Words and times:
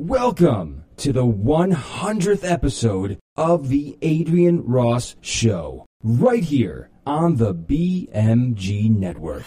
Welcome 0.00 0.84
to 0.98 1.12
the 1.12 1.26
100th 1.26 2.48
episode 2.48 3.18
of 3.34 3.68
The 3.68 3.98
Adrienne 4.00 4.64
Ross 4.64 5.16
Show, 5.20 5.86
right 6.04 6.44
here 6.44 6.88
on 7.04 7.34
the 7.34 7.52
BMG 7.52 8.96
Network. 8.96 9.42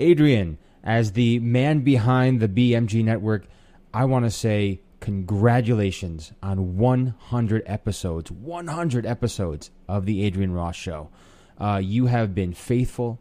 Adrienne, 0.00 0.58
as 0.84 1.10
the 1.10 1.40
man 1.40 1.80
behind 1.80 2.38
the 2.38 2.46
BMG 2.46 3.04
Network, 3.04 3.48
I 3.92 4.04
want 4.04 4.26
to 4.26 4.30
say 4.30 4.80
congratulations 5.00 6.30
on 6.40 6.76
100 6.76 7.64
episodes, 7.66 8.30
100 8.30 9.04
episodes 9.04 9.72
of 9.88 10.06
The 10.06 10.24
Adrienne 10.24 10.52
Ross 10.52 10.76
Show. 10.76 11.10
Uh, 11.58 11.80
you 11.82 12.06
have 12.06 12.32
been 12.32 12.54
faithful. 12.54 13.18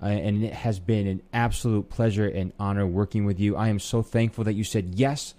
Uh, 0.00 0.06
and 0.06 0.42
it 0.42 0.52
has 0.52 0.80
been 0.80 1.06
an 1.06 1.22
absolute 1.32 1.88
pleasure 1.88 2.26
and 2.26 2.52
honor 2.58 2.84
working 2.84 3.24
with 3.24 3.38
you. 3.38 3.54
I 3.54 3.68
am 3.68 3.78
so 3.78 4.02
thankful 4.02 4.42
that 4.42 4.54
you 4.54 4.64
said 4.64 4.96
yes 4.96 5.34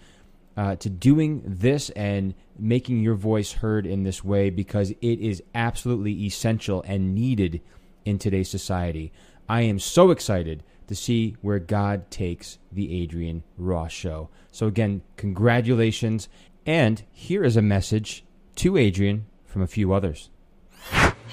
uh, 0.55 0.75
to 0.77 0.89
doing 0.89 1.41
this 1.45 1.89
and 1.91 2.33
making 2.57 3.01
your 3.01 3.15
voice 3.15 3.53
heard 3.53 3.85
in 3.85 4.03
this 4.03 4.23
way 4.23 4.49
because 4.49 4.91
it 4.91 5.19
is 5.19 5.41
absolutely 5.55 6.13
essential 6.25 6.83
and 6.85 7.15
needed 7.15 7.61
in 8.05 8.19
today's 8.19 8.49
society. 8.49 9.11
I 9.49 9.61
am 9.61 9.79
so 9.79 10.11
excited 10.11 10.63
to 10.87 10.95
see 10.95 11.35
where 11.41 11.59
God 11.59 12.11
takes 12.11 12.59
the 12.71 13.03
Adrienne 13.03 13.43
Ross 13.57 13.91
show. 13.91 14.29
So, 14.51 14.67
again, 14.67 15.01
congratulations. 15.17 16.29
And 16.65 17.03
here 17.11 17.43
is 17.43 17.57
a 17.57 17.61
message 17.61 18.23
to 18.57 18.77
Adrienne 18.77 19.25
from 19.45 19.61
a 19.61 19.67
few 19.67 19.93
others. 19.93 20.29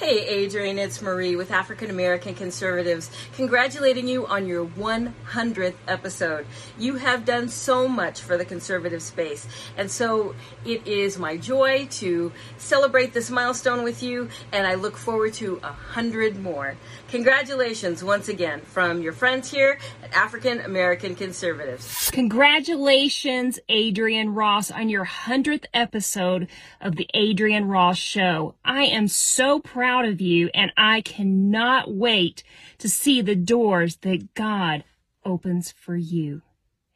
Hey, 0.00 0.46
Adrienne, 0.46 0.78
it's 0.78 1.02
Marie 1.02 1.36
with 1.36 1.50
African 1.50 1.90
American 1.90 2.34
Conservatives, 2.34 3.10
congratulating 3.34 4.08
you 4.08 4.26
on 4.26 4.46
your 4.46 4.64
100th 4.64 5.74
episode. 5.86 6.46
You 6.78 6.94
have 6.94 7.26
done 7.26 7.50
so 7.50 7.86
much 7.86 8.22
for 8.22 8.38
the 8.38 8.46
conservative 8.46 9.02
space, 9.02 9.46
and 9.76 9.90
so 9.90 10.34
it 10.64 10.86
is 10.86 11.18
my 11.18 11.36
joy 11.36 11.86
to 11.90 12.32
celebrate 12.56 13.12
this 13.12 13.30
milestone 13.30 13.84
with 13.84 14.02
you, 14.02 14.30
and 14.52 14.66
I 14.66 14.72
look 14.76 14.96
forward 14.96 15.34
to 15.34 15.60
a 15.62 15.72
hundred 15.72 16.40
more. 16.40 16.76
Congratulations 17.10 18.04
once 18.04 18.28
again 18.28 18.60
from 18.60 19.02
your 19.02 19.12
friends 19.12 19.50
here 19.50 19.80
at 20.04 20.12
African 20.12 20.60
American 20.60 21.16
Conservatives. 21.16 22.08
Congratulations, 22.12 23.58
Adrienne 23.68 24.32
Ross, 24.32 24.70
on 24.70 24.88
your 24.88 25.04
100th 25.04 25.64
episode 25.74 26.46
of 26.80 26.94
The 26.94 27.08
Adrienne 27.12 27.66
Ross 27.66 27.98
Show. 27.98 28.54
I 28.64 28.84
am 28.84 29.08
so 29.08 29.58
proud 29.58 30.04
of 30.04 30.20
you, 30.20 30.50
and 30.54 30.72
I 30.76 31.00
cannot 31.00 31.92
wait 31.92 32.44
to 32.78 32.88
see 32.88 33.20
the 33.20 33.34
doors 33.34 33.96
that 34.02 34.34
God 34.34 34.84
opens 35.24 35.72
for 35.72 35.96
you. 35.96 36.42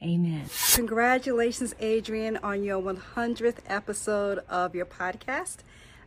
Amen. 0.00 0.44
Congratulations, 0.74 1.74
Adrienne, 1.82 2.36
on 2.36 2.62
your 2.62 2.80
100th 2.80 3.58
episode 3.66 4.38
of 4.48 4.76
your 4.76 4.86
podcast. 4.86 5.56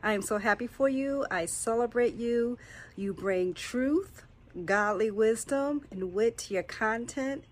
I 0.07 0.13
am 0.13 0.21
so 0.21 0.37
happy 0.37 0.67
for 0.67 0.87
you. 0.87 1.25
I 1.29 1.47
celebrate 1.47 2.15
you. 2.15 2.57
You 2.95 3.13
bring 3.13 3.53
truth, 3.53 4.23
godly 4.63 5.11
wisdom, 5.11 5.81
and 5.91 6.13
wit 6.13 6.37
to 6.37 6.53
your 6.53 6.63
content. 6.63 7.43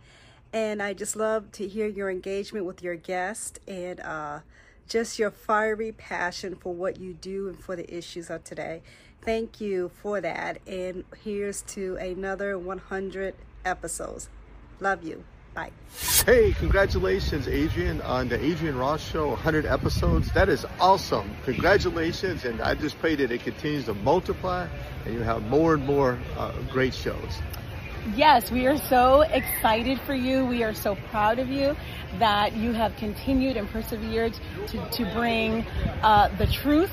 And 0.53 0.81
I 0.81 0.93
just 0.93 1.17
love 1.17 1.51
to 1.51 1.67
hear 1.67 1.85
your 1.85 2.09
engagement 2.09 2.65
with 2.65 2.81
your 2.81 2.95
guest 2.95 3.59
and 3.67 3.99
uh, 3.99 4.39
just 4.87 5.19
your 5.19 5.31
fiery 5.31 5.91
passion 5.91 6.55
for 6.55 6.73
what 6.73 6.97
you 6.97 7.13
do 7.15 7.49
and 7.49 7.59
for 7.59 7.75
the 7.75 7.93
issues 7.93 8.29
of 8.29 8.45
today. 8.45 8.81
Thank 9.21 9.59
you 9.59 9.91
for 10.01 10.21
that. 10.21 10.59
And 10.65 11.03
here's 11.25 11.61
to 11.63 11.97
another 11.97 12.57
100 12.57 13.35
episodes. 13.65 14.29
Love 14.79 15.03
you. 15.03 15.25
Bye. 15.55 15.71
Hey, 16.25 16.51
congratulations, 16.51 17.47
Adrienne, 17.47 18.01
on 18.01 18.27
the 18.27 18.35
Adrienne 18.35 18.75
Ross 18.77 19.01
Show, 19.01 19.29
100 19.29 19.65
episodes. 19.65 20.31
That 20.33 20.49
is 20.49 20.65
awesome. 20.81 21.33
Congratulations, 21.45 22.43
and 22.43 22.61
I 22.61 22.75
just 22.75 22.99
pray 22.99 23.15
that 23.15 23.31
it 23.31 23.41
continues 23.41 23.85
to 23.85 23.93
multiply 23.93 24.67
and 25.05 25.13
you 25.13 25.21
have 25.21 25.43
more 25.43 25.75
and 25.75 25.85
more 25.85 26.19
uh, 26.37 26.51
great 26.71 26.93
shows. 26.93 27.39
Yes, 28.15 28.51
we 28.51 28.67
are 28.67 28.77
so 28.77 29.21
excited 29.21 29.99
for 30.01 30.13
you. 30.13 30.45
We 30.45 30.63
are 30.63 30.73
so 30.73 30.95
proud 31.09 31.39
of 31.39 31.49
you 31.49 31.75
that 32.19 32.55
you 32.55 32.73
have 32.73 32.95
continued 32.97 33.55
and 33.55 33.69
persevered 33.69 34.37
to, 34.67 34.89
to 34.89 35.05
bring 35.13 35.65
uh, 36.03 36.27
the 36.37 36.47
truth 36.47 36.91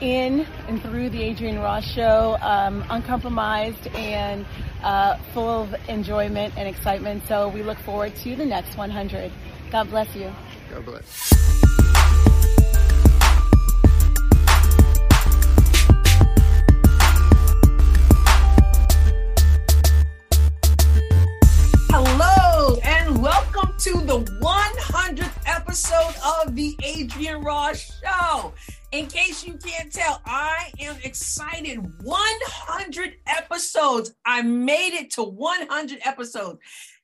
in 0.00 0.46
and 0.68 0.82
through 0.82 1.10
the 1.10 1.30
Adrienne 1.30 1.58
Ross 1.58 1.84
Show, 1.84 2.36
um, 2.40 2.84
uncompromised 2.88 3.88
and 3.88 4.46
uh, 4.84 5.16
full 5.32 5.62
of 5.62 5.74
enjoyment 5.88 6.54
and 6.56 6.68
excitement. 6.68 7.26
So 7.26 7.48
we 7.48 7.62
look 7.62 7.78
forward 7.78 8.14
to 8.16 8.36
the 8.36 8.46
next 8.46 8.76
100. 8.76 9.32
God 9.70 9.90
bless 9.90 10.14
you. 10.14 10.30
God 10.70 10.84
bless. 10.84 11.30
Hello 21.90 22.78
and 22.84 23.22
welcome 23.22 23.74
to 23.78 23.92
the 24.02 24.18
100th 24.42 25.38
episode 25.46 26.14
of 26.42 26.54
the 26.54 26.76
Adrienne 26.84 27.42
Ross 27.42 28.00
Show. 28.02 28.52
In 28.94 29.08
case 29.08 29.44
you 29.44 29.54
can't 29.54 29.92
tell, 29.92 30.22
I 30.24 30.70
am 30.78 30.94
excited. 31.02 31.78
100 32.04 33.16
episodes. 33.26 34.14
I 34.24 34.40
made 34.42 34.94
it 34.94 35.10
to 35.14 35.24
100 35.24 35.98
episodes, 36.04 36.60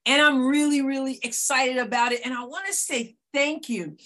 and 0.06 0.22
I'm 0.22 0.46
really, 0.46 0.82
really 0.82 1.18
excited 1.24 1.78
about 1.78 2.12
it. 2.12 2.20
And 2.24 2.32
I 2.32 2.44
want 2.44 2.68
to 2.68 2.72
say 2.72 3.16
thank 3.34 3.68
you. 3.68 3.96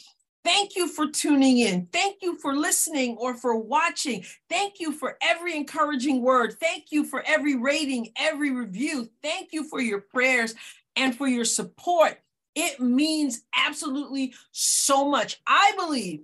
Thank 0.45 0.77
you 0.77 0.89
for 0.89 1.09
tuning 1.09 1.59
in. 1.59 1.89
Thank 1.93 2.23
you 2.23 2.39
for 2.39 2.57
listening 2.57 3.19
or 3.19 3.35
for 3.35 3.55
watching. 3.55 4.25
Thank 4.49 4.81
you 4.81 4.91
for 4.91 5.19
every 5.21 5.55
encouraging 5.55 6.23
word. 6.23 6.55
Thank 6.59 6.85
you 6.91 7.05
for 7.05 7.23
every 7.27 7.55
rating, 7.55 8.13
every 8.17 8.51
review. 8.51 9.11
Thank 9.23 9.53
you 9.53 9.69
for 9.69 9.83
your 9.83 10.01
prayers 10.01 10.55
and 10.97 11.15
for 11.15 11.29
your 11.29 11.45
support. 11.45 12.19
It 12.55 12.81
means 12.81 13.43
absolutely 13.55 14.33
so 14.53 15.07
much. 15.11 15.43
I 15.47 15.73
believe 15.77 16.23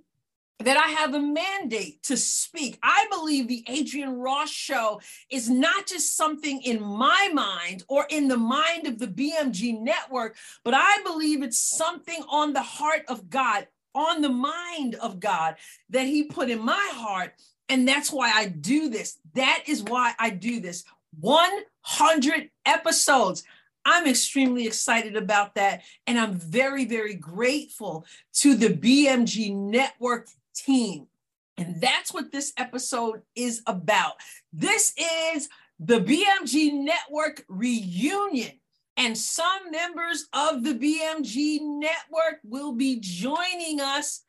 that 0.61 0.77
I 0.77 0.89
have 0.89 1.13
a 1.13 1.19
mandate 1.19 2.03
to 2.03 2.17
speak. 2.17 2.77
I 2.83 3.07
believe 3.09 3.47
the 3.47 3.65
Adrienne 3.69 4.17
Ross 4.17 4.49
show 4.49 5.01
is 5.29 5.49
not 5.49 5.87
just 5.87 6.15
something 6.15 6.61
in 6.61 6.81
my 6.81 7.29
mind 7.33 7.83
or 7.87 8.05
in 8.09 8.27
the 8.27 8.37
mind 8.37 8.87
of 8.87 8.99
the 8.99 9.07
BMG 9.07 9.79
network, 9.79 10.35
but 10.63 10.73
I 10.73 11.01
believe 11.03 11.43
it's 11.43 11.59
something 11.59 12.23
on 12.29 12.53
the 12.53 12.61
heart 12.61 13.03
of 13.07 13.29
God, 13.29 13.67
on 13.95 14.21
the 14.21 14.29
mind 14.29 14.95
of 14.95 15.19
God 15.19 15.55
that 15.89 16.05
He 16.05 16.23
put 16.23 16.49
in 16.49 16.63
my 16.63 16.89
heart. 16.93 17.33
And 17.69 17.87
that's 17.87 18.11
why 18.11 18.31
I 18.33 18.47
do 18.47 18.89
this. 18.89 19.17
That 19.33 19.63
is 19.67 19.83
why 19.83 20.13
I 20.19 20.29
do 20.29 20.59
this. 20.59 20.83
100 21.19 22.49
episodes. 22.65 23.43
I'm 23.85 24.07
extremely 24.07 24.67
excited 24.67 25.15
about 25.15 25.55
that. 25.55 25.81
And 26.05 26.19
I'm 26.19 26.33
very, 26.33 26.85
very 26.85 27.15
grateful 27.15 28.05
to 28.33 28.55
the 28.55 28.69
BMG 28.69 29.55
network 29.55 30.27
team. 30.55 31.07
And 31.57 31.81
that's 31.81 32.13
what 32.13 32.31
this 32.31 32.53
episode 32.57 33.21
is 33.35 33.61
about. 33.67 34.13
This 34.51 34.93
is 35.33 35.49
the 35.79 35.99
BMG 35.99 36.73
Network 36.73 37.43
reunion. 37.47 38.51
And 38.97 39.17
some 39.17 39.71
members 39.71 40.27
of 40.33 40.63
the 40.63 40.73
BMG 40.73 41.59
Network 41.61 42.39
will 42.43 42.73
be 42.73 42.99
joining 42.99 43.79
us 43.79 44.21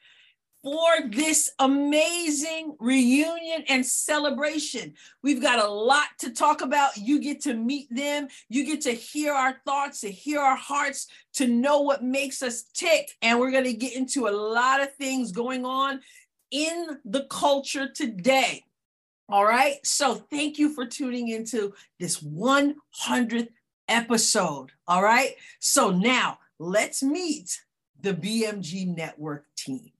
for 0.62 1.08
this 1.08 1.50
amazing 1.58 2.76
reunion 2.78 3.64
and 3.68 3.84
celebration. 3.84 4.94
We've 5.22 5.42
got 5.42 5.64
a 5.64 5.68
lot 5.68 6.06
to 6.18 6.30
talk 6.30 6.60
about. 6.60 6.96
You 6.96 7.20
get 7.20 7.40
to 7.42 7.54
meet 7.54 7.88
them, 7.94 8.28
you 8.48 8.64
get 8.64 8.82
to 8.82 8.92
hear 8.92 9.32
our 9.32 9.56
thoughts, 9.64 10.00
to 10.02 10.10
hear 10.10 10.40
our 10.40 10.56
hearts, 10.56 11.08
to 11.34 11.46
know 11.46 11.80
what 11.80 12.04
makes 12.04 12.42
us 12.42 12.64
tick. 12.74 13.10
And 13.22 13.40
we're 13.40 13.50
going 13.50 13.64
to 13.64 13.72
get 13.72 13.96
into 13.96 14.28
a 14.28 14.30
lot 14.30 14.80
of 14.80 14.94
things 14.94 15.32
going 15.32 15.64
on 15.64 16.00
in 16.50 16.98
the 17.04 17.24
culture 17.24 17.88
today. 17.92 18.62
All 19.28 19.44
right. 19.44 19.84
So 19.84 20.14
thank 20.14 20.58
you 20.58 20.74
for 20.74 20.86
tuning 20.86 21.28
into 21.28 21.72
this 21.98 22.20
100th 22.20 23.48
episode. 23.88 24.70
All 24.86 25.02
right. 25.02 25.34
So 25.58 25.90
now 25.90 26.38
let's 26.58 27.02
meet 27.02 27.60
the 28.00 28.12
BMG 28.12 28.94
Network 28.94 29.46
team. 29.56 29.91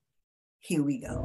Here 0.65 0.81
we 0.81 0.99
go. 0.99 1.25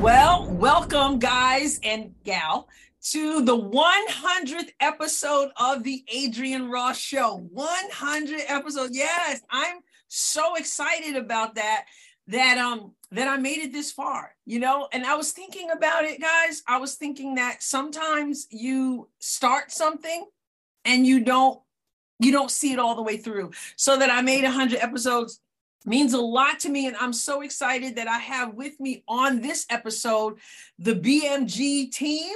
Well, 0.00 0.48
welcome, 0.50 1.18
guys 1.18 1.78
and 1.82 2.14
gal, 2.24 2.66
to 3.10 3.44
the 3.44 3.54
100th 3.54 4.70
episode 4.80 5.50
of 5.60 5.82
the 5.82 6.02
Adrienne 6.16 6.70
Ross 6.70 6.98
Show. 6.98 7.46
100 7.52 8.40
episodes. 8.48 8.96
Yes, 8.96 9.42
I'm 9.50 9.80
so 10.08 10.54
excited 10.54 11.16
about 11.16 11.56
that. 11.56 11.84
That 12.28 12.56
um 12.56 12.92
that 13.10 13.28
I 13.28 13.36
made 13.36 13.58
it 13.58 13.74
this 13.74 13.92
far, 13.92 14.34
you 14.46 14.58
know? 14.58 14.88
And 14.90 15.04
I 15.04 15.14
was 15.14 15.32
thinking 15.32 15.70
about 15.70 16.06
it, 16.06 16.18
guys. 16.18 16.62
I 16.66 16.78
was 16.78 16.94
thinking 16.94 17.34
that 17.34 17.62
sometimes 17.62 18.46
you 18.50 19.10
start 19.18 19.70
something 19.70 20.26
and 20.86 21.06
you 21.06 21.22
don't 21.22 21.60
you 22.20 22.32
don't 22.32 22.50
see 22.50 22.72
it 22.72 22.78
all 22.78 22.96
the 22.96 23.02
way 23.02 23.18
through. 23.18 23.50
So 23.76 23.98
that 23.98 24.10
I 24.10 24.22
made 24.22 24.44
100 24.44 24.78
episodes 24.78 25.42
means 25.84 26.12
a 26.12 26.20
lot 26.20 26.60
to 26.60 26.68
me. 26.68 26.86
And 26.86 26.96
I'm 26.96 27.12
so 27.12 27.42
excited 27.42 27.96
that 27.96 28.08
I 28.08 28.18
have 28.18 28.54
with 28.54 28.78
me 28.80 29.02
on 29.08 29.40
this 29.40 29.66
episode 29.70 30.38
the 30.78 30.94
BMG 30.94 31.90
team. 31.90 32.34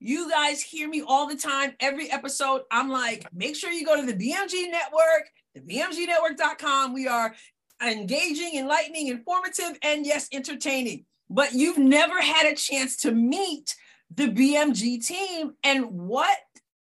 You 0.00 0.30
guys 0.30 0.60
hear 0.60 0.88
me 0.88 1.02
all 1.06 1.26
the 1.26 1.36
time, 1.36 1.74
every 1.80 2.10
episode. 2.10 2.62
I'm 2.70 2.90
like, 2.90 3.26
make 3.32 3.56
sure 3.56 3.70
you 3.70 3.86
go 3.86 3.98
to 3.98 4.06
the 4.06 4.12
BMG 4.12 4.70
Network, 4.70 5.30
the 5.54 5.60
BMGnetwork.com. 5.60 6.92
We 6.92 7.08
are 7.08 7.34
engaging, 7.82 8.56
enlightening, 8.56 9.08
informative, 9.08 9.78
and 9.82 10.04
yes, 10.04 10.28
entertaining. 10.32 11.06
But 11.30 11.54
you've 11.54 11.78
never 11.78 12.20
had 12.20 12.46
a 12.46 12.54
chance 12.54 12.96
to 12.98 13.12
meet 13.12 13.74
the 14.14 14.28
BMG 14.28 15.04
team. 15.04 15.54
And 15.62 15.86
what 15.90 16.36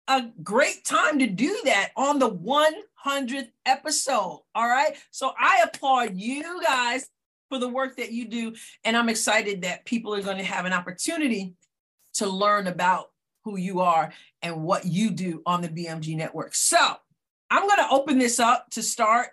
a 0.08 0.24
great 0.42 0.84
time 0.84 1.18
to 1.20 1.26
do 1.26 1.60
that 1.64 1.90
on 1.96 2.18
the 2.18 2.28
100th 3.06 3.50
episode. 3.64 4.42
All 4.54 4.68
right. 4.68 4.96
So 5.10 5.32
I 5.38 5.64
applaud 5.64 6.16
you 6.16 6.62
guys 6.62 7.08
for 7.48 7.58
the 7.58 7.68
work 7.68 7.96
that 7.96 8.12
you 8.12 8.28
do. 8.28 8.54
And 8.84 8.96
I'm 8.96 9.08
excited 9.08 9.62
that 9.62 9.84
people 9.84 10.14
are 10.14 10.22
going 10.22 10.38
to 10.38 10.44
have 10.44 10.64
an 10.64 10.72
opportunity 10.72 11.54
to 12.14 12.28
learn 12.28 12.66
about 12.66 13.10
who 13.44 13.56
you 13.56 13.80
are 13.80 14.12
and 14.42 14.64
what 14.64 14.84
you 14.84 15.10
do 15.10 15.42
on 15.46 15.62
the 15.62 15.68
BMG 15.68 16.16
network. 16.16 16.54
So 16.54 16.78
I'm 17.50 17.68
going 17.68 17.78
to 17.78 17.90
open 17.90 18.18
this 18.18 18.40
up 18.40 18.70
to 18.70 18.82
start 18.82 19.28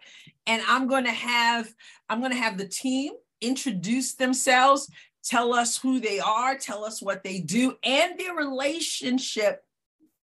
and 0.46 0.62
I'm 0.68 0.88
going 0.88 1.06
to 1.06 1.12
have 1.12 1.74
I'm 2.10 2.20
going 2.20 2.32
to 2.32 2.38
have 2.38 2.58
the 2.58 2.68
team 2.68 3.14
introduce 3.42 4.14
themselves, 4.14 4.90
tell 5.24 5.54
us 5.54 5.78
who 5.78 6.00
they 6.00 6.20
are, 6.20 6.56
tell 6.56 6.86
us 6.86 7.02
what 7.02 7.24
they 7.24 7.40
do 7.40 7.76
and 7.84 8.20
their 8.20 8.34
relationship 8.34 9.64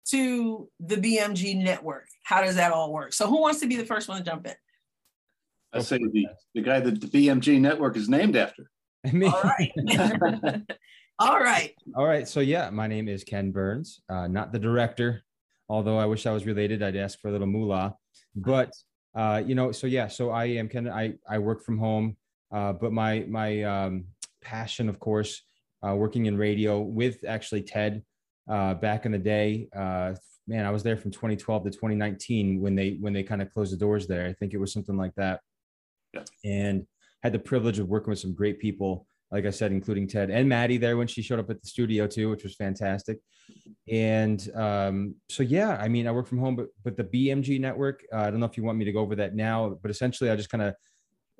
to 0.06 0.68
the 0.80 0.96
BMG 0.96 1.62
network. 1.62 2.06
How 2.30 2.42
does 2.42 2.54
that 2.54 2.70
all 2.70 2.92
work? 2.92 3.12
So 3.12 3.26
who 3.26 3.40
wants 3.40 3.58
to 3.58 3.66
be 3.66 3.74
the 3.74 3.84
first 3.84 4.08
one 4.08 4.18
to 4.18 4.22
jump 4.22 4.46
in? 4.46 4.54
I 5.72 5.80
say 5.80 5.98
the, 5.98 6.28
the 6.54 6.62
guy 6.62 6.78
that 6.78 7.00
the 7.00 7.08
BMG 7.08 7.60
network 7.60 7.96
is 7.96 8.08
named 8.08 8.36
after. 8.36 8.70
Me. 9.12 9.26
All 9.26 9.42
right. 9.42 9.72
all 11.18 11.40
right. 11.40 11.74
All 11.96 12.06
right. 12.06 12.28
So 12.28 12.38
yeah, 12.38 12.70
my 12.70 12.86
name 12.86 13.08
is 13.08 13.24
Ken 13.24 13.50
Burns, 13.50 14.00
uh, 14.08 14.28
not 14.28 14.52
the 14.52 14.60
director. 14.60 15.24
Although 15.68 15.98
I 15.98 16.06
wish 16.06 16.24
I 16.24 16.30
was 16.30 16.46
related, 16.46 16.84
I'd 16.84 16.94
ask 16.94 17.18
for 17.18 17.30
a 17.30 17.32
little 17.32 17.48
moolah. 17.48 17.96
But 18.36 18.74
uh, 19.16 19.42
you 19.44 19.56
know, 19.56 19.72
so 19.72 19.88
yeah, 19.88 20.06
so 20.06 20.30
I 20.30 20.44
am 20.44 20.68
Ken. 20.68 20.88
I 20.88 21.14
I 21.28 21.38
work 21.38 21.64
from 21.64 21.78
home, 21.78 22.16
uh, 22.52 22.74
but 22.74 22.92
my 22.92 23.24
my 23.28 23.64
um, 23.64 24.04
passion, 24.40 24.88
of 24.88 25.00
course, 25.00 25.42
uh, 25.84 25.96
working 25.96 26.26
in 26.26 26.38
radio 26.38 26.80
with 26.80 27.24
actually 27.26 27.62
Ted 27.62 28.04
uh, 28.48 28.74
back 28.74 29.04
in 29.04 29.10
the 29.10 29.18
day. 29.18 29.68
Man, 30.50 30.66
I 30.66 30.70
was 30.72 30.82
there 30.82 30.96
from 30.96 31.12
2012 31.12 31.62
to 31.62 31.70
2019 31.70 32.60
when 32.60 32.74
they 32.74 32.96
when 32.98 33.12
they 33.12 33.22
kind 33.22 33.40
of 33.40 33.52
closed 33.52 33.72
the 33.72 33.76
doors 33.76 34.08
there. 34.08 34.26
I 34.26 34.32
think 34.32 34.52
it 34.52 34.58
was 34.58 34.72
something 34.72 34.96
like 34.96 35.14
that. 35.14 35.42
Yeah. 36.12 36.24
And 36.44 36.88
had 37.22 37.32
the 37.32 37.38
privilege 37.38 37.78
of 37.78 37.86
working 37.86 38.10
with 38.10 38.18
some 38.18 38.34
great 38.34 38.58
people, 38.58 39.06
like 39.30 39.46
I 39.46 39.50
said, 39.50 39.70
including 39.70 40.08
Ted 40.08 40.28
and 40.28 40.48
Maddie 40.48 40.76
there 40.76 40.96
when 40.96 41.06
she 41.06 41.22
showed 41.22 41.38
up 41.38 41.50
at 41.50 41.62
the 41.62 41.68
studio 41.68 42.08
too, 42.08 42.30
which 42.30 42.42
was 42.42 42.56
fantastic. 42.56 43.20
And 43.88 44.44
um, 44.56 45.14
so 45.28 45.44
yeah, 45.44 45.78
I 45.80 45.86
mean, 45.86 46.08
I 46.08 46.10
work 46.10 46.26
from 46.26 46.38
home, 46.38 46.56
but 46.56 46.66
but 46.82 46.96
the 46.96 47.04
BMG 47.04 47.60
network, 47.60 48.02
uh, 48.12 48.16
I 48.16 48.30
don't 48.32 48.40
know 48.40 48.46
if 48.46 48.56
you 48.56 48.64
want 48.64 48.76
me 48.76 48.84
to 48.86 48.92
go 48.92 48.98
over 48.98 49.14
that 49.14 49.36
now, 49.36 49.78
but 49.80 49.88
essentially, 49.88 50.30
I 50.30 50.34
just 50.34 50.50
kind 50.50 50.62
of 50.64 50.74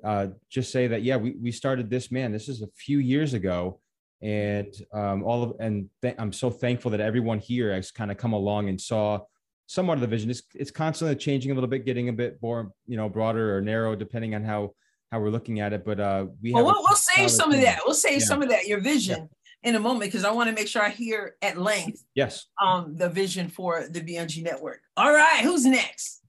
uh, 0.05 0.27
just 0.49 0.71
say 0.71 0.87
that 0.87 1.03
yeah, 1.03 1.17
we 1.17 1.33
we 1.33 1.51
started 1.51 1.91
this 1.91 2.13
man. 2.13 2.31
This 2.31 2.49
is 2.49 2.63
a 2.63 2.69
few 2.77 3.01
years 3.01 3.35
ago 3.35 3.81
and 4.22 4.75
um, 4.93 5.22
all 5.22 5.43
of 5.43 5.55
and 5.61 5.88
th- 6.02 6.17
I'm 6.19 6.32
so 6.32 6.50
thankful 6.50 6.90
that 6.93 7.00
everyone 7.00 7.38
here 7.38 7.72
has 7.75 7.90
kind 7.90 8.11
of 8.11 8.17
come 8.17 8.32
along 8.32 8.69
and 8.69 8.81
saw 8.81 9.20
somewhat 9.67 9.94
of 9.94 10.00
the 10.00 10.06
vision. 10.06 10.31
It's 10.31 10.43
it's 10.55 10.70
constantly 10.70 11.17
changing 11.17 11.50
a 11.52 11.55
little 11.55 11.69
bit, 11.70 11.84
getting 11.87 12.08
a 12.08 12.12
bit 12.12 12.38
more 12.43 12.72
you 12.87 12.96
know 12.96 13.08
broader 13.08 13.56
or 13.56 13.61
narrow 13.61 13.96
depending 13.96 14.34
on 14.34 14.44
how 14.44 14.75
how 15.11 15.20
we're 15.20 15.31
looking 15.31 15.61
at 15.61 15.72
it. 15.72 15.84
But 15.84 16.00
uh, 16.00 16.26
we 16.43 16.52
well, 16.52 16.67
have 16.67 16.75
we'll, 16.75 16.84
we'll 16.88 16.96
save 16.96 17.31
some 17.31 17.52
of 17.52 17.61
that. 17.61 17.81
We'll 17.84 17.94
save 17.94 18.20
Yeah. 18.20 18.26
some 18.26 18.43
of 18.43 18.49
that 18.50 18.67
your 18.67 18.81
vision 18.81 19.28
in 19.62 19.75
a 19.75 19.81
moment 19.81 20.11
because 20.11 20.25
I 20.25 20.31
want 20.32 20.49
to 20.49 20.55
make 20.55 20.69
sure 20.69 20.82
I 20.82 20.90
hear 20.90 21.37
at 21.43 21.58
length 21.58 22.02
Yes. 22.14 22.46
um 22.62 22.96
the 22.96 23.08
vision 23.08 23.49
for 23.49 23.87
the 23.88 24.00
BMG 24.00 24.43
network. 24.43 24.81
All 24.96 25.12
right, 25.12 25.40
who's 25.43 25.64
next? 25.67 26.22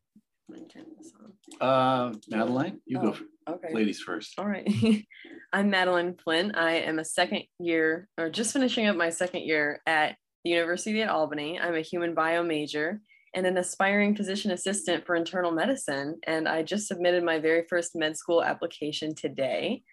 Uh, 1.59 2.13
Madeline, 2.29 2.81
you 2.85 2.99
go 2.99 3.09
Oh, 3.09 3.13
for 3.13 3.23
Okay. 3.49 3.73
ladies 3.73 3.99
first. 3.99 4.33
All 4.37 4.47
right. 4.47 4.67
I'm 5.53 5.69
Madeline 5.69 6.15
Flynn. 6.15 6.53
I 6.55 6.73
am 6.73 6.99
a 6.99 7.05
second 7.05 7.43
year, 7.59 8.07
or 8.17 8.29
just 8.29 8.53
finishing 8.53 8.87
up 8.87 8.95
my 8.95 9.09
second 9.09 9.41
year 9.41 9.81
at 9.85 10.15
the 10.43 10.51
University 10.51 11.01
at 11.01 11.09
Albany. 11.09 11.59
I'm 11.59 11.75
a 11.75 11.81
human 11.81 12.13
bio 12.13 12.43
major 12.43 13.01
and 13.33 13.45
an 13.45 13.57
aspiring 13.57 14.15
physician 14.15 14.51
assistant 14.51 15.05
for 15.05 15.15
internal 15.15 15.51
medicine. 15.51 16.19
And 16.27 16.47
I 16.47 16.63
just 16.63 16.87
submitted 16.87 17.23
my 17.23 17.39
very 17.39 17.65
first 17.69 17.95
med 17.95 18.17
school 18.17 18.43
application 18.43 19.15
today. 19.15 19.83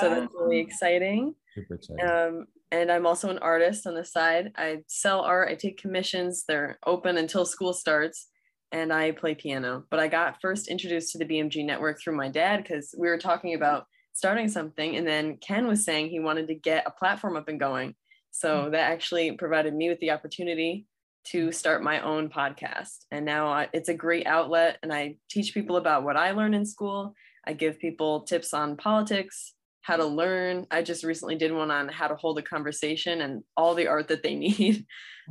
So 0.00 0.10
that's 0.10 0.32
really 0.34 0.58
exciting. 0.58 1.34
Super 1.54 1.74
excited. 1.76 2.04
Um, 2.04 2.46
and 2.70 2.92
I'm 2.92 3.06
also 3.06 3.30
an 3.30 3.38
artist 3.38 3.86
on 3.86 3.94
the 3.94 4.04
side. 4.04 4.52
I 4.56 4.80
sell 4.88 5.20
art, 5.20 5.48
I 5.48 5.54
take 5.54 5.80
commissions, 5.80 6.44
they're 6.46 6.78
open 6.86 7.16
until 7.16 7.46
school 7.46 7.72
starts, 7.72 8.26
and 8.72 8.92
I 8.92 9.12
play 9.12 9.34
piano. 9.34 9.84
But 9.90 10.00
I 10.00 10.08
got 10.08 10.40
first 10.40 10.68
introduced 10.68 11.12
to 11.12 11.18
the 11.18 11.24
BMG 11.24 11.64
network 11.64 12.00
through 12.00 12.16
my 12.16 12.28
dad 12.28 12.62
because 12.62 12.94
we 12.96 13.08
were 13.08 13.18
talking 13.18 13.54
about 13.54 13.86
starting 14.12 14.48
something, 14.48 14.96
and 14.96 15.06
then 15.06 15.36
Ken 15.36 15.66
was 15.66 15.84
saying 15.84 16.08
he 16.08 16.20
wanted 16.20 16.48
to 16.48 16.54
get 16.54 16.86
a 16.86 16.90
platform 16.90 17.36
up 17.36 17.48
and 17.48 17.60
going. 17.60 17.94
So 18.30 18.64
mm. 18.64 18.72
that 18.72 18.90
actually 18.92 19.32
provided 19.32 19.74
me 19.74 19.88
with 19.88 20.00
the 20.00 20.10
opportunity 20.10 20.86
to 21.26 21.48
mm. 21.48 21.54
start 21.54 21.82
my 21.82 22.00
own 22.00 22.28
podcast. 22.28 23.04
And 23.10 23.24
now 23.24 23.48
I, 23.48 23.68
it's 23.72 23.88
a 23.88 23.94
great 23.94 24.26
outlet, 24.26 24.78
and 24.82 24.92
I 24.92 25.16
teach 25.30 25.54
people 25.54 25.76
about 25.76 26.04
what 26.04 26.16
I 26.16 26.32
learn 26.32 26.54
in 26.54 26.66
school. 26.66 27.14
I 27.46 27.52
give 27.52 27.78
people 27.78 28.22
tips 28.22 28.52
on 28.52 28.76
politics, 28.76 29.54
how 29.88 29.96
to 29.96 30.04
learn. 30.04 30.66
I 30.70 30.82
just 30.82 31.02
recently 31.02 31.34
did 31.34 31.50
one 31.50 31.70
on 31.70 31.88
how 31.88 32.08
to 32.08 32.14
hold 32.14 32.38
a 32.38 32.42
conversation 32.42 33.22
and 33.22 33.42
all 33.56 33.74
the 33.74 33.88
art 33.88 34.08
that 34.08 34.22
they 34.22 34.34
need. 34.46 34.86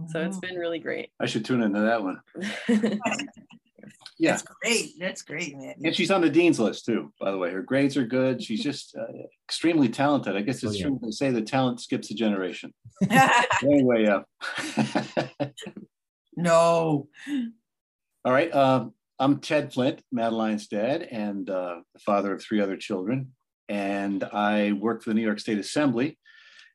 So 0.10 0.20
it's 0.22 0.40
been 0.40 0.56
really 0.56 0.80
great. 0.80 1.10
I 1.20 1.28
should 1.28 1.46
tune 1.46 1.62
into 1.62 1.80
that 1.82 2.04
one. 2.04 2.20
Yeah, 4.20 4.32
That's 4.32 4.42
great. 4.64 4.90
That's 5.00 5.22
great, 5.22 5.56
man. 5.56 5.76
and 5.84 5.96
she's 5.96 6.10
on 6.10 6.22
the 6.22 6.30
dean's 6.30 6.60
list 6.60 6.86
too. 6.86 7.14
By 7.22 7.30
the 7.30 7.38
way, 7.38 7.52
her 7.52 7.62
grades 7.62 7.96
are 7.98 8.06
good. 8.06 8.42
She's 8.44 8.64
just 8.64 8.96
uh, 8.98 9.06
extremely 9.48 9.90
talented. 9.90 10.36
I 10.36 10.42
guess 10.42 10.64
it's 10.64 10.74
Oh, 10.74 10.76
yeah. 10.76 10.86
true 10.88 11.00
to 11.04 11.12
say 11.12 11.30
that 11.30 11.46
talent 11.46 11.80
skips 11.82 12.10
a 12.10 12.16
generation. 12.16 12.74
Anyway, 13.64 14.08
uh, 14.08 14.22
no. 16.36 17.08
all 18.26 18.32
right. 18.32 18.54
Um, 18.54 18.94
I'm 19.20 19.40
Ted 19.40 19.72
Flint, 19.72 20.02
Madeline's 20.12 20.68
dad, 20.68 21.04
and 21.04 21.48
uh, 21.50 21.82
the 21.94 22.00
father 22.00 22.34
of 22.34 22.42
three 22.42 22.60
other 22.60 22.76
children. 22.78 23.34
And 23.70 24.24
I 24.24 24.74
work 24.74 25.04
for 25.04 25.10
the 25.10 25.14
New 25.14 25.22
York 25.22 25.40
State 25.40 25.60
Assembly 25.60 26.18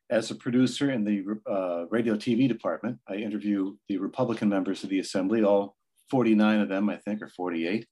as 0.09 0.29
a 0.29 0.35
producer 0.35 0.91
in 0.91 1.03
the 1.03 1.23
uh, 1.49 1.85
radio 1.89 2.15
TV 2.15 2.47
department. 2.47 2.99
I 3.07 3.15
interview 3.15 3.75
the 3.89 3.97
Republican 3.97 4.49
members 4.49 4.83
of 4.83 4.89
the 4.89 4.99
Assembly, 4.99 5.43
all 5.43 5.75
49 6.09 6.61
of 6.61 6.69
them, 6.69 6.89
I 6.89 6.97
think, 6.97 7.21
or 7.21 7.29
48. 7.29 7.87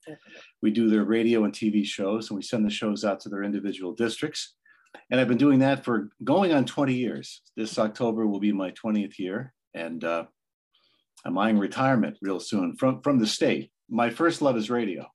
We 0.62 0.72
do 0.72 0.90
their 0.90 1.04
radio 1.04 1.44
and 1.46 1.54
TV 1.54 1.84
shows, 1.86 2.30
and 2.30 2.36
we 2.36 2.44
send 2.44 2.66
the 2.66 2.70
shows 2.70 3.04
out 3.04 3.20
to 3.22 3.30
their 3.30 3.44
individual 3.44 3.94
districts. 3.94 4.54
And 5.10 5.20
I've 5.20 5.28
been 5.28 5.38
doing 5.38 5.60
that 5.60 5.84
for 5.84 6.10
going 6.24 6.54
on 6.54 6.66
20 6.66 6.94
years. 6.94 7.42
This 7.56 7.80
October 7.80 8.28
will 8.28 8.40
be 8.40 8.52
my 8.52 8.72
20th 8.72 9.18
year, 9.18 9.54
and 9.74 10.04
uh, 10.04 10.26
I'm 11.26 11.38
eyeing 11.38 11.58
retirement 11.58 12.18
real 12.22 12.40
soon 12.40 12.76
from, 12.76 13.02
from 13.02 13.20
the 13.20 13.28
state. 13.28 13.72
My 13.90 14.10
first 14.10 14.42
love 14.42 14.58
is 14.58 14.70
radio. 14.70 15.08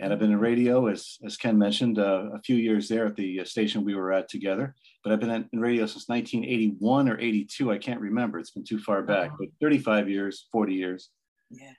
And 0.00 0.12
I've 0.12 0.18
been 0.18 0.32
in 0.32 0.40
radio, 0.40 0.86
as, 0.86 1.16
as 1.24 1.36
Ken 1.36 1.56
mentioned, 1.56 1.98
uh, 1.98 2.30
a 2.34 2.40
few 2.40 2.56
years 2.56 2.88
there 2.88 3.06
at 3.06 3.16
the 3.16 3.40
uh, 3.40 3.44
station 3.44 3.84
we 3.84 3.94
were 3.94 4.12
at 4.12 4.28
together. 4.28 4.74
But 5.02 5.12
I've 5.12 5.20
been 5.20 5.48
in 5.52 5.60
radio 5.60 5.86
since 5.86 6.08
1981 6.08 7.08
or 7.08 7.18
82. 7.18 7.72
I 7.72 7.78
can't 7.78 8.00
remember. 8.00 8.38
It's 8.38 8.50
been 8.50 8.64
too 8.64 8.78
far 8.78 9.02
back, 9.02 9.32
but 9.38 9.48
35 9.60 10.08
years, 10.08 10.46
40 10.52 10.74
years. 10.74 11.10
Yeah. 11.50 11.72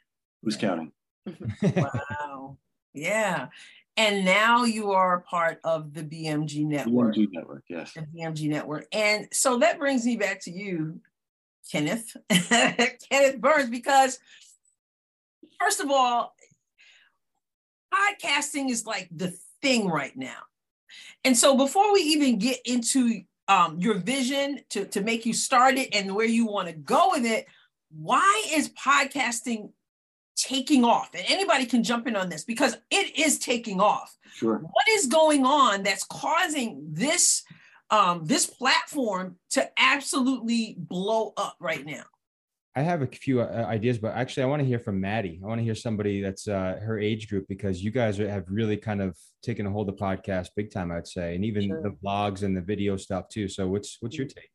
Who's 0.44 0.58
counting? 0.58 0.92
Wow. 1.62 2.58
yeah. 2.94 3.48
And 3.98 4.24
now 4.24 4.64
you 4.64 4.92
are 4.92 5.18
a 5.18 5.22
part 5.22 5.60
of 5.64 5.94
the 5.94 6.04
BMG 6.04 6.66
network. 6.66 7.16
BMG 7.16 7.28
Network, 7.32 7.64
yes. 7.68 7.94
The 7.94 8.02
BMG 8.02 8.48
network. 8.48 8.86
And 8.92 9.28
so 9.34 9.58
that 9.58 9.80
brings 9.80 10.06
me 10.06 10.18
back 10.18 10.40
to 10.42 10.52
you, 10.52 11.02
Kenneth. 11.72 12.16
Kenneth 12.30 13.42
Burns, 13.42 13.72
because 13.72 14.20
first 15.60 15.80
of 15.80 15.90
all, 15.90 16.36
podcasting 17.94 18.70
is 18.70 18.86
like 18.86 19.10
the 19.16 19.34
thing 19.62 19.88
right 19.90 20.16
now. 20.16 20.38
And 21.24 21.38
so 21.38 21.58
before 21.58 21.92
we 21.94 22.02
even 22.02 22.38
get 22.40 22.60
into 22.66 23.22
um, 23.48 23.80
your 23.80 23.96
vision 23.96 24.60
to, 24.70 24.86
to 24.86 25.02
make 25.02 25.26
you 25.26 25.34
start 25.34 25.76
it 25.76 25.94
and 25.94 26.16
where 26.16 26.26
you 26.26 26.46
want 26.46 26.68
to 26.68 26.74
go 26.74 27.10
with 27.12 27.26
it, 27.26 27.46
why 27.90 28.44
is 28.52 28.70
podcasting 28.70 29.72
taking 30.36 30.84
off? 30.84 31.10
And 31.14 31.24
anybody 31.28 31.66
can 31.66 31.84
jump 31.84 32.08
in 32.08 32.16
on 32.16 32.30
this 32.30 32.44
because 32.44 32.78
it 32.92 33.18
is 33.18 33.40
taking 33.40 33.80
off 33.82 34.16
Sure. 34.36 34.58
what 34.60 34.88
is 34.92 35.08
going 35.08 35.46
on 35.46 35.84
that's 35.84 36.04
causing 36.04 36.86
this 36.92 37.44
um 37.90 38.26
this 38.26 38.46
platform 38.46 39.38
to 39.52 39.68
absolutely 39.80 40.76
blow 40.78 41.34
up 41.38 41.56
right 41.60 41.86
now 41.86 42.04
I 42.78 42.82
have 42.82 43.02
a 43.02 43.08
few 43.08 43.42
uh, 43.42 43.66
ideas, 43.68 43.98
but 43.98 44.14
actually, 44.14 44.44
I 44.44 44.46
want 44.46 44.62
to 44.62 44.66
hear 44.68 44.78
from 44.78 45.02
Maddie. 45.02 45.42
I 45.44 45.48
want 45.48 45.58
to 45.60 45.64
hear 45.66 45.74
somebody 45.74 46.22
that's 46.22 46.48
uh, 46.48 46.78
her 46.80 47.00
age 47.00 47.28
group 47.28 47.48
because 47.50 47.84
you 47.84 47.90
guys 47.90 48.18
have 48.18 48.46
really 48.50 48.78
kind 48.78 49.02
of 49.02 49.18
taken 49.42 49.66
a 49.66 49.72
hold 49.72 49.90
of 49.90 49.98
the 49.98 50.04
podcast 50.04 50.50
big 50.56 50.70
time, 50.70 50.92
I'd 50.92 51.08
say, 51.08 51.34
and 51.34 51.44
even 51.44 51.70
sure. 51.70 51.82
the 51.82 51.90
vlogs 51.90 52.44
and 52.44 52.56
the 52.56 52.62
video 52.62 52.96
stuff 52.96 53.30
too. 53.30 53.48
So, 53.48 53.68
what's 53.68 53.98
what's 54.00 54.16
your 54.16 54.28
take? 54.28 54.52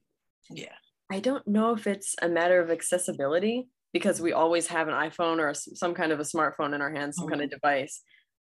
Yeah, 0.48 0.76
I 1.10 1.18
don't 1.18 1.44
know 1.48 1.74
if 1.74 1.88
it's 1.88 2.14
a 2.22 2.28
matter 2.28 2.60
of 2.60 2.70
accessibility 2.70 3.68
because 3.92 4.20
we 4.20 4.32
always 4.32 4.68
have 4.68 4.86
an 4.86 4.94
iPhone 4.94 5.40
or 5.40 5.52
some 5.52 5.92
kind 5.92 6.12
of 6.12 6.20
a 6.20 6.22
smartphone 6.22 6.76
in 6.76 6.80
our 6.80 6.92
hands, 6.92 7.16
some 7.16 7.24
mm-hmm. 7.24 7.40
kind 7.40 7.42
of 7.42 7.50
device. 7.50 8.02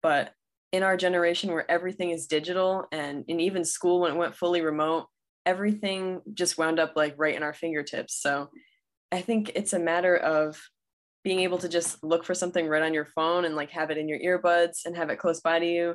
But 0.04 0.35
in 0.71 0.85
our 0.85 0.97
generation 0.97 1.50
where 1.50 1.69
everything 1.69 2.11
is 2.11 2.28
digital 2.28 2.85
and, 2.93 3.25
and 3.28 3.40
even 3.40 3.64
school 3.64 3.99
when 4.00 4.12
it 4.12 4.19
went 4.19 4.37
fully 4.37 4.62
remote, 4.62 5.07
everything 5.45 6.21
just 6.33 6.59
wound 6.59 6.78
up 6.78 6.93
like 6.95 7.14
right 7.16 7.35
in 7.35 7.43
our 7.43 7.52
fingertips. 7.52 8.14
So 8.23 8.50
I 9.14 9.21
think 9.21 9.52
it's 9.54 9.73
a 9.73 9.78
matter 9.78 10.16
of 10.16 10.61
being 11.23 11.38
able 11.38 11.59
to 11.59 11.68
just 11.68 12.02
look 12.02 12.25
for 12.25 12.35
something 12.35 12.66
right 12.66 12.83
on 12.83 12.92
your 12.92 13.04
phone 13.04 13.44
and 13.44 13.54
like 13.54 13.71
have 13.71 13.92
it 13.92 13.97
in 13.97 14.09
your 14.09 14.18
earbuds 14.18 14.85
and 14.85 14.97
have 14.97 15.09
it 15.09 15.21
close 15.21 15.40
by 15.40 15.61
to 15.61 15.66
you 15.66 15.94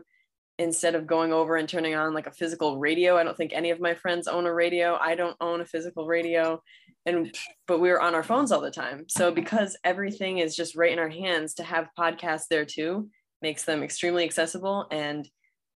instead 0.57 0.95
of 0.95 1.05
going 1.05 1.33
over 1.33 1.57
and 1.57 1.67
turning 1.67 1.95
on 1.95 2.13
like 2.13 2.27
a 2.27 2.31
physical 2.31 2.79
radio. 2.79 3.17
I 3.17 3.25
don't 3.25 3.35
think 3.35 3.51
any 3.53 3.71
of 3.71 3.81
my 3.81 3.93
friends 3.93 4.29
own 4.29 4.45
a 4.45 4.53
radio. 4.53 4.97
I 5.01 5.15
don't 5.15 5.35
own 5.41 5.59
a 5.59 5.65
physical 5.65 6.07
radio. 6.07 6.61
And 7.05 7.35
but 7.67 7.79
we 7.79 7.89
are 7.89 7.99
on 7.99 8.15
our 8.15 8.23
phones 8.23 8.53
all 8.53 8.61
the 8.61 8.71
time. 8.71 9.03
So 9.09 9.31
because 9.31 9.75
everything 9.83 10.37
is 10.37 10.55
just 10.55 10.77
right 10.77 10.93
in 10.93 10.99
our 10.99 11.09
hands 11.09 11.55
to 11.55 11.63
have 11.63 11.89
podcasts 11.99 12.47
there 12.49 12.65
too 12.65 13.09
makes 13.41 13.65
them 13.65 13.83
extremely 13.83 14.23
accessible 14.23 14.87
and 14.91 15.29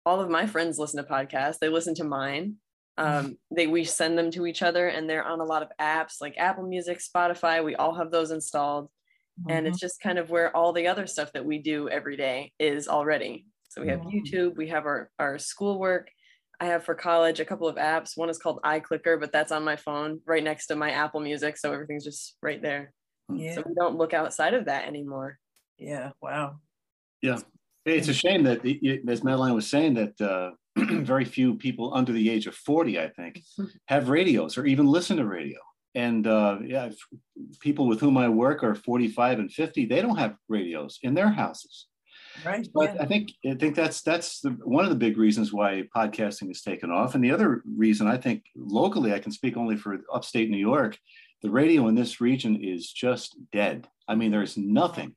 all 0.05 0.21
of 0.21 0.29
my 0.29 0.47
friends 0.47 0.79
listen 0.79 1.03
to 1.03 1.11
podcasts. 1.11 1.59
They 1.59 1.71
listen 1.71 1.95
to 1.95 2.05
mine 2.05 2.57
um, 3.01 3.39
they 3.51 3.67
we 3.67 3.85
send 3.85 4.19
them 4.19 4.31
to 4.31 4.47
each 4.47 4.63
other 4.63 4.89
and 4.89 5.09
they're 5.09 5.25
on 5.25 5.41
a 5.41 5.45
lot 5.45 5.63
of 5.63 5.71
apps 5.81 6.21
like 6.21 6.35
apple 6.37 6.67
music 6.67 6.99
spotify 7.01 7.65
we 7.65 7.75
all 7.77 7.95
have 7.95 8.11
those 8.11 8.31
installed 8.31 8.87
mm-hmm. 9.41 9.51
and 9.51 9.67
it's 9.67 9.79
mm-hmm. 9.79 9.87
just 9.87 10.01
kind 10.03 10.19
of 10.19 10.29
where 10.29 10.55
all 10.55 10.73
the 10.73 10.87
other 10.87 11.07
stuff 11.07 11.33
that 11.33 11.45
we 11.45 11.59
do 11.59 11.89
every 11.89 12.17
day 12.17 12.53
is 12.59 12.89
already 12.89 13.47
so 13.71 13.81
we 13.81 13.89
have 13.89 14.01
mm-hmm. 14.01 14.19
youtube 14.19 14.57
we 14.57 14.69
have 14.69 14.85
our 14.85 15.11
our 15.19 15.39
schoolwork 15.39 16.11
i 16.61 16.67
have 16.67 16.85
for 16.85 16.95
college 16.95 17.41
a 17.41 17.45
couple 17.45 17.67
of 17.67 17.77
apps 17.77 18.17
one 18.17 18.29
is 18.29 18.39
called 18.39 18.61
iClicker 18.65 19.19
but 19.19 19.33
that's 19.33 19.53
on 19.53 19.65
my 19.65 19.77
phone 19.77 20.21
right 20.27 20.45
next 20.45 20.67
to 20.67 20.77
my 20.77 20.91
apple 20.91 21.21
music 21.21 21.57
so 21.57 21.73
everything's 21.73 22.05
just 22.05 22.37
right 22.43 22.61
there 22.61 22.93
yeah. 23.33 23.55
so 23.55 23.63
we 23.67 23.75
don't 23.75 23.97
look 23.97 24.13
outside 24.13 24.53
of 24.53 24.67
that 24.67 24.87
anymore 24.87 25.39
yeah 25.79 26.11
wow 26.21 26.57
yeah 27.23 27.39
it's 27.87 28.09
a 28.09 28.15
shame 28.15 28.43
that 28.45 28.61
as 29.09 29.25
madeline 29.25 29.55
was 29.55 29.67
saying 29.67 29.95
that 29.95 30.21
uh, 30.21 30.51
very 30.77 31.25
few 31.25 31.55
people 31.55 31.93
under 31.95 32.13
the 32.13 32.31
age 32.31 32.47
of 32.47 32.55
40, 32.55 33.01
I 33.01 33.09
think, 33.09 33.43
have 33.87 34.09
radios 34.09 34.57
or 34.57 34.67
even 34.67 34.87
listen 34.87 35.17
to 35.17 35.27
radio. 35.27 35.59
And 35.95 36.27
uh, 36.27 36.59
yeah, 36.65 36.91
people 37.61 37.89
with 37.89 38.01
whom 38.01 38.17
I 38.17 38.29
work 38.29 38.63
are 38.63 38.75
45 38.75 39.41
and 39.41 39.53
50. 39.53 39.87
They 39.87 40.01
don't 40.01 40.19
have 40.19 40.37
radios 40.49 40.99
in 41.03 41.15
their 41.15 41.31
houses. 41.31 41.87
Right. 42.45 42.69
But 42.73 42.95
yeah. 42.95 43.03
I 43.03 43.07
think 43.07 43.33
I 43.45 43.55
think 43.55 43.75
that's 43.75 44.03
that's 44.03 44.41
the, 44.41 44.51
one 44.63 44.85
of 44.85 44.91
the 44.91 44.97
big 44.97 45.19
reasons 45.19 45.53
why 45.53 45.83
podcasting 45.95 46.47
has 46.47 46.63
taken 46.63 46.91
off. 46.91 47.15
And 47.15 47.25
the 47.25 47.33
other 47.33 47.63
reason 47.77 48.07
I 48.07 48.17
think 48.17 48.45
locally, 48.55 49.13
I 49.13 49.19
can 49.19 49.33
speak 49.33 49.57
only 49.57 49.77
for 49.77 49.99
upstate 50.13 50.49
New 50.49 50.57
York, 50.57 50.97
the 51.43 51.51
radio 51.51 51.89
in 51.89 51.95
this 51.95 52.21
region 52.21 52.63
is 52.63 52.91
just 52.91 53.37
dead. 53.53 53.89
I 54.07 54.15
mean, 54.15 54.31
there's 54.31 54.57
nothing 54.57 55.17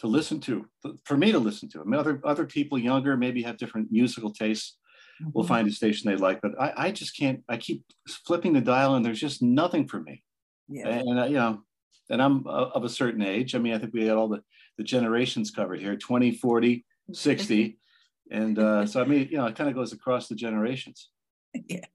to 0.00 0.06
listen 0.06 0.40
to 0.40 0.66
for 1.04 1.16
me 1.16 1.32
to 1.32 1.38
listen 1.38 1.68
to. 1.70 1.80
I 1.80 1.84
mean, 1.84 1.98
other 1.98 2.20
other 2.24 2.44
people 2.44 2.78
younger 2.78 3.16
maybe 3.16 3.42
have 3.42 3.56
different 3.56 3.90
musical 3.90 4.30
tastes 4.32 4.76
mm-hmm. 5.20 5.30
will 5.32 5.44
find 5.44 5.68
a 5.68 5.72
station 5.72 6.10
they 6.10 6.16
like. 6.16 6.40
But 6.40 6.60
I, 6.60 6.72
I 6.76 6.90
just 6.90 7.16
can't. 7.16 7.42
I 7.48 7.56
keep 7.56 7.84
flipping 8.26 8.52
the 8.52 8.60
dial, 8.60 8.94
and 8.94 9.04
there's 9.04 9.20
just 9.20 9.42
nothing 9.42 9.88
for 9.88 10.00
me. 10.00 10.22
Yeah. 10.68 10.88
And 10.88 11.18
uh, 11.18 11.24
you 11.24 11.34
know, 11.34 11.62
and 12.08 12.22
I'm 12.22 12.46
uh, 12.46 12.70
of 12.74 12.84
a 12.84 12.88
certain 12.88 13.22
age. 13.22 13.54
I 13.54 13.58
mean, 13.58 13.74
I 13.74 13.78
think 13.78 13.92
we 13.92 14.06
got 14.06 14.16
all 14.16 14.28
the 14.28 14.42
the 14.78 14.84
generations 14.84 15.50
covered 15.50 15.80
here: 15.80 15.96
20, 15.96 16.32
40, 16.32 16.84
60. 17.12 17.78
and 18.30 18.58
uh, 18.58 18.86
so 18.86 19.00
I 19.00 19.04
mean, 19.04 19.28
you 19.30 19.38
know, 19.38 19.46
it 19.46 19.56
kind 19.56 19.68
of 19.68 19.76
goes 19.76 19.92
across 19.92 20.28
the 20.28 20.34
generations. 20.34 21.08
Yeah. 21.66 21.86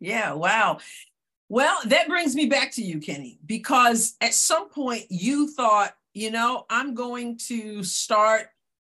Yeah. 0.00 0.32
Wow. 0.34 0.80
Well, 1.48 1.78
that 1.86 2.08
brings 2.08 2.34
me 2.34 2.44
back 2.44 2.72
to 2.72 2.82
you, 2.82 3.00
Kenny, 3.00 3.38
because 3.46 4.16
at 4.20 4.34
some 4.34 4.68
point 4.68 5.06
you 5.08 5.48
thought, 5.48 5.94
you 6.12 6.30
know, 6.30 6.66
I'm 6.68 6.94
going 6.94 7.38
to 7.46 7.82
start 7.82 8.48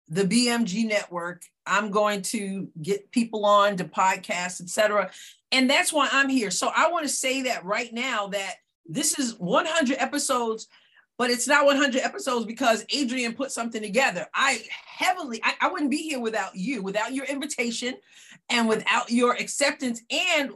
the 0.09 0.23
BMG 0.23 0.87
network. 0.87 1.43
I'm 1.65 1.89
going 1.89 2.21
to 2.23 2.69
get 2.81 3.11
people 3.11 3.45
on 3.45 3.77
to 3.77 3.85
podcasts, 3.85 4.61
etc. 4.61 5.09
And 5.51 5.69
that's 5.69 5.91
why 5.91 6.07
I'm 6.11 6.29
here. 6.29 6.51
So 6.51 6.71
I 6.75 6.89
want 6.89 7.05
to 7.05 7.13
say 7.13 7.43
that 7.43 7.65
right 7.65 7.91
now 7.93 8.27
that 8.27 8.55
this 8.85 9.17
is 9.17 9.35
100 9.39 9.97
episodes, 9.97 10.67
but 11.17 11.31
it's 11.31 11.47
not 11.47 11.65
100 11.65 12.01
episodes 12.01 12.45
because 12.45 12.85
Adrienne 12.95 13.33
put 13.33 13.51
something 13.51 13.81
together. 13.81 14.27
I 14.33 14.63
heavily, 14.85 15.41
I, 15.43 15.55
I 15.61 15.69
wouldn't 15.69 15.91
be 15.91 16.03
here 16.03 16.19
without 16.19 16.55
you, 16.55 16.83
without 16.83 17.13
your 17.13 17.25
invitation 17.25 17.95
and 18.49 18.67
without 18.67 19.09
your 19.09 19.33
acceptance. 19.33 20.01
And 20.11 20.51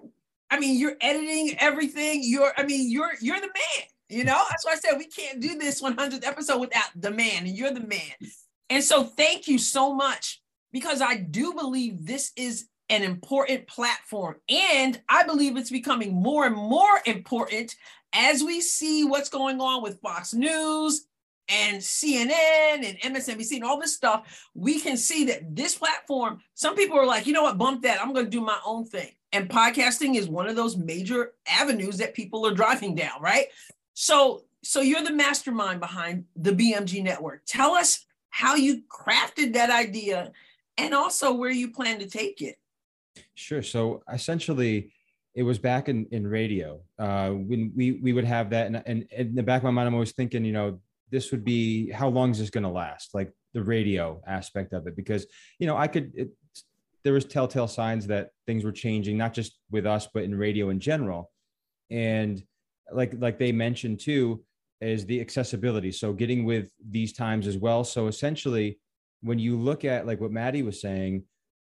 I 0.51 0.59
mean, 0.59 0.79
you're 0.79 0.95
editing 1.01 1.55
everything. 1.59 2.21
You're, 2.23 2.51
I 2.57 2.63
mean, 2.63 2.89
you're, 2.91 3.11
you're 3.21 3.39
the 3.39 3.47
man. 3.47 3.87
You 4.09 4.23
know, 4.23 4.41
that's 4.49 4.65
why 4.65 4.73
I 4.73 4.75
said 4.75 4.97
we 4.97 5.05
can't 5.05 5.39
do 5.39 5.57
this 5.57 5.81
100th 5.81 6.25
episode 6.25 6.59
without 6.59 6.89
the 6.95 7.11
man, 7.11 7.45
and 7.45 7.55
you're 7.55 7.71
the 7.71 7.85
man. 7.85 8.31
And 8.69 8.83
so 8.83 9.03
thank 9.03 9.47
you 9.47 9.57
so 9.57 9.93
much 9.93 10.41
because 10.71 11.01
I 11.01 11.17
do 11.17 11.53
believe 11.53 12.05
this 12.05 12.31
is 12.35 12.67
an 12.89 13.03
important 13.03 13.67
platform. 13.67 14.35
And 14.49 14.99
I 15.07 15.23
believe 15.23 15.57
it's 15.57 15.69
becoming 15.69 16.13
more 16.13 16.45
and 16.45 16.55
more 16.55 17.01
important 17.05 17.75
as 18.13 18.43
we 18.43 18.61
see 18.61 19.03
what's 19.03 19.29
going 19.29 19.61
on 19.61 19.83
with 19.83 20.01
Fox 20.01 20.33
News 20.33 21.05
and 21.47 21.77
CNN 21.77 22.31
and 22.31 23.15
MSNBC 23.15 23.55
and 23.55 23.63
all 23.63 23.79
this 23.79 23.95
stuff. 23.95 24.47
We 24.53 24.79
can 24.79 24.97
see 24.97 25.25
that 25.25 25.55
this 25.55 25.75
platform, 25.75 26.39
some 26.53 26.75
people 26.75 26.97
are 26.97 27.05
like, 27.05 27.27
you 27.27 27.33
know 27.33 27.43
what, 27.43 27.57
bump 27.57 27.83
that. 27.83 28.01
I'm 28.01 28.13
going 28.13 28.25
to 28.25 28.31
do 28.31 28.41
my 28.41 28.59
own 28.65 28.85
thing. 28.85 29.11
And 29.31 29.49
podcasting 29.49 30.15
is 30.15 30.27
one 30.27 30.47
of 30.47 30.55
those 30.55 30.77
major 30.77 31.33
avenues 31.47 31.97
that 31.97 32.15
people 32.15 32.45
are 32.47 32.53
driving 32.53 32.95
down, 32.95 33.21
right? 33.21 33.45
So, 33.93 34.43
so 34.63 34.81
you're 34.81 35.03
the 35.03 35.13
mastermind 35.13 35.79
behind 35.79 36.25
the 36.35 36.51
BMG 36.51 37.03
network. 37.03 37.43
Tell 37.45 37.71
us 37.71 38.05
how 38.29 38.55
you 38.55 38.83
crafted 38.89 39.53
that 39.53 39.69
idea 39.69 40.31
and 40.77 40.93
also 40.93 41.33
where 41.33 41.51
you 41.51 41.71
plan 41.71 41.99
to 41.99 42.07
take 42.07 42.41
it. 42.41 42.55
Sure. 43.35 43.61
So 43.61 44.03
essentially, 44.11 44.91
it 45.35 45.43
was 45.43 45.59
back 45.59 45.89
in, 45.89 46.05
in 46.11 46.25
radio 46.25 46.81
uh, 46.97 47.29
when 47.29 47.71
we, 47.75 47.93
we 47.93 48.13
would 48.13 48.25
have 48.25 48.49
that. 48.51 48.67
And, 48.67 48.83
and, 48.85 49.07
in 49.11 49.35
the 49.35 49.43
back 49.43 49.59
of 49.59 49.63
my 49.65 49.71
mind, 49.71 49.87
I'm 49.87 49.93
always 49.93 50.11
thinking, 50.11 50.43
you 50.43 50.53
know, 50.53 50.79
this 51.11 51.31
would 51.31 51.43
be 51.43 51.91
how 51.91 52.07
long 52.07 52.31
is 52.31 52.39
this 52.39 52.49
going 52.49 52.63
to 52.63 52.69
last? 52.69 53.13
Like 53.13 53.31
the 53.53 53.63
radio 53.63 54.21
aspect 54.27 54.73
of 54.73 54.87
it, 54.87 54.95
because, 54.95 55.25
you 55.59 55.67
know, 55.67 55.77
I 55.77 55.87
could, 55.87 56.11
it, 56.15 56.29
there 57.03 57.13
was 57.13 57.25
telltale 57.25 57.67
signs 57.67 58.07
that 58.07 58.31
things 58.45 58.63
were 58.63 58.71
changing, 58.71 59.17
not 59.17 59.33
just 59.33 59.57
with 59.71 59.85
us, 59.85 60.07
but 60.13 60.23
in 60.23 60.35
radio 60.35 60.69
in 60.69 60.79
general. 60.79 61.31
And 61.89 62.43
like, 62.91 63.13
like 63.17 63.39
they 63.39 63.51
mentioned 63.51 63.99
too, 63.99 64.43
is 64.81 65.05
the 65.05 65.19
accessibility. 65.19 65.91
So 65.91 66.13
getting 66.13 66.45
with 66.45 66.71
these 66.89 67.13
times 67.13 67.47
as 67.47 67.57
well. 67.57 67.83
So 67.83 68.07
essentially, 68.07 68.79
when 69.21 69.39
you 69.39 69.57
look 69.57 69.83
at 69.83 70.07
like 70.07 70.21
what 70.21 70.31
Maddie 70.31 70.63
was 70.63 70.81
saying, 70.81 71.23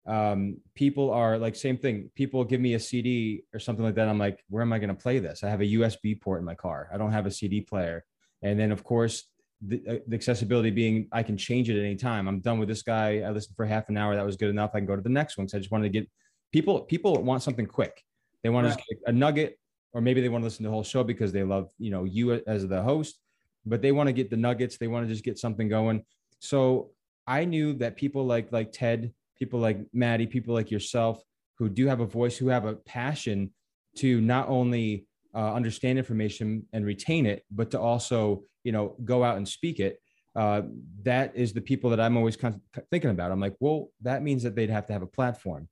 um, 0.05 0.57
people 0.75 1.11
are 1.11 1.37
like 1.37 1.55
same 1.55 1.77
thing. 1.77 2.09
People 2.15 2.43
give 2.43 2.61
me 2.61 2.73
a 2.73 2.79
CD 2.79 3.43
or 3.53 3.59
something 3.59 3.85
like 3.85 3.95
that. 3.95 4.07
I'm 4.07 4.19
like, 4.19 4.43
where 4.49 4.61
am 4.61 4.73
I 4.73 4.79
going 4.79 4.89
to 4.89 5.01
play 5.01 5.19
this? 5.19 5.43
I 5.43 5.49
have 5.49 5.61
a 5.61 5.65
USB 5.65 6.19
port 6.19 6.39
in 6.39 6.45
my 6.45 6.55
car. 6.55 6.89
I 6.93 6.97
don't 6.97 7.11
have 7.11 7.25
a 7.25 7.31
CD 7.31 7.61
player. 7.61 8.03
And 8.41 8.59
then 8.59 8.71
of 8.71 8.83
course, 8.83 9.25
the, 9.65 9.81
uh, 9.87 9.95
the, 10.07 10.15
accessibility 10.15 10.71
being 10.71 11.07
I 11.13 11.23
can 11.23 11.37
change 11.37 11.69
it 11.69 11.77
at 11.77 11.85
any 11.85 11.95
time. 11.95 12.27
I'm 12.27 12.41
done 12.41 12.59
with 12.59 12.67
this 12.67 12.81
guy. 12.81 13.19
I 13.19 13.29
listened 13.29 13.55
for 13.55 13.65
half 13.65 13.87
an 13.87 13.95
hour. 13.95 14.13
That 14.15 14.25
was 14.25 14.35
good 14.35 14.49
enough. 14.49 14.71
I 14.73 14.79
can 14.79 14.85
go 14.85 14.95
to 14.95 15.01
the 15.01 15.09
next 15.09 15.37
one. 15.37 15.47
So 15.47 15.57
I 15.57 15.61
just 15.61 15.71
wanted 15.71 15.91
to 15.91 15.99
get 15.99 16.09
people. 16.51 16.81
People 16.81 17.23
want 17.23 17.43
something 17.43 17.65
quick. 17.65 18.03
They 18.43 18.49
want 18.49 18.67
to 18.67 18.75
get 18.75 18.99
a 19.05 19.13
nugget 19.13 19.57
or 19.93 20.01
maybe 20.01 20.21
they 20.21 20.29
want 20.29 20.41
to 20.41 20.45
listen 20.45 20.63
to 20.63 20.67
the 20.67 20.73
whole 20.73 20.83
show 20.83 21.03
because 21.03 21.31
they 21.31 21.43
love 21.43 21.69
you 21.77 21.91
know 21.91 22.03
you 22.03 22.33
as 22.33 22.67
the 22.67 22.81
host 22.81 23.19
but 23.65 23.81
they 23.81 23.91
want 23.91 24.07
to 24.07 24.13
get 24.13 24.29
the 24.29 24.37
nuggets 24.37 24.77
they 24.77 24.87
want 24.87 25.07
to 25.07 25.11
just 25.13 25.23
get 25.23 25.37
something 25.37 25.69
going. 25.69 26.03
So 26.39 26.91
i 27.25 27.45
knew 27.45 27.73
that 27.73 27.95
people 27.95 28.25
like 28.25 28.51
like 28.51 28.71
ted 28.71 29.13
people 29.37 29.59
like 29.59 29.79
maddie 29.93 30.27
people 30.27 30.53
like 30.53 30.71
yourself 30.71 31.21
who 31.57 31.69
do 31.69 31.87
have 31.87 32.01
a 32.01 32.05
voice 32.05 32.37
who 32.37 32.49
have 32.49 32.65
a 32.65 32.75
passion 32.75 33.51
to 33.95 34.19
not 34.21 34.49
only 34.49 35.05
uh, 35.35 35.53
understand 35.53 35.97
information 35.97 36.65
and 36.73 36.85
retain 36.85 37.25
it 37.25 37.43
but 37.51 37.71
to 37.71 37.79
also 37.79 38.43
you 38.63 38.71
know 38.71 38.95
go 39.03 39.23
out 39.23 39.37
and 39.37 39.47
speak 39.47 39.79
it 39.79 39.99
uh, 40.35 40.63
that 41.03 41.35
is 41.35 41.53
the 41.53 41.61
people 41.61 41.89
that 41.89 41.99
i'm 41.99 42.17
always 42.17 42.35
kind 42.35 42.55
of 42.55 42.83
thinking 42.91 43.11
about. 43.11 43.31
I'm 43.31 43.39
like 43.39 43.55
well 43.59 43.89
that 44.01 44.23
means 44.23 44.43
that 44.43 44.55
they'd 44.55 44.69
have 44.69 44.87
to 44.87 44.93
have 44.93 45.01
a 45.01 45.07
platform 45.07 45.67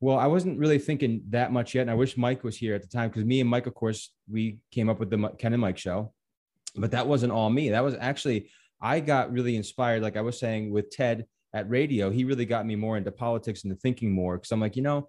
well, 0.00 0.18
I 0.18 0.26
wasn't 0.26 0.58
really 0.58 0.78
thinking 0.78 1.22
that 1.28 1.52
much 1.52 1.74
yet. 1.74 1.82
And 1.82 1.90
I 1.90 1.94
wish 1.94 2.16
Mike 2.16 2.42
was 2.42 2.56
here 2.56 2.74
at 2.74 2.82
the 2.82 2.88
time 2.88 3.10
because 3.10 3.24
me 3.24 3.40
and 3.40 3.48
Mike, 3.48 3.66
of 3.66 3.74
course, 3.74 4.12
we 4.30 4.58
came 4.70 4.88
up 4.88 4.98
with 4.98 5.10
the 5.10 5.28
Ken 5.38 5.52
and 5.52 5.60
Mike 5.60 5.78
show, 5.78 6.12
but 6.74 6.90
that 6.92 7.06
wasn't 7.06 7.32
all 7.32 7.50
me. 7.50 7.68
That 7.70 7.84
was 7.84 7.94
actually, 8.00 8.50
I 8.80 9.00
got 9.00 9.30
really 9.30 9.56
inspired, 9.56 10.02
like 10.02 10.16
I 10.16 10.22
was 10.22 10.38
saying 10.38 10.70
with 10.70 10.90
Ted 10.90 11.26
at 11.52 11.68
radio. 11.68 12.10
He 12.10 12.24
really 12.24 12.46
got 12.46 12.66
me 12.66 12.76
more 12.76 12.96
into 12.96 13.12
politics 13.12 13.64
and 13.64 13.72
the 13.72 13.76
thinking 13.76 14.10
more 14.10 14.38
because 14.38 14.52
I'm 14.52 14.60
like, 14.60 14.76
you 14.76 14.82
know, 14.82 15.08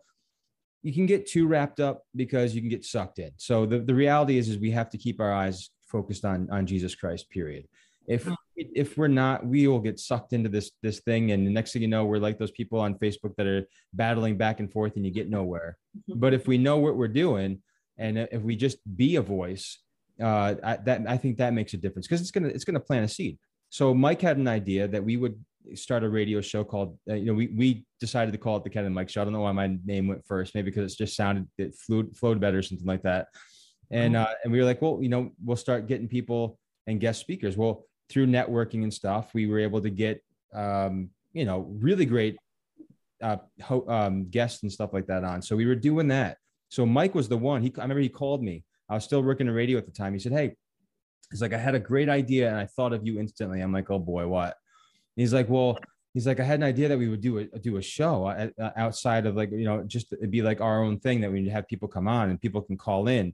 you 0.83 0.93
can 0.93 1.05
get 1.05 1.27
too 1.27 1.47
wrapped 1.47 1.79
up 1.79 2.03
because 2.15 2.53
you 2.53 2.61
can 2.61 2.69
get 2.69 2.83
sucked 2.83 3.19
in. 3.19 3.31
So 3.37 3.65
the, 3.65 3.79
the 3.79 3.95
reality 3.95 4.37
is, 4.37 4.49
is 4.49 4.57
we 4.57 4.71
have 4.71 4.89
to 4.89 4.97
keep 4.97 5.21
our 5.21 5.31
eyes 5.31 5.69
focused 5.87 6.25
on 6.25 6.49
on 6.51 6.65
Jesus 6.65 6.95
Christ. 6.95 7.29
Period. 7.29 7.67
If 8.07 8.27
if 8.55 8.97
we're 8.97 9.07
not, 9.07 9.45
we 9.45 9.67
will 9.67 9.79
get 9.79 9.99
sucked 9.99 10.33
into 10.33 10.49
this 10.49 10.71
this 10.81 10.99
thing, 10.99 11.31
and 11.31 11.45
the 11.45 11.51
next 11.51 11.73
thing 11.73 11.81
you 11.81 11.87
know, 11.87 12.05
we're 12.05 12.17
like 12.17 12.37
those 12.37 12.51
people 12.51 12.79
on 12.79 12.95
Facebook 12.95 13.35
that 13.37 13.47
are 13.47 13.67
battling 13.93 14.37
back 14.37 14.59
and 14.59 14.71
forth, 14.71 14.95
and 14.95 15.05
you 15.05 15.11
get 15.11 15.29
nowhere. 15.29 15.77
But 16.07 16.33
if 16.33 16.47
we 16.47 16.57
know 16.57 16.77
what 16.77 16.97
we're 16.97 17.07
doing, 17.07 17.61
and 17.97 18.17
if 18.17 18.41
we 18.41 18.55
just 18.55 18.77
be 18.97 19.15
a 19.15 19.21
voice, 19.21 19.79
uh, 20.21 20.55
I, 20.63 20.77
that 20.77 21.01
I 21.07 21.17
think 21.17 21.37
that 21.37 21.53
makes 21.53 21.73
a 21.73 21.77
difference 21.77 22.07
because 22.07 22.21
it's 22.21 22.31
gonna 22.31 22.49
it's 22.49 22.65
gonna 22.65 22.79
plant 22.79 23.05
a 23.05 23.07
seed. 23.07 23.37
So 23.69 23.93
Mike 23.93 24.21
had 24.21 24.37
an 24.37 24.47
idea 24.47 24.87
that 24.87 25.03
we 25.03 25.17
would 25.17 25.39
start 25.75 26.03
a 26.03 26.09
radio 26.09 26.41
show 26.41 26.63
called 26.63 26.97
uh, 27.09 27.13
you 27.13 27.25
know 27.25 27.33
we 27.33 27.47
we 27.47 27.85
decided 27.99 28.31
to 28.31 28.37
call 28.37 28.57
it 28.57 28.63
the 28.63 28.69
Ken 28.69 28.85
and 28.85 28.95
Mike 28.95 29.09
show. 29.09 29.21
I 29.21 29.23
don't 29.23 29.33
know 29.33 29.41
why 29.41 29.51
my 29.51 29.77
name 29.85 30.07
went 30.07 30.25
first, 30.25 30.55
maybe 30.55 30.71
because 30.71 30.91
it 30.91 30.97
just 30.97 31.15
sounded 31.15 31.47
it 31.57 31.75
flowed 31.75 32.15
flowed 32.15 32.39
better 32.39 32.59
or 32.59 32.63
something 32.63 32.87
like 32.87 33.03
that. 33.03 33.27
And 33.91 34.15
uh, 34.15 34.27
and 34.43 34.51
we 34.51 34.59
were 34.59 34.65
like, 34.65 34.81
well, 34.81 34.99
you 35.01 35.09
know, 35.09 35.31
we'll 35.43 35.57
start 35.57 35.87
getting 35.87 36.07
people 36.07 36.57
and 36.87 36.99
guest 36.99 37.19
speakers. 37.19 37.57
Well, 37.57 37.85
through 38.11 38.27
networking 38.27 38.83
and 38.83 38.93
stuff, 38.93 39.33
we 39.33 39.47
were 39.47 39.59
able 39.59 39.81
to 39.81 39.89
get 39.89 40.23
um, 40.53 41.09
you 41.33 41.45
know 41.45 41.67
really 41.79 42.05
great 42.05 42.37
uh, 43.21 43.37
ho- 43.61 43.85
um, 43.87 44.29
guests 44.29 44.63
and 44.63 44.71
stuff 44.71 44.93
like 44.93 45.07
that 45.07 45.23
on. 45.23 45.41
So 45.41 45.55
we 45.55 45.65
were 45.65 45.75
doing 45.75 46.07
that. 46.09 46.37
So 46.69 46.85
Mike 46.85 47.15
was 47.15 47.29
the 47.29 47.37
one. 47.37 47.61
He 47.61 47.73
I 47.77 47.81
remember 47.81 48.01
he 48.01 48.09
called 48.09 48.43
me. 48.43 48.63
I 48.89 48.95
was 48.95 49.03
still 49.03 49.21
working 49.21 49.47
in 49.47 49.53
radio 49.53 49.77
at 49.77 49.85
the 49.85 49.91
time. 49.91 50.13
He 50.13 50.19
said, 50.19 50.33
"Hey, 50.33 50.55
he's 51.29 51.41
like, 51.41 51.53
I 51.53 51.57
had 51.57 51.75
a 51.75 51.79
great 51.79 52.09
idea 52.09 52.49
and 52.49 52.57
I 52.57 52.65
thought 52.65 52.93
of 52.93 53.05
you 53.05 53.19
instantly." 53.19 53.61
I'm 53.61 53.73
like, 53.73 53.89
"Oh 53.89 53.99
boy, 53.99 54.27
what?" 54.27 54.55
he's 55.15 55.33
like, 55.33 55.49
"Well." 55.49 55.77
He's 56.13 56.27
like, 56.27 56.41
I 56.41 56.43
had 56.43 56.59
an 56.59 56.65
idea 56.65 56.89
that 56.89 56.97
we 56.97 57.07
would 57.07 57.21
do 57.21 57.37
a 57.37 57.45
do 57.59 57.77
a 57.77 57.81
show 57.81 58.25
uh, 58.25 58.49
uh, 58.59 58.71
outside 58.75 59.25
of 59.25 59.37
like 59.37 59.49
you 59.49 59.63
know 59.63 59.81
just 59.83 60.11
it'd 60.11 60.29
be 60.29 60.41
like 60.41 60.59
our 60.59 60.83
own 60.83 60.99
thing 60.99 61.21
that 61.21 61.31
we'd 61.31 61.47
have 61.47 61.69
people 61.69 61.87
come 61.87 62.05
on 62.05 62.29
and 62.29 62.41
people 62.41 62.61
can 62.61 62.75
call 62.75 63.07
in. 63.07 63.33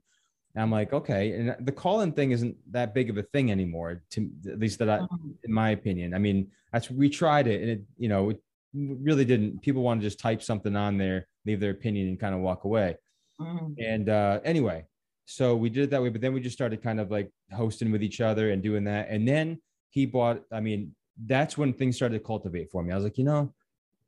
And 0.54 0.62
I'm 0.62 0.70
like, 0.70 0.92
okay. 0.92 1.32
And 1.32 1.66
the 1.66 1.72
call 1.72 2.00
in 2.00 2.12
thing 2.12 2.30
isn't 2.32 2.56
that 2.72 2.94
big 2.94 3.10
of 3.10 3.18
a 3.18 3.22
thing 3.22 3.50
anymore, 3.50 4.02
to 4.10 4.30
at 4.48 4.58
least 4.58 4.78
that 4.80 4.88
I, 4.90 4.98
Mm-hmm. 4.98 5.30
in 5.44 5.52
my 5.52 5.70
opinion. 5.70 6.14
I 6.14 6.18
mean, 6.18 6.50
that's 6.72 6.90
we 6.90 7.08
tried 7.08 7.46
it 7.46 7.60
and 7.62 7.70
it, 7.70 7.82
you 7.96 8.08
know, 8.08 8.30
it 8.30 8.40
really 8.74 9.24
didn't. 9.24 9.62
People 9.62 9.82
want 9.82 10.00
to 10.00 10.06
just 10.06 10.18
type 10.18 10.42
something 10.42 10.74
on 10.76 10.98
there, 10.98 11.26
leave 11.46 11.60
their 11.60 11.70
opinion, 11.70 12.08
and 12.08 12.18
kind 12.20 12.34
of 12.34 12.40
walk 12.40 12.64
away. 12.64 12.96
Mhm. 13.40 13.74
And 13.78 14.08
uh, 14.08 14.40
anyway, 14.44 14.84
so 15.26 15.54
we 15.54 15.70
did 15.70 15.84
it 15.84 15.90
that 15.90 16.02
way. 16.02 16.08
But 16.08 16.20
then 16.22 16.32
we 16.32 16.40
just 16.40 16.56
started 16.56 16.82
kind 16.82 16.98
of 17.00 17.10
like 17.10 17.30
hosting 17.52 17.92
with 17.92 18.02
each 18.02 18.20
other 18.20 18.50
and 18.50 18.62
doing 18.62 18.84
that. 18.84 19.08
And 19.10 19.28
then 19.28 19.60
he 19.90 20.06
bought. 20.06 20.42
I 20.50 20.60
mean, 20.60 20.94
that's 21.26 21.56
when 21.56 21.72
things 21.72 21.96
started 21.96 22.18
to 22.18 22.24
cultivate 22.24 22.70
for 22.70 22.82
me. 22.82 22.92
I 22.92 22.96
was 22.96 23.04
like, 23.04 23.18
you 23.18 23.24
know, 23.24 23.54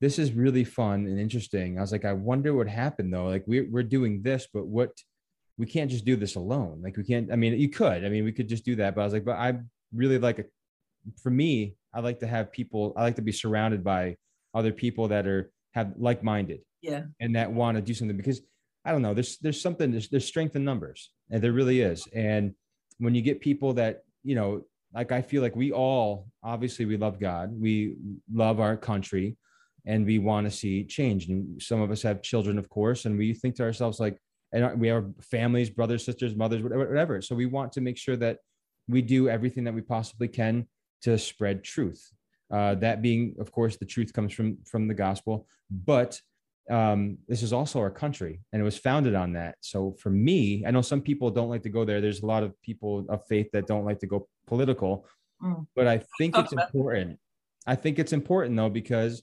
this 0.01 0.19
is 0.19 0.33
really 0.33 0.65
fun 0.65 1.07
and 1.07 1.19
interesting. 1.21 1.79
I 1.79 1.83
was 1.83 1.93
like, 1.93 2.05
I 2.05 2.13
wonder 2.15 2.55
what 2.55 2.69
happened 2.69 3.13
though. 3.13 3.27
Like 3.27 3.45
we're 3.47 3.69
we're 3.71 3.83
doing 3.83 4.23
this, 4.23 4.49
but 4.53 4.67
what 4.67 4.93
we 5.61 5.67
can't 5.67 5.91
just 5.91 6.07
do 6.07 6.17
this 6.17 6.37
alone. 6.37 6.81
Like 6.83 6.97
we 6.97 7.05
can't. 7.05 7.31
I 7.31 7.37
mean, 7.37 7.53
you 7.61 7.69
could. 7.69 8.03
I 8.05 8.09
mean, 8.09 8.25
we 8.25 8.33
could 8.33 8.49
just 8.49 8.65
do 8.65 8.75
that. 8.77 8.95
But 8.95 9.03
I 9.03 9.05
was 9.05 9.13
like, 9.13 9.27
but 9.27 9.37
I 9.37 9.59
really 9.95 10.19
like 10.19 10.39
a. 10.39 10.45
For 11.23 11.31
me, 11.31 11.77
I 11.93 12.01
like 12.01 12.19
to 12.21 12.27
have 12.27 12.51
people. 12.51 12.95
I 12.97 13.03
like 13.03 13.17
to 13.17 13.23
be 13.23 13.33
surrounded 13.33 13.85
by 13.85 14.17
other 14.55 14.73
people 14.73 15.09
that 15.09 15.27
are 15.27 15.53
have 15.75 15.93
like 15.99 16.25
minded 16.25 16.61
Yeah. 16.83 17.03
and 17.21 17.37
that 17.37 17.53
want 17.53 17.77
to 17.77 17.83
do 17.83 17.95
something 17.95 18.17
because 18.17 18.41
I 18.87 18.93
don't 18.93 19.03
know. 19.03 19.13
There's 19.13 19.37
there's 19.39 19.61
something. 19.61 19.91
There's 19.93 20.09
there's 20.09 20.27
strength 20.27 20.57
in 20.57 20.65
numbers, 20.65 21.13
and 21.31 21.43
there 21.43 21.53
really 21.53 21.83
is. 21.83 22.09
And 22.15 22.55
when 22.99 23.15
you 23.15 23.21
get 23.21 23.41
people 23.43 23.75
that 23.75 24.03
you 24.25 24.35
know, 24.35 24.63
like 24.95 25.13
I 25.13 25.21
feel 25.21 25.43
like 25.43 25.57
we 25.57 25.73
all 25.73 26.27
obviously 26.43 26.87
we 26.87 26.97
love 26.97 27.21
God, 27.21 27.53
we 27.53 27.97
love 28.33 28.61
our 28.61 28.79
country, 28.79 29.37
and 29.85 30.07
we 30.07 30.19
want 30.19 30.47
to 30.47 30.51
see 30.51 30.85
change. 30.85 31.29
And 31.29 31.61
some 31.61 31.83
of 31.83 31.91
us 31.91 32.01
have 32.03 32.23
children, 32.23 32.59
of 32.59 32.69
course, 32.71 33.05
and 33.05 33.19
we 33.19 33.35
think 33.35 33.57
to 33.57 33.63
ourselves 33.65 34.01
like, 34.01 34.17
and 34.53 34.81
we 34.81 34.89
have 34.89 35.07
families, 35.21 35.71
brothers, 35.71 36.05
sisters, 36.05 36.35
mothers, 36.35 36.63
whatever. 36.63 36.89
whatever. 36.89 37.23
So 37.23 37.35
we 37.35 37.47
want 37.47 37.73
to 37.73 37.81
make 37.81 37.97
sure 37.97 38.17
that 38.17 38.39
we 38.89 39.03
do 39.03 39.29
everything 39.29 39.65
that 39.65 39.75
we 39.75 39.81
possibly 39.83 40.29
can 40.29 40.67
to 41.03 41.17
spread 41.19 41.63
truth. 41.65 42.11
Uh, 42.53 42.75
that 42.77 43.01
being, 43.01 43.37
of 43.39 43.53
course, 43.53 43.77
the 43.77 43.85
truth 43.85 44.13
comes 44.13 44.33
from 44.33 44.59
from 44.65 44.89
the 44.89 44.95
gospel, 44.95 45.47
but 45.71 46.21
um, 46.69 47.19
this 47.29 47.43
is 47.43 47.53
also 47.53 47.79
our 47.81 47.91
country, 47.91 48.41
and 48.53 48.61
it 48.61 48.65
was 48.65 48.79
founded 48.79 49.15
on 49.15 49.33
that. 49.35 49.57
So 49.61 49.97
for 50.01 50.11
me, 50.11 50.65
I 50.67 50.71
know 50.71 50.83
some 50.83 51.01
people 51.01 51.31
don't 51.31 51.49
like 51.49 51.63
to 51.63 51.69
go 51.69 51.85
there. 51.85 52.01
There's 52.01 52.23
a 52.23 52.27
lot 52.27 52.43
of 52.43 52.61
people 52.63 53.07
of 53.09 53.25
faith 53.27 53.49
that 53.53 53.67
don't 53.67 53.85
like 53.85 54.01
to 54.01 54.07
go 54.07 54.29
political, 54.47 55.07
Mm. 55.43 55.67
but 55.75 55.87
I 55.87 56.03
think 56.19 56.37
it's 56.37 56.53
important. 56.53 57.19
I 57.67 57.75
think 57.75 57.99
it's 57.99 58.13
important 58.13 58.57
though 58.57 58.69
because 58.69 59.23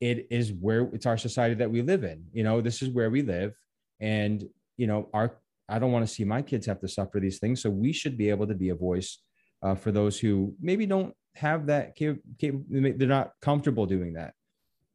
it 0.00 0.26
is 0.30 0.52
where 0.52 0.82
it's 0.92 1.06
our 1.06 1.16
society 1.18 1.54
that 1.56 1.70
we 1.70 1.82
live 1.82 2.04
in. 2.04 2.26
You 2.32 2.42
know, 2.44 2.60
this 2.60 2.82
is 2.82 2.88
where 2.90 3.10
we 3.10 3.22
live, 3.22 3.54
and 4.00 4.44
you 4.76 4.86
know, 4.86 5.08
our 5.12 5.38
I 5.68 5.78
don't 5.78 5.92
want 5.92 6.06
to 6.06 6.12
see 6.12 6.24
my 6.24 6.42
kids 6.42 6.66
have 6.66 6.80
to 6.80 6.88
suffer 6.88 7.20
these 7.20 7.38
things. 7.38 7.62
So 7.62 7.70
we 7.70 7.92
should 7.92 8.18
be 8.18 8.30
able 8.30 8.46
to 8.46 8.54
be 8.54 8.70
a 8.70 8.74
voice 8.74 9.18
uh, 9.62 9.74
for 9.76 9.92
those 9.92 10.18
who 10.18 10.54
maybe 10.60 10.84
don't 10.84 11.14
have 11.36 11.66
that. 11.66 11.96
Cap- 11.96 12.16
cap- 12.40 12.54
they're 12.68 13.08
not 13.08 13.32
comfortable 13.40 13.86
doing 13.86 14.14
that. 14.14 14.34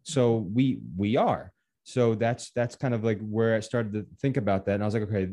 So 0.03 0.47
we 0.53 0.79
we 0.97 1.17
are. 1.17 1.51
So 1.83 2.15
that's 2.15 2.51
that's 2.51 2.75
kind 2.75 2.93
of 2.93 3.03
like 3.03 3.19
where 3.21 3.55
I 3.55 3.59
started 3.59 3.93
to 3.93 4.05
think 4.21 4.37
about 4.37 4.65
that, 4.65 4.75
and 4.75 4.83
I 4.83 4.87
was 4.87 4.93
like, 4.93 5.03
okay, 5.03 5.29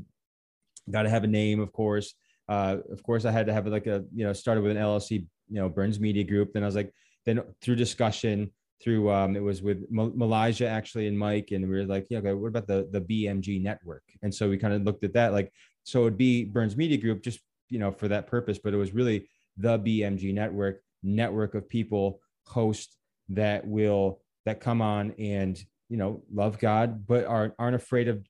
got 0.91 1.03
to 1.03 1.11
have 1.11 1.25
a 1.25 1.29
name, 1.29 1.61
of 1.61 1.73
course. 1.73 2.15
Uh, 2.49 2.79
of 2.91 3.03
course, 3.03 3.25
I 3.25 3.31
had 3.31 3.47
to 3.47 3.53
have 3.53 3.67
like 3.67 3.87
a 3.87 4.05
you 4.15 4.25
know 4.25 4.33
started 4.33 4.63
with 4.63 4.77
an 4.77 4.83
LLC, 4.83 5.27
you 5.49 5.61
know, 5.61 5.69
Burns 5.69 5.99
Media 5.99 6.25
Group. 6.25 6.53
Then 6.53 6.63
I 6.63 6.67
was 6.67 6.77
like, 6.77 6.93
then 7.25 7.41
through 7.63 7.77
discussion, 7.77 8.51
through 8.83 9.11
um, 9.11 9.37
it 9.37 9.43
was 9.43 9.63
with 9.63 9.85
Mal- 9.91 10.13
Malaysia 10.15 10.67
actually 10.67 11.07
and 11.07 11.19
Mike, 11.19 11.51
and 11.53 11.69
we 11.69 11.77
were 11.77 11.85
like, 11.85 12.07
yeah, 12.11 12.19
okay, 12.19 12.33
what 12.33 12.49
about 12.49 12.67
the 12.67 12.89
the 12.91 13.01
BMG 13.01 13.63
network? 13.63 14.03
And 14.23 14.35
so 14.35 14.49
we 14.49 14.59
kind 14.59 14.75
of 14.75 14.83
looked 14.83 15.05
at 15.05 15.13
that, 15.15 15.33
like, 15.33 15.53
so 15.85 16.03
it'd 16.03 16.19
be 16.19 16.45
Burns 16.45 16.77
Media 16.77 16.97
Group, 16.97 17.23
just 17.23 17.41
you 17.69 17.79
know, 17.79 17.91
for 17.91 18.09
that 18.09 18.27
purpose, 18.27 18.59
but 18.63 18.75
it 18.75 18.77
was 18.77 18.93
really 18.93 19.29
the 19.57 19.79
BMG 19.79 20.35
network, 20.35 20.83
network 21.03 21.55
of 21.55 21.69
people, 21.69 22.21
hosts 22.47 22.97
that 23.29 23.67
will 23.67 24.21
that 24.45 24.61
come 24.61 24.83
on 24.83 25.13
and 25.19 25.63
you 25.89 25.97
know 25.97 26.23
love 26.33 26.59
God, 26.59 27.07
but 27.07 27.25
aren't 27.27 27.55
aren't 27.59 27.77
afraid 27.77 28.09
of 28.09 28.25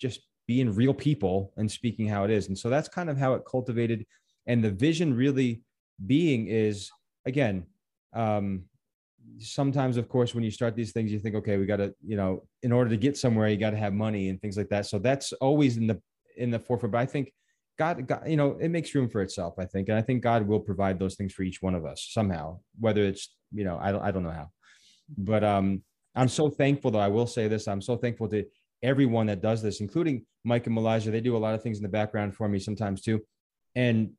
just 0.00 0.20
being 0.46 0.74
real 0.74 0.94
people 0.94 1.52
and 1.56 1.70
speaking 1.70 2.06
how 2.06 2.24
it 2.24 2.30
is. 2.30 2.48
And 2.48 2.56
so 2.56 2.70
that's 2.70 2.88
kind 2.88 3.10
of 3.10 3.18
how 3.18 3.34
it 3.34 3.42
cultivated. 3.44 4.06
And 4.46 4.62
the 4.62 4.70
vision 4.70 5.12
really 5.12 5.62
being 6.06 6.46
is 6.46 6.90
again, 7.26 7.66
um, 8.14 8.62
sometimes 9.38 9.96
of 9.96 10.08
course 10.08 10.34
when 10.34 10.44
you 10.44 10.50
start 10.50 10.74
these 10.74 10.92
things 10.92 11.12
you 11.12 11.18
think 11.18 11.34
okay 11.34 11.56
we 11.56 11.66
got 11.66 11.76
to 11.76 11.94
you 12.04 12.16
know 12.16 12.42
in 12.62 12.72
order 12.72 12.90
to 12.90 12.96
get 12.96 13.16
somewhere 13.16 13.48
you 13.48 13.56
got 13.56 13.70
to 13.70 13.76
have 13.76 13.92
money 13.92 14.28
and 14.28 14.40
things 14.40 14.56
like 14.56 14.68
that. 14.68 14.86
So 14.86 14.98
that's 14.98 15.32
always 15.34 15.76
in 15.76 15.86
the 15.86 16.00
in 16.36 16.50
the 16.50 16.58
forefront. 16.58 16.92
But 16.92 17.00
i 17.00 17.06
think 17.06 17.32
god, 17.78 18.06
god 18.06 18.22
you 18.26 18.36
know 18.36 18.56
it 18.60 18.68
makes 18.68 18.94
room 18.94 19.08
for 19.08 19.22
itself 19.22 19.54
i 19.58 19.64
think. 19.64 19.88
And 19.88 19.98
i 19.98 20.02
think 20.02 20.22
god 20.22 20.46
will 20.46 20.60
provide 20.60 20.98
those 20.98 21.16
things 21.16 21.32
for 21.32 21.42
each 21.42 21.60
one 21.60 21.74
of 21.74 21.84
us 21.84 22.08
somehow 22.10 22.60
whether 22.78 23.02
it's 23.02 23.34
you 23.52 23.64
know 23.64 23.78
i 23.80 23.92
don't 23.92 24.02
i 24.02 24.10
don't 24.10 24.22
know 24.22 24.30
how. 24.30 24.50
But 25.16 25.44
um 25.44 25.82
i'm 26.14 26.28
so 26.28 26.48
thankful 26.48 26.90
though 26.90 26.98
i 26.98 27.08
will 27.08 27.26
say 27.26 27.48
this 27.48 27.68
i'm 27.68 27.82
so 27.82 27.96
thankful 27.96 28.28
to 28.28 28.44
everyone 28.82 29.26
that 29.26 29.42
does 29.42 29.62
this 29.62 29.80
including 29.80 30.24
mike 30.44 30.66
and 30.66 30.74
malaysia 30.74 31.10
they 31.10 31.20
do 31.20 31.36
a 31.36 31.38
lot 31.38 31.54
of 31.54 31.62
things 31.62 31.78
in 31.78 31.82
the 31.82 31.88
background 31.88 32.34
for 32.34 32.48
me 32.48 32.58
sometimes 32.58 33.02
too. 33.02 33.20
And 33.74 34.12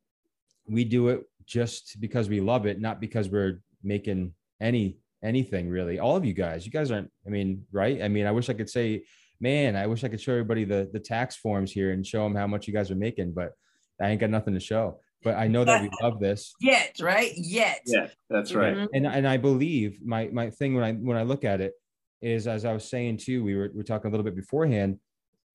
we 0.68 0.84
do 0.84 1.08
it 1.10 1.24
just 1.46 2.00
because 2.00 2.30
we 2.30 2.40
love 2.42 2.66
it 2.66 2.80
not 2.80 3.00
because 3.00 3.30
we're 3.30 3.62
making 3.84 4.34
any 4.60 4.98
anything 5.24 5.70
really 5.70 6.00
all 6.00 6.16
of 6.16 6.24
you 6.24 6.34
guys 6.34 6.66
you 6.66 6.72
guys 6.72 6.92
aren't 6.92 7.10
i 7.26 7.30
mean 7.30 7.64
right 7.72 8.02
i 8.04 8.08
mean 8.08 8.26
i 8.26 8.32
wish 8.32 8.50
i 8.50 8.54
could 8.54 8.70
say 8.70 9.04
man 9.40 9.76
i 9.76 9.88
wish 9.88 10.04
i 10.04 10.08
could 10.08 10.22
show 10.22 10.32
everybody 10.32 10.64
the 10.64 10.90
the 10.94 11.00
tax 11.00 11.36
forms 11.36 11.72
here 11.72 11.92
and 11.92 12.06
show 12.06 12.24
them 12.24 12.36
how 12.36 12.46
much 12.48 12.68
you 12.68 12.74
guys 12.74 12.92
are 12.92 12.96
making 12.96 13.32
but 13.34 13.54
i 14.00 14.10
ain't 14.10 14.22
got 14.22 14.30
nothing 14.30 14.54
to 14.54 14.60
show 14.60 15.00
but 15.24 15.36
i 15.36 15.48
know 15.48 15.66
that 15.66 15.82
we 15.82 15.90
love 16.02 16.20
this 16.20 16.54
Yet, 16.62 16.96
right? 17.02 17.32
Yet. 17.36 17.82
Yeah, 17.88 18.08
that's 18.30 18.54
right. 18.54 18.76
Mhm. 18.76 18.88
and 18.94 19.08
and 19.08 19.28
I 19.28 19.38
believe 19.38 20.00
my 20.06 20.30
my 20.32 20.52
thing 20.52 20.76
when 20.76 20.84
I 20.84 20.94
when 20.94 21.18
I 21.18 21.24
look 21.24 21.44
at 21.44 21.60
it 21.62 21.74
is 22.22 22.48
as 22.48 22.66
I 22.66 22.74
was 22.74 22.88
saying 22.88 23.18
too, 23.18 23.44
we 23.44 23.56
were 23.56 23.70
we 23.74 23.78
were 23.78 23.84
talking 23.84 24.10
a 24.10 24.12
little 24.12 24.24
bit 24.24 24.36
beforehand, 24.36 25.00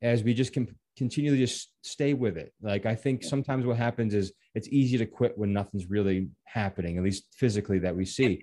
as 0.03 0.25
we 0.25 0.35
just 0.35 0.53
can 0.53 0.67
continually 0.97 1.39
just 1.39 1.73
stay 1.83 2.13
with 2.13 2.37
it. 2.37 2.53
Like 2.61 2.87
I 2.87 2.95
think 2.97 3.23
sometimes 3.23 3.65
what 3.65 3.77
happens 3.77 4.15
is 4.15 4.33
it's 4.55 4.69
easy 4.69 4.99
to 4.99 5.07
quit 5.07 5.39
when 5.39 5.53
nothing's 5.53 5.87
really 5.89 6.29
happening, 6.45 6.99
at 6.99 7.05
least 7.05 7.25
physically 7.33 7.79
that 7.81 7.95
we 7.97 8.05
see. 8.05 8.43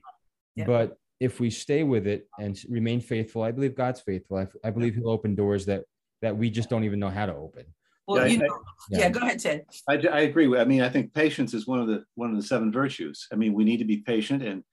Yeah. 0.55 0.65
But 0.65 0.97
if 1.19 1.39
we 1.39 1.49
stay 1.49 1.84
with 1.84 2.08
it 2.08 2.27
and 2.39 2.58
remain 2.69 3.01
faithful, 3.01 3.43
I 3.43 3.51
believe 3.51 3.75
God's 3.75 4.01
faithful. 4.01 4.38
I, 4.38 4.47
I 4.63 4.71
believe 4.71 4.95
He'll 4.95 5.10
open 5.10 5.36
doors 5.36 5.65
that 5.65 5.84
that 6.21 6.36
we 6.36 6.49
just 6.49 6.69
don't 6.69 6.84
even 6.84 6.99
know 6.99 7.10
how 7.10 7.25
to 7.25 7.34
open. 7.34 7.65
Well, 8.08 8.27
Yeah, 8.27 8.34
you 8.34 8.43
I- 8.43 8.47
know, 8.47 8.60
yeah. 8.89 8.99
Yeah. 8.99 9.10
go 9.10 9.19
ahead, 9.19 9.39
Ted. 9.39 9.65
I, 9.88 9.93
I 10.12 10.19
agree. 10.21 10.58
I 10.58 10.65
mean, 10.65 10.82
I 10.82 10.89
think 10.89 11.13
patience 11.13 11.53
is 11.53 11.67
one 11.67 11.79
of 11.79 11.88
the 11.88 12.03
one 12.15 12.29
of 12.32 12.36
the 12.36 12.43
seven 12.43 12.71
virtues. 12.71 13.27
I 13.32 13.36
mean, 13.36 13.53
we 13.53 13.63
need 13.63 13.77
to 13.77 13.86
be 13.86 13.97
patient 13.97 14.43
and 14.43 14.63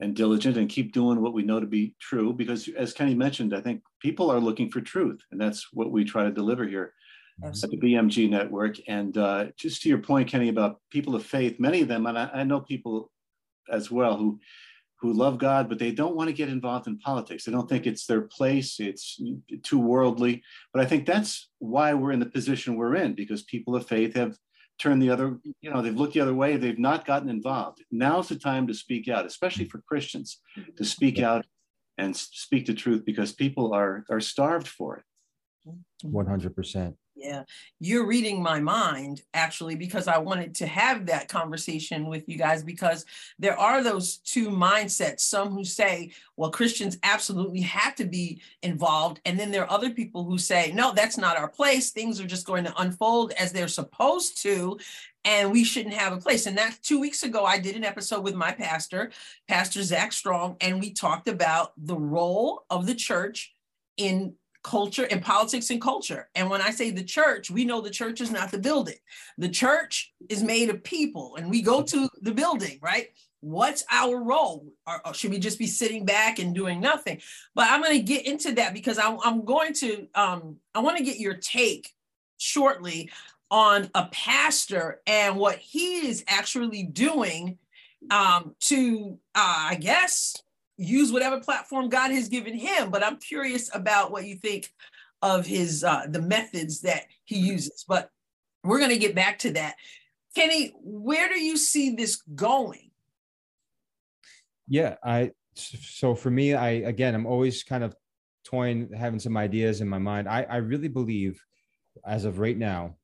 and 0.00 0.14
diligent 0.14 0.58
and 0.58 0.68
keep 0.68 0.92
doing 0.92 1.22
what 1.22 1.32
we 1.32 1.42
know 1.42 1.58
to 1.58 1.66
be 1.66 1.94
true. 2.00 2.32
Because 2.32 2.68
as 2.68 2.92
Kenny 2.92 3.14
mentioned, 3.14 3.54
I 3.54 3.60
think 3.60 3.82
people 4.00 4.30
are 4.30 4.40
looking 4.40 4.70
for 4.70 4.80
truth, 4.80 5.20
and 5.32 5.40
that's 5.40 5.68
what 5.72 5.90
we 5.90 6.04
try 6.04 6.24
to 6.24 6.30
deliver 6.30 6.66
here 6.66 6.92
at 7.44 7.54
the 7.54 7.76
BMG 7.78 8.30
network. 8.30 8.76
And 8.88 9.16
uh, 9.18 9.46
just 9.58 9.82
to 9.82 9.88
your 9.88 9.98
point, 9.98 10.28
Kenny, 10.28 10.48
about 10.48 10.80
people 10.90 11.14
of 11.14 11.24
faith, 11.24 11.58
many 11.60 11.80
of 11.82 11.88
them, 11.88 12.06
and 12.06 12.18
I, 12.18 12.30
I 12.32 12.44
know 12.44 12.60
people 12.60 13.10
as 13.70 13.90
well 13.90 14.16
who 14.16 14.38
who 15.00 15.12
love 15.12 15.38
God, 15.38 15.68
but 15.68 15.78
they 15.78 15.92
don't 15.92 16.16
want 16.16 16.28
to 16.28 16.32
get 16.32 16.48
involved 16.48 16.86
in 16.86 16.98
politics. 16.98 17.44
They 17.44 17.52
don't 17.52 17.68
think 17.68 17.86
it's 17.86 18.06
their 18.06 18.22
place. 18.22 18.80
It's 18.80 19.20
too 19.62 19.78
worldly. 19.78 20.42
But 20.72 20.82
I 20.82 20.86
think 20.86 21.06
that's 21.06 21.50
why 21.58 21.92
we're 21.94 22.12
in 22.12 22.20
the 22.20 22.26
position 22.26 22.76
we're 22.76 22.96
in, 22.96 23.14
because 23.14 23.42
people 23.42 23.76
of 23.76 23.86
faith 23.86 24.14
have 24.16 24.36
turned 24.78 25.02
the 25.02 25.10
other, 25.10 25.38
you 25.60 25.70
know, 25.70 25.82
they've 25.82 25.96
looked 25.96 26.14
the 26.14 26.20
other 26.20 26.34
way. 26.34 26.56
They've 26.56 26.78
not 26.78 27.06
gotten 27.06 27.28
involved. 27.28 27.84
Now's 27.90 28.28
the 28.28 28.36
time 28.36 28.66
to 28.66 28.74
speak 28.74 29.08
out, 29.08 29.26
especially 29.26 29.66
for 29.66 29.82
Christians, 29.88 30.40
to 30.76 30.84
speak 30.84 31.18
out 31.18 31.46
and 31.98 32.14
speak 32.16 32.66
the 32.66 32.74
truth 32.74 33.04
because 33.04 33.32
people 33.32 33.72
are 33.72 34.04
are 34.10 34.20
starved 34.20 34.68
for 34.68 34.98
it. 34.98 35.04
One 36.02 36.26
hundred 36.26 36.54
percent. 36.54 36.96
Yeah, 37.18 37.44
you're 37.80 38.06
reading 38.06 38.42
my 38.42 38.60
mind 38.60 39.22
actually 39.32 39.74
because 39.74 40.06
I 40.06 40.18
wanted 40.18 40.54
to 40.56 40.66
have 40.66 41.06
that 41.06 41.28
conversation 41.28 42.08
with 42.08 42.28
you 42.28 42.36
guys 42.36 42.62
because 42.62 43.06
there 43.38 43.58
are 43.58 43.82
those 43.82 44.18
two 44.18 44.50
mindsets. 44.50 45.20
Some 45.20 45.48
who 45.48 45.64
say, 45.64 46.12
well, 46.36 46.50
Christians 46.50 46.98
absolutely 47.02 47.62
have 47.62 47.94
to 47.94 48.04
be 48.04 48.42
involved. 48.62 49.20
And 49.24 49.40
then 49.40 49.50
there 49.50 49.62
are 49.62 49.70
other 49.70 49.88
people 49.88 50.24
who 50.24 50.36
say, 50.36 50.72
no, 50.72 50.92
that's 50.92 51.16
not 51.16 51.38
our 51.38 51.48
place. 51.48 51.90
Things 51.90 52.20
are 52.20 52.26
just 52.26 52.46
going 52.46 52.64
to 52.64 52.80
unfold 52.80 53.32
as 53.32 53.50
they're 53.50 53.66
supposed 53.66 54.42
to. 54.42 54.78
And 55.24 55.50
we 55.50 55.64
shouldn't 55.64 55.94
have 55.94 56.12
a 56.12 56.18
place. 56.18 56.44
And 56.44 56.58
that 56.58 56.76
two 56.82 57.00
weeks 57.00 57.22
ago, 57.22 57.46
I 57.46 57.58
did 57.58 57.76
an 57.76 57.84
episode 57.84 58.24
with 58.24 58.34
my 58.34 58.52
pastor, 58.52 59.10
Pastor 59.48 59.82
Zach 59.82 60.12
Strong, 60.12 60.58
and 60.60 60.80
we 60.80 60.92
talked 60.92 61.28
about 61.28 61.72
the 61.78 61.96
role 61.96 62.64
of 62.68 62.86
the 62.86 62.94
church 62.94 63.54
in 63.96 64.34
culture 64.66 65.06
and 65.12 65.22
politics 65.22 65.70
and 65.70 65.80
culture. 65.80 66.28
And 66.34 66.50
when 66.50 66.60
I 66.60 66.70
say 66.70 66.90
the 66.90 67.04
church, 67.04 67.52
we 67.52 67.64
know 67.64 67.80
the 67.80 67.88
church 67.88 68.20
is 68.20 68.32
not 68.32 68.50
the 68.50 68.58
building. 68.58 68.98
The 69.38 69.48
church 69.48 70.12
is 70.28 70.42
made 70.42 70.70
of 70.70 70.82
people, 70.82 71.36
and 71.36 71.48
we 71.48 71.62
go 71.62 71.82
to 71.82 72.08
the 72.20 72.32
building, 72.32 72.80
right? 72.82 73.10
What's 73.40 73.84
our 73.92 74.20
role? 74.20 74.66
Or, 74.84 75.14
should 75.14 75.30
we 75.30 75.38
just 75.38 75.60
be 75.60 75.68
sitting 75.68 76.04
back 76.04 76.40
and 76.40 76.52
doing 76.52 76.80
nothing? 76.80 77.20
But 77.54 77.68
I'm 77.70 77.80
going 77.80 77.96
to 77.96 78.02
get 78.02 78.26
into 78.26 78.54
that 78.54 78.74
because 78.74 78.98
I'm, 78.98 79.18
I'm 79.22 79.44
going 79.44 79.72
to, 79.74 80.08
um, 80.16 80.56
I 80.74 80.80
want 80.80 80.98
to 80.98 81.04
get 81.04 81.20
your 81.20 81.34
take 81.34 81.94
shortly 82.38 83.08
on 83.52 83.88
a 83.94 84.06
pastor 84.06 85.00
and 85.06 85.36
what 85.36 85.58
he 85.58 86.08
is 86.08 86.24
actually 86.26 86.82
doing 86.82 87.58
um, 88.10 88.56
to, 88.62 89.16
uh, 89.36 89.68
I 89.70 89.76
guess, 89.76 90.42
use 90.76 91.12
whatever 91.12 91.40
platform 91.40 91.88
God 91.88 92.10
has 92.10 92.28
given 92.28 92.54
him. 92.54 92.90
But 92.90 93.04
I'm 93.04 93.18
curious 93.18 93.74
about 93.74 94.10
what 94.10 94.26
you 94.26 94.36
think 94.36 94.72
of 95.22 95.46
his 95.46 95.84
uh, 95.84 96.06
the 96.08 96.22
methods 96.22 96.82
that 96.82 97.04
he 97.24 97.38
uses. 97.38 97.84
But 97.86 98.10
we're 98.62 98.78
going 98.78 98.90
to 98.90 98.98
get 98.98 99.14
back 99.14 99.38
to 99.40 99.52
that. 99.52 99.76
Kenny, 100.34 100.72
where 100.82 101.28
do 101.28 101.40
you 101.40 101.56
see 101.56 101.94
this 101.94 102.22
going? 102.34 102.90
Yeah, 104.68 104.96
I 105.02 105.32
so 105.54 106.14
for 106.14 106.30
me, 106.30 106.54
I 106.54 106.70
again, 106.70 107.14
I'm 107.14 107.26
always 107.26 107.62
kind 107.62 107.84
of 107.84 107.94
toying, 108.44 108.90
having 108.92 109.20
some 109.20 109.36
ideas 109.36 109.80
in 109.80 109.88
my 109.88 109.98
mind. 109.98 110.28
I 110.28 110.42
I 110.42 110.56
really 110.56 110.88
believe, 110.88 111.42
as 112.04 112.24
of 112.24 112.38
right 112.38 112.56
now, 112.56 112.96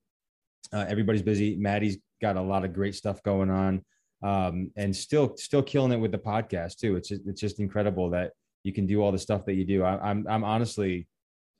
uh, 0.72 0.84
everybody's 0.88 1.22
busy. 1.22 1.56
Maddie's 1.56 1.98
got 2.20 2.36
a 2.36 2.42
lot 2.42 2.64
of 2.64 2.72
great 2.72 2.94
stuff 2.94 3.22
going 3.22 3.50
on 3.50 3.82
um, 4.22 4.70
and 4.76 4.94
still 4.94 5.36
still 5.36 5.62
killing 5.62 5.92
it 5.92 5.96
with 5.96 6.12
the 6.12 6.18
podcast 6.18 6.78
too. 6.78 6.96
It's 6.96 7.08
just, 7.08 7.22
it's 7.26 7.40
just 7.40 7.60
incredible 7.60 8.10
that 8.10 8.32
you 8.62 8.72
can 8.72 8.86
do 8.86 9.02
all 9.02 9.12
the 9.12 9.18
stuff 9.18 9.44
that 9.46 9.54
you 9.54 9.64
do. 9.64 9.82
I, 9.82 9.94
am 9.94 10.00
I'm, 10.02 10.26
I'm 10.28 10.44
honestly 10.44 11.08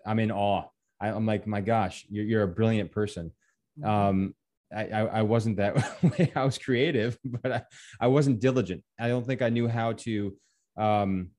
I'm 0.06 0.18
in 0.18 0.30
awe. 0.30 0.64
I, 1.00 1.08
am 1.08 1.26
like 1.26 1.46
my 1.46 1.60
gosh, 1.60 2.06
you're 2.08 2.24
you're 2.24 2.42
a 2.42 2.48
brilliant 2.48 2.92
person. 2.92 3.32
Mm-hmm. 3.80 3.88
Um, 3.88 4.34
I, 4.74 4.86
I, 4.86 5.00
I 5.00 5.22
wasn't 5.22 5.56
that 5.58 6.02
way. 6.18 6.32
I 6.34 6.44
was 6.44 6.58
creative, 6.58 7.18
but 7.24 7.52
I, 7.52 7.62
I 8.00 8.06
wasn't 8.06 8.40
diligent. 8.40 8.82
I 8.98 9.08
don't 9.08 9.26
think 9.26 9.42
I 9.42 9.48
knew 9.48 9.68
how 9.68 9.92
to 9.92 10.34
um, 10.76 11.30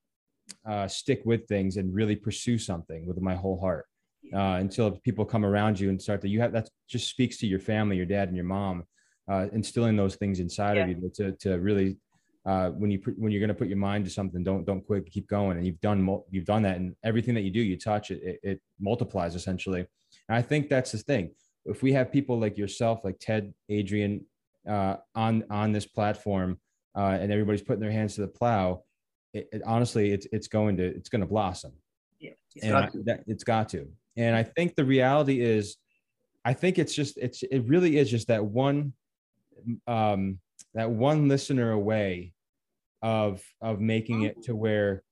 uh, 0.68 0.88
stick 0.88 1.22
with 1.26 1.48
things 1.48 1.78
and 1.78 1.94
really 1.94 2.16
pursue 2.16 2.58
something 2.58 3.08
with 3.08 3.20
my 3.22 3.36
whole 3.36 3.60
heart. 3.60 3.86
Uh, 4.34 4.58
until 4.60 4.90
people 5.04 5.26
come 5.26 5.46
around 5.46 5.78
you 5.80 5.90
and 5.90 6.02
start 6.02 6.22
to 6.22 6.30
you 6.30 6.40
have 6.40 6.54
that 6.54 6.68
just 6.88 7.10
speaks 7.10 7.38
to 7.38 7.46
your 7.46 7.60
family, 7.60 7.98
your 7.98 8.06
dad 8.06 8.30
and 8.30 8.38
your 8.38 8.46
mom, 8.46 8.84
uh, 9.30 9.48
instilling 9.54 9.96
those 9.96 10.16
things 10.16 10.40
inside 10.40 10.78
yeah. 10.78 10.84
of 10.84 10.90
you 10.90 11.12
to, 11.16 11.32
to 11.34 11.60
really 11.60 11.98
uh, 12.46 12.70
when 12.72 12.92
you 12.92 13.00
when 13.18 13.32
you're 13.32 13.40
going 13.40 13.48
to 13.48 13.54
put 13.54 13.70
your 13.70 13.78
mind 13.78 14.04
to 14.04 14.12
something, 14.12 14.44
don't 14.44 14.66
don't 14.66 14.86
quit, 14.86 15.10
keep 15.10 15.28
going. 15.30 15.58
And 15.58 15.66
you've 15.66 15.80
done 15.80 16.20
you've 16.30 16.46
done 16.46 16.64
that, 16.64 16.76
and 16.76 16.96
everything 17.04 17.34
that 17.36 17.42
you 17.42 17.52
do, 17.52 17.62
you 17.62 17.78
touch 17.78 18.12
it, 18.12 18.22
it, 18.22 18.40
it 18.44 18.62
multiplies 18.80 19.36
essentially. 19.36 19.86
And 20.28 20.38
I 20.38 20.42
think 20.42 20.70
that's 20.70 20.92
the 20.92 20.98
thing. 20.98 21.32
If 21.66 21.82
we 21.82 21.94
have 21.94 22.12
people 22.12 22.38
like 22.38 22.58
yourself, 22.58 23.06
like 23.06 23.18
Ted, 23.20 23.54
Adrienne, 23.72 24.26
uh, 24.68 24.98
on 25.16 25.46
on 25.50 25.72
this 25.72 25.86
platform, 25.86 26.60
uh, 26.96 27.18
and 27.20 27.32
everybody's 27.32 27.62
putting 27.62 27.82
their 27.82 27.92
hands 27.92 28.16
to 28.16 28.22
the 28.22 28.28
plow, 28.28 28.84
it, 29.34 29.48
it, 29.54 29.62
honestly, 29.66 30.12
it's 30.12 30.28
it's 30.34 30.50
going 30.50 30.76
to 30.78 30.84
it's 30.84 31.08
going 31.08 31.22
to 31.22 31.28
blossom. 31.28 31.72
Yeah, 32.20 32.32
it's 32.56 32.66
and 32.66 32.74
got, 32.74 32.84
I, 32.84 32.90
that, 33.06 33.24
it's 33.26 33.46
got 33.46 33.70
to. 33.70 33.88
And 34.18 34.36
I 34.36 34.44
think 34.44 34.76
the 34.76 34.86
reality 34.86 35.40
is, 35.42 35.78
I 36.44 36.54
think 36.54 36.78
it's 36.78 36.94
just 36.94 37.18
it's 37.18 37.42
it 37.44 37.64
really 37.68 37.98
is 37.98 38.12
just 38.12 38.28
that 38.28 38.44
one 38.44 38.92
um, 39.88 40.40
that 40.74 40.90
one 40.90 41.28
listener 41.28 41.72
away 41.72 42.34
of 43.02 43.44
of 43.62 43.80
making 43.80 44.24
it 44.24 44.44
to 44.44 44.56
where 44.56 45.04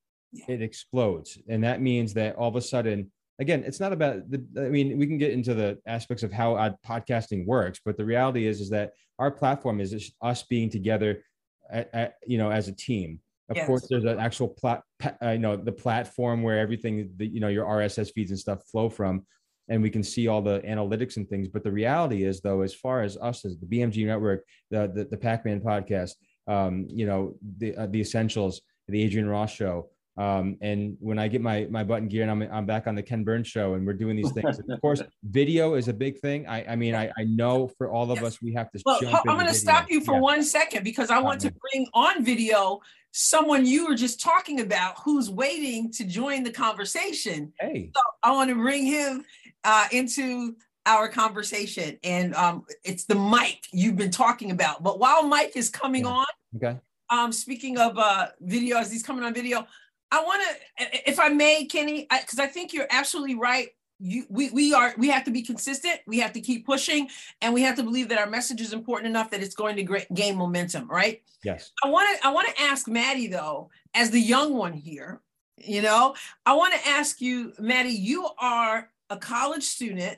it 0.48 0.62
explodes. 0.62 1.38
And 1.50 1.64
that 1.64 1.82
means 1.82 2.14
that 2.14 2.36
all 2.36 2.48
of 2.48 2.56
a 2.56 2.62
sudden 2.62 3.12
again 3.40 3.64
it's 3.66 3.80
not 3.80 3.94
about 3.94 4.30
the 4.30 4.44
i 4.58 4.70
mean 4.70 4.98
we 4.98 5.08
can 5.08 5.18
get 5.18 5.32
into 5.32 5.54
the 5.54 5.78
aspects 5.88 6.22
of 6.22 6.34
how 6.34 6.54
podcasting 6.86 7.46
works 7.46 7.80
but 7.84 7.96
the 7.98 8.04
reality 8.04 8.46
is 8.46 8.60
is 8.60 8.70
that 8.70 8.92
our 9.18 9.32
platform 9.32 9.80
is 9.80 10.12
us 10.22 10.44
being 10.44 10.70
together 10.70 11.24
at, 11.72 11.90
at, 11.94 12.16
you 12.26 12.38
know 12.38 12.52
as 12.52 12.68
a 12.68 12.74
team. 12.74 13.20
Of 13.50 13.58
yes. 13.58 13.68
course 13.68 13.88
there's 13.90 14.06
an 14.06 14.20
actual 14.20 14.48
plat 14.48 14.84
uh, 15.22 15.32
you 15.32 15.40
know 15.40 15.58
the 15.58 15.72
platform 15.72 16.42
where 16.42 16.60
everything 16.60 17.12
the, 17.18 17.28
you 17.28 17.40
know 17.40 17.50
your 17.50 17.66
rss 17.66 18.12
feeds 18.14 18.32
and 18.32 18.40
stuff 18.40 18.64
flow 18.66 18.90
from 18.90 19.26
and 19.70 19.82
we 19.82 19.90
can 19.90 20.04
see 20.04 20.28
all 20.28 20.42
the 20.42 20.60
analytics 20.62 21.18
and 21.18 21.30
things. 21.30 21.48
But 21.48 21.64
the 21.64 21.72
reality 21.72 22.24
is, 22.24 22.42
though, 22.42 22.62
as 22.62 22.74
far 22.74 23.02
as 23.02 23.18
us 23.18 23.46
as 23.46 23.58
the 23.58 23.66
BMG 23.66 24.06
network, 24.06 24.44
the 24.70 24.92
the, 24.94 25.06
the 25.06 25.18
Pac-Man 25.18 25.62
podcast, 25.62 26.12
um, 26.48 26.88
you 26.90 27.06
know, 27.06 27.36
the 27.58 27.76
uh, 27.76 27.88
the 27.88 28.02
essentials, 28.02 28.62
the 28.88 29.06
Adrienne 29.06 29.28
Ross 29.28 29.52
show. 29.52 29.90
Um, 30.18 30.58
and 30.62 30.98
when 31.00 31.18
I 31.18 31.30
get 31.30 31.42
my 31.42 31.68
my 31.70 31.84
button 31.84 32.10
gear 32.10 32.24
and 32.24 32.32
I'm 32.32 32.42
I'm 32.52 32.66
back 32.66 32.86
on 32.86 32.96
the 32.96 33.02
Ken 33.02 33.24
Burns 33.24 33.48
show 33.48 33.76
and 33.76 33.88
we're 33.88 33.94
doing 33.94 34.18
these 34.18 34.32
things. 34.32 34.60
of 34.60 34.82
course, 34.82 35.02
video 35.24 35.76
is 35.76 35.88
a 35.88 35.94
big 35.94 36.20
thing. 36.20 36.46
I 36.48 36.66
I 36.66 36.76
mean 36.76 36.96
I 36.96 37.10
I 37.18 37.24
know 37.24 37.70
for 37.78 37.90
all 37.90 38.12
of 38.12 38.18
yes. 38.18 38.34
us 38.34 38.42
we 38.42 38.54
have 38.54 38.70
to. 38.72 38.82
Well, 38.86 39.00
I'm 39.28 39.38
going 39.38 39.48
to 39.48 39.54
stop 39.54 39.90
you 39.90 40.02
for 40.02 40.16
yeah. 40.16 40.22
one 40.22 40.44
second 40.44 40.84
because 40.84 41.10
I 41.10 41.20
want 41.20 41.40
to 41.42 41.54
bring 41.72 41.88
on 41.94 42.26
video 42.26 42.82
someone 43.14 43.66
you 43.66 43.88
were 43.88 43.96
just 43.96 44.22
talking 44.22 44.62
about 44.62 44.96
who's 45.04 45.30
waiting 45.30 45.92
to 45.92 46.04
join 46.04 46.44
the 46.44 46.52
conversation. 46.52 47.54
Hey, 47.60 47.92
so 47.96 48.02
I 48.22 48.32
want 48.32 48.50
to 48.50 48.56
bring 48.56 48.86
him 48.86 49.24
uh, 49.64 49.88
into 49.92 50.56
our 50.86 51.08
conversation, 51.08 51.98
and 52.04 52.34
um, 52.36 52.66
it's 52.84 53.06
the 53.06 53.16
Mike 53.16 53.68
you've 53.72 53.96
been 53.96 54.12
talking 54.12 54.52
about. 54.52 54.82
But 54.82 55.00
while 55.00 55.24
Mike 55.24 55.56
is 55.56 55.70
coming 55.70 56.06
yeah. 56.06 56.12
on, 56.12 56.26
okay. 56.56 56.80
Um, 57.10 57.32
speaking 57.32 57.78
of 57.78 57.98
uh, 57.98 58.28
video, 58.40 58.78
as 58.78 58.92
he's 58.92 59.04
coming 59.04 59.24
on 59.24 59.34
video, 59.34 59.68
I 60.12 60.24
want 60.24 60.42
to, 60.44 61.10
if 61.10 61.20
I 61.20 61.30
may, 61.30 61.66
Kenny, 61.66 62.08
because 62.10 62.40
I, 62.40 62.46
I 62.46 62.48
think 62.48 62.74
you're 62.74 62.88
absolutely 62.90 63.36
right. 63.36 63.70
You, 64.04 64.26
we, 64.30 64.50
we 64.50 64.74
are 64.74 64.96
we 64.98 65.10
have 65.10 65.24
to 65.26 65.32
be 65.32 65.44
consistent 65.44 66.00
we 66.08 66.18
have 66.18 66.34
to 66.34 66.42
keep 66.42 66.66
pushing 66.66 67.08
and 67.40 67.54
we 67.54 67.62
have 67.62 67.76
to 67.76 67.84
believe 67.84 68.10
that 68.10 68.18
our 68.18 68.28
message 68.28 68.60
is 68.60 68.74
important 68.74 69.08
enough 69.08 69.30
that 69.30 69.44
it's 69.44 69.54
going 69.54 69.76
to 69.76 70.06
gain 70.16 70.36
momentum 70.38 70.90
right 70.90 71.22
yes 71.44 71.72
i 71.84 71.88
want 71.88 72.08
to 72.18 72.28
i 72.28 72.32
want 72.32 72.48
to 72.48 72.62
ask 72.64 72.88
maddie 72.88 73.28
though 73.28 73.70
as 73.94 74.10
the 74.10 74.20
young 74.20 74.56
one 74.56 74.74
here 74.74 75.22
you 75.56 75.84
know 75.84 76.16
i 76.48 76.54
want 76.56 76.74
to 76.74 76.90
ask 76.90 77.22
you 77.22 77.54
maddie 77.60 77.92
you 77.92 78.28
are 78.40 78.90
a 79.12 79.18
college 79.18 79.64
student. 79.64 80.18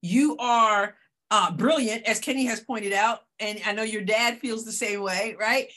You 0.00 0.36
are 0.38 0.94
uh, 1.30 1.50
brilliant, 1.52 2.04
as 2.04 2.20
Kenny 2.20 2.46
has 2.46 2.60
pointed 2.60 2.92
out, 2.92 3.20
and 3.40 3.60
I 3.66 3.72
know 3.72 3.82
your 3.82 4.02
dad 4.02 4.38
feels 4.38 4.64
the 4.64 4.72
same 4.72 5.02
way, 5.02 5.36
right? 5.38 5.68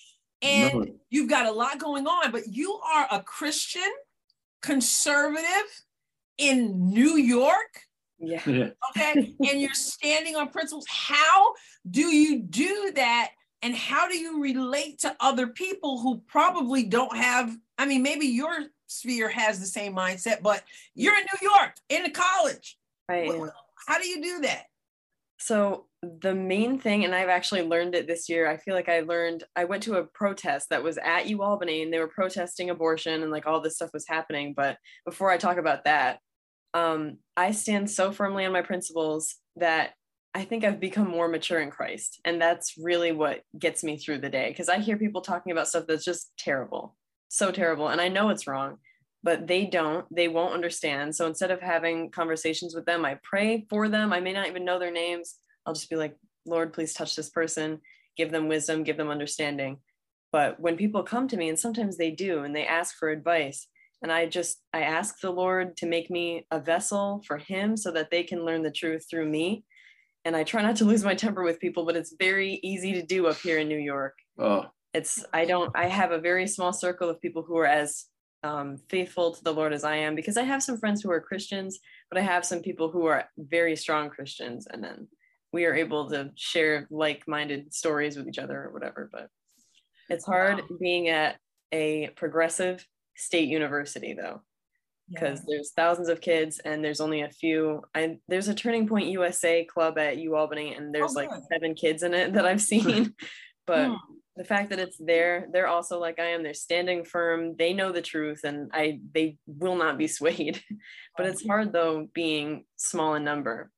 And 0.42 0.74
no. 0.74 0.86
you've 1.10 1.30
got 1.30 1.48
a 1.48 1.52
lot 1.52 1.80
going 1.80 2.06
on, 2.06 2.32
but 2.32 2.48
you 2.48 2.74
are 2.74 3.08
a 3.10 3.24
Christian 3.24 3.90
conservative 4.62 5.84
in 6.38 6.90
New 6.90 7.16
York. 7.18 7.82
Yeah. 8.20 8.70
Okay. 8.92 9.36
and 9.50 9.62
you're 9.62 9.74
standing 9.74 10.36
on 10.36 10.50
principles. 10.50 10.86
How 10.88 11.54
do 11.90 12.02
you 12.02 12.42
do 12.42 12.92
that? 12.96 13.32
And 13.64 13.76
how 13.76 14.08
do 14.08 14.18
you 14.18 14.42
relate 14.42 15.00
to 15.00 15.16
other 15.20 15.48
people 15.48 16.00
who 16.00 16.22
probably 16.28 16.84
don't 16.84 17.16
have? 17.18 17.56
I 17.80 17.88
mean, 17.88 18.04
maybe 18.04 18.28
your 18.28 18.68
sphere 18.88 19.30
has 19.30 19.60
the 19.60 19.66
same 19.66 19.96
mindset, 19.96 20.42
but 20.42 20.64
you're 20.96 21.18
in 21.18 21.26
New 21.42 21.50
York 21.50 21.74
in 21.90 22.06
a 22.06 22.10
college. 22.10 22.78
Right. 23.10 23.32
How 23.88 24.00
do 24.00 24.08
you 24.08 24.22
do 24.22 24.40
that? 24.42 24.66
So 25.40 25.86
the 26.02 26.34
main 26.34 26.80
thing, 26.80 27.06
and 27.06 27.14
I've 27.14 27.30
actually 27.30 27.64
learned 27.64 27.96
it 27.96 28.08
this 28.08 28.28
year. 28.28 28.50
I 28.50 28.58
feel 28.58 28.74
like 28.74 28.90
I 28.90 29.02
learned. 29.02 29.44
I 29.56 29.66
went 29.66 29.84
to 29.84 29.96
a 29.96 30.04
protest 30.04 30.70
that 30.70 30.84
was 30.84 30.98
at 30.98 31.26
UAlbany, 31.26 31.84
and 31.84 31.94
they 31.94 32.00
were 32.00 32.08
protesting 32.08 32.70
abortion 32.70 33.22
and 33.22 33.32
like 33.32 33.46
all 33.46 33.62
this 33.62 33.76
stuff 33.76 33.92
was 33.94 34.08
happening. 34.08 34.54
But 34.56 34.78
before 35.06 35.30
I 35.30 35.38
talk 35.38 35.58
about 35.58 35.86
that, 35.86 36.20
um, 36.74 37.18
I 37.36 37.52
stand 37.52 37.90
so 37.90 38.12
firmly 38.12 38.46
on 38.46 38.52
my 38.52 38.62
principles 38.62 39.36
that 39.56 39.94
I 40.34 40.44
think 40.44 40.64
I've 40.64 40.80
become 40.80 41.08
more 41.10 41.28
mature 41.28 41.60
in 41.60 41.72
Christ, 41.72 42.20
and 42.26 42.42
that's 42.42 42.76
really 42.78 43.12
what 43.12 43.42
gets 43.58 43.84
me 43.84 43.98
through 43.98 44.20
the 44.20 44.30
day. 44.30 44.50
Because 44.50 44.70
I 44.70 44.80
hear 44.80 44.98
people 44.98 45.22
talking 45.22 45.52
about 45.52 45.68
stuff 45.68 45.86
that's 45.88 46.06
just 46.06 46.32
terrible, 46.38 46.96
so 47.28 47.52
terrible 47.52 47.88
and 47.88 48.02
i 48.02 48.08
know 48.08 48.30
it's 48.30 48.48
wrong 48.48 48.78
but 49.24 49.48
they 49.48 49.66
don't 49.66 50.06
they 50.14 50.28
won't 50.28 50.54
understand 50.54 51.16
so 51.16 51.26
instead 51.26 51.52
of 51.52 51.62
having 51.62 52.10
conversations 52.10 52.74
with 52.76 52.86
them 52.86 53.04
i 53.06 53.18
pray 53.24 53.66
for 53.70 53.90
them 53.90 54.14
i 54.14 54.20
may 54.20 54.34
not 54.34 54.48
even 54.48 54.66
know 54.66 54.80
their 54.80 54.92
names 54.92 55.36
i'll 55.66 55.74
just 55.74 55.90
be 55.90 55.96
like 55.96 56.16
Lord, 56.48 56.74
please 56.74 56.94
touch 56.94 57.16
this 57.16 57.30
person, 57.30 57.82
give 58.16 58.32
them 58.32 58.48
wisdom, 58.48 58.84
give 58.84 58.98
them 58.98 59.10
understanding. 59.10 59.78
But 60.32 60.60
when 60.60 60.78
people 60.78 61.04
come 61.04 61.28
to 61.28 61.38
me, 61.38 61.50
and 61.50 61.60
sometimes 61.60 61.98
they 61.98 62.12
do, 62.12 62.44
and 62.44 62.56
they 62.56 62.66
ask 62.66 62.96
for 62.98 63.10
advice, 63.10 63.68
and 64.02 64.12
I 64.12 64.28
just 64.28 64.62
I 64.74 64.82
ask 64.82 65.20
the 65.20 65.32
Lord 65.32 65.78
to 65.78 65.86
make 65.86 66.10
me 66.10 66.46
a 66.52 66.60
vessel 66.60 67.22
for 67.26 67.38
Him 67.38 67.76
so 67.78 67.92
that 67.92 68.12
they 68.12 68.24
can 68.24 68.46
learn 68.46 68.62
the 68.62 68.72
truth 68.72 69.06
through 69.10 69.28
me. 69.30 69.64
And 70.26 70.36
I 70.36 70.44
try 70.44 70.62
not 70.62 70.76
to 70.78 70.86
lose 70.86 71.04
my 71.04 71.16
temper 71.16 71.44
with 71.44 71.60
people, 71.60 71.86
but 71.86 71.96
it's 71.96 72.16
very 72.20 72.60
easy 72.64 72.94
to 72.94 73.02
do 73.02 73.28
up 73.28 73.38
here 73.38 73.60
in 73.60 73.68
New 73.68 73.78
York. 73.78 74.14
Oh, 74.38 74.66
It's 74.98 75.24
I 75.34 75.46
don't 75.46 75.72
I 75.76 75.88
have 75.88 76.12
a 76.12 76.20
very 76.20 76.48
small 76.48 76.74
circle 76.74 77.10
of 77.10 77.22
people 77.22 77.44
who 77.44 77.58
are 77.58 77.68
as 77.68 78.06
um, 78.44 78.78
faithful 78.90 79.34
to 79.34 79.44
the 79.44 79.54
Lord 79.54 79.74
as 79.74 79.84
I 79.84 79.98
am 79.98 80.16
because 80.16 80.38
I 80.38 80.44
have 80.44 80.64
some 80.64 80.78
friends 80.78 81.02
who 81.02 81.12
are 81.12 81.22
Christians, 81.22 81.80
but 82.10 82.18
I 82.18 82.24
have 82.24 82.46
some 82.46 82.62
people 82.62 82.90
who 82.90 83.06
are 83.06 83.26
very 83.38 83.76
strong 83.76 84.10
Christians, 84.10 84.68
and 84.72 84.84
then 84.84 85.08
we 85.54 85.66
are 85.66 85.76
able 85.76 86.10
to 86.10 86.32
share 86.36 86.88
like-minded 86.90 87.74
stories 87.74 88.18
with 88.18 88.28
each 88.28 88.40
other 88.40 88.64
or 88.66 88.72
whatever. 88.72 89.10
But 89.12 89.30
it's 90.10 90.26
hard 90.26 90.62
being 90.80 91.10
at 91.10 91.38
a 91.72 92.10
progressive 92.16 92.86
state 93.16 93.50
university 93.50 94.14
though 94.14 94.42
because 95.10 95.42
there's 95.48 95.72
thousands 95.72 96.10
of 96.10 96.22
kids 96.22 96.60
and 96.60 96.84
there's 96.84 97.00
only 97.00 97.22
a 97.22 97.30
few 97.30 97.82
I 97.96 98.18
there's 98.28 98.48
a 98.48 98.54
turning 98.54 98.88
point 98.88 99.08
USA 99.08 99.64
club 99.66 99.98
at 99.98 100.18
U 100.18 100.36
Albany 100.36 100.74
and 100.74 100.94
there's 100.94 101.14
like 101.14 101.30
seven 101.52 101.76
kids 101.76 102.04
in 102.04 102.14
it 102.14 102.34
that 102.34 102.46
I've 102.46 102.62
seen 102.74 103.14
but 103.68 103.88
Hmm. 103.90 103.96
the 104.36 104.44
fact 104.44 104.70
that 104.70 104.80
it's 104.80 104.98
there 104.98 105.48
they're 105.52 105.68
also 105.68 106.00
like 106.00 106.20
I 106.20 106.28
am 106.32 106.42
they're 106.44 106.54
standing 106.54 107.04
firm 107.04 107.56
they 107.58 107.74
know 107.74 107.92
the 107.92 108.02
truth 108.02 108.42
and 108.44 108.72
I 108.74 109.00
they 109.14 109.38
will 109.46 109.76
not 109.76 109.98
be 109.98 110.08
swayed 110.18 110.62
but 111.16 111.26
it's 111.28 111.46
hard 111.46 111.72
though 111.74 112.08
being 112.14 112.66
small 112.78 113.16
in 113.16 113.24
number 113.24 113.72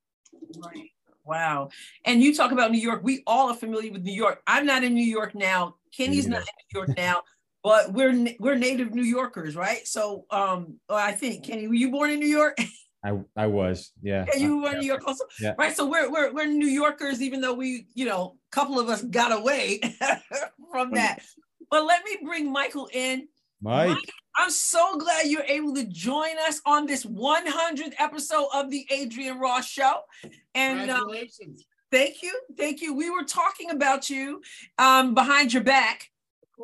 Right. 0.64 0.90
Wow. 1.26 1.70
And 2.06 2.22
you 2.24 2.34
talk 2.36 2.52
about 2.52 2.72
New 2.72 2.80
York. 2.80 3.02
We 3.04 3.22
all 3.28 3.50
are 3.52 3.56
familiar 3.56 3.92
with 3.92 4.04
New 4.04 4.14
York. 4.14 4.42
I'm 4.48 4.66
not 4.66 4.84
in 4.84 4.94
New 4.96 5.04
York 5.06 5.36
now. 5.36 5.76
Kenny's 5.96 6.28
not 6.28 6.42
in 6.42 6.48
New 6.74 6.80
York 6.80 6.90
now, 6.98 7.22
but 7.64 7.94
we're 7.94 8.16
we're 8.40 8.56
native 8.56 8.96
New 8.96 9.04
Yorkers, 9.04 9.56
right? 9.56 9.86
So 9.88 10.26
um 10.32 10.80
I 10.90 11.12
think 11.12 11.46
Kenny, 11.46 11.68
were 11.68 11.74
you 11.76 11.92
born 11.92 12.10
in 12.10 12.20
New 12.20 12.28
York? 12.28 12.58
I 13.04 13.20
I 13.36 13.48
was, 13.48 13.92
yeah. 14.02 14.26
Yeah, 14.34 14.40
you 14.40 14.62
were 14.62 14.74
in 14.74 14.80
New 14.80 14.88
York 14.88 15.08
also. 15.08 15.24
Yeah. 15.40 15.54
Right. 15.58 15.76
So 15.76 15.86
we're 15.86 16.12
we're 16.12 16.34
we're 16.34 16.46
New 16.46 16.68
Yorkers, 16.68 17.22
even 17.22 17.42
though 17.42 17.54
we, 17.54 17.88
you 17.94 18.06
know, 18.06 18.36
a 18.52 18.56
couple 18.56 18.80
of 18.80 18.90
us 18.90 19.04
got 19.04 19.32
away 19.32 19.80
from 20.72 20.92
that. 20.92 21.22
But 21.72 21.86
let 21.86 22.04
me 22.04 22.18
bring 22.24 22.52
Michael 22.52 22.90
in. 22.92 23.28
Mike, 23.62 23.98
I'm 24.38 24.50
so 24.50 24.98
glad 24.98 25.28
you're 25.28 25.44
able 25.44 25.76
to 25.76 25.84
join 25.86 26.38
us 26.48 26.62
on 26.66 26.86
this 26.86 27.06
100th 27.06 27.94
episode 28.00 28.48
of 28.54 28.70
the 28.70 28.88
Adrienne 28.92 29.40
Ross 29.40 29.68
Show. 29.68 30.00
And 30.56 30.90
um, 30.90 31.00
Congratulations. 31.00 31.66
thank 31.92 32.24
you, 32.24 32.40
thank 32.58 32.82
you. 32.82 32.94
We 32.94 33.10
were 33.10 33.26
talking 33.26 33.72
about 33.72 34.10
you 34.10 34.42
um, 34.78 35.14
behind 35.14 35.52
your 35.54 35.64
back, 35.64 36.10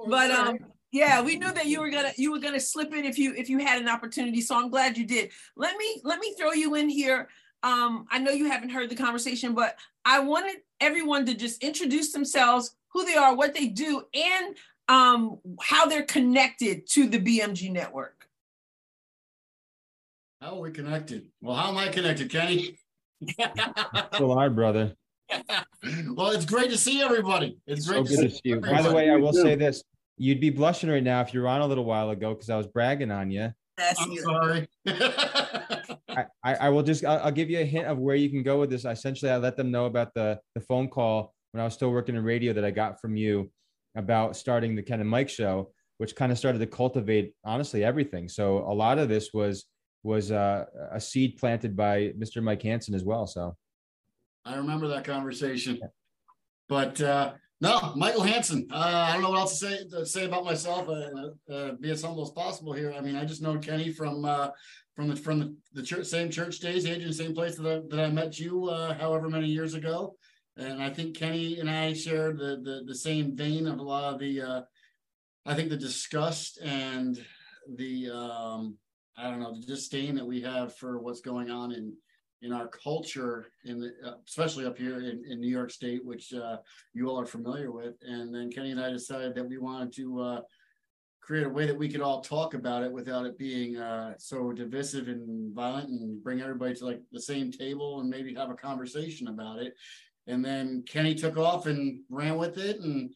but 0.08 0.32
um, 0.32 0.58
yeah, 0.96 1.22
we 1.22 1.36
knew 1.36 1.52
that 1.52 1.66
you 1.66 1.82
were 1.82 1.90
gonna 1.90 2.14
you 2.16 2.32
were 2.32 2.40
gonna 2.40 2.60
slip 2.60 2.94
in 2.94 3.04
if 3.04 3.20
you 3.20 3.34
if 3.36 3.50
you 3.50 3.60
had 3.60 3.82
an 3.82 3.90
opportunity. 3.90 4.40
So 4.40 4.56
I'm 4.56 4.70
glad 4.70 4.98
you 4.98 5.06
did. 5.06 5.30
Let 5.58 5.76
me 5.76 6.00
let 6.06 6.20
me 6.20 6.34
throw 6.40 6.54
you 6.54 6.76
in 6.76 6.88
here. 6.88 7.28
Um, 7.64 8.08
I 8.12 8.20
know 8.20 8.32
you 8.32 8.50
haven't 8.50 8.70
heard 8.70 8.90
the 8.90 8.96
conversation, 8.96 9.54
but 9.54 9.78
I 10.06 10.20
wanted 10.20 10.56
everyone 10.80 11.26
to 11.26 11.34
just 11.34 11.62
introduce 11.62 12.14
themselves, 12.14 12.78
who 12.94 13.04
they 13.04 13.16
are, 13.16 13.36
what 13.36 13.54
they 13.54 13.68
do, 13.68 14.04
and 14.14 14.56
um, 14.88 15.40
how 15.62 15.86
they're 15.86 16.04
connected 16.04 16.88
to 16.92 17.10
the 17.10 17.20
BMG 17.20 17.74
network. 17.74 18.30
How 20.40 20.56
are 20.56 20.62
we 20.62 20.72
connected? 20.72 21.26
Well, 21.42 21.58
how 21.58 21.72
am 21.72 21.78
I 21.78 21.90
connected, 21.90 22.30
Kenny? 22.30 22.78
still 24.14 24.32
our 24.32 24.50
brother. 24.50 24.96
well, 26.16 26.30
it's 26.30 26.46
great 26.46 26.70
to 26.70 26.78
see 26.78 27.02
everybody. 27.02 27.58
It's 27.68 27.86
So 27.86 27.92
great 27.92 28.08
good 28.08 28.30
to 28.30 28.30
see 28.30 28.42
you. 28.46 28.62
By 28.62 28.82
the 28.82 28.94
way, 28.94 29.10
I 29.10 29.18
will 29.18 29.34
say 29.34 29.56
this: 29.56 29.84
you'd 30.18 30.40
be 30.40 30.50
blushing 30.50 30.90
right 30.90 31.04
now 31.04 31.22
if 31.22 31.34
you 31.34 31.42
were 31.42 31.48
on 31.48 31.62
a 31.62 31.68
little 31.68 31.86
while 31.86 32.10
ago 32.10 32.34
because 32.34 32.50
I 32.50 32.58
was 32.58 32.68
bragging 32.68 33.12
on 33.12 33.32
you. 33.32 33.52
That's 33.78 34.02
I'm 34.02 34.12
you. 34.12 34.22
sorry. 34.22 34.68
I, 34.88 36.26
I, 36.44 36.54
I 36.56 36.70
will 36.70 36.84
just 36.84 37.04
I'll, 37.04 37.20
I'll 37.26 37.32
give 37.32 37.50
you 37.50 37.60
a 37.60 37.66
hint 37.66 37.88
of 37.88 37.98
where 37.98 38.16
you 38.16 38.30
can 38.30 38.44
go 38.44 38.60
with 38.60 38.70
this. 38.70 38.86
Essentially, 38.86 39.32
I 39.32 39.38
let 39.38 39.58
them 39.58 39.72
know 39.72 39.86
about 39.86 40.14
the 40.14 40.40
the 40.54 40.62
phone 40.62 40.88
call 40.88 41.34
when 41.52 41.62
I 41.62 41.66
was 41.66 41.74
still 41.74 41.92
working 41.92 42.16
in 42.16 42.24
radio 42.24 42.54
that 42.54 42.66
I 42.66 42.72
got 42.72 43.02
from 43.02 43.18
you 43.18 43.52
about 43.96 44.36
starting 44.36 44.76
the 44.76 44.84
Ken 44.84 45.02
and 45.02 45.10
Mike 45.10 45.30
show, 45.30 45.72
which 45.98 46.16
kind 46.16 46.32
of 46.32 46.38
started 46.38 46.60
to 46.60 46.68
cultivate 46.68 47.34
honestly 47.44 47.84
everything. 47.84 48.30
So 48.30 48.60
a 48.60 48.74
lot 48.74 48.98
of 48.98 49.10
this 49.10 49.32
was 49.34 49.66
was 50.04 50.32
uh, 50.32 50.66
a 50.92 51.02
seed 51.02 51.38
planted 51.38 51.76
by 51.76 52.14
Mr. 52.18 52.42
Mike 52.42 52.62
Hansen 52.62 52.94
as 52.94 53.04
well. 53.04 53.26
So 53.28 53.56
I 54.46 54.56
remember 54.56 54.88
that 54.90 55.04
conversation. 55.04 55.80
But 56.70 57.02
uh, 57.02 57.34
no, 57.62 57.94
Michael 57.96 58.24
Hansen. 58.24 58.68
Uh, 58.72 59.08
I 59.10 59.14
don't 59.14 59.22
know 59.22 59.30
what 59.30 59.40
else 59.40 59.60
to 59.60 59.66
say 59.66 59.88
to 59.90 60.06
say 60.06 60.26
about 60.26 60.46
myself. 60.46 60.90
Uh, 60.90 61.54
uh, 61.54 61.72
be 61.74 61.90
as 61.92 62.04
humble 62.04 62.24
as 62.24 62.32
possible 62.32 62.74
here. 62.74 62.94
I 62.96 63.02
mean, 63.02 63.16
I 63.16 63.26
just 63.26 63.42
know 63.42 63.58
Kenny 63.58 63.92
from 63.92 64.26
uh, 64.26 64.50
from 64.96 65.08
the 65.08 65.16
from 65.16 65.40
the, 65.40 65.56
the 65.74 65.84
church, 65.84 66.06
same 66.06 66.30
church 66.30 66.60
days, 66.60 66.86
Adrienne, 66.86 67.14
same 67.14 67.34
place 67.34 67.56
that 67.56 67.66
I, 67.66 67.96
that 67.96 68.06
I 68.06 68.10
met 68.10 68.40
you, 68.40 68.70
uh, 68.70 68.94
however 68.96 69.30
many 69.30 69.48
years 69.48 69.74
ago. 69.74 70.16
And 70.58 70.82
I 70.82 70.90
think 70.90 71.18
Kenny 71.18 71.60
and 71.60 71.70
I 71.70 71.94
share 71.94 72.34
the 72.34 72.62
the, 72.62 72.84
the 72.86 72.96
same 72.96 73.36
vein 73.36 73.68
of 73.68 73.80
a 73.80 73.84
lot 73.84 74.14
of 74.14 74.20
the. 74.20 74.42
Uh, 74.42 74.62
I 75.46 75.54
think 75.54 75.70
the 75.70 75.78
disgust 75.78 76.60
and 76.62 77.24
the 77.76 78.10
um, 78.10 78.78
I 79.18 79.30
don't 79.30 79.40
know 79.40 79.54
the 79.54 79.66
disdain 79.66 80.16
that 80.16 80.26
we 80.26 80.42
have 80.42 80.76
for 80.76 81.00
what's 81.00 81.22
going 81.22 81.50
on 81.50 81.72
in 81.72 81.94
in 82.42 82.52
our 82.54 82.68
culture 82.68 83.48
in 83.64 83.80
the 83.80 83.92
uh, 84.06 84.16
especially 84.28 84.66
up 84.66 84.78
here 84.78 85.00
in, 85.00 85.24
in 85.30 85.40
New 85.40 85.50
York 85.50 85.72
State, 85.72 86.06
which 86.06 86.34
uh, 86.34 86.58
you 86.94 87.10
all 87.10 87.20
are 87.20 87.26
familiar 87.26 87.72
with. 87.72 87.96
And 88.02 88.34
then 88.34 88.52
Kenny 88.52 88.72
and 88.72 88.80
I 88.80 88.92
decided 88.92 89.36
that 89.36 89.48
we 89.48 89.58
wanted 89.58 89.94
to 89.96 90.22
uh, 90.22 90.42
create 91.22 91.48
a 91.48 91.50
way 91.50 91.66
that 91.66 91.78
we 91.78 91.90
could 91.90 92.02
all 92.02 92.22
talk 92.22 92.54
about 92.54 92.84
it 92.84 92.92
without 92.92 93.26
it 93.26 93.38
being 93.38 93.78
uh, 93.78 94.14
so 94.18 94.52
divisive 94.52 95.08
and 95.08 95.56
violent, 95.56 95.90
and 95.90 96.24
bring 96.24 96.42
everybody 96.42 96.76
to 96.76 96.86
like 96.86 97.02
the 97.12 97.22
same 97.22 97.52
table 97.52 98.00
and 98.00 98.10
maybe 98.10 98.36
have 98.36 98.52
a 98.52 98.56
conversation 98.56 99.28
about 99.30 99.60
it. 99.60 99.74
And 100.28 100.44
then 100.44 100.84
Kenny 100.88 101.16
took 101.16 101.38
off 101.38 101.66
and 101.66 102.02
ran 102.10 102.38
with 102.38 102.58
it, 102.58 102.80
and 102.80 103.14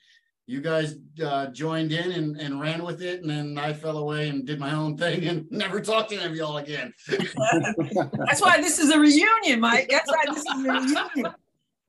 you 0.49 0.61
guys 0.61 0.95
uh, 1.23 1.45
joined 1.47 1.91
in 1.91 2.11
and, 2.11 2.41
and 2.41 2.59
ran 2.59 2.83
with 2.83 3.03
it, 3.03 3.21
and 3.21 3.29
then 3.29 3.59
I 3.59 3.71
fell 3.71 3.99
away 3.99 4.29
and 4.29 4.47
did 4.47 4.59
my 4.59 4.73
own 4.73 4.97
thing 4.97 5.27
and 5.27 5.45
never 5.51 5.79
talked 5.79 6.09
to 6.09 6.15
any 6.15 6.25
of 6.25 6.35
y'all 6.35 6.57
again. 6.57 6.91
That's 7.07 8.41
why 8.41 8.59
this 8.59 8.79
is 8.79 8.89
a 8.89 8.99
reunion, 8.99 9.59
Mike. 9.59 9.89
That's 9.91 10.09
why 10.11 10.23
this 10.25 10.39
is 10.39 10.45
a 10.45 10.71
reunion, 10.71 11.35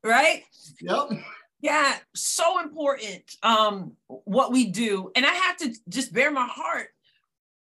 right? 0.04 0.42
Yep. 0.82 1.10
Yeah, 1.62 1.96
so 2.14 2.60
important 2.60 3.22
um 3.42 3.92
what 4.06 4.52
we 4.52 4.66
do. 4.66 5.10
And 5.16 5.24
I 5.24 5.32
have 5.32 5.56
to 5.58 5.74
just 5.88 6.12
bare 6.12 6.30
my 6.30 6.46
heart 6.46 6.88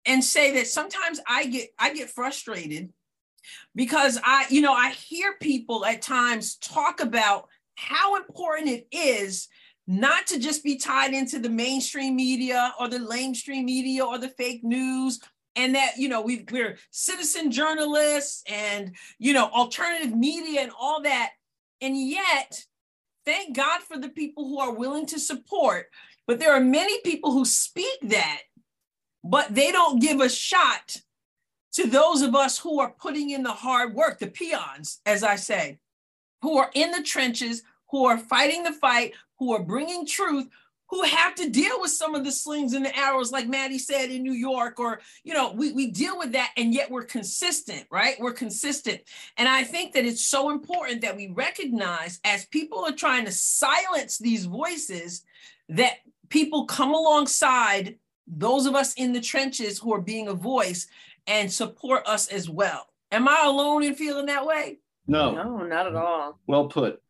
and 0.05 0.23
say 0.23 0.53
that 0.53 0.67
sometimes 0.67 1.19
I 1.27 1.47
get 1.47 1.69
I 1.77 1.93
get 1.93 2.09
frustrated 2.09 2.93
because 3.75 4.17
I, 4.23 4.45
you 4.49 4.61
know, 4.61 4.73
I 4.73 4.91
hear 4.91 5.35
people 5.41 5.85
at 5.85 6.01
times 6.01 6.55
talk 6.55 7.01
about 7.01 7.49
how 7.75 8.15
important 8.15 8.69
it 8.69 8.87
is 8.91 9.49
not 9.87 10.27
to 10.27 10.39
just 10.39 10.63
be 10.63 10.75
tied 10.75 11.13
into 11.13 11.39
the 11.39 11.49
mainstream 11.49 12.15
media 12.15 12.73
or 12.79 12.89
the 12.89 12.99
lamestream 12.99 13.63
media 13.63 14.05
or 14.05 14.17
the 14.17 14.29
fake 14.29 14.63
news 14.63 15.19
and 15.55 15.73
that 15.75 15.93
you 15.97 16.09
know 16.09 16.21
we 16.21 16.45
we're 16.51 16.77
citizen 16.91 17.49
journalists 17.51 18.43
and 18.47 18.95
you 19.17 19.33
know 19.33 19.45
alternative 19.49 20.15
media 20.15 20.61
and 20.61 20.71
all 20.79 21.01
that. 21.01 21.31
And 21.81 21.97
yet 21.97 22.65
thank 23.27 23.53
god 23.55 23.81
for 23.81 23.97
the 23.97 24.09
people 24.09 24.47
who 24.47 24.57
are 24.57 24.73
willing 24.73 25.05
to 25.05 25.19
support 25.19 25.87
but 26.25 26.39
there 26.39 26.53
are 26.53 26.61
many 26.61 27.01
people 27.01 27.33
who 27.33 27.43
speak 27.43 27.99
that 28.03 28.41
but 29.21 29.53
they 29.53 29.69
don't 29.69 30.01
give 30.01 30.21
a 30.21 30.29
shot 30.29 30.95
to 31.73 31.87
those 31.87 32.21
of 32.21 32.33
us 32.33 32.57
who 32.57 32.79
are 32.79 32.95
putting 32.97 33.31
in 33.31 33.43
the 33.43 33.51
hard 33.51 33.93
work 33.93 34.17
the 34.17 34.27
peons 34.27 35.01
as 35.05 35.23
i 35.23 35.35
say 35.35 35.77
who 36.41 36.57
are 36.57 36.71
in 36.73 36.89
the 36.91 37.03
trenches 37.03 37.63
who 37.89 38.05
are 38.05 38.17
fighting 38.17 38.63
the 38.63 38.71
fight 38.71 39.11
who 39.39 39.53
are 39.53 39.63
bringing 39.63 40.05
truth 40.05 40.47
who 40.89 41.03
have 41.03 41.35
to 41.35 41.49
deal 41.49 41.81
with 41.81 41.91
some 41.91 42.15
of 42.15 42.23
the 42.23 42.31
slings 42.31 42.73
and 42.73 42.85
the 42.85 42.97
arrows, 42.97 43.31
like 43.31 43.47
Maddie 43.47 43.79
said 43.79 44.09
in 44.09 44.23
New 44.23 44.33
York, 44.33 44.79
or, 44.79 45.01
you 45.23 45.33
know, 45.33 45.51
we, 45.51 45.73
we 45.73 45.91
deal 45.91 46.17
with 46.17 46.31
that 46.31 46.51
and 46.55 46.73
yet 46.73 46.89
we're 46.89 47.03
consistent, 47.03 47.85
right? 47.91 48.15
We're 48.19 48.33
consistent. 48.33 49.01
And 49.35 49.49
I 49.49 49.63
think 49.63 49.93
that 49.93 50.05
it's 50.05 50.25
so 50.25 50.49
important 50.49 51.01
that 51.01 51.17
we 51.17 51.27
recognize 51.27 52.19
as 52.23 52.45
people 52.45 52.85
are 52.85 52.93
trying 52.93 53.25
to 53.25 53.31
silence 53.31 54.17
these 54.17 54.45
voices, 54.45 55.23
that 55.69 55.97
people 56.29 56.65
come 56.65 56.93
alongside 56.93 57.97
those 58.25 58.65
of 58.65 58.75
us 58.75 58.93
in 58.93 59.11
the 59.11 59.21
trenches 59.21 59.77
who 59.79 59.93
are 59.93 60.01
being 60.01 60.29
a 60.29 60.33
voice 60.33 60.87
and 61.27 61.51
support 61.51 62.07
us 62.07 62.29
as 62.29 62.49
well. 62.49 62.87
Am 63.11 63.27
I 63.27 63.43
alone 63.45 63.83
in 63.83 63.95
feeling 63.95 64.27
that 64.27 64.45
way? 64.45 64.79
No, 65.05 65.31
no 65.31 65.57
not 65.63 65.87
at 65.87 65.95
all 65.95 66.39
well 66.47 66.67
put. 66.67 67.01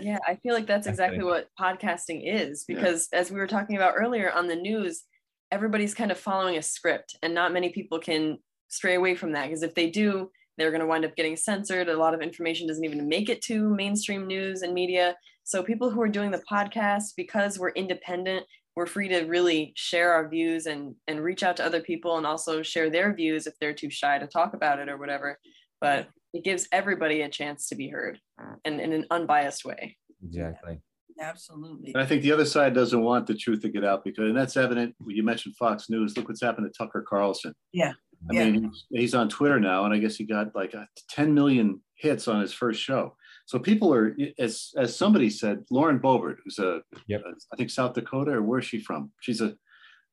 Yeah 0.00 0.18
i 0.26 0.34
feel 0.36 0.54
like 0.54 0.66
that's 0.66 0.86
exactly 0.86 1.24
what 1.24 1.48
podcasting 1.58 2.22
is 2.24 2.64
Yeah. 2.68 2.76
because 2.76 3.08
as 3.12 3.30
we 3.30 3.38
were 3.38 3.46
talking 3.46 3.76
about 3.76 3.94
earlier 3.96 4.30
on 4.30 4.46
the 4.46 4.56
news 4.56 5.04
everybody's 5.50 5.94
kind 5.94 6.10
of 6.10 6.18
following 6.18 6.56
a 6.56 6.62
script 6.62 7.16
and 7.22 7.34
not 7.34 7.52
many 7.52 7.70
people 7.70 7.98
can 7.98 8.38
stray 8.68 8.94
away 8.94 9.14
from 9.14 9.32
that 9.32 9.46
because 9.46 9.62
if 9.62 9.74
they 9.74 9.90
do 9.90 10.30
they're 10.58 10.70
going 10.70 10.80
to 10.80 10.86
wind 10.86 11.04
up 11.04 11.16
getting 11.16 11.36
censored. 11.36 11.88
A 11.88 11.96
lot 11.96 12.14
of 12.14 12.20
information 12.20 12.66
doesn't 12.66 12.84
even 12.84 13.08
make 13.08 13.28
it 13.28 13.40
to 13.42 13.70
mainstream 13.74 14.26
news 14.26 14.62
and 14.62 14.74
media. 14.74 15.16
So 15.44 15.62
people 15.62 15.88
who 15.88 16.02
are 16.02 16.08
doing 16.08 16.30
the 16.32 16.42
podcast, 16.50 17.14
because 17.16 17.58
we're 17.58 17.70
independent, 17.70 18.44
we're 18.76 18.86
free 18.86 19.08
to 19.08 19.20
really 19.22 19.72
share 19.76 20.12
our 20.12 20.28
views 20.28 20.66
and 20.66 20.94
and 21.06 21.22
reach 21.22 21.42
out 21.42 21.56
to 21.56 21.64
other 21.64 21.80
people 21.80 22.16
and 22.16 22.26
also 22.26 22.62
share 22.62 22.90
their 22.90 23.14
views 23.14 23.46
if 23.46 23.54
they're 23.60 23.72
too 23.72 23.90
shy 23.90 24.18
to 24.18 24.26
talk 24.26 24.52
about 24.54 24.78
it 24.78 24.88
or 24.88 24.98
whatever. 24.98 25.38
But 25.80 26.08
it 26.32 26.44
gives 26.44 26.68
everybody 26.72 27.22
a 27.22 27.28
chance 27.28 27.68
to 27.68 27.74
be 27.74 27.88
heard 27.88 28.20
and 28.64 28.80
in 28.80 28.92
an 28.92 29.06
unbiased 29.10 29.64
way. 29.64 29.96
Exactly. 30.24 30.80
Absolutely. 31.20 31.92
And 31.94 32.02
I 32.02 32.06
think 32.06 32.22
the 32.22 32.32
other 32.32 32.44
side 32.44 32.74
doesn't 32.74 33.02
want 33.02 33.26
the 33.26 33.34
truth 33.34 33.62
to 33.62 33.68
get 33.68 33.84
out 33.84 34.04
because, 34.04 34.28
and 34.28 34.36
that's 34.36 34.56
evident. 34.56 34.94
You 35.06 35.22
mentioned 35.22 35.56
Fox 35.56 35.90
News. 35.90 36.16
Look 36.16 36.28
what's 36.28 36.42
happened 36.42 36.72
to 36.72 36.76
Tucker 36.76 37.04
Carlson. 37.08 37.54
Yeah. 37.72 37.92
I 38.30 38.34
yeah. 38.34 38.44
mean, 38.50 38.64
he's, 38.64 38.84
he's 38.90 39.14
on 39.14 39.28
Twitter 39.28 39.60
now, 39.60 39.84
and 39.84 39.94
I 39.94 39.98
guess 39.98 40.16
he 40.16 40.24
got 40.24 40.54
like 40.54 40.74
a 40.74 40.86
10 41.10 41.34
million 41.34 41.80
hits 41.96 42.28
on 42.28 42.40
his 42.40 42.52
first 42.52 42.80
show. 42.80 43.16
So 43.46 43.58
people 43.58 43.94
are, 43.94 44.14
as 44.38 44.70
as 44.76 44.94
somebody 44.94 45.30
said, 45.30 45.64
Lauren 45.70 45.98
Boebert, 45.98 46.36
who's 46.44 46.58
a, 46.58 46.82
Yep. 47.06 47.22
a 47.24 47.30
I 47.52 47.56
think 47.56 47.70
South 47.70 47.94
Dakota, 47.94 48.32
or 48.32 48.42
where's 48.42 48.66
she 48.66 48.78
from? 48.78 49.10
She's 49.20 49.40
a, 49.40 49.46
a 49.46 49.56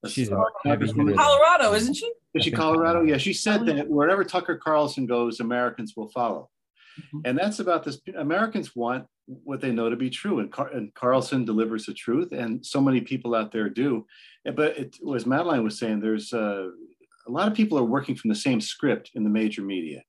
She's 0.10 0.30
a 0.30 0.44
heavy 0.65 0.86
congresswoman. 0.86 1.10
hitter. 1.10 1.15
Colorado, 1.22 1.74
isn't 1.74 1.94
she? 1.96 2.12
Is 2.34 2.44
she 2.44 2.52
Colorado? 2.52 3.02
Yeah, 3.04 3.18
she 3.18 3.34
said 3.34 3.65
that 3.68 3.88
wherever 3.89 4.24
Tucker 4.24 4.58
Carlson 4.58 5.06
goes, 5.06 5.39
Americans 5.39 5.94
will 5.96 6.10
follow. 6.10 6.50
Mhm. 7.13 7.22
And 7.26 7.38
that's 7.38 7.60
about 7.60 7.84
this. 7.84 8.00
Americans 8.18 8.76
want 8.76 9.06
what 9.44 9.60
they 9.60 9.72
know 9.72 9.89
to 9.89 9.96
be 9.96 10.10
true, 10.10 10.39
and, 10.39 10.52
Car- 10.52 10.70
and 10.72 10.94
Carlson 10.94 11.46
delivers 11.46 11.86
the 11.86 11.94
truth, 11.94 12.32
and 12.32 12.63
so 12.65 12.80
many 12.80 13.02
people 13.02 13.34
out 13.36 13.52
there 13.52 13.70
do. 13.70 14.06
But 14.46 14.78
it, 14.78 14.98
as 15.15 15.26
Madeline 15.26 15.63
was 15.63 15.78
saying, 15.80 16.00
there's 16.00 16.32
uh, 16.32 16.70
a 17.28 17.32
lot 17.32 17.48
of 17.48 17.56
people 17.56 17.78
are 17.80 17.84
working 17.84 18.15
from 18.15 18.30
the 18.30 18.36
same 18.36 18.62
script 18.62 19.12
in 19.15 19.24
the 19.24 19.30
major 19.30 19.62
media. 19.63 20.04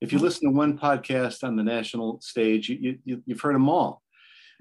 If 0.00 0.12
you 0.12 0.18
listen 0.18 0.48
to 0.50 0.56
one 0.56 0.78
podcast 0.78 1.44
on 1.44 1.54
the 1.54 1.62
national 1.62 2.20
stage, 2.22 2.68
you, 2.68 2.98
you, 3.04 3.22
you've 3.26 3.40
heard 3.40 3.54
them 3.54 3.68
all. 3.68 4.02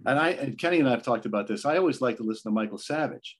And 0.05 0.19
I, 0.19 0.29
and 0.31 0.57
Kenny 0.57 0.79
and 0.79 0.87
I 0.87 0.91
have 0.91 1.03
talked 1.03 1.25
about 1.25 1.47
this. 1.47 1.65
I 1.65 1.77
always 1.77 2.01
like 2.01 2.17
to 2.17 2.23
listen 2.23 2.51
to 2.51 2.53
Michael 2.53 2.77
Savage. 2.77 3.37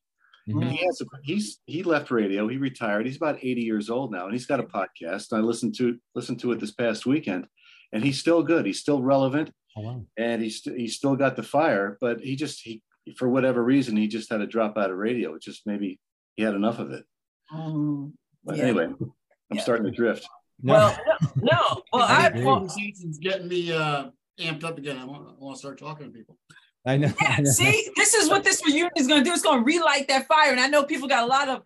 Mhm. 0.50 0.62
And 0.64 0.72
he 0.72 0.84
has 0.86 1.02
a, 1.02 1.06
he's 1.24 1.60
he 1.66 1.84
left 1.84 2.10
radio. 2.12 2.48
He 2.48 2.58
retired. 2.58 3.06
He's 3.06 3.18
about 3.18 3.38
80 3.44 3.62
years 3.62 3.90
old 3.90 4.12
now, 4.12 4.24
and 4.26 4.34
he's 4.34 4.46
got 4.48 4.60
a 4.60 4.64
podcast. 4.64 5.34
I 5.34 5.40
listened 5.40 5.76
to 5.78 5.98
listened 6.16 6.40
to 6.42 6.52
it 6.52 6.60
this 6.60 6.72
past 6.72 7.06
weekend, 7.06 7.46
and 7.94 8.04
he's 8.04 8.20
still 8.20 8.42
good. 8.44 8.66
He's 8.66 8.80
still 8.80 9.02
relevant, 9.04 9.52
Oh, 9.78 9.82
wow. 9.82 10.06
and 10.18 10.42
he's 10.42 10.62
st- 10.64 10.78
he's 10.80 10.96
still 10.96 11.16
got 11.16 11.36
the 11.36 11.44
fire. 11.44 11.98
But 12.02 12.22
he 12.22 12.36
just 12.36 12.62
he 12.62 12.82
for 13.18 13.30
whatever 13.30 13.64
reason 13.64 13.96
he 13.98 14.08
just 14.08 14.32
had 14.32 14.40
to 14.40 14.48
drop 14.48 14.78
out 14.78 14.90
of 14.92 14.98
radio. 14.98 15.36
It 15.36 15.42
just 15.44 15.68
maybe 15.68 16.00
he 16.36 16.44
had 16.44 16.56
enough 16.56 16.80
of 16.80 16.92
it. 16.92 17.06
Mm. 17.54 18.14
But 18.44 18.58
Yeah. 18.58 18.64
anyway, 18.64 18.86
I'm 18.86 19.14
Yeah. 19.54 19.62
starting 19.62 19.86
to 19.86 19.92
drift. 19.92 20.28
No. 20.64 20.74
Well, 20.74 20.98
no, 21.36 21.44
no. 21.52 21.82
Well, 21.94 22.04
I 22.04 22.24
I, 22.24 22.28
agree. 22.28 22.46
well, 22.46 22.56
Conversation's 22.58 23.18
getting 23.20 23.48
me 23.48 23.72
uh, 23.72 24.10
amped 24.40 24.64
up 24.64 24.78
again. 24.78 24.98
I 24.98 25.06
want, 25.06 25.28
I 25.28 25.34
want 25.44 25.56
to 25.56 25.60
start 25.60 25.78
talking 25.78 26.08
to 26.08 26.12
people. 26.18 26.38
I 26.86 26.98
know. 26.98 27.08
I 27.22 27.24
Yeah, 27.24 27.38
know. 27.40 27.52
see, 27.52 27.90
this 27.96 28.14
is 28.14 28.30
what 28.30 28.44
this 28.44 28.66
reunion 28.66 28.92
is 28.96 29.08
going 29.08 29.24
to 29.24 29.30
do. 29.30 29.34
It's 29.34 29.42
going 29.42 29.60
to 29.60 29.66
relight 29.66 30.08
that 30.08 30.28
fire. 30.28 30.52
And 30.52 30.60
I 30.60 30.68
know 30.68 30.84
people 30.84 31.08
got 31.08 31.24
a 31.24 31.28
lot 31.28 31.48
of 31.48 31.64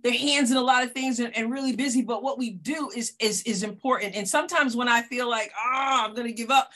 their 0.00 0.12
hands 0.12 0.50
in 0.50 0.56
a 0.56 0.62
lot 0.62 0.84
of 0.84 0.92
things 0.92 1.20
and, 1.20 1.36
and 1.36 1.50
really 1.50 1.74
busy, 1.74 2.02
but 2.02 2.22
what 2.22 2.38
we 2.38 2.50
do 2.50 2.90
is 2.94 3.14
is 3.18 3.42
is 3.42 3.62
important. 3.62 4.14
And 4.14 4.28
sometimes 4.28 4.76
when 4.76 4.88
I 4.88 5.02
feel 5.02 5.28
like, 5.28 5.50
ah, 5.56 6.04
I'm 6.06 6.14
going 6.14 6.26
to 6.26 6.32
give 6.32 6.50
up, 6.50 6.70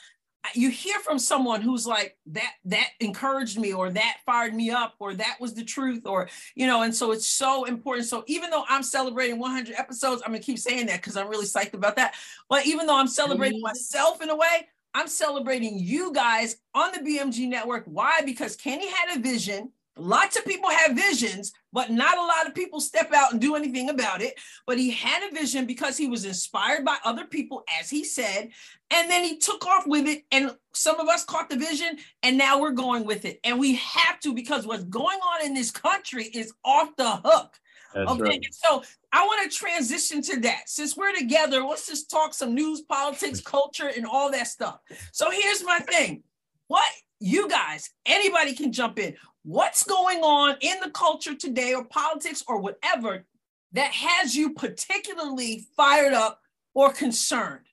you 0.54 0.70
hear 0.70 0.98
from 1.00 1.18
someone 1.18 1.60
who's 1.60 1.86
like 1.86 2.16
that 2.26 2.52
that 2.64 2.88
encouraged 3.00 3.58
me 3.58 3.72
or 3.72 3.90
that 3.90 4.18
fired 4.24 4.54
me 4.54 4.70
up 4.70 4.94
or 4.98 5.14
that 5.14 5.36
was 5.40 5.54
the 5.54 5.64
truth 5.64 6.06
or 6.06 6.28
you 6.54 6.66
know 6.66 6.82
and 6.82 6.94
so 6.94 7.12
it's 7.12 7.26
so 7.26 7.64
important 7.64 8.06
so 8.06 8.24
even 8.26 8.50
though 8.50 8.64
i'm 8.68 8.82
celebrating 8.82 9.38
100 9.38 9.74
episodes 9.76 10.22
i'm 10.24 10.32
gonna 10.32 10.42
keep 10.42 10.58
saying 10.58 10.86
that 10.86 10.96
because 10.96 11.16
i'm 11.16 11.28
really 11.28 11.44
psyched 11.44 11.74
about 11.74 11.96
that 11.96 12.14
but 12.48 12.66
even 12.66 12.86
though 12.86 12.98
i'm 12.98 13.06
celebrating 13.06 13.60
myself 13.60 14.22
in 14.22 14.30
a 14.30 14.36
way 14.36 14.66
i'm 14.94 15.08
celebrating 15.08 15.78
you 15.78 16.12
guys 16.12 16.56
on 16.74 16.92
the 16.92 16.98
bmg 16.98 17.48
network. 17.48 17.84
Why? 17.86 18.20
Because 18.24 18.56
kenny 18.56 18.88
had 18.88 19.16
a 19.16 19.20
vision. 19.20 19.72
Lots 19.96 20.38
of 20.38 20.46
people 20.46 20.70
have 20.70 20.96
visions 20.96 21.52
but 21.72 21.90
not 21.90 22.18
a 22.18 22.22
lot 22.22 22.46
of 22.46 22.54
people 22.54 22.80
step 22.80 23.12
out 23.12 23.32
and 23.32 23.40
do 23.40 23.54
anything 23.54 23.90
about 23.90 24.22
it. 24.22 24.34
But 24.66 24.78
he 24.78 24.90
had 24.90 25.28
a 25.28 25.34
vision 25.34 25.66
because 25.66 25.96
he 25.96 26.08
was 26.08 26.24
inspired 26.24 26.84
by 26.84 26.96
other 27.04 27.26
people 27.26 27.64
as 27.80 27.90
he 27.90 28.04
said 28.04 28.50
and 28.90 29.10
then 29.10 29.24
he 29.24 29.38
took 29.38 29.66
off 29.66 29.86
with 29.86 30.06
it 30.06 30.24
and 30.32 30.56
some 30.74 30.98
of 31.00 31.08
us 31.08 31.24
caught 31.24 31.48
the 31.48 31.56
vision 31.56 31.98
and 32.22 32.36
now 32.36 32.60
we're 32.60 32.70
going 32.70 33.04
with 33.04 33.24
it. 33.24 33.40
And 33.44 33.58
we 33.58 33.76
have 33.76 34.18
to 34.20 34.34
because 34.34 34.66
what's 34.66 34.84
going 34.84 35.18
on 35.18 35.46
in 35.46 35.54
this 35.54 35.70
country 35.70 36.24
is 36.24 36.52
off 36.64 36.94
the 36.96 37.20
hook 37.24 37.56
That's 37.94 38.10
okay 38.10 38.22
right. 38.22 38.46
so 38.50 38.82
i 39.12 39.24
want 39.24 39.50
to 39.50 39.56
transition 39.56 40.22
to 40.22 40.40
that 40.40 40.68
since 40.68 40.96
we're 40.96 41.14
together 41.14 41.62
let's 41.62 41.86
just 41.86 42.10
talk 42.10 42.34
some 42.34 42.54
news 42.54 42.82
politics 42.82 43.40
mm. 43.40 43.44
culture 43.44 43.90
and 43.94 44.06
all 44.06 44.30
that 44.30 44.46
stuff 44.46 44.78
so 45.12 45.30
here's 45.30 45.64
my 45.64 45.80
thing 45.80 46.22
what 46.68 46.88
you 47.18 47.48
guys 47.48 47.90
anybody 48.06 48.54
can 48.54 48.72
jump 48.72 48.98
in 48.98 49.16
what's 49.42 49.82
going 49.82 50.20
on 50.20 50.56
in 50.60 50.78
the 50.82 50.90
culture 50.90 51.34
today 51.34 51.74
or 51.74 51.84
politics 51.84 52.44
or 52.46 52.60
whatever 52.60 53.24
that 53.72 53.92
has 53.92 54.34
you 54.34 54.52
particularly 54.54 55.66
fired 55.76 56.12
up 56.12 56.40
or 56.74 56.92
concerned 56.92 57.66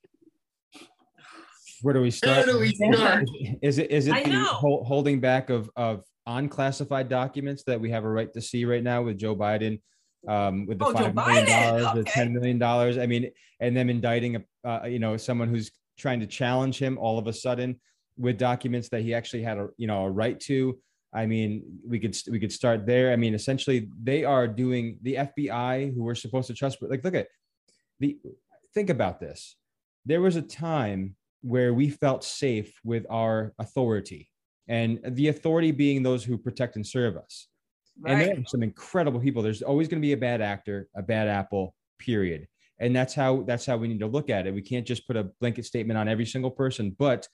Where 1.81 1.93
do 1.93 2.01
we 2.01 2.09
start? 2.11 2.47
Where 2.47 2.55
do 2.55 2.59
we 2.59 2.73
start? 2.73 3.25
Is 3.61 3.77
it 3.77 3.91
is 3.91 4.09
I 4.09 4.19
it 4.19 4.25
the 4.25 4.31
know. 4.31 4.83
holding 4.83 5.19
back 5.19 5.49
of 5.51 5.69
of 5.75 6.03
unclassified 6.27 7.09
documents 7.09 7.63
that 7.63 7.79
we 7.79 7.89
have 7.89 8.03
a 8.03 8.09
right 8.09 8.31
to 8.33 8.41
see 8.41 8.65
right 8.65 8.83
now 8.83 9.01
with 9.01 9.17
Joe 9.17 9.35
Biden, 9.35 9.79
um, 10.27 10.65
with 10.65 10.79
the 10.79 10.85
Oh, 10.85 10.93
five 10.93 11.15
million 11.15 11.45
dollars, 11.45 11.87
the 11.95 12.03
ten 12.03 12.33
million 12.33 12.59
dollars? 12.59 12.97
I 12.97 13.05
mean, 13.05 13.31
and 13.59 13.75
them 13.75 13.89
indicting 13.89 14.35
a 14.35 14.69
uh, 14.69 14.85
you 14.85 14.99
know 14.99 15.17
someone 15.17 15.49
who's 15.49 15.71
trying 15.97 16.19
to 16.19 16.27
challenge 16.27 16.79
him 16.79 16.97
all 16.97 17.17
of 17.17 17.27
a 17.27 17.33
sudden 17.33 17.79
with 18.17 18.37
documents 18.37 18.89
that 18.89 19.01
he 19.01 19.13
actually 19.13 19.43
had 19.43 19.57
a 19.57 19.67
you 19.77 19.87
know 19.87 20.05
a 20.05 20.09
right 20.09 20.39
to. 20.41 20.77
I 21.13 21.25
mean, 21.25 21.63
we 21.87 21.99
could 21.99 22.17
we 22.29 22.39
could 22.39 22.51
start 22.51 22.85
there. 22.85 23.11
I 23.11 23.15
mean, 23.15 23.33
essentially, 23.33 23.89
they 24.01 24.23
are 24.23 24.47
doing 24.47 24.99
the 25.01 25.15
FBI, 25.15 25.93
who 25.95 26.03
we're 26.03 26.15
supposed 26.15 26.47
to 26.47 26.53
trust. 26.53 26.79
But 26.81 26.89
like, 26.89 27.03
look 27.03 27.15
at 27.15 27.27
the 27.99 28.17
think 28.73 28.89
about 28.89 29.19
this. 29.19 29.55
There 30.05 30.21
was 30.21 30.35
a 30.35 30.41
time 30.41 31.15
where 31.41 31.73
we 31.73 31.89
felt 31.89 32.23
safe 32.23 32.73
with 32.83 33.05
our 33.09 33.53
authority, 33.57 34.29
and 34.67 34.99
the 35.03 35.29
authority 35.29 35.71
being 35.71 36.03
those 36.03 36.23
who 36.23 36.37
protect 36.37 36.75
and 36.75 36.85
serve 36.85 37.15
us. 37.17 37.47
And 38.05 38.21
there 38.21 38.29
right 38.29 38.39
are 38.39 38.45
some 38.45 38.63
incredible 38.63 39.19
people. 39.19 39.41
There's 39.41 39.61
always 39.61 39.87
going 39.87 40.01
to 40.01 40.05
be 40.05 40.13
a 40.13 40.17
bad 40.17 40.41
actor, 40.41 40.87
a 40.95 41.01
bad 41.01 41.27
apple, 41.27 41.73
period. 41.99 42.47
And 42.79 42.95
that's 42.95 43.13
how 43.13 43.43
that's 43.43 43.65
how 43.65 43.77
we 43.77 43.87
need 43.87 43.99
to 43.99 44.07
look 44.07 44.29
at 44.29 44.45
it. 44.45 44.53
We 44.53 44.61
can't 44.61 44.85
just 44.85 45.07
put 45.07 45.15
a 45.15 45.23
blanket 45.39 45.65
statement 45.65 45.97
on 45.97 46.07
every 46.07 46.25
single 46.25 46.51
person, 46.51 46.95
but 46.97 47.27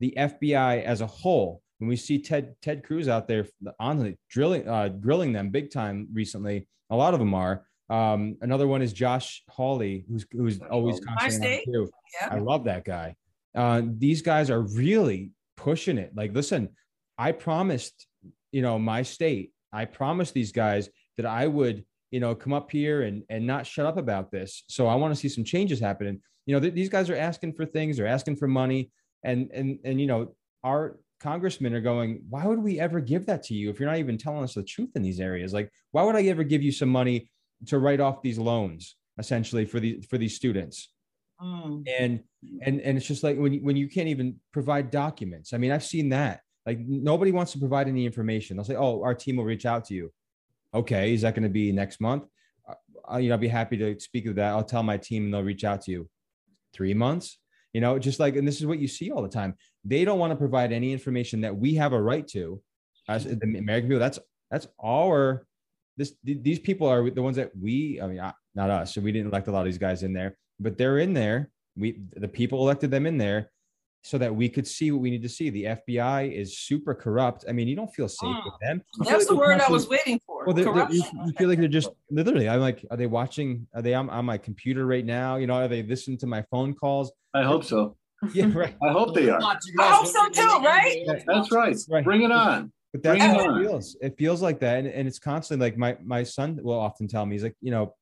the 0.00 0.14
FBI 0.16 0.84
as 0.84 1.00
a 1.00 1.06
whole. 1.06 1.62
When 1.78 1.88
we 1.88 1.96
see 1.96 2.22
Ted 2.22 2.54
Ted 2.62 2.84
Cruz 2.84 3.08
out 3.08 3.26
there 3.26 3.46
on 3.80 3.98
the 3.98 4.16
drilling 4.30 4.68
uh, 4.68 4.88
grilling 4.88 5.32
them 5.32 5.50
big 5.50 5.72
time 5.72 6.06
recently, 6.12 6.68
a 6.90 6.96
lot 6.96 7.14
of 7.14 7.20
them 7.20 7.34
are. 7.34 7.66
Um, 7.90 8.36
another 8.40 8.68
one 8.68 8.80
is 8.80 8.92
Josh 8.92 9.42
Hawley, 9.48 10.04
who's 10.08 10.24
who's 10.30 10.60
always 10.70 11.00
constantly 11.00 11.62
too. 11.66 11.90
yeah 12.20 12.28
I 12.30 12.38
love 12.38 12.64
that 12.64 12.84
guy. 12.84 13.16
Uh, 13.54 13.82
these 13.84 14.22
guys 14.22 14.50
are 14.50 14.60
really 14.60 15.30
pushing 15.56 15.98
it. 15.98 16.12
Like, 16.14 16.34
listen, 16.34 16.70
I 17.18 17.32
promised, 17.32 18.06
you 18.52 18.62
know, 18.62 18.78
my 18.78 19.02
state, 19.02 19.52
I 19.74 19.84
promised 19.84 20.34
these 20.34 20.52
guys 20.52 20.88
that 21.16 21.26
I 21.26 21.46
would, 21.46 21.84
you 22.10 22.20
know, 22.20 22.34
come 22.34 22.52
up 22.52 22.70
here 22.70 23.02
and 23.02 23.22
and 23.28 23.46
not 23.46 23.66
shut 23.66 23.86
up 23.86 23.96
about 23.96 24.30
this. 24.30 24.64
So 24.68 24.86
I 24.86 24.94
want 24.94 25.12
to 25.14 25.20
see 25.20 25.28
some 25.28 25.44
changes 25.44 25.80
happening. 25.80 26.20
You 26.46 26.54
know, 26.54 26.60
th- 26.60 26.74
these 26.74 26.88
guys 26.88 27.10
are 27.10 27.16
asking 27.16 27.54
for 27.54 27.66
things, 27.66 27.96
they're 27.96 28.06
asking 28.06 28.36
for 28.36 28.48
money, 28.48 28.90
and 29.24 29.50
and 29.52 29.78
and 29.84 30.00
you 30.00 30.06
know, 30.06 30.34
our 30.62 30.98
congressmen 31.20 31.74
are 31.74 31.80
going, 31.80 32.22
why 32.28 32.46
would 32.46 32.58
we 32.58 32.78
ever 32.78 33.00
give 33.00 33.26
that 33.26 33.42
to 33.44 33.54
you 33.54 33.70
if 33.70 33.80
you're 33.80 33.88
not 33.88 33.98
even 33.98 34.18
telling 34.18 34.44
us 34.44 34.54
the 34.54 34.62
truth 34.62 34.90
in 34.94 35.02
these 35.02 35.20
areas? 35.20 35.52
Like, 35.52 35.70
why 35.90 36.02
would 36.02 36.16
I 36.16 36.22
ever 36.24 36.44
give 36.44 36.62
you 36.62 36.72
some 36.72 36.90
money 36.90 37.30
to 37.66 37.78
write 37.78 38.00
off 38.00 38.22
these 38.22 38.38
loans 38.38 38.96
essentially 39.18 39.64
for 39.64 39.80
these 39.80 40.06
for 40.06 40.18
these 40.18 40.36
students? 40.36 40.88
Mm. 41.42 41.82
and 41.88 42.20
and 42.62 42.80
and 42.80 42.96
it's 42.96 43.06
just 43.06 43.24
like 43.24 43.36
when 43.36 43.54
you, 43.54 43.60
when 43.60 43.76
you 43.76 43.88
can't 43.88 44.06
even 44.06 44.36
provide 44.52 44.92
documents 44.92 45.52
i 45.52 45.56
mean 45.56 45.72
i've 45.72 45.84
seen 45.84 46.10
that 46.10 46.40
like 46.66 46.78
nobody 46.80 47.32
wants 47.32 47.52
to 47.52 47.58
provide 47.58 47.88
any 47.88 48.06
information. 48.06 48.56
They'll 48.56 48.64
say 48.64 48.76
oh 48.76 49.02
our 49.02 49.14
team 49.14 49.36
will 49.36 49.44
reach 49.44 49.66
out 49.66 49.84
to 49.86 49.94
you. 49.94 50.12
Okay 50.72 51.14
is 51.14 51.22
that 51.22 51.34
going 51.34 51.44
to 51.44 51.48
be 51.48 51.72
next 51.72 52.00
month? 52.00 52.24
Uh, 52.68 53.18
you 53.18 53.28
know 53.28 53.34
i'll 53.34 53.40
be 53.40 53.48
happy 53.48 53.76
to 53.76 53.98
speak 54.00 54.26
of 54.26 54.34
that. 54.36 54.50
I'll 54.50 54.64
tell 54.64 54.82
my 54.82 54.96
team 54.96 55.24
and 55.24 55.34
they'll 55.34 55.42
reach 55.42 55.64
out 55.64 55.82
to 55.82 55.90
you. 55.90 56.08
Three 56.72 56.94
months? 56.94 57.38
You 57.72 57.80
know 57.80 57.98
just 57.98 58.20
like 58.20 58.36
and 58.36 58.46
this 58.46 58.60
is 58.60 58.66
what 58.66 58.78
you 58.78 58.88
see 58.88 59.10
all 59.10 59.22
the 59.22 59.28
time. 59.28 59.54
They 59.84 60.04
don't 60.04 60.18
want 60.18 60.32
to 60.32 60.36
provide 60.36 60.72
any 60.72 60.92
information 60.92 61.40
that 61.42 61.56
we 61.56 61.74
have 61.74 61.92
a 61.92 62.00
right 62.00 62.26
to 62.28 62.60
as 63.08 63.24
the 63.24 63.58
american 63.58 63.88
people. 63.88 64.00
That's 64.00 64.18
that's 64.50 64.68
our 64.82 65.46
this 65.96 66.14
these 66.24 66.58
people 66.58 66.88
are 66.88 67.08
the 67.08 67.22
ones 67.22 67.36
that 67.36 67.52
we 67.56 68.00
i 68.02 68.06
mean 68.08 68.18
uh, 68.18 68.32
not 68.56 68.68
us 68.68 68.94
so 68.94 69.00
we 69.00 69.12
didn't 69.12 69.28
elect 69.28 69.46
a 69.46 69.52
lot 69.52 69.60
of 69.60 69.66
these 69.66 69.78
guys 69.78 70.02
in 70.02 70.12
there 70.12 70.36
but 70.60 70.78
they're 70.78 70.98
in 70.98 71.12
there. 71.14 71.50
We 71.76 72.00
the 72.16 72.28
people 72.28 72.60
elected 72.60 72.90
them 72.90 73.06
in 73.06 73.18
there 73.18 73.50
so 74.06 74.18
that 74.18 74.34
we 74.34 74.50
could 74.50 74.66
see 74.66 74.90
what 74.90 75.00
we 75.00 75.10
need 75.10 75.22
to 75.22 75.28
see. 75.30 75.48
The 75.48 75.64
FBI 75.64 76.30
is 76.30 76.58
super 76.58 76.94
corrupt. 76.94 77.46
I 77.48 77.52
mean, 77.52 77.66
you 77.68 77.74
don't 77.74 77.90
feel 77.92 78.06
safe 78.06 78.28
Mm. 78.28 78.44
with 78.44 78.54
them. 78.60 78.82
You 78.98 79.04
That's 79.06 79.20
like 79.24 79.28
the 79.28 79.36
word 79.36 79.60
I 79.62 79.70
was 79.70 79.88
waiting 79.88 80.20
for. 80.26 80.44
well, 80.44 80.54
they're, 80.54 80.66
they're- 80.72 80.90
you, 80.90 81.02
you 81.24 81.32
feel 81.38 81.48
like 81.48 81.58
they're 81.58 81.68
just 81.68 81.88
literally. 82.10 82.46
I'm 82.46 82.60
like, 82.60 82.84
are 82.90 82.98
they 82.98 83.06
watching? 83.06 83.66
Are 83.74 83.80
they 83.80 83.94
on, 83.94 84.10
on 84.10 84.26
my 84.26 84.36
computer 84.36 84.86
right 84.86 85.04
now? 85.06 85.36
You 85.36 85.46
know, 85.46 85.54
are 85.54 85.68
they 85.68 85.82
listening 85.82 86.18
to 86.18 86.26
my 86.26 86.42
phone 86.50 86.74
calls? 86.74 87.12
I 87.32 87.42
hope 87.44 87.64
so. 87.64 87.96
Yeah, 88.34 88.50
right. 88.54 88.74
I 88.86 88.92
hope 88.92 89.14
they 89.14 89.28
are. 89.30 89.38
I 89.42 89.56
hope 89.92 90.06
so 90.06 90.28
too, 90.28 90.46
right? 90.62 91.04
That's 91.26 91.50
right. 91.50 91.76
Right. 91.90 92.04
Bring 92.04 92.22
it 92.22 92.30
on. 92.32 92.72
But 92.92 93.02
that's 93.02 93.18
Bring 93.18 93.30
it 93.30 93.36
how 93.36 93.50
on. 93.54 93.60
it 93.60 93.64
feels. 93.66 93.96
It 94.00 94.16
feels 94.18 94.40
like 94.42 94.60
that, 94.60 94.78
and, 94.78 94.86
and 94.88 95.08
it's 95.08 95.18
constantly 95.18 95.66
like 95.66 95.76
my 95.78 95.96
my 96.04 96.22
son 96.22 96.58
will 96.62 96.78
often 96.78 97.08
tell 97.08 97.24
me, 97.26 97.34
he's 97.36 97.42
like, 97.42 97.56
you 97.60 97.70
know, 97.70 97.94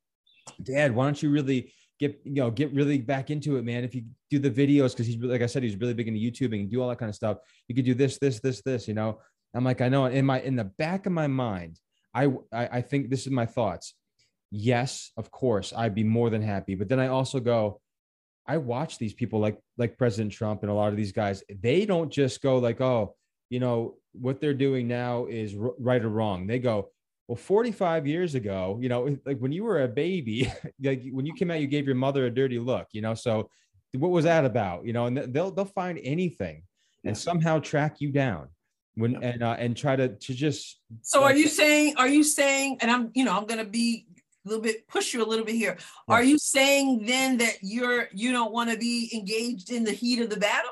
Dad, 0.61 0.93
why 0.95 1.05
don't 1.05 1.21
you 1.23 1.29
really 1.29 1.73
get 1.99 2.19
you 2.23 2.35
know 2.35 2.51
get 2.51 2.73
really 2.73 2.97
back 2.97 3.29
into 3.29 3.57
it, 3.57 3.63
man? 3.63 3.83
If 3.83 3.95
you 3.95 4.03
do 4.29 4.39
the 4.39 4.49
videos, 4.49 4.91
because 4.91 5.07
he's 5.07 5.17
like 5.17 5.41
I 5.41 5.45
said, 5.45 5.63
he's 5.63 5.75
really 5.75 5.93
big 5.93 6.07
into 6.07 6.19
YouTube 6.19 6.57
and 6.57 6.69
do 6.69 6.81
all 6.81 6.89
that 6.89 6.99
kind 6.99 7.09
of 7.09 7.15
stuff. 7.15 7.37
You 7.67 7.75
could 7.75 7.85
do 7.85 7.93
this, 7.93 8.17
this, 8.17 8.39
this, 8.39 8.61
this. 8.61 8.87
You 8.87 8.93
know, 8.93 9.19
I'm 9.53 9.63
like, 9.63 9.81
I 9.81 9.89
know. 9.89 10.05
In 10.05 10.25
my 10.25 10.41
in 10.41 10.55
the 10.55 10.65
back 10.65 11.05
of 11.05 11.11
my 11.11 11.27
mind, 11.27 11.79
I 12.13 12.25
I, 12.51 12.67
I 12.67 12.81
think 12.81 13.09
this 13.09 13.25
is 13.25 13.31
my 13.31 13.45
thoughts. 13.45 13.93
Yes, 14.51 15.11
of 15.17 15.31
course, 15.31 15.73
I'd 15.75 15.95
be 15.95 16.03
more 16.03 16.29
than 16.29 16.41
happy. 16.41 16.75
But 16.75 16.87
then 16.87 16.99
I 16.99 17.07
also 17.07 17.39
go, 17.39 17.81
I 18.47 18.57
watch 18.57 18.97
these 18.97 19.13
people 19.13 19.39
like 19.39 19.57
like 19.77 19.97
President 19.97 20.31
Trump 20.31 20.61
and 20.61 20.71
a 20.71 20.75
lot 20.75 20.89
of 20.89 20.97
these 20.97 21.11
guys. 21.11 21.43
They 21.49 21.85
don't 21.85 22.11
just 22.11 22.41
go 22.41 22.59
like, 22.59 22.81
oh, 22.81 23.15
you 23.49 23.59
know, 23.59 23.95
what 24.13 24.41
they're 24.41 24.53
doing 24.53 24.87
now 24.87 25.25
is 25.25 25.55
right 25.55 26.03
or 26.03 26.09
wrong. 26.09 26.47
They 26.47 26.59
go, 26.59 26.89
well, 27.27 27.35
45 27.35 28.05
years 28.05 28.35
ago, 28.35 28.77
you 28.81 28.89
know, 28.89 29.17
like 29.25 29.39
when 29.39 29.51
you 29.51 29.63
were 29.63 29.83
a 29.83 29.87
baby, 29.87 30.51
like 30.83 31.03
when 31.11 31.25
you 31.25 31.33
came 31.33 31.51
out, 31.51 31.61
you 31.61 31.67
gave 31.67 31.85
your 31.85 31.95
mother 31.95 32.25
a 32.25 32.29
dirty 32.29 32.59
look, 32.59 32.87
you 32.91 33.01
know. 33.01 33.13
So 33.13 33.49
what 33.93 34.11
was 34.11 34.25
that 34.25 34.45
about? 34.45 34.85
You 34.85 34.93
know, 34.93 35.05
and 35.05 35.17
they'll 35.17 35.51
they'll 35.51 35.65
find 35.65 35.99
anything 36.03 36.63
and 37.05 37.17
somehow 37.17 37.59
track 37.59 37.99
you 37.99 38.11
down 38.11 38.47
when 38.95 39.21
and 39.23 39.43
uh, 39.43 39.55
and 39.57 39.75
try 39.75 39.95
to 39.95 40.09
to 40.09 40.33
just 40.33 40.79
So 41.01 41.23
are 41.23 41.35
you 41.35 41.47
saying, 41.47 41.95
are 41.97 42.07
you 42.07 42.23
saying, 42.23 42.77
and 42.81 42.91
I'm, 42.91 43.11
you 43.13 43.25
know, 43.25 43.35
I'm 43.35 43.45
gonna 43.45 43.65
be 43.65 44.07
a 44.45 44.49
little 44.49 44.63
bit, 44.63 44.87
push 44.87 45.13
you 45.13 45.23
a 45.23 45.25
little 45.25 45.45
bit 45.45 45.55
here. 45.55 45.77
Are 46.07 46.23
you 46.23 46.37
saying 46.37 47.05
then 47.05 47.37
that 47.37 47.57
you're, 47.61 48.09
you 48.13 48.31
don't 48.31 48.51
want 48.51 48.69
to 48.69 48.77
be 48.77 49.09
engaged 49.13 49.71
in 49.71 49.83
the 49.83 49.91
heat 49.91 50.19
of 50.19 50.29
the 50.29 50.37
battle? 50.37 50.71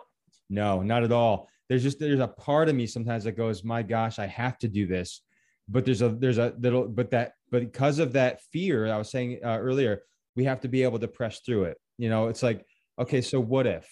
No, 0.49 0.81
not 0.81 1.03
at 1.03 1.11
all. 1.11 1.47
There's 1.69 1.83
just 1.83 1.99
there's 1.99 2.19
a 2.19 2.27
part 2.27 2.67
of 2.67 2.75
me 2.75 2.85
sometimes 2.85 3.23
that 3.23 3.37
goes, 3.37 3.63
my 3.63 3.81
gosh, 3.81 4.19
I 4.19 4.27
have 4.27 4.57
to 4.59 4.67
do 4.67 4.85
this. 4.85 5.21
But 5.69 5.85
there's 5.85 6.01
a 6.01 6.09
there's 6.09 6.37
a 6.37 6.53
little 6.59 6.87
but 6.87 7.11
that 7.11 7.33
but 7.49 7.61
because 7.61 7.99
of 7.99 8.13
that 8.13 8.41
fear 8.51 8.91
I 8.91 8.97
was 8.97 9.09
saying 9.09 9.39
uh, 9.43 9.57
earlier, 9.59 10.01
we 10.35 10.43
have 10.45 10.61
to 10.61 10.67
be 10.67 10.83
able 10.83 10.99
to 10.99 11.07
press 11.07 11.39
through 11.45 11.65
it. 11.65 11.77
You 11.97 12.09
know, 12.09 12.27
it's 12.27 12.43
like, 12.43 12.65
okay, 12.99 13.21
so 13.21 13.39
what 13.39 13.67
if? 13.67 13.87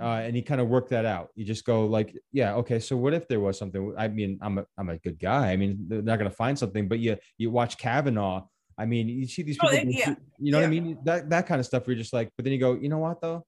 Uh, 0.00 0.04
and 0.24 0.36
you 0.36 0.44
kind 0.44 0.60
of 0.60 0.68
work 0.68 0.88
that 0.90 1.04
out. 1.04 1.30
You 1.34 1.44
just 1.44 1.64
go 1.64 1.86
like, 1.86 2.14
yeah, 2.30 2.54
okay. 2.54 2.78
So 2.78 2.96
what 2.96 3.14
if 3.14 3.26
there 3.26 3.40
was 3.40 3.58
something? 3.58 3.92
I 3.98 4.06
mean, 4.06 4.38
I'm 4.40 4.58
a 4.58 4.66
I'm 4.78 4.90
a 4.90 4.98
good 4.98 5.18
guy. 5.18 5.50
I 5.50 5.56
mean, 5.56 5.86
they're 5.88 6.02
not 6.02 6.18
gonna 6.18 6.30
find 6.30 6.56
something. 6.56 6.88
But 6.88 7.00
you 7.00 7.16
you 7.36 7.50
watch 7.50 7.78
Kavanaugh. 7.78 8.46
I 8.78 8.86
mean, 8.86 9.08
you 9.08 9.26
see 9.26 9.42
these 9.42 9.58
Oh, 9.60 9.68
people. 9.68 9.86
go 9.86 9.90
yeah, 9.98 10.14
You 10.38 10.52
know 10.52 10.58
what 10.58 10.66
I 10.66 10.70
mean? 10.70 10.98
That 11.04 11.30
that 11.30 11.46
kind 11.48 11.58
of 11.58 11.66
stuff. 11.66 11.86
Where 11.86 11.94
you're 11.94 12.02
just 12.02 12.12
like, 12.12 12.30
but 12.36 12.44
then 12.44 12.52
you 12.52 12.60
go, 12.60 12.74
you 12.74 12.88
know 12.88 12.98
what 12.98 13.20
though? 13.20 13.44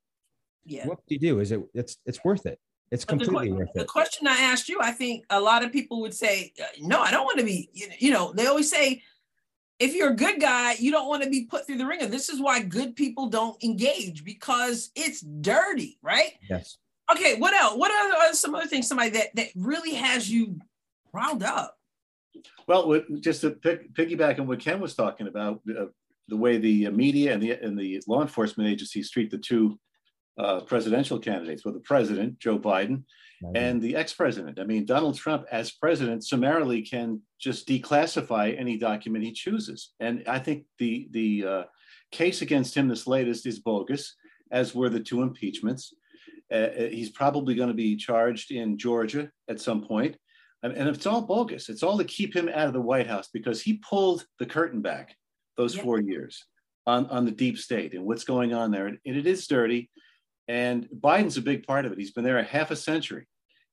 Yeah. 0.65 0.89
What 0.89 0.99
do 1.07 1.15
you 1.15 1.21
do? 1.21 1.39
Is 1.39 1.53
it? 1.53 1.61
It's 1.73 1.99
it's 2.05 2.25
worth 2.25 2.47
it. 2.47 2.59
It's 2.95 3.05
But 3.05 3.19
the, 3.19 3.25
completely 3.25 3.49
que- 3.49 3.57
worth 3.57 3.73
the 3.75 3.85
question 3.85 4.29
I 4.29 4.37
asked 4.39 4.69
you, 4.69 4.79
I 4.81 4.93
think 4.93 5.27
a 5.29 5.41
lot 5.41 5.65
of 5.65 5.73
people 5.73 6.01
would 6.03 6.15
say, 6.15 6.53
uh, 6.63 6.67
no, 6.81 7.01
I 7.01 7.11
don't 7.11 7.25
want 7.25 7.41
to 7.41 7.45
be, 7.45 7.69
you- 7.73 7.89
you 7.99 8.11
know, 8.13 8.33
they 8.33 8.47
always 8.47 8.71
say, 8.71 9.03
if 9.81 9.97
you're 9.97 10.11
a 10.11 10.17
good 10.17 10.41
guy, 10.41 10.75
you 10.79 10.93
don't 10.93 11.09
want 11.09 11.25
to 11.25 11.29
be 11.29 11.45
put 11.45 11.67
through 11.67 11.79
the 11.79 11.87
ringer. 11.87 12.07
This 12.07 12.29
is 12.29 12.41
why 12.41 12.61
good 12.63 12.95
people 12.95 13.27
don't 13.29 13.63
engage 13.65 14.23
because 14.25 14.93
it's 14.95 15.21
dirty, 15.21 15.99
right? 16.03 16.35
Yes. 16.49 16.79
Okay, 17.11 17.35
what 17.35 17.53
else? 17.53 17.77
What 17.77 17.91
are, 17.91 18.17
are 18.29 18.33
some 18.33 18.55
other 18.55 18.69
things, 18.69 18.87
somebody 18.87 19.11
that, 19.11 19.35
that 19.35 19.49
really 19.57 19.95
has 19.95 20.31
you 20.31 20.61
riled 21.13 21.43
up? 21.43 21.77
Well, 22.69 23.03
just 23.19 23.41
to 23.41 23.51
pick, 23.51 23.93
piggyback 23.95 24.39
on 24.39 24.47
what 24.47 24.61
Ken 24.61 24.81
was 24.81 24.95
talking 24.95 25.27
about, 25.27 25.61
uh, 25.69 25.87
the 26.29 26.37
way 26.37 26.59
the 26.59 26.89
media 26.91 27.35
and 27.35 27.43
the 27.43 27.51
and 27.53 27.79
the 27.79 28.03
law 28.07 28.23
enforcement 28.23 28.71
agencies 28.71 29.11
treat 29.11 29.31
the 29.31 29.37
two 29.37 29.79
uh, 30.39 30.61
presidential 30.61 31.19
candidates, 31.19 31.65
well, 31.65 31.75
the 31.75 31.81
president 31.81 32.39
Joe 32.39 32.59
Biden 32.59 33.05
and 33.55 33.83
the 33.83 33.95
ex-president. 33.95 34.59
I 34.59 34.65
mean, 34.65 34.87
Donald 34.87 35.17
Trump, 35.17 35.45
as 35.53 35.71
president, 35.71 36.25
summarily 36.25 36.81
can 36.83 37.21
just 37.39 37.69
declassify 37.69 38.59
any 38.59 38.79
document 38.79 39.25
he 39.25 39.33
chooses, 39.33 39.93
and 40.01 40.25
I 40.27 40.39
think 40.39 40.65
the 40.79 41.09
the 41.11 41.47
uh, 41.47 41.63
case 42.11 42.43
against 42.43 42.75
him, 42.75 42.89
this 42.89 43.07
latest, 43.07 43.47
is 43.47 43.59
bogus, 43.59 44.15
as 44.51 44.75
were 44.75 44.89
the 44.89 45.01
two 45.01 45.23
impeachments. 45.23 45.93
Uh, 46.53 46.69
he's 46.91 47.11
probably 47.11 47.55
going 47.55 47.69
to 47.69 47.75
be 47.75 47.97
charged 47.97 48.51
in 48.51 48.79
Georgia 48.79 49.31
at 49.49 49.61
some 49.61 49.83
point. 49.83 50.17
And, 50.63 50.73
and 50.73 50.89
it's 50.89 51.07
all 51.07 51.23
bogus. 51.23 51.69
It's 51.69 51.83
all 51.83 51.99
to 51.99 52.05
keep 52.05 52.35
him 52.35 52.49
out 52.49 52.69
of 52.69 52.73
the 52.73 52.81
White 52.81 53.07
House 53.07 53.29
because 53.33 53.61
he 53.61 53.75
pulled 53.89 54.25
the 54.39 54.47
curtain 54.47 54.81
back 54.81 55.15
those 55.57 55.75
four 55.75 56.01
years 56.01 56.47
on, 56.87 57.07
on 57.07 57.25
the 57.25 57.31
deep 57.31 57.59
state 57.59 57.95
and 57.95 58.05
what's 58.05 58.25
going 58.25 58.55
on 58.55 58.71
there. 58.71 58.87
And 58.87 58.99
it 59.05 59.27
is 59.27 59.47
dirty. 59.47 59.91
And 60.49 60.89
Biden's 60.89 61.37
a 61.37 61.43
big 61.43 61.67
part 61.67 61.87
of 61.87 61.93
it. 61.93 61.99
He's 61.99 62.13
been 62.13 62.25
there 62.25 62.39
a 62.39 62.45
half 62.45 62.71
a 62.71 62.77
century. 62.77 63.27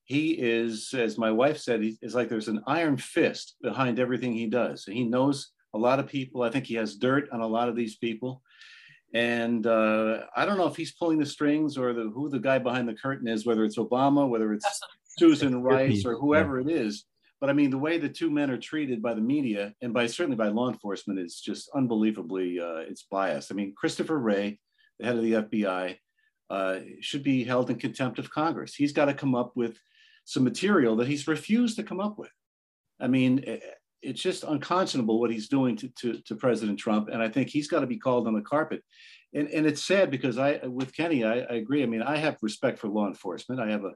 He 0.04 0.32
is, 0.32 0.92
as 0.94 1.18
my 1.18 1.30
wife 1.30 1.58
said, 1.58 1.82
he 1.82 1.96
is 2.02 2.14
like 2.14 2.28
there's 2.28 2.48
an 2.48 2.62
iron 2.66 2.96
fist 2.96 3.56
behind 3.62 3.98
everything 3.98 4.32
he 4.32 4.46
does. 4.46 4.84
He 4.84 5.04
knows 5.04 5.52
a 5.74 5.78
lot 5.78 5.98
of 5.98 6.06
people. 6.06 6.42
I 6.42 6.50
think 6.50 6.66
he 6.66 6.74
has 6.74 6.96
dirt 6.96 7.28
on 7.30 7.40
a 7.40 7.46
lot 7.46 7.68
of 7.68 7.76
these 7.76 7.96
people. 7.96 8.42
And 9.14 9.66
uh, 9.66 10.22
I 10.34 10.44
don't 10.46 10.56
know 10.56 10.66
if 10.66 10.76
he's 10.76 10.92
pulling 10.92 11.18
the 11.18 11.26
strings 11.26 11.76
or 11.76 11.92
the, 11.92 12.10
who 12.14 12.30
the 12.30 12.38
guy 12.38 12.58
behind 12.58 12.88
the 12.88 12.94
curtain 12.94 13.28
is, 13.28 13.44
whether 13.44 13.64
it's 13.64 13.76
Obama, 13.76 14.28
whether 14.28 14.52
it's 14.52 14.80
Susan 15.18 15.62
Rice 15.62 16.04
or 16.06 16.14
whoever 16.14 16.58
it 16.60 16.70
is. 16.70 17.04
But 17.40 17.50
I 17.50 17.52
mean, 17.52 17.70
the 17.70 17.78
way 17.78 17.98
the 17.98 18.08
two 18.08 18.30
men 18.30 18.50
are 18.50 18.56
treated 18.56 19.02
by 19.02 19.14
the 19.14 19.20
media 19.20 19.74
and 19.82 19.92
by 19.92 20.06
certainly 20.06 20.36
by 20.36 20.48
law 20.48 20.70
enforcement 20.70 21.18
is 21.18 21.40
just 21.40 21.68
unbelievably 21.74 22.60
uh, 22.60 22.84
it's 22.88 23.02
biased. 23.10 23.50
I 23.50 23.54
mean, 23.54 23.74
Christopher 23.76 24.18
Wray, 24.18 24.60
the 24.98 25.06
head 25.06 25.16
of 25.16 25.22
the 25.22 25.32
FBI, 25.32 25.98
uh, 26.52 26.80
should 27.00 27.22
be 27.22 27.44
held 27.44 27.70
in 27.70 27.78
contempt 27.78 28.18
of 28.18 28.30
Congress. 28.30 28.74
He's 28.74 28.92
got 28.92 29.06
to 29.06 29.14
come 29.14 29.34
up 29.34 29.52
with 29.56 29.78
some 30.26 30.44
material 30.44 30.94
that 30.96 31.08
he's 31.08 31.26
refused 31.26 31.76
to 31.76 31.82
come 31.82 31.98
up 31.98 32.18
with. 32.18 32.30
I 33.00 33.08
mean, 33.08 33.42
it's 34.02 34.20
just 34.20 34.44
unconscionable 34.44 35.18
what 35.18 35.30
he's 35.30 35.48
doing 35.48 35.76
to, 35.76 35.88
to, 36.00 36.20
to 36.26 36.36
President 36.36 36.78
Trump, 36.78 37.08
and 37.08 37.22
I 37.22 37.28
think 37.28 37.48
he's 37.48 37.68
got 37.68 37.80
to 37.80 37.86
be 37.86 37.98
called 37.98 38.26
on 38.26 38.34
the 38.34 38.42
carpet. 38.42 38.82
And, 39.34 39.48
and 39.48 39.66
it's 39.66 39.82
sad 39.82 40.10
because 40.10 40.36
I, 40.36 40.58
with 40.66 40.94
Kenny, 40.94 41.24
I, 41.24 41.38
I 41.38 41.54
agree. 41.54 41.82
I 41.82 41.86
mean, 41.86 42.02
I 42.02 42.18
have 42.18 42.36
respect 42.42 42.78
for 42.78 42.88
law 42.88 43.06
enforcement. 43.06 43.60
I 43.60 43.70
have 43.70 43.84
a 43.84 43.92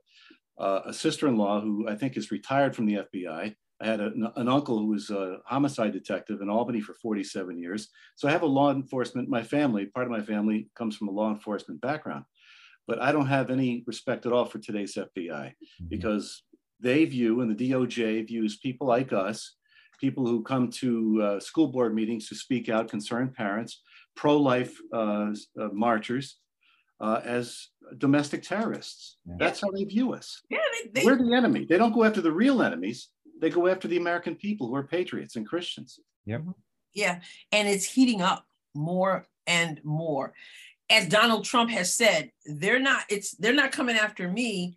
uh, 0.58 0.82
a 0.86 0.92
sister-in-law 0.92 1.60
who 1.60 1.88
I 1.88 1.94
think 1.94 2.16
is 2.16 2.30
retired 2.30 2.74
from 2.74 2.86
the 2.86 3.04
FBI. 3.14 3.54
I 3.78 3.86
had 3.86 4.00
a, 4.00 4.10
an 4.36 4.48
uncle 4.48 4.78
who 4.78 4.86
was 4.86 5.10
a 5.10 5.38
homicide 5.44 5.92
detective 5.92 6.40
in 6.40 6.48
Albany 6.48 6.80
for 6.80 6.94
47 6.94 7.58
years. 7.58 7.88
So 8.14 8.26
I 8.26 8.30
have 8.30 8.42
a 8.42 8.46
law 8.46 8.70
enforcement. 8.70 9.28
My 9.28 9.42
family, 9.42 9.86
part 9.86 10.06
of 10.06 10.12
my 10.12 10.22
family, 10.22 10.68
comes 10.74 10.96
from 10.96 11.08
a 11.08 11.12
law 11.12 11.30
enforcement 11.30 11.82
background, 11.82 12.24
but 12.86 13.00
I 13.00 13.12
don't 13.12 13.26
have 13.26 13.50
any 13.50 13.82
respect 13.86 14.26
at 14.26 14.32
all 14.32 14.44
for 14.44 14.58
today's 14.58 14.94
FBI 14.94 15.52
because 15.88 16.42
they 16.80 17.04
view 17.04 17.40
and 17.40 17.56
the 17.56 17.70
DOJ 17.70 18.26
views 18.26 18.58
people 18.58 18.86
like 18.86 19.12
us, 19.12 19.56
people 20.00 20.26
who 20.26 20.42
come 20.42 20.70
to 20.70 21.22
uh, 21.22 21.40
school 21.40 21.68
board 21.68 21.94
meetings 21.94 22.28
to 22.28 22.34
speak 22.34 22.68
out, 22.68 22.88
concerned 22.88 23.34
parents, 23.34 23.82
pro-life 24.14 24.78
uh, 24.92 25.32
uh, 25.60 25.68
marchers, 25.72 26.38
uh, 27.00 27.20
as 27.24 27.68
domestic 27.98 28.42
terrorists. 28.42 29.18
That's 29.38 29.60
how 29.60 29.70
they 29.70 29.84
view 29.84 30.14
us. 30.14 30.40
Yeah, 30.48 30.58
they, 30.92 31.04
We're 31.04 31.18
the 31.18 31.34
enemy. 31.34 31.66
They 31.68 31.78
don't 31.78 31.92
go 31.92 32.04
after 32.04 32.20
the 32.20 32.32
real 32.32 32.62
enemies. 32.62 33.10
They 33.40 33.50
go 33.50 33.66
after 33.66 33.86
the 33.86 33.98
American 33.98 34.34
people 34.34 34.68
who 34.68 34.76
are 34.76 34.86
patriots 34.86 35.36
and 35.36 35.46
Christians. 35.46 36.00
Yep. 36.24 36.42
Yeah, 36.94 37.20
and 37.52 37.68
it's 37.68 37.84
heating 37.84 38.22
up 38.22 38.46
more 38.74 39.26
and 39.46 39.80
more. 39.84 40.32
As 40.88 41.08
Donald 41.08 41.44
Trump 41.44 41.70
has 41.70 41.94
said, 41.94 42.30
they're 42.44 42.78
not 42.78 43.04
it's 43.08 43.32
they're 43.32 43.52
not 43.54 43.72
coming 43.72 43.96
after 43.96 44.30
me. 44.30 44.76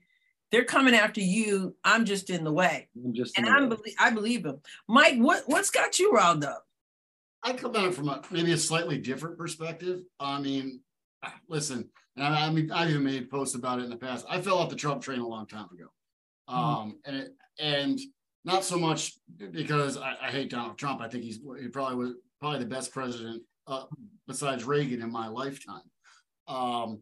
They're 0.52 0.66
coming 0.66 0.96
after 0.96 1.22
you. 1.22 1.76
I'm 1.84 2.06
just 2.06 2.30
in 2.32 2.44
the 2.44 2.52
way. 2.52 2.88
I'm 2.96 3.14
just 3.14 3.38
and 3.38 3.48
I'm 3.48 3.70
belie- 3.70 3.96
I 4.00 4.10
believe 4.10 4.46
him. 4.46 4.60
Mike, 4.88 5.18
what 5.18 5.44
what's 5.46 5.70
got 5.70 6.00
you 6.00 6.12
riled 6.12 6.44
up? 6.44 6.66
I 7.44 7.54
come 7.54 7.76
at 7.76 7.86
it 7.86 7.94
from 7.94 8.10
a 8.10 8.22
maybe 8.32 8.52
a 8.52 8.58
slightly 8.58 8.98
different 8.98 9.38
perspective. 9.38 10.02
I 10.20 10.42
mean, 10.42 10.82
listen, 11.48 11.90
and 12.16 12.26
I, 12.26 12.48
I 12.48 12.50
mean, 12.50 12.72
I've 12.72 12.90
even 12.90 13.04
made 13.04 13.30
posts 13.30 13.56
about 13.56 13.80
it 13.80 13.84
in 13.84 13.90
the 13.90 13.96
past. 13.96 14.26
I 14.30 14.42
fell 14.42 14.58
off 14.58 14.70
the 14.70 14.76
Trump 14.76 15.02
train 15.02 15.20
a 15.20 15.28
long 15.28 15.46
time 15.48 15.68
ago, 15.72 15.88
um, 16.48 16.98
and 17.06 17.16
it, 17.16 17.36
and 17.60 18.00
not 18.46 18.64
so 18.64 18.78
much 18.78 19.14
because 19.52 19.98
I, 19.98 20.16
I 20.22 20.32
hate 20.32 20.50
Donald 20.50 20.78
Trump. 20.78 21.02
I 21.02 21.08
think 21.08 21.24
he's 21.24 21.40
he 21.62 21.68
probably 21.68 21.96
was 21.96 22.14
probably 22.40 22.60
the 22.60 22.66
best 22.66 22.92
president 22.92 23.44
uh, 23.68 23.84
besides 24.28 24.66
Reagan 24.66 25.02
in 25.02 25.12
my 25.12 25.28
lifetime. 25.28 25.82
Um, 26.50 27.02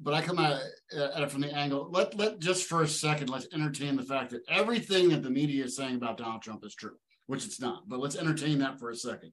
but 0.00 0.14
I 0.14 0.22
come 0.22 0.38
at 0.38 0.60
it, 0.90 0.98
at 1.14 1.22
it 1.22 1.30
from 1.30 1.40
the 1.40 1.52
angle. 1.54 1.88
Let 1.90 2.16
let 2.16 2.38
just 2.38 2.68
for 2.68 2.82
a 2.82 2.88
second, 2.88 3.28
let's 3.28 3.48
entertain 3.52 3.96
the 3.96 4.02
fact 4.02 4.30
that 4.30 4.42
everything 4.48 5.08
that 5.10 5.22
the 5.22 5.30
media 5.30 5.64
is 5.64 5.76
saying 5.76 5.96
about 5.96 6.18
Donald 6.18 6.42
Trump 6.42 6.64
is 6.64 6.74
true, 6.74 6.96
which 7.26 7.44
it's 7.44 7.60
not. 7.60 7.88
But 7.88 8.00
let's 8.00 8.16
entertain 8.16 8.58
that 8.60 8.78
for 8.78 8.90
a 8.90 8.96
second. 8.96 9.32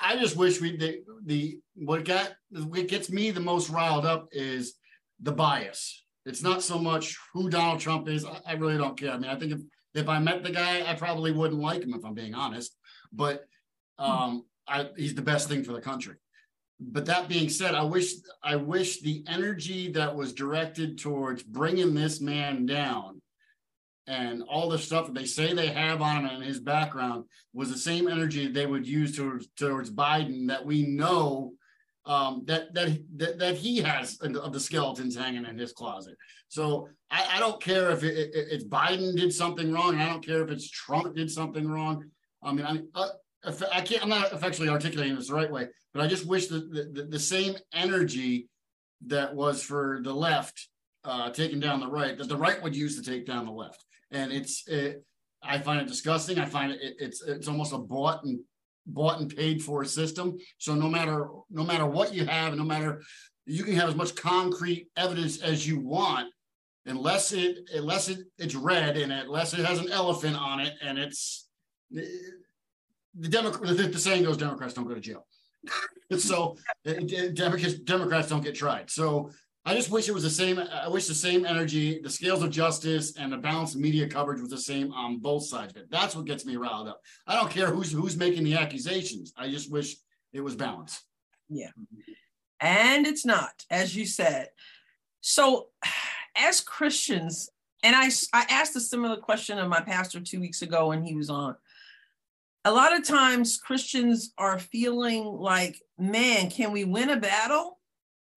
I 0.00 0.16
just 0.16 0.36
wish 0.36 0.60
we 0.60 0.76
the, 0.76 1.02
the 1.24 1.58
what 1.74 2.04
got 2.04 2.32
what 2.50 2.88
gets 2.88 3.10
me 3.10 3.30
the 3.30 3.40
most 3.40 3.70
riled 3.70 4.04
up 4.04 4.28
is 4.32 4.74
the 5.20 5.32
bias 5.32 6.04
It's 6.26 6.42
not 6.42 6.62
so 6.62 6.78
much 6.78 7.16
who 7.32 7.48
Donald 7.48 7.80
Trump 7.80 8.08
is. 8.08 8.24
I, 8.24 8.40
I 8.46 8.52
really 8.54 8.76
don't 8.76 8.98
care. 8.98 9.12
I 9.12 9.18
mean, 9.18 9.30
I 9.30 9.36
think 9.36 9.52
if 9.52 9.60
if 9.94 10.08
I 10.08 10.18
met 10.18 10.42
the 10.42 10.50
guy, 10.50 10.90
I 10.90 10.94
probably 10.94 11.32
wouldn't 11.32 11.60
like 11.60 11.82
him 11.82 11.94
if 11.94 12.04
I'm 12.04 12.14
being 12.14 12.34
honest. 12.34 12.76
But 13.12 13.44
um, 13.98 14.44
I, 14.66 14.88
he's 14.96 15.14
the 15.14 15.22
best 15.22 15.48
thing 15.48 15.64
for 15.64 15.72
the 15.72 15.80
country. 15.80 16.16
But 16.90 17.06
that 17.06 17.28
being 17.28 17.48
said, 17.48 17.74
I 17.74 17.82
wish 17.82 18.14
I 18.42 18.56
wish 18.56 19.00
the 19.00 19.24
energy 19.28 19.92
that 19.92 20.14
was 20.14 20.32
directed 20.32 20.98
towards 20.98 21.42
bringing 21.42 21.94
this 21.94 22.20
man 22.20 22.66
down 22.66 23.22
and 24.06 24.42
all 24.42 24.68
the 24.68 24.78
stuff 24.78 25.06
that 25.06 25.14
they 25.14 25.24
say 25.24 25.52
they 25.52 25.68
have 25.68 26.02
on 26.02 26.26
him 26.26 26.36
and 26.36 26.44
his 26.44 26.58
background 26.58 27.24
was 27.52 27.70
the 27.70 27.78
same 27.78 28.08
energy 28.08 28.48
they 28.48 28.66
would 28.66 28.86
use 28.86 29.16
towards, 29.16 29.46
towards 29.56 29.90
Biden 29.90 30.48
that 30.48 30.64
we 30.64 30.82
know 30.82 31.52
um, 32.04 32.42
that, 32.46 32.74
that 32.74 32.98
that 33.16 33.38
that 33.38 33.56
he 33.56 33.78
has 33.78 34.18
of 34.20 34.52
the 34.52 34.58
skeletons 34.58 35.16
hanging 35.16 35.46
in 35.46 35.56
his 35.56 35.72
closet. 35.72 36.16
So 36.48 36.88
I, 37.12 37.36
I 37.36 37.38
don't 37.38 37.62
care 37.62 37.92
if 37.92 38.02
it, 38.02 38.16
it, 38.16 38.30
it's 38.34 38.64
Biden 38.64 39.16
did 39.16 39.32
something 39.32 39.72
wrong, 39.72 40.00
I 40.00 40.08
don't 40.08 40.26
care 40.26 40.42
if 40.42 40.50
it's 40.50 40.68
Trump 40.68 41.14
did 41.14 41.30
something 41.30 41.68
wrong. 41.68 42.04
I 42.42 42.52
mean, 42.52 42.66
I, 42.66 42.80
uh, 42.98 43.08
I 43.44 43.80
can't. 43.80 44.02
I'm 44.02 44.08
not 44.08 44.32
effectually 44.32 44.68
articulating 44.68 45.16
this 45.16 45.28
the 45.28 45.34
right 45.34 45.50
way, 45.50 45.68
but 45.92 46.02
I 46.02 46.06
just 46.06 46.26
wish 46.26 46.46
that 46.46 46.72
the, 46.72 47.06
the, 47.10 47.18
same 47.18 47.56
energy 47.72 48.48
that 49.06 49.34
was 49.34 49.62
for 49.62 50.00
the 50.04 50.14
left 50.14 50.68
uh, 51.04 51.30
taking 51.30 51.58
down 51.58 51.80
the 51.80 51.88
right 51.88 52.16
that 52.16 52.28
the 52.28 52.36
right 52.36 52.62
would 52.62 52.76
use 52.76 52.94
to 52.96 53.10
take 53.10 53.26
down 53.26 53.46
the 53.46 53.52
left 53.52 53.84
and 54.12 54.32
it's 54.32 54.66
it, 54.68 55.04
I 55.42 55.58
find 55.58 55.80
it 55.80 55.88
disgusting. 55.88 56.38
I 56.38 56.44
find 56.44 56.72
it, 56.72 56.80
it 56.80 56.94
it's 56.98 57.22
it's 57.22 57.48
almost 57.48 57.72
a 57.72 57.78
bought 57.78 58.22
and 58.24 58.38
bought 58.86 59.20
and 59.20 59.34
paid 59.34 59.62
for 59.62 59.84
system. 59.84 60.36
So 60.58 60.74
no 60.74 60.88
matter 60.88 61.28
no 61.50 61.64
matter 61.64 61.86
what 61.86 62.14
you 62.14 62.26
have, 62.26 62.54
no 62.54 62.64
matter 62.64 63.02
you 63.46 63.64
can 63.64 63.74
have 63.74 63.88
as 63.88 63.96
much 63.96 64.14
concrete 64.14 64.88
evidence 64.96 65.40
as 65.42 65.66
you 65.66 65.80
want, 65.80 66.28
unless 66.86 67.32
it 67.32 67.68
unless 67.74 68.08
it, 68.08 68.18
it's 68.38 68.54
red 68.54 68.96
and 68.96 69.12
unless 69.12 69.54
it 69.54 69.64
has 69.64 69.80
an 69.80 69.90
elephant 69.90 70.36
on 70.36 70.60
it 70.60 70.74
and 70.80 70.98
it's 70.98 71.48
the 73.18 73.28
Democrat 73.28 73.76
the, 73.76 73.84
the 73.84 73.98
saying 73.98 74.24
goes 74.24 74.36
Democrats 74.36 74.74
don't 74.74 74.86
go 74.86 74.94
to 74.94 75.00
jail. 75.00 75.26
so 76.18 76.56
uh, 76.86 76.90
uh, 76.90 77.28
Democrats 77.32 77.74
Democrats 77.74 78.28
don't 78.28 78.42
get 78.42 78.54
tried. 78.54 78.90
So 78.90 79.30
I 79.64 79.74
just 79.74 79.90
wish 79.90 80.08
it 80.08 80.12
was 80.12 80.24
the 80.24 80.30
same. 80.30 80.58
I 80.58 80.88
wish 80.88 81.06
the 81.06 81.14
same 81.14 81.46
energy, 81.46 82.00
the 82.00 82.10
scales 82.10 82.42
of 82.42 82.50
justice, 82.50 83.16
and 83.16 83.32
the 83.32 83.36
balanced 83.36 83.76
media 83.76 84.08
coverage 84.08 84.40
was 84.40 84.50
the 84.50 84.58
same 84.58 84.92
on 84.92 85.18
both 85.18 85.44
sides 85.44 85.76
it. 85.76 85.88
That's 85.90 86.16
what 86.16 86.24
gets 86.24 86.44
me 86.44 86.56
riled 86.56 86.88
up. 86.88 87.00
I 87.26 87.36
don't 87.36 87.50
care 87.50 87.68
who's 87.68 87.92
who's 87.92 88.16
making 88.16 88.44
the 88.44 88.54
accusations. 88.54 89.32
I 89.36 89.48
just 89.48 89.70
wish 89.70 89.96
it 90.32 90.40
was 90.40 90.56
balanced. 90.56 91.04
Yeah, 91.48 91.70
and 92.60 93.06
it's 93.06 93.24
not, 93.24 93.64
as 93.70 93.94
you 93.94 94.04
said. 94.04 94.48
So, 95.20 95.68
as 96.36 96.60
Christians, 96.60 97.48
and 97.84 97.94
I 97.94 98.10
I 98.32 98.46
asked 98.50 98.74
a 98.74 98.80
similar 98.80 99.16
question 99.16 99.58
of 99.58 99.68
my 99.68 99.80
pastor 99.80 100.20
two 100.20 100.40
weeks 100.40 100.62
ago 100.62 100.88
when 100.88 101.04
he 101.04 101.14
was 101.14 101.30
on. 101.30 101.54
A 102.64 102.72
lot 102.72 102.96
of 102.96 103.06
times, 103.06 103.56
Christians 103.56 104.32
are 104.38 104.58
feeling 104.58 105.24
like, 105.24 105.82
man, 105.98 106.50
can 106.50 106.72
we 106.72 106.84
win 106.84 107.10
a 107.10 107.16
battle? 107.16 107.78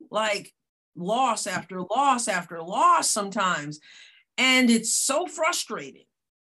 Like 0.10 0.54
loss 0.96 1.46
after 1.46 1.82
loss 1.82 2.28
after 2.28 2.62
loss 2.62 3.10
sometimes. 3.10 3.80
And 4.38 4.70
it's 4.70 4.94
so 4.94 5.28
frustrating 5.28 6.06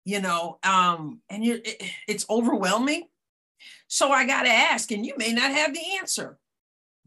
you 0.06 0.20
know 0.20 0.60
um 0.64 1.22
and 1.30 1.44
you 1.44 1.62
it, 1.64 1.84
it's 2.08 2.26
overwhelming. 2.30 3.08
So 3.88 4.12
i 4.12 4.26
got 4.26 4.44
to 4.44 4.50
ask 4.50 4.92
and 4.92 5.06
you 5.06 5.14
may 5.18 5.32
not 5.32 5.52
have 5.52 5.74
the 5.74 5.98
answer. 6.00 6.38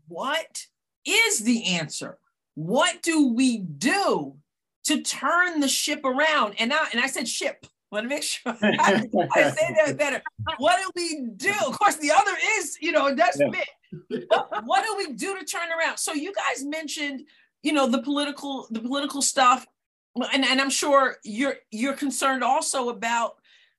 What 0.09 0.67
is 1.05 1.41
the 1.41 1.65
answer? 1.65 2.19
What 2.55 3.03
do 3.03 3.33
we 3.35 3.59
do 3.59 4.37
to 4.85 5.03
turn 5.03 5.61
the 5.61 5.69
ship 5.69 6.05
around? 6.05 6.55
And 6.59 6.73
I, 6.73 6.87
and 6.93 7.01
I 7.03 7.09
said 7.09 7.29
ship 7.29 7.67
want 7.91 8.05
to 8.05 8.09
make 8.09 8.23
sure 8.23 8.57
I, 8.63 9.09
I 9.35 9.51
say 9.51 9.77
that 9.85 9.97
better. 9.97 10.23
What 10.59 10.79
do 10.81 10.91
we 10.97 11.29
do? 11.37 11.53
Of 11.67 11.79
course, 11.79 11.97
the 11.97 12.13
other 12.13 12.33
is, 12.59 12.77
you 12.81 12.93
know, 12.93 13.15
that's 13.15 13.39
yeah. 13.39 13.51
it. 13.53 14.29
But 14.29 14.65
what 14.65 14.85
do 14.85 14.97
we 14.97 15.15
do 15.15 15.39
to 15.39 15.45
turn 15.45 15.69
around? 15.79 15.99
So 15.99 16.13
you 16.13 16.33
guys 16.33 16.65
mentioned, 16.65 17.23
you 17.63 17.73
know, 17.73 17.87
the 17.87 18.03
political, 18.03 18.67
the 18.71 18.81
political 18.81 19.23
stuff, 19.23 19.67
and, 20.17 20.45
and 20.45 20.61
I'm 20.61 20.71
sure 20.71 21.17
you're 21.25 21.57
you're 21.71 21.95
concerned 21.95 22.43
also 22.43 22.89
about 22.89 23.37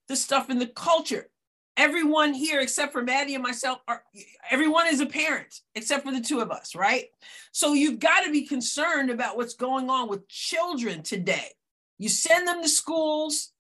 the 0.08 0.16
stuff 0.16 0.49
in 0.49 0.60
the 0.60 0.68
culture. 0.68 1.30
Everyone 1.76 2.34
here, 2.34 2.60
except 2.60 2.91
for 2.91 3.03
Maddie 3.03 3.36
and 3.36 3.43
myself, 3.43 3.80
are 3.88 4.03
everyone 4.49 4.88
is 4.88 4.99
a 4.99 5.05
parent, 5.05 5.62
except 5.76 6.05
for 6.05 6.12
the 6.12 6.22
two 6.22 6.39
of 6.39 6.49
us, 6.51 6.76
right? 6.76 7.05
So 7.51 7.74
you've 7.74 7.99
got 7.99 8.22
to 8.22 8.32
be 8.32 8.47
concerned 8.47 9.12
about 9.12 9.38
what's 9.38 9.53
going 9.53 9.89
on 9.89 10.10
with 10.10 10.28
children 10.28 11.03
today. 11.03 11.49
You 11.99 12.10
send 12.10 12.47
them 12.47 12.62
to 12.64 12.70
schools, 12.70 13.51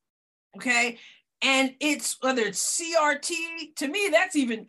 Okay. 0.57 0.97
And 1.41 1.75
it's 1.79 2.17
whether 2.21 2.41
it's 2.41 2.81
CRT, 2.81 3.75
to 3.75 3.87
me, 3.87 4.09
that's 4.11 4.35
even 4.35 4.67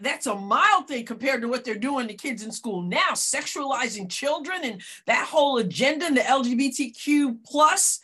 that's 0.00 0.26
a 0.26 0.34
mild 0.34 0.88
thing 0.88 1.06
compared 1.06 1.40
to 1.40 1.48
what 1.48 1.64
they're 1.64 1.74
doing 1.74 2.06
to 2.08 2.14
kids 2.14 2.44
in 2.44 2.52
school 2.52 2.82
now, 2.82 3.12
sexualizing 3.12 4.10
children 4.10 4.60
and 4.62 4.82
that 5.06 5.26
whole 5.26 5.56
agenda 5.56 6.04
and 6.04 6.16
the 6.16 6.20
LGBTQ 6.20 7.38
plus. 7.44 8.00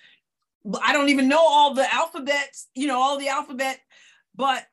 I 0.83 0.93
don't 0.93 1.11
even 1.11 1.29
know 1.29 1.47
all 1.47 1.75
the 1.75 1.93
alphabets, 1.95 2.69
you 2.75 2.89
know, 2.89 2.99
all 2.99 3.19
the 3.19 3.29
alphabet, 3.29 3.79
but 4.35 4.67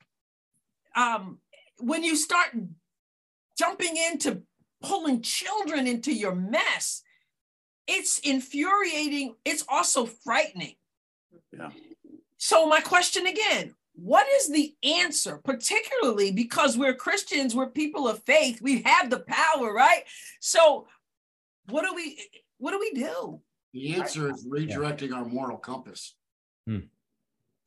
um, 0.95 1.39
when 1.79 2.03
you 2.03 2.15
start 2.15 2.55
jumping 3.57 3.97
into 3.97 4.41
pulling 4.81 5.21
children 5.21 5.85
into 5.85 6.13
your 6.13 6.33
mess, 6.33 7.03
it's 7.87 8.19
infuriating. 8.19 9.35
It's 9.45 9.65
also 9.67 10.05
frightening. 10.05 10.75
Yeah. 11.51 11.69
So, 12.45 12.67
my 12.67 12.81
question 12.81 13.25
again 13.25 13.73
what 13.95 14.27
is 14.27 14.49
the 14.49 14.75
answer, 14.83 15.39
particularly 15.45 16.29
because 16.29 16.77
we're 16.77 16.93
Christians, 16.93 17.55
we're 17.55 17.69
people 17.69 18.05
of 18.05 18.21
faith, 18.23 18.61
we 18.61 18.81
have 18.81 19.09
the 19.09 19.19
power, 19.19 19.73
right? 19.73 20.03
So, 20.41 20.85
what 21.69 21.85
do 21.85 21.93
we 21.95 22.21
what 22.57 22.71
do 22.71 22.79
we 22.79 22.91
do? 23.01 23.39
The 23.71 23.95
answer 23.95 24.29
is 24.29 24.45
redirecting 24.45 25.11
yeah. 25.11 25.19
our 25.19 25.25
moral 25.25 25.57
compass. 25.57 26.15
Hmm. 26.67 26.79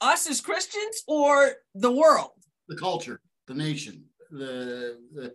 Us 0.03 0.29
as 0.29 0.43
Christians 0.43 1.03
or 1.09 1.55
the 1.75 1.91
world? 1.91 2.33
The 2.69 2.77
culture, 2.77 3.23
the 3.47 3.55
nation, 3.55 4.05
the 4.31 4.99
the, 5.15 5.33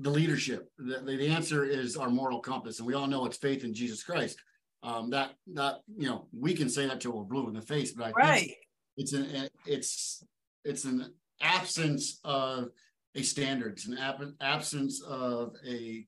the 0.00 0.10
leadership. 0.10 0.68
The, 0.76 1.02
the 1.04 1.28
answer 1.28 1.64
is 1.64 1.96
our 1.96 2.10
moral 2.10 2.40
compass, 2.40 2.80
and 2.80 2.86
we 2.88 2.94
all 2.94 3.06
know 3.06 3.26
it's 3.26 3.36
faith 3.36 3.62
in 3.62 3.72
Jesus 3.72 4.02
Christ 4.02 4.40
um, 4.86 5.10
that 5.10 5.32
that 5.54 5.80
you 5.98 6.08
know 6.08 6.28
we 6.32 6.54
can 6.54 6.68
say 6.68 6.86
that 6.86 7.00
till 7.00 7.12
we're 7.12 7.24
blue 7.24 7.48
in 7.48 7.54
the 7.54 7.60
face, 7.60 7.92
but 7.92 8.06
I 8.06 8.10
right. 8.12 8.40
think 8.40 8.52
it's 8.96 9.12
an 9.12 9.48
it's 9.66 10.24
it's 10.64 10.84
an 10.84 11.12
absence 11.42 12.20
of 12.24 12.68
a 13.16 13.22
standard. 13.22 13.72
It's 13.72 13.88
an 13.88 13.98
ab- 13.98 14.34
absence 14.40 15.02
of 15.02 15.54
a 15.66 16.06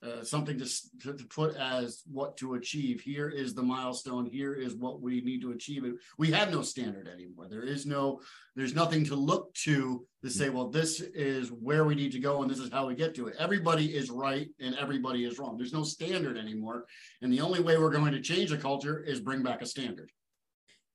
uh, 0.00 0.22
something 0.22 0.58
to, 0.58 0.66
to, 1.00 1.14
to 1.14 1.24
put 1.24 1.56
as 1.56 2.02
what 2.10 2.36
to 2.36 2.54
achieve. 2.54 3.00
Here 3.00 3.28
is 3.28 3.52
the 3.52 3.62
milestone. 3.62 4.26
Here 4.26 4.54
is 4.54 4.74
what 4.74 5.00
we 5.00 5.20
need 5.20 5.40
to 5.42 5.50
achieve. 5.50 5.84
It. 5.84 5.94
We 6.18 6.30
have 6.30 6.52
no 6.52 6.62
standard 6.62 7.08
anymore. 7.08 7.48
There 7.48 7.64
is 7.64 7.84
no, 7.84 8.20
there's 8.54 8.74
nothing 8.74 9.04
to 9.06 9.16
look 9.16 9.52
to 9.64 10.06
to 10.22 10.30
say, 10.30 10.50
well, 10.50 10.68
this 10.68 11.00
is 11.00 11.50
where 11.50 11.84
we 11.84 11.94
need 11.94 12.12
to 12.12 12.20
go 12.20 12.42
and 12.42 12.50
this 12.50 12.58
is 12.58 12.70
how 12.72 12.86
we 12.86 12.94
get 12.94 13.14
to 13.16 13.28
it. 13.28 13.36
Everybody 13.38 13.96
is 13.96 14.10
right 14.10 14.48
and 14.60 14.76
everybody 14.76 15.24
is 15.24 15.38
wrong. 15.38 15.56
There's 15.56 15.72
no 15.72 15.82
standard 15.82 16.36
anymore. 16.36 16.86
And 17.22 17.32
the 17.32 17.40
only 17.40 17.60
way 17.60 17.76
we're 17.76 17.90
going 17.90 18.12
to 18.12 18.20
change 18.20 18.50
the 18.50 18.58
culture 18.58 19.00
is 19.00 19.20
bring 19.20 19.42
back 19.42 19.62
a 19.62 19.66
standard. 19.66 20.10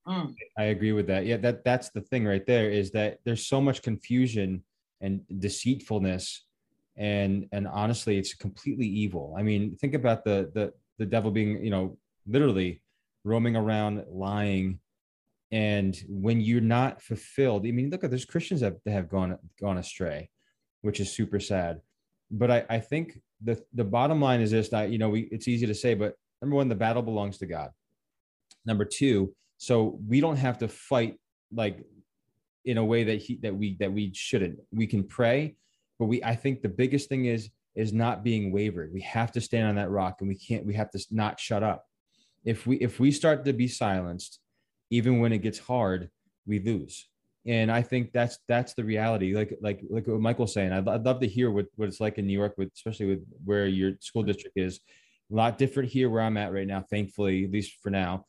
Mm. 0.08 0.34
I 0.58 0.64
agree 0.66 0.92
with 0.92 1.08
that. 1.08 1.26
Yeah, 1.26 1.38
that 1.38 1.64
that's 1.64 1.90
the 1.90 2.02
thing 2.02 2.26
right 2.26 2.46
there 2.46 2.70
is 2.70 2.92
that 2.92 3.20
there's 3.24 3.48
so 3.48 3.62
much 3.62 3.82
confusion 3.82 4.64
and 5.00 5.22
deceitfulness 5.40 6.46
and 6.96 7.48
and 7.52 7.68
honestly 7.68 8.18
it's 8.18 8.34
completely 8.34 8.88
evil. 8.88 9.36
I 9.38 9.44
mean 9.44 9.76
think 9.78 9.94
about 9.94 10.24
the 10.24 10.52
the 10.54 10.74
the 11.00 11.06
devil 11.06 11.32
being 11.32 11.64
you 11.64 11.72
know 11.72 11.98
literally 12.28 12.82
roaming 13.24 13.56
around 13.56 14.04
lying. 14.10 14.80
And 15.52 15.96
when 16.08 16.42
you're 16.42 16.62
not 16.62 17.00
fulfilled 17.00 17.68
i 17.68 17.72
mean 17.72 17.92
look 17.92 18.04
at 18.04 18.10
there's 18.10 18.26
christians 18.26 18.62
that, 18.62 18.74
that 18.86 18.92
have 18.92 19.08
gone 19.08 19.38
gone 19.62 19.78
astray 19.78 20.32
which 20.82 21.00
is 21.00 21.12
super 21.12 21.40
sad. 21.40 21.82
But 22.32 22.50
i 22.52 22.66
i 22.70 22.80
think 22.80 23.20
the 23.44 23.62
the 23.74 23.84
bottom 23.84 24.20
line 24.22 24.42
is 24.42 24.52
this 24.52 24.70
that 24.70 24.90
you 24.90 24.98
know 24.98 25.10
we 25.10 25.22
it's 25.32 25.48
easy 25.48 25.68
to 25.68 25.76
say 25.76 25.94
but 25.94 26.16
number 26.42 26.56
one 26.56 26.70
the 26.70 26.76
battle 26.76 27.04
belongs 27.04 27.38
to 27.40 27.46
god. 27.46 27.70
Number 28.66 28.86
two 28.86 29.36
so 29.58 30.00
we 30.08 30.20
don't 30.20 30.38
have 30.38 30.58
to 30.58 30.68
fight 30.68 31.18
like 31.54 31.86
in 32.66 32.78
a 32.78 32.86
way 32.86 33.04
that 33.04 33.22
he 33.22 33.38
that 33.38 33.56
we 33.56 33.76
that 33.80 33.92
we 33.92 34.12
shouldn't. 34.14 34.60
We 34.72 34.88
can 34.88 35.04
pray 35.04 35.56
but 36.00 36.06
we 36.06 36.24
i 36.24 36.36
think 36.36 36.62
the 36.62 36.70
biggest 36.70 37.10
thing 37.10 37.26
is 37.26 37.50
is 37.76 37.92
not 37.92 38.24
being 38.24 38.52
wavered. 38.52 38.94
We 38.94 39.02
have 39.02 39.32
to 39.32 39.42
stand 39.42 39.68
on 39.68 39.76
that 39.76 39.90
rock 39.90 40.18
and 40.20 40.30
we 40.30 40.36
can't 40.36 40.66
we 40.66 40.76
have 40.76 40.92
to 40.92 41.04
not 41.12 41.40
shut 41.40 41.64
up. 41.64 41.86
If 42.46 42.68
we 42.68 42.78
if 42.78 43.00
we 43.00 43.12
start 43.12 43.46
to 43.46 43.54
be 43.54 43.68
silenced 43.68 44.40
even 44.90 45.20
when 45.20 45.34
it 45.34 45.40
gets 45.40 45.60
hard 45.60 46.10
we 46.46 46.60
lose. 46.60 47.08
And 47.46 47.72
i 47.72 47.82
think 47.82 48.12
that's 48.14 48.40
that's 48.48 48.74
the 48.74 48.84
reality. 48.84 49.36
Like 49.36 49.58
like 49.62 49.82
like 49.90 50.08
what 50.08 50.20
michael's 50.20 50.54
saying 50.54 50.72
i'd, 50.72 50.88
I'd 50.88 51.06
love 51.06 51.20
to 51.22 51.28
hear 51.28 51.52
what, 51.52 51.66
what 51.76 51.88
it's 51.88 52.00
like 52.00 52.18
in 52.18 52.28
new 52.28 52.38
york 52.38 52.56
with 52.58 52.70
especially 52.76 53.08
with 53.08 53.26
where 53.44 53.68
your 53.68 53.94
school 54.00 54.24
district 54.24 54.58
is. 54.58 54.80
A 55.32 55.36
lot 55.36 55.58
different 55.58 55.90
here 55.90 56.10
where 56.10 56.22
I'm 56.22 56.38
at 56.38 56.54
right 56.54 56.68
now, 56.68 56.82
thankfully, 56.82 57.46
at 57.46 57.52
least 57.52 57.78
for 57.82 57.90
now. 57.90 58.26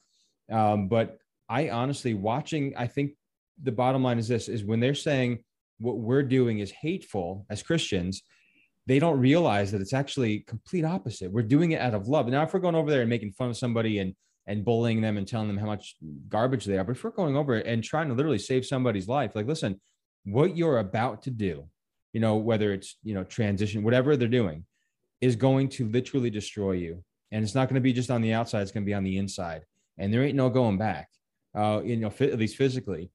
Um, 0.50 0.88
but 0.88 1.18
I 1.48 1.68
honestly 1.68 2.14
watching, 2.14 2.72
I 2.78 2.86
think 2.86 3.12
the 3.62 3.72
bottom 3.72 4.02
line 4.02 4.18
is 4.18 4.28
this 4.28 4.48
is 4.48 4.64
when 4.64 4.80
they're 4.80 4.94
saying 4.94 5.44
what 5.78 5.98
we're 5.98 6.22
doing 6.22 6.58
is 6.58 6.70
hateful 6.70 7.46
as 7.50 7.62
Christians, 7.62 8.22
they 8.86 8.98
don't 8.98 9.18
realize 9.18 9.72
that 9.72 9.80
it's 9.80 9.92
actually 9.92 10.40
complete 10.40 10.84
opposite. 10.84 11.32
We're 11.32 11.42
doing 11.42 11.72
it 11.72 11.80
out 11.80 11.94
of 11.94 12.08
love. 12.08 12.28
Now, 12.28 12.42
if 12.42 12.52
we're 12.52 12.60
going 12.60 12.74
over 12.74 12.90
there 12.90 13.00
and 13.00 13.10
making 13.10 13.32
fun 13.32 13.50
of 13.50 13.56
somebody 13.56 13.98
and 13.98 14.14
and 14.46 14.62
bullying 14.62 15.00
them 15.00 15.16
and 15.16 15.26
telling 15.26 15.48
them 15.48 15.56
how 15.56 15.64
much 15.64 15.96
garbage 16.28 16.66
they 16.66 16.76
are, 16.76 16.84
but 16.84 16.96
if 16.96 17.02
we're 17.02 17.10
going 17.10 17.34
over 17.34 17.54
and 17.54 17.82
trying 17.82 18.08
to 18.08 18.14
literally 18.14 18.38
save 18.38 18.66
somebody's 18.66 19.08
life, 19.08 19.34
like 19.34 19.46
listen, 19.46 19.80
what 20.24 20.56
you're 20.56 20.78
about 20.78 21.22
to 21.22 21.30
do, 21.30 21.64
you 22.12 22.20
know, 22.20 22.36
whether 22.36 22.72
it's 22.72 22.96
you 23.02 23.14
know 23.14 23.24
transition, 23.24 23.82
whatever 23.82 24.16
they're 24.16 24.28
doing, 24.28 24.64
is 25.20 25.36
going 25.36 25.68
to 25.70 25.88
literally 25.88 26.30
destroy 26.30 26.72
you. 26.72 27.02
And 27.32 27.42
it's 27.42 27.54
not 27.54 27.68
going 27.68 27.76
to 27.76 27.80
be 27.80 27.92
just 27.92 28.10
on 28.10 28.20
the 28.20 28.34
outside; 28.34 28.62
it's 28.62 28.70
going 28.70 28.84
to 28.84 28.90
be 28.90 28.94
on 28.94 29.04
the 29.04 29.16
inside. 29.16 29.62
And 29.96 30.12
there 30.12 30.22
ain't 30.22 30.36
no 30.36 30.50
going 30.50 30.76
back. 30.76 31.08
Uh, 31.54 31.80
you 31.84 31.96
know, 31.96 32.12
at 32.20 32.38
least 32.38 32.56
physically. 32.56 33.10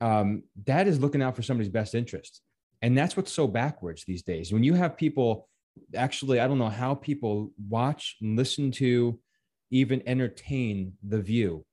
Um, 0.00 0.44
that 0.66 0.86
is 0.86 1.00
looking 1.00 1.22
out 1.22 1.36
for 1.36 1.42
somebody's 1.42 1.72
best 1.72 1.94
interest. 1.94 2.40
And 2.82 2.96
that's 2.96 3.16
what's 3.16 3.32
so 3.32 3.48
backwards 3.48 4.04
these 4.04 4.22
days. 4.22 4.52
When 4.52 4.62
you 4.62 4.74
have 4.74 4.96
people, 4.96 5.48
actually, 5.94 6.38
I 6.38 6.46
don't 6.46 6.58
know 6.58 6.68
how 6.68 6.94
people 6.94 7.50
watch 7.68 8.16
listen 8.20 8.70
to, 8.72 9.18
even 9.70 10.02
entertain 10.06 10.92
The 11.06 11.20
View, 11.20 11.64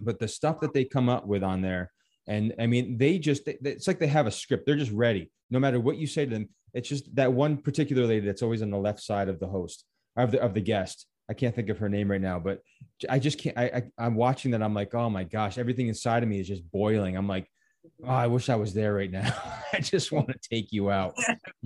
but 0.00 0.18
the 0.18 0.28
stuff 0.28 0.60
that 0.60 0.72
they 0.72 0.84
come 0.84 1.08
up 1.08 1.26
with 1.26 1.42
on 1.42 1.60
there, 1.60 1.92
and 2.26 2.54
I 2.58 2.66
mean, 2.66 2.96
they 2.96 3.18
just, 3.18 3.42
it's 3.46 3.86
like 3.86 3.98
they 3.98 4.06
have 4.06 4.26
a 4.26 4.30
script. 4.30 4.64
They're 4.64 4.76
just 4.76 4.92
ready. 4.92 5.30
No 5.50 5.58
matter 5.58 5.80
what 5.80 5.96
you 5.96 6.06
say 6.06 6.24
to 6.24 6.30
them, 6.30 6.48
it's 6.72 6.88
just 6.88 7.14
that 7.16 7.32
one 7.32 7.56
particular 7.58 8.06
lady 8.06 8.24
that's 8.24 8.42
always 8.42 8.62
on 8.62 8.70
the 8.70 8.78
left 8.78 9.00
side 9.00 9.28
of 9.28 9.40
the 9.40 9.48
host, 9.48 9.84
of 10.16 10.30
the, 10.30 10.40
of 10.40 10.54
the 10.54 10.60
guest. 10.60 11.06
I 11.30 11.34
can't 11.34 11.54
think 11.54 11.68
of 11.68 11.78
her 11.78 11.88
name 11.88 12.10
right 12.10 12.20
now, 12.20 12.40
but 12.40 12.60
I 13.08 13.20
just 13.20 13.38
can't. 13.38 13.56
I, 13.56 13.84
I 13.96 14.06
am 14.06 14.16
watching 14.16 14.50
that. 14.50 14.62
I'm 14.62 14.74
like, 14.74 14.94
oh 14.94 15.08
my 15.08 15.22
gosh, 15.24 15.58
everything 15.58 15.86
inside 15.86 16.24
of 16.24 16.28
me 16.28 16.40
is 16.40 16.48
just 16.48 16.68
boiling. 16.72 17.16
I'm 17.16 17.28
like, 17.28 17.48
oh, 18.04 18.08
I 18.08 18.26
wish 18.26 18.48
I 18.48 18.56
was 18.56 18.74
there 18.74 18.94
right 18.94 19.10
now. 19.10 19.32
I 19.72 19.78
just 19.78 20.10
want 20.10 20.28
to 20.28 20.38
take 20.50 20.72
you 20.72 20.90
out. 20.90 21.14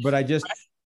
But 0.03 0.15
I 0.15 0.23
just, 0.23 0.47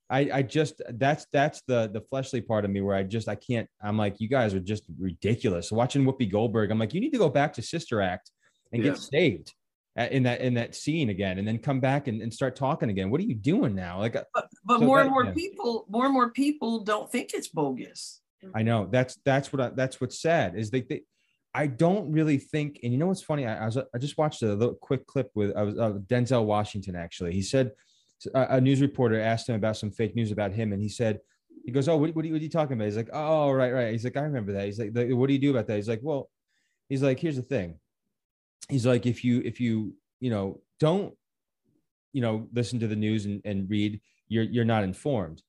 I, 0.10 0.30
I 0.32 0.42
just 0.44 0.82
that's 0.94 1.26
that's 1.34 1.64
the 1.68 1.90
the 1.92 2.02
fleshly 2.02 2.40
part 2.40 2.66
of 2.66 2.72
me 2.72 2.82
where 2.82 2.96
I 2.96 3.02
just 3.02 3.28
I 3.28 3.36
can't. 3.36 3.68
I'm 3.82 3.98
like, 3.98 4.18
you 4.20 4.30
guys 4.30 4.54
are 4.54 4.60
just 4.60 4.84
ridiculous. 5.00 5.72
Watching 5.72 6.06
Whoopi 6.06 6.32
Goldberg, 6.32 6.70
I'm 6.70 6.80
like, 6.80 6.94
you 6.94 7.02
need 7.02 7.14
to 7.14 7.18
go 7.18 7.30
back 7.30 7.54
to 7.54 7.64
Sister 7.64 8.02
Act 8.02 8.30
and 8.72 8.84
yeah. 8.84 8.92
get 8.92 9.00
saved 9.00 9.54
in 9.98 10.24
that 10.24 10.42
in 10.42 10.54
that 10.54 10.76
scene 10.76 11.10
again 11.10 11.40
and 11.40 11.48
then 11.48 11.58
come 11.58 11.80
back 11.80 12.08
and, 12.08 12.22
and 12.22 12.32
start 12.32 12.56
talking 12.56 12.90
again 12.90 13.10
what 13.10 13.20
are 13.20 13.24
you 13.24 13.34
doing 13.34 13.74
now 13.74 14.00
like 14.00 14.16
uh, 14.16 14.24
but, 14.32 14.48
but 14.64 14.80
so 14.80 14.86
more 14.86 14.98
that, 14.98 15.06
and 15.06 15.12
more 15.12 15.26
yeah. 15.26 15.32
people 15.32 15.86
more 15.90 16.06
and 16.06 16.14
more 16.14 16.30
people 16.30 16.84
don't 16.84 17.12
think 17.12 17.34
it's 17.34 17.48
bogus 17.48 18.22
i 18.56 18.62
know 18.62 18.88
that's 18.92 19.18
that's 19.26 19.52
what 19.52 19.62
I, 19.62 19.70
that's 19.70 20.00
what's 20.00 20.22
sad 20.22 20.56
is 20.56 20.70
they, 20.70 20.82
they 20.82 21.02
I 21.58 21.66
don't 21.66 22.12
really 22.12 22.38
think, 22.38 22.82
and 22.84 22.94
you 22.94 23.00
know 23.00 23.08
what's 23.08 23.24
funny? 23.24 23.48
I, 23.48 23.64
I 23.64 23.66
was 23.66 23.78
I 23.78 23.98
just 23.98 24.16
watched 24.16 24.44
a 24.44 24.54
little 24.54 24.76
quick 24.76 25.08
clip 25.08 25.32
with 25.34 25.56
I 25.58 25.64
was 25.64 25.76
uh, 25.76 25.94
Denzel 26.06 26.46
Washington. 26.46 26.96
Actually, 26.96 27.34
he 27.34 27.42
said 27.42 27.72
a, 28.36 28.58
a, 28.58 28.62
news 28.62 28.80
reporter 28.80 29.20
asked 29.20 29.50
him 29.50 29.56
about 29.56 29.76
some 29.76 29.90
fake 29.90 30.16
news 30.16 30.32
about 30.32 30.52
him, 30.52 30.72
and 30.72 30.80
he 30.80 30.88
said 30.88 31.20
he 31.66 31.72
goes, 31.72 31.88
"Oh, 31.88 31.98
what, 31.98 32.16
what, 32.16 32.24
are, 32.24 32.28
you, 32.28 32.34
what 32.34 32.42
are 32.42 32.44
you 32.44 32.50
talking 32.50 32.74
about?" 32.74 32.86
He's 32.86 32.98
like, 32.98 33.10
"Oh, 33.12 33.52
right, 33.52 33.74
right." 33.74 33.92
He's 33.92 34.04
like, 34.04 34.18
"I 34.18 34.22
remember 34.22 34.54
that." 34.54 34.66
He's 34.66 34.78
like, 34.78 34.92
"What 34.94 35.28
do 35.28 35.34
you 35.34 35.40
do 35.40 35.50
about 35.50 35.66
that?" 35.66 35.78
He's 35.78 35.90
like, 35.90 36.02
"Well," 36.04 36.30
he's 36.90 37.02
like, 37.02 37.20
"Here's 37.20 37.38
the 37.38 37.42
thing." 37.42 37.80
He's 38.70 38.86
like, 38.86 39.08
"If 39.08 39.24
you 39.24 39.42
if 39.44 39.60
you 39.60 39.96
you 40.20 40.30
know 40.30 40.62
don't 40.80 41.16
you 42.14 42.22
know 42.22 42.48
listen 42.54 42.80
to 42.82 42.88
the 42.88 42.96
news 42.96 43.26
and, 43.26 43.42
and 43.46 43.68
read, 43.68 44.00
you're 44.28 44.44
you're 44.44 44.64
not 44.64 44.84
informed. 44.84 45.42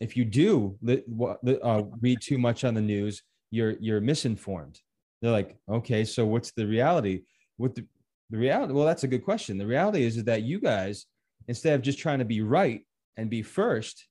If 0.00 0.16
you 0.16 0.24
do 0.24 0.78
uh, 0.88 1.82
read 2.00 2.20
too 2.20 2.38
much 2.38 2.64
on 2.64 2.74
the 2.74 2.80
news, 2.80 3.22
you're 3.50 3.76
you're 3.80 4.00
misinformed." 4.00 4.80
They're 5.22 5.32
like, 5.32 5.56
okay, 5.68 6.04
so 6.04 6.26
what's 6.26 6.52
the 6.52 6.66
reality? 6.66 7.22
What 7.56 7.74
the, 7.74 7.86
the 8.30 8.38
reality? 8.38 8.72
Well, 8.72 8.86
that's 8.86 9.04
a 9.04 9.08
good 9.08 9.24
question. 9.24 9.58
The 9.58 9.66
reality 9.66 10.04
is, 10.04 10.16
is 10.16 10.24
that 10.24 10.42
you 10.42 10.60
guys, 10.60 11.06
instead 11.48 11.74
of 11.74 11.82
just 11.82 11.98
trying 11.98 12.18
to 12.18 12.24
be 12.24 12.42
right 12.42 12.82
and 13.16 13.30
be 13.30 13.42
first, 13.42 14.06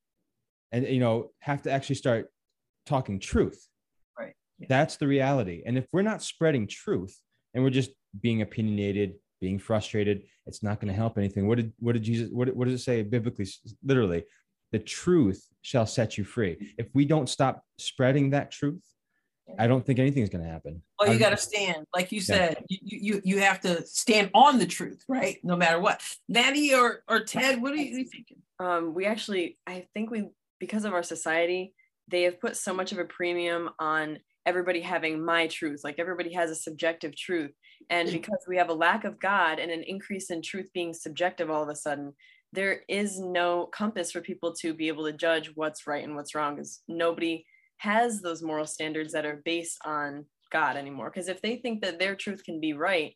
and 0.71 0.87
you 0.87 0.99
know, 0.99 1.31
have 1.39 1.61
to 1.63 1.71
actually 1.71 1.95
start 1.95 2.27
talking 2.85 3.19
truth. 3.19 3.67
Right. 4.19 4.33
Yeah. 4.59 4.67
That's 4.69 4.97
the 4.97 5.07
reality. 5.07 5.61
And 5.65 5.77
if 5.77 5.85
we're 5.93 6.01
not 6.01 6.23
spreading 6.23 6.67
truth 6.67 7.15
and 7.53 7.63
we're 7.63 7.69
just 7.69 7.91
being 8.19 8.41
opinionated, 8.41 9.13
being 9.41 9.59
frustrated, 9.59 10.23
it's 10.47 10.63
not 10.63 10.79
going 10.79 10.87
to 10.87 10.93
help 10.93 11.17
anything. 11.17 11.47
What 11.47 11.57
did 11.57 11.73
what 11.79 11.93
did 11.93 12.03
Jesus 12.03 12.29
what, 12.31 12.53
what 12.55 12.67
does 12.67 12.79
it 12.79 12.83
say 12.83 13.03
biblically? 13.03 13.47
Literally, 13.83 14.23
the 14.75 14.79
truth 14.79 15.47
shall 15.61 15.85
set 15.85 16.17
you 16.17 16.25
free. 16.25 16.73
If 16.77 16.87
we 16.93 17.05
don't 17.05 17.29
stop 17.29 17.63
spreading 17.77 18.31
that 18.31 18.51
truth, 18.51 18.83
I 19.57 19.67
don't 19.67 19.85
think 19.85 19.99
anything's 19.99 20.27
going 20.27 20.43
to 20.43 20.49
happen. 20.49 20.81
Well, 20.99 21.13
you 21.13 21.17
got 21.17 21.29
to 21.29 21.37
stand, 21.37 21.85
like 21.95 22.11
you 22.11 22.19
said, 22.19 22.57
yeah. 22.67 22.77
you, 22.81 22.99
you 23.01 23.21
you 23.23 23.39
have 23.39 23.61
to 23.61 23.85
stand 23.85 24.31
on 24.33 24.59
the 24.59 24.65
truth, 24.65 25.01
right? 25.07 25.37
No 25.43 25.55
matter 25.55 25.79
what. 25.79 26.01
Natty 26.27 26.73
or 26.73 27.03
or 27.07 27.21
Ted, 27.21 27.61
what 27.61 27.71
are 27.71 27.77
you 27.77 28.03
thinking? 28.03 28.41
Um, 28.59 28.93
we 28.93 29.05
actually, 29.05 29.57
I 29.65 29.87
think 29.93 30.11
we 30.11 30.27
because 30.59 30.83
of 30.83 30.93
our 30.93 31.03
society, 31.03 31.73
they 32.09 32.23
have 32.23 32.41
put 32.41 32.57
so 32.57 32.73
much 32.73 32.91
of 32.91 32.97
a 32.97 33.05
premium 33.05 33.69
on 33.79 34.19
everybody 34.45 34.81
having 34.81 35.23
my 35.23 35.47
truth. 35.47 35.85
Like 35.85 35.99
everybody 35.99 36.33
has 36.33 36.51
a 36.51 36.55
subjective 36.55 37.15
truth, 37.15 37.53
and 37.89 38.11
because 38.11 38.43
we 38.45 38.57
have 38.57 38.69
a 38.69 38.73
lack 38.73 39.05
of 39.05 39.21
God 39.21 39.59
and 39.59 39.71
an 39.71 39.83
increase 39.83 40.31
in 40.31 40.41
truth 40.41 40.69
being 40.73 40.93
subjective, 40.93 41.49
all 41.49 41.63
of 41.63 41.69
a 41.69 41.75
sudden, 41.77 42.13
there 42.55 42.81
is 42.87 43.19
no 43.19 43.67
compass 43.67 44.11
for 44.11 44.21
people 44.21 44.53
to 44.61 44.73
be 44.73 44.87
able 44.87 45.05
to 45.05 45.13
judge 45.13 45.51
what's 45.55 45.85
right 45.85 46.03
and 46.03 46.15
what's 46.15 46.33
wrong. 46.33 46.55
because 46.55 46.81
nobody 46.87 47.45
has 47.77 48.21
those 48.21 48.41
moral 48.41 48.65
standards 48.65 49.13
that 49.13 49.25
are 49.25 49.41
based 49.43 49.77
on 49.85 50.25
God 50.51 50.77
anymore. 50.77 51.11
Because 51.13 51.27
if 51.27 51.41
they 51.41 51.57
think 51.57 51.81
that 51.81 51.99
their 51.99 52.15
truth 52.15 52.43
can 52.43 52.59
be 52.59 52.73
right, 52.73 53.13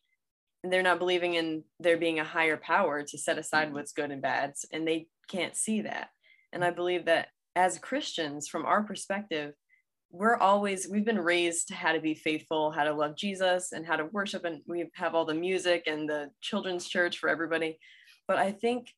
and 0.62 0.72
they're 0.72 0.82
not 0.82 0.98
believing 0.98 1.34
in 1.34 1.64
there 1.78 1.96
being 1.96 2.18
a 2.18 2.24
higher 2.24 2.58
power 2.58 3.02
to 3.02 3.18
set 3.18 3.38
aside 3.38 3.68
mm-hmm. 3.68 3.76
what's 3.76 3.92
good 3.92 4.10
and 4.10 4.20
bad, 4.20 4.52
and 4.72 4.86
they 4.86 5.06
can't 5.28 5.56
see 5.56 5.80
that. 5.82 6.08
And 6.52 6.62
I 6.64 6.70
believe 6.70 7.06
that 7.06 7.28
as 7.56 7.78
Christians, 7.78 8.48
from 8.48 8.66
our 8.66 8.82
perspective, 8.82 9.54
we're 10.12 10.36
always 10.36 10.88
we've 10.88 11.04
been 11.04 11.20
raised 11.20 11.68
to 11.68 11.74
how 11.74 11.92
to 11.92 12.00
be 12.00 12.14
faithful, 12.14 12.72
how 12.72 12.84
to 12.84 12.92
love 12.92 13.16
Jesus, 13.16 13.72
and 13.72 13.86
how 13.86 13.96
to 13.96 14.06
worship, 14.06 14.44
and 14.44 14.60
we 14.66 14.84
have 14.94 15.14
all 15.14 15.24
the 15.24 15.34
music 15.34 15.84
and 15.86 16.08
the 16.08 16.30
children's 16.40 16.88
church 16.88 17.18
for 17.18 17.28
everybody. 17.28 17.78
But 18.26 18.38
I 18.38 18.52
think 18.52 18.88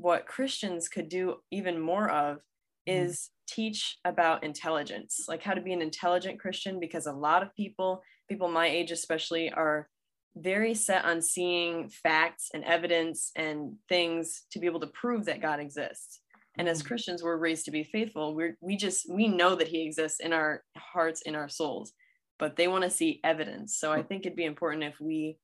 what 0.00 0.26
Christians 0.26 0.88
could 0.88 1.08
do 1.08 1.36
even 1.50 1.78
more 1.78 2.08
of 2.10 2.36
mm-hmm. 2.36 3.04
is 3.04 3.30
teach 3.46 3.98
about 4.04 4.44
intelligence, 4.44 5.26
like 5.28 5.42
how 5.42 5.54
to 5.54 5.60
be 5.60 5.72
an 5.72 5.82
intelligent 5.82 6.40
Christian, 6.40 6.80
because 6.80 7.06
a 7.06 7.12
lot 7.12 7.42
of 7.42 7.54
people, 7.54 8.02
people 8.28 8.48
my 8.48 8.66
age 8.66 8.90
especially, 8.90 9.52
are 9.52 9.88
very 10.36 10.74
set 10.74 11.04
on 11.04 11.20
seeing 11.20 11.90
facts 11.90 12.50
and 12.54 12.64
evidence 12.64 13.30
and 13.36 13.74
things 13.88 14.44
to 14.52 14.58
be 14.58 14.66
able 14.66 14.80
to 14.80 14.86
prove 14.88 15.26
that 15.26 15.42
God 15.42 15.60
exists. 15.60 16.20
And 16.56 16.68
as 16.68 16.78
mm-hmm. 16.78 16.88
Christians, 16.88 17.22
we're 17.22 17.36
raised 17.36 17.66
to 17.66 17.70
be 17.70 17.84
faithful. 17.84 18.34
We're 18.34 18.56
we 18.60 18.76
just 18.76 19.06
we 19.10 19.28
know 19.28 19.54
that 19.54 19.68
He 19.68 19.82
exists 19.82 20.20
in 20.20 20.32
our 20.32 20.62
hearts, 20.76 21.22
in 21.22 21.34
our 21.34 21.48
souls, 21.48 21.92
but 22.38 22.56
they 22.56 22.68
want 22.68 22.84
to 22.84 22.90
see 22.90 23.20
evidence. 23.22 23.76
So 23.78 23.92
I 23.92 24.02
think 24.02 24.24
it'd 24.24 24.36
be 24.36 24.44
important 24.44 24.84
if 24.84 24.94
we 24.98 25.36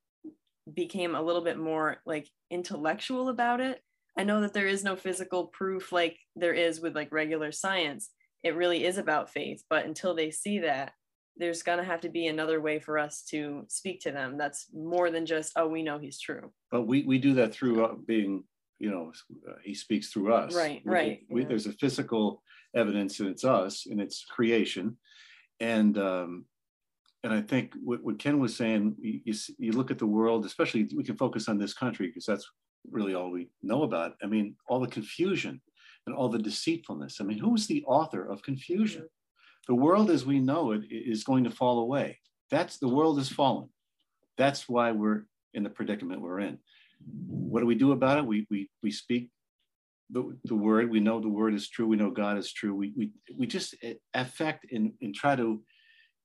became 0.73 1.15
a 1.15 1.23
little 1.23 1.43
bit 1.43 1.59
more 1.59 1.99
like 2.07 2.29
intellectual 2.51 3.29
about 3.29 3.61
it 3.61 3.81
I 4.17 4.25
know 4.25 4.41
that 4.41 4.55
there 4.55 4.67
is 4.67 4.83
no 4.83 4.97
physical 4.97 5.47
proof 5.47 5.93
like 5.93 6.19
there 6.35 6.55
is 6.55 6.81
with 6.81 6.95
like 6.95 7.13
regular 7.13 7.53
science. 7.53 8.11
It 8.43 8.57
really 8.57 8.85
is 8.85 8.99
about 8.99 9.31
faith, 9.31 9.63
but 9.69 9.85
until 9.85 10.15
they 10.15 10.31
see 10.31 10.61
that, 10.61 10.93
there's 11.37 11.63
going 11.63 11.79
to 11.79 11.85
have 11.85 12.01
to 12.01 12.09
be 12.09 12.29
another 12.29 12.61
way 12.61 12.79
for 12.79 12.99
us 12.99 13.23
to 13.31 13.67
speak 13.69 14.01
to 14.01 14.11
them. 14.11 14.39
That's 14.39 14.67
more 14.73 15.11
than 15.11 15.27
just, 15.27 15.53
oh, 15.57 15.69
we 15.69 15.83
know 15.83 15.99
he's 15.99 16.19
true. 16.19 16.51
But 16.71 16.87
we, 16.87 17.03
we 17.03 17.19
do 17.19 17.35
that 17.35 17.53
through 17.53 17.85
uh, 17.85 17.95
being, 18.07 18.45
you 18.79 18.91
know, 18.91 19.13
uh, 19.47 19.57
he 19.63 19.75
speaks 19.75 20.11
through 20.11 20.33
us. 20.33 20.55
Right, 20.55 20.81
we, 20.85 20.93
right. 20.93 21.21
We, 21.29 21.43
yeah. 21.43 21.49
There's 21.49 21.67
a 21.67 21.73
physical 21.73 22.43
evidence 22.75 23.21
and 23.21 23.29
it's 23.29 23.45
us 23.45 23.85
and 23.87 24.01
it's 24.01 24.25
creation. 24.25 24.97
And, 25.61 25.99
um, 25.99 26.47
and 27.23 27.35
I 27.35 27.43
think 27.43 27.75
what, 27.83 28.03
what 28.03 28.19
Ken 28.19 28.39
was 28.39 28.57
saying, 28.57 28.97
you, 28.99 29.21
you, 29.25 29.35
you 29.59 29.73
look 29.73 29.91
at 29.91 29.99
the 29.99 30.07
world, 30.07 30.47
especially 30.47 30.89
we 30.97 31.05
can 31.05 31.17
focus 31.17 31.49
on 31.49 31.59
this 31.59 31.75
country 31.75 32.07
because 32.07 32.25
that's 32.25 32.49
really 32.91 33.15
all 33.15 33.31
we 33.31 33.49
know 33.63 33.83
about. 33.83 34.15
I 34.23 34.27
mean, 34.27 34.57
all 34.69 34.81
the 34.81 34.89
confusion 34.89 35.61
and 36.07 36.15
all 36.15 36.29
the 36.29 36.39
deceitfulness. 36.39 37.21
I 37.21 37.25
mean, 37.25 37.39
who 37.39 37.55
is 37.55 37.67
the 37.67 37.85
author 37.85 38.25
of 38.25 38.43
confusion? 38.43 39.09
The 39.67 39.75
world 39.75 40.11
as 40.11 40.25
we 40.25 40.39
know 40.39 40.73
it 40.73 40.83
is 40.91 41.25
going 41.25 41.45
to 41.45 41.51
fall 41.51 41.81
away. 41.81 42.19
That's 42.51 42.79
the 42.79 42.89
world 42.89 43.19
is 43.19 43.29
fallen. 43.29 43.69
That's 44.39 44.69
why 44.69 44.93
we're 44.93 45.25
in 45.55 45.65
the 45.65 45.71
predicament 45.71 46.21
we're 46.21 46.41
in. 46.41 46.59
What 47.27 47.61
do 47.61 47.67
we 47.67 47.75
do 47.75 47.93
about 47.93 48.19
it? 48.19 48.27
We 48.27 48.47
we 48.51 48.71
we 48.83 48.91
speak 48.91 49.31
the, 50.11 50.37
the 50.45 50.55
word. 50.55 50.91
We 50.91 51.01
know 51.01 51.21
the 51.21 51.29
word 51.29 51.55
is 51.55 51.69
true. 51.69 51.87
We 51.87 51.97
know 51.97 52.11
God 52.11 52.39
is 52.39 52.53
true. 52.53 52.75
We 52.75 52.93
we 52.97 53.11
we 53.37 53.47
just 53.47 53.75
eh, 53.83 53.95
affect 54.15 54.71
and, 54.71 54.93
and 55.03 55.15
try 55.15 55.35
to 55.37 55.63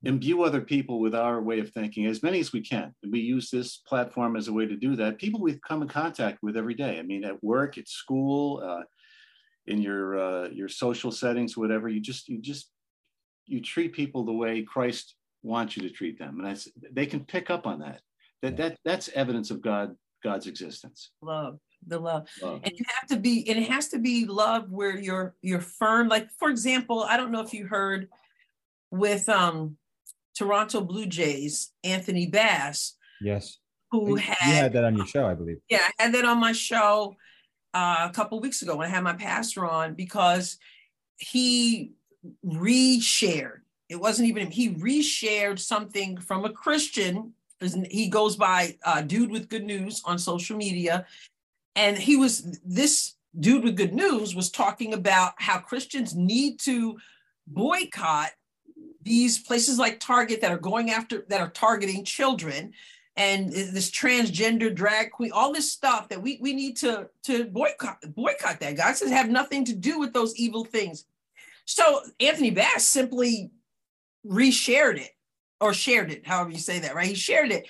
imbue 0.04 0.42
other 0.42 0.62
people 0.62 1.00
with 1.00 1.14
our 1.14 1.42
way 1.42 1.60
of 1.60 1.70
thinking 1.72 2.08
as 2.08 2.24
many 2.24 2.40
as 2.40 2.52
we 2.52 2.62
can 2.62 2.94
we 3.12 3.20
use 3.20 3.50
this 3.50 3.78
platform 3.78 4.36
as 4.36 4.48
a 4.48 4.54
way 4.54 4.66
to 4.66 4.76
do 4.76 4.96
that 4.96 5.20
people 5.20 5.40
we've 5.40 5.62
come 5.62 5.82
in 5.84 5.88
contact 5.88 6.40
with 6.42 6.58
every 6.58 6.74
day 6.74 6.98
i 6.98 7.04
mean 7.04 7.24
at 7.24 7.44
work 7.44 7.78
at 7.78 7.88
school 7.88 8.62
uh, 8.66 8.84
in 9.68 9.80
your 9.80 10.18
uh, 10.18 10.50
your 10.50 10.68
social 10.68 11.12
settings 11.12 11.56
whatever 11.56 11.88
you 11.88 12.00
just 12.00 12.28
you 12.28 12.42
just 12.42 12.72
you 13.52 13.62
treat 13.62 13.94
people 13.94 14.24
the 14.24 14.32
way 14.32 14.64
Christ 14.64 15.16
wants 15.44 15.76
you 15.76 15.84
to 15.84 15.90
treat 15.90 16.18
them, 16.18 16.40
and 16.40 16.48
that's, 16.48 16.68
they 16.92 17.06
can 17.06 17.22
pick 17.26 17.50
up 17.50 17.68
on 17.68 17.80
that. 17.80 18.02
That 18.42 18.58
that 18.58 18.78
that's 18.84 19.10
evidence 19.10 19.52
of 19.52 19.62
God 19.62 19.96
God's 20.24 20.48
existence. 20.48 21.12
Love 21.22 21.60
the 21.86 22.00
love. 22.00 22.28
love. 22.42 22.62
and 22.64 22.74
you 22.78 22.86
have 23.00 23.10
to 23.10 23.18
be 23.18 23.48
and 23.50 23.58
it 23.58 23.70
has 23.70 23.88
to 23.90 24.00
be 24.00 24.26
love 24.26 24.72
where 24.72 24.98
you're 24.98 25.36
you're 25.42 25.60
firm 25.60 26.08
like 26.08 26.30
for 26.38 26.48
example 26.52 27.04
i 27.10 27.18
don't 27.18 27.32
know 27.32 27.42
if 27.42 27.56
you 27.56 27.66
heard 27.66 28.08
with 28.92 29.28
um 29.28 29.76
toronto 30.36 30.82
blue 30.82 31.06
jays 31.06 31.72
anthony 31.84 32.26
bass 32.26 32.96
yes. 33.22 33.58
who 33.92 34.16
had, 34.16 34.38
you 34.46 34.54
had 34.54 34.74
that 34.74 34.84
on 34.84 34.96
your 34.96 35.08
show 35.08 35.26
i 35.26 35.34
believe. 35.34 35.58
Yeah 35.70 35.88
i 36.00 36.04
had 36.04 36.14
that 36.14 36.26
on 36.26 36.40
my 36.40 36.52
show 36.52 37.16
uh, 37.74 38.08
a 38.10 38.14
couple 38.14 38.40
weeks 38.40 38.62
ago 38.62 38.76
when 38.76 38.88
i 38.88 38.90
had 38.90 39.04
my 39.04 39.14
pastor 39.14 39.66
on 39.66 39.94
because 39.94 40.58
he 41.18 41.94
reshared. 42.46 43.60
It 43.90 43.96
wasn't 44.00 44.30
even 44.30 44.44
him. 44.44 44.52
He 44.52 44.70
reshared 44.72 45.60
something 45.60 46.18
from 46.18 46.46
a 46.46 46.52
christian. 46.52 47.34
He 47.90 48.08
goes 48.08 48.36
by 48.36 48.78
uh, 48.84 49.02
dude 49.02 49.32
with 49.32 49.50
good 49.50 49.64
news 49.64 50.02
on 50.06 50.18
social 50.18 50.58
media. 50.58 51.06
And 51.76 51.98
he 51.98 52.16
was 52.16 52.60
this 52.66 53.16
dude 53.40 53.64
with 53.64 53.78
good 53.78 53.94
news 53.94 54.36
was 54.36 54.52
talking 54.52 54.94
about 54.94 55.32
how 55.38 55.58
christians 55.58 56.14
need 56.14 56.60
to 56.60 56.98
boycott 57.48 58.32
these 59.04 59.40
places 59.40 59.80
like 59.80 60.00
target 60.00 60.42
that 60.42 60.52
are 60.52 60.58
going 60.58 60.92
after 60.92 61.26
that 61.30 61.42
are 61.42 61.50
targeting 61.50 62.04
children 62.04 62.74
and 63.18 63.52
this 63.52 63.92
transgender 63.92 64.74
drag 64.74 65.12
queen 65.12 65.32
all 65.32 65.52
this 65.52 65.72
stuff 65.72 66.08
that 66.10 66.22
we, 66.22 66.40
we 66.42 66.54
need 66.54 66.78
to 66.78 67.10
to 67.24 67.46
boycott 67.46 67.98
boycott 68.16 68.60
that. 68.60 68.78
God 68.78 68.96
says 68.96 69.12
have 69.12 69.30
nothing 69.30 69.66
to 69.66 69.74
do 69.74 70.00
with 70.00 70.14
those 70.14 70.36
evil 70.36 70.64
things. 70.64 71.06
So 71.66 72.02
anthony 72.20 72.52
bass 72.52 72.88
simply 72.88 73.52
reshared 74.26 74.98
it 74.98 75.12
or 75.60 75.74
shared 75.74 76.12
it 76.12 76.26
however 76.26 76.52
you 76.52 76.60
say 76.60 76.80
that 76.80 76.96
right? 76.96 77.08
He 77.08 77.16
shared 77.16 77.52
it. 77.52 77.68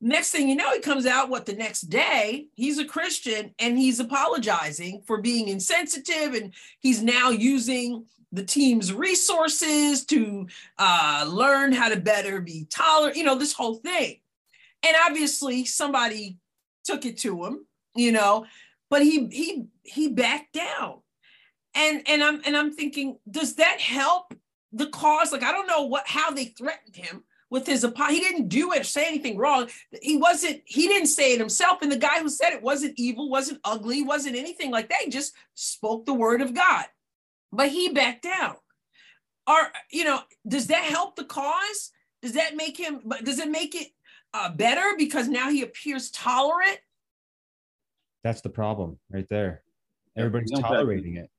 Next 0.00 0.30
thing 0.30 0.48
you 0.48 0.56
know 0.56 0.72
he 0.72 0.80
comes 0.80 1.04
out 1.04 1.28
what 1.28 1.44
the 1.44 1.54
next 1.54 1.82
day 1.82 2.46
he's 2.54 2.78
a 2.78 2.86
christian 2.86 3.54
and 3.58 3.76
he's 3.76 4.00
apologizing 4.00 5.02
for 5.06 5.20
being 5.20 5.48
insensitive 5.48 6.32
and 6.32 6.54
he's 6.78 7.02
now 7.02 7.28
using 7.28 8.06
the 8.32 8.44
team's 8.44 8.92
resources 8.92 10.04
to 10.06 10.46
uh, 10.78 11.26
learn 11.28 11.72
how 11.72 11.88
to 11.88 11.96
better 11.96 12.40
be 12.40 12.66
tolerant 12.70 13.16
you 13.16 13.24
know 13.24 13.36
this 13.36 13.52
whole 13.52 13.76
thing. 13.76 14.16
And 14.82 14.96
obviously 15.06 15.64
somebody 15.64 16.38
took 16.84 17.04
it 17.04 17.18
to 17.18 17.44
him 17.44 17.66
you 17.94 18.12
know 18.12 18.46
but 18.88 19.02
he 19.02 19.26
he 19.28 19.66
he 19.82 20.08
backed 20.08 20.52
down. 20.52 20.98
And 21.74 22.02
and 22.06 22.22
i'm 22.22 22.42
and 22.44 22.56
i'm 22.56 22.74
thinking 22.74 23.18
does 23.30 23.56
that 23.56 23.80
help 23.80 24.34
the 24.72 24.86
cause? 24.86 25.32
Like 25.32 25.44
i 25.44 25.52
don't 25.52 25.66
know 25.66 25.82
what 25.82 26.06
how 26.06 26.30
they 26.30 26.46
threatened 26.46 26.96
him 26.96 27.24
with 27.50 27.66
his 27.66 27.82
he 27.82 28.20
didn't 28.20 28.48
do 28.48 28.72
it 28.72 28.80
or 28.80 28.84
say 28.84 29.06
anything 29.06 29.36
wrong. 29.36 29.68
He 30.02 30.16
wasn't 30.16 30.62
he 30.64 30.86
didn't 30.86 31.08
say 31.08 31.32
it 31.32 31.40
himself 31.40 31.82
and 31.82 31.90
the 31.90 31.96
guy 31.96 32.20
who 32.20 32.28
said 32.28 32.52
it 32.52 32.62
wasn't 32.62 32.94
evil 32.96 33.28
wasn't 33.28 33.60
ugly 33.64 34.02
wasn't 34.02 34.36
anything 34.36 34.70
like 34.70 34.88
that. 34.88 35.02
He 35.04 35.10
just 35.10 35.34
spoke 35.54 36.06
the 36.06 36.14
word 36.14 36.42
of 36.42 36.54
god 36.54 36.86
but 37.52 37.68
he 37.68 37.88
backed 37.90 38.26
out. 38.26 38.58
or 39.46 39.72
you 39.90 40.04
know 40.04 40.20
does 40.46 40.66
that 40.68 40.84
help 40.84 41.16
the 41.16 41.24
cause 41.24 41.92
does 42.22 42.32
that 42.32 42.56
make 42.56 42.76
him 42.76 43.00
but 43.04 43.24
does 43.24 43.38
it 43.38 43.50
make 43.50 43.74
it 43.74 43.88
uh, 44.32 44.50
better 44.50 44.94
because 44.96 45.28
now 45.28 45.50
he 45.50 45.62
appears 45.62 46.10
tolerant 46.10 46.78
that's 48.22 48.40
the 48.42 48.48
problem 48.48 48.98
right 49.10 49.28
there 49.28 49.62
everybody's 50.16 50.50
tolerating 50.52 51.16
it 51.16 51.30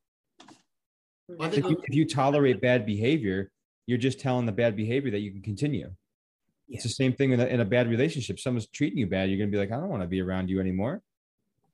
if 1.39 1.63
you, 1.63 1.81
if 1.87 1.95
you 1.95 2.05
tolerate 2.05 2.59
bad 2.59 2.85
behavior 2.85 3.51
you're 3.85 3.97
just 3.97 4.19
telling 4.19 4.45
the 4.45 4.51
bad 4.51 4.75
behavior 4.75 5.11
that 5.11 5.19
you 5.19 5.31
can 5.31 5.41
continue 5.41 5.89
yeah. 6.71 6.75
It's 6.75 6.83
the 6.83 6.89
same 6.89 7.11
thing 7.11 7.33
in 7.33 7.39
a, 7.41 7.45
in 7.47 7.59
a 7.59 7.65
bad 7.65 7.89
relationship. 7.89 8.39
Someone's 8.39 8.67
treating 8.67 8.97
you 8.97 9.05
bad, 9.05 9.29
you're 9.29 9.37
gonna 9.37 9.51
be 9.51 9.57
like, 9.57 9.73
I 9.73 9.75
don't 9.75 9.89
want 9.89 10.03
to 10.03 10.07
be 10.07 10.21
around 10.21 10.49
you 10.49 10.61
anymore. 10.61 11.01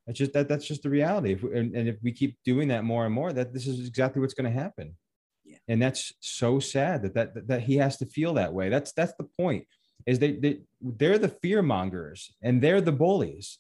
That's 0.08 0.20
just 0.20 0.34
that. 0.34 0.48
That's 0.48 0.66
just 0.66 0.84
the 0.84 0.90
reality. 0.90 1.34
If, 1.34 1.44
and, 1.44 1.76
and 1.76 1.88
if 1.88 1.98
we 2.02 2.12
keep 2.12 2.38
doing 2.46 2.70
that 2.70 2.86
more 2.86 3.06
and 3.06 3.14
more, 3.14 3.34
that 3.34 3.54
this 3.54 3.68
is 3.68 3.86
exactly 3.86 4.22
what's 4.22 4.34
going 4.34 4.52
to 4.52 4.60
happen. 4.60 4.96
Yeah. 5.44 5.58
And 5.68 5.82
that's 5.82 6.14
so 6.22 6.60
sad 6.60 7.04
that, 7.04 7.14
that 7.14 7.36
that 7.36 7.48
that 7.48 7.62
he 7.62 7.76
has 7.78 7.98
to 7.98 8.06
feel 8.06 8.34
that 8.36 8.54
way. 8.54 8.70
That's 8.70 8.94
that's 8.94 9.14
the 9.18 9.28
point. 9.38 9.66
Is 10.06 10.20
they, 10.20 10.34
they 10.34 10.60
they're 10.82 11.18
the 11.18 11.28
fear 11.30 11.62
mongers 11.62 12.32
and 12.42 12.62
they're 12.62 12.82
the 12.82 12.92
bullies, 12.92 13.60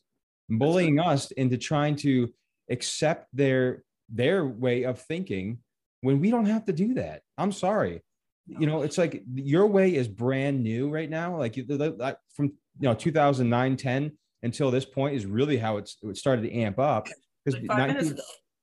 bullying 0.50 1.00
us 1.00 1.32
into 1.32 1.58
trying 1.58 1.98
to 1.98 2.30
accept 2.70 3.28
their 3.34 3.84
their 4.10 4.46
way 4.46 4.84
of 4.84 5.02
thinking 5.02 5.60
when 6.02 6.22
we 6.22 6.32
don't 6.32 6.46
have 6.46 6.66
to 6.66 6.74
do 6.74 6.94
that. 6.94 7.24
I'm 7.38 7.52
sorry 7.52 8.02
you 8.48 8.66
know 8.66 8.82
it's 8.82 8.98
like 8.98 9.24
your 9.36 9.66
way 9.66 9.96
is 9.96 10.08
brand 10.08 10.64
new 10.64 10.90
right 10.90 11.10
now 11.10 11.38
like 11.38 11.56
from 11.56 12.46
you 12.80 12.88
know 12.88 12.94
2009 12.94 13.76
10 13.76 14.12
until 14.48 14.72
this 14.72 14.86
point 14.86 15.14
is 15.16 15.26
really 15.26 15.58
how 15.58 15.78
it's 15.78 15.98
it 16.02 16.18
started 16.18 16.42
to 16.42 16.52
amp 16.54 16.80
up 16.80 17.08
because 17.46 18.14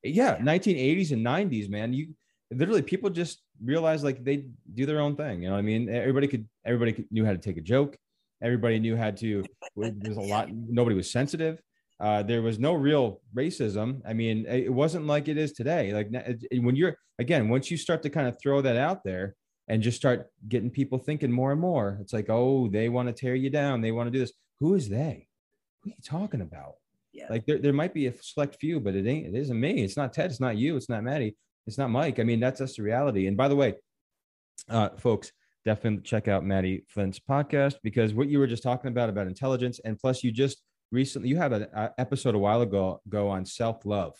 yeah 0.03 0.37
1980s 0.39 1.13
and 1.13 1.25
90s 1.25 1.69
man 1.69 1.93
you 1.93 2.05
literally 2.51 2.83
people 2.83 3.11
just 3.11 3.43
realized 3.63 4.03
like 4.03 4.25
they 4.25 4.47
do 4.79 4.87
their 4.87 5.01
own 5.01 5.15
thing 5.15 5.43
you 5.43 5.49
know 5.49 5.55
what 5.55 5.67
i 5.67 5.71
mean 5.73 5.89
everybody 5.89 6.27
could 6.27 6.45
everybody 6.65 6.93
could, 6.93 7.07
knew 7.11 7.25
how 7.25 7.33
to 7.33 7.39
take 7.39 7.59
a 7.59 7.67
joke 7.75 7.97
everybody 8.43 8.79
knew 8.79 8.97
how 8.97 9.11
to 9.11 9.45
there's 9.77 10.17
a 10.17 10.29
lot 10.35 10.49
nobody 10.51 10.97
was 10.97 11.11
sensitive 11.11 11.61
uh, 12.01 12.23
there 12.25 12.43
was 12.43 12.59
no 12.59 12.73
real 12.75 13.21
racism 13.35 14.01
i 14.07 14.13
mean 14.13 14.47
it 14.47 14.73
wasn't 14.73 15.07
like 15.07 15.29
it 15.29 15.39
is 15.39 15.53
today 15.53 15.93
like 15.93 16.09
when 16.67 16.75
you're 16.75 16.97
again 17.19 17.49
once 17.49 17.71
you 17.71 17.77
start 17.77 18.03
to 18.03 18.11
kind 18.11 18.27
of 18.27 18.37
throw 18.43 18.61
that 18.61 18.77
out 18.77 19.05
there 19.05 19.37
and 19.69 19.83
just 19.83 19.97
start 19.97 20.31
getting 20.49 20.71
people 20.71 20.99
thinking 20.99 21.33
more 21.33 21.53
and 21.53 21.61
more. 21.61 21.99
It's 22.01 22.13
like, 22.13 22.29
oh, 22.29 22.69
they 22.69 22.89
want 22.89 23.09
to 23.09 23.15
tear 23.15 23.35
you 23.35 23.51
down. 23.51 23.81
They 23.81 23.93
want 23.93 24.09
to 24.09 24.11
do 24.11 24.19
this. 24.19 24.33
Who 24.61 24.75
is 24.75 24.89
they? 24.89 25.27
Who 25.85 25.91
are 25.91 25.95
you 25.97 26.03
talking 26.05 26.41
about? 26.41 26.75
Yeah. 27.13 27.27
Like 27.31 27.47
there, 27.47 27.59
there 27.59 27.73
might 27.73 27.95
be 27.95 28.07
a 28.07 28.15
select 28.21 28.57
few, 28.57 28.81
but 28.81 28.95
it 28.95 29.07
ain't, 29.07 29.27
it 29.27 29.39
isn't 29.39 29.59
me. 29.59 29.85
It's 29.85 29.97
not 29.97 30.13
Ted. 30.13 30.31
It's 30.31 30.41
not 30.41 30.57
you. 30.57 30.77
It's 30.77 30.89
not 30.89 31.05
Maddie. 31.05 31.37
It's 31.67 31.79
not 31.79 31.91
Mike. 31.91 32.19
I 32.19 32.25
mean, 32.25 32.41
that's 32.41 32.59
just 32.59 32.77
the 32.77 32.83
reality. 32.83 33.27
And 33.27 33.37
by 33.37 33.49
the 33.49 33.57
way, 33.57 33.75
uh, 34.69 34.91
folks, 34.99 35.31
definitely 35.65 36.03
check 36.03 36.29
out 36.29 36.45
Maddie 36.45 36.85
Flint's 36.89 37.21
podcast 37.21 37.77
because 37.83 38.13
what 38.13 38.29
you 38.29 38.39
were 38.39 38.47
just 38.47 38.63
talking 38.63 38.89
about, 38.89 39.09
about 39.09 39.27
intelligence. 39.27 39.81
And 39.85 39.99
plus 39.99 40.25
you 40.25 40.33
just 40.33 40.63
recently, 40.91 41.29
you 41.29 41.37
have 41.37 41.53
an 41.53 41.69
episode 41.99 42.35
a 42.35 42.39
while 42.39 42.63
ago, 42.63 43.01
go 43.09 43.29
on 43.29 43.47
self-love, 43.47 44.15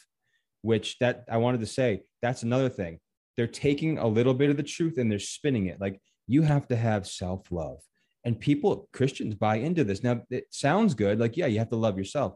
which 0.63 0.99
that 0.99 1.25
I 1.31 1.39
wanted 1.39 1.61
to 1.61 1.67
say, 1.67 2.03
that's 2.23 2.43
another 2.43 2.69
thing 2.69 3.01
they're 3.37 3.47
taking 3.47 3.99
a 3.99 4.07
little 4.07 4.35
bit 4.35 4.51
of 4.51 4.57
the 4.57 4.63
truth 4.63 4.99
and 4.99 5.11
they're 5.11 5.19
spinning 5.19 5.67
it 5.67 5.81
like 5.81 6.01
you 6.27 6.43
have 6.43 6.67
to 6.69 6.77
have 6.77 7.07
self-love 7.07 7.81
and 8.25 8.39
people 8.39 8.89
christians 8.93 9.35
buy 9.35 9.57
into 9.57 9.85
this 9.85 10.03
now 10.03 10.21
it 10.31 10.47
sounds 10.51 10.95
good 10.95 11.19
like 11.19 11.37
yeah 11.37 11.47
you 11.47 11.59
have 11.59 11.69
to 11.69 11.77
love 11.77 11.99
yourself 11.99 12.35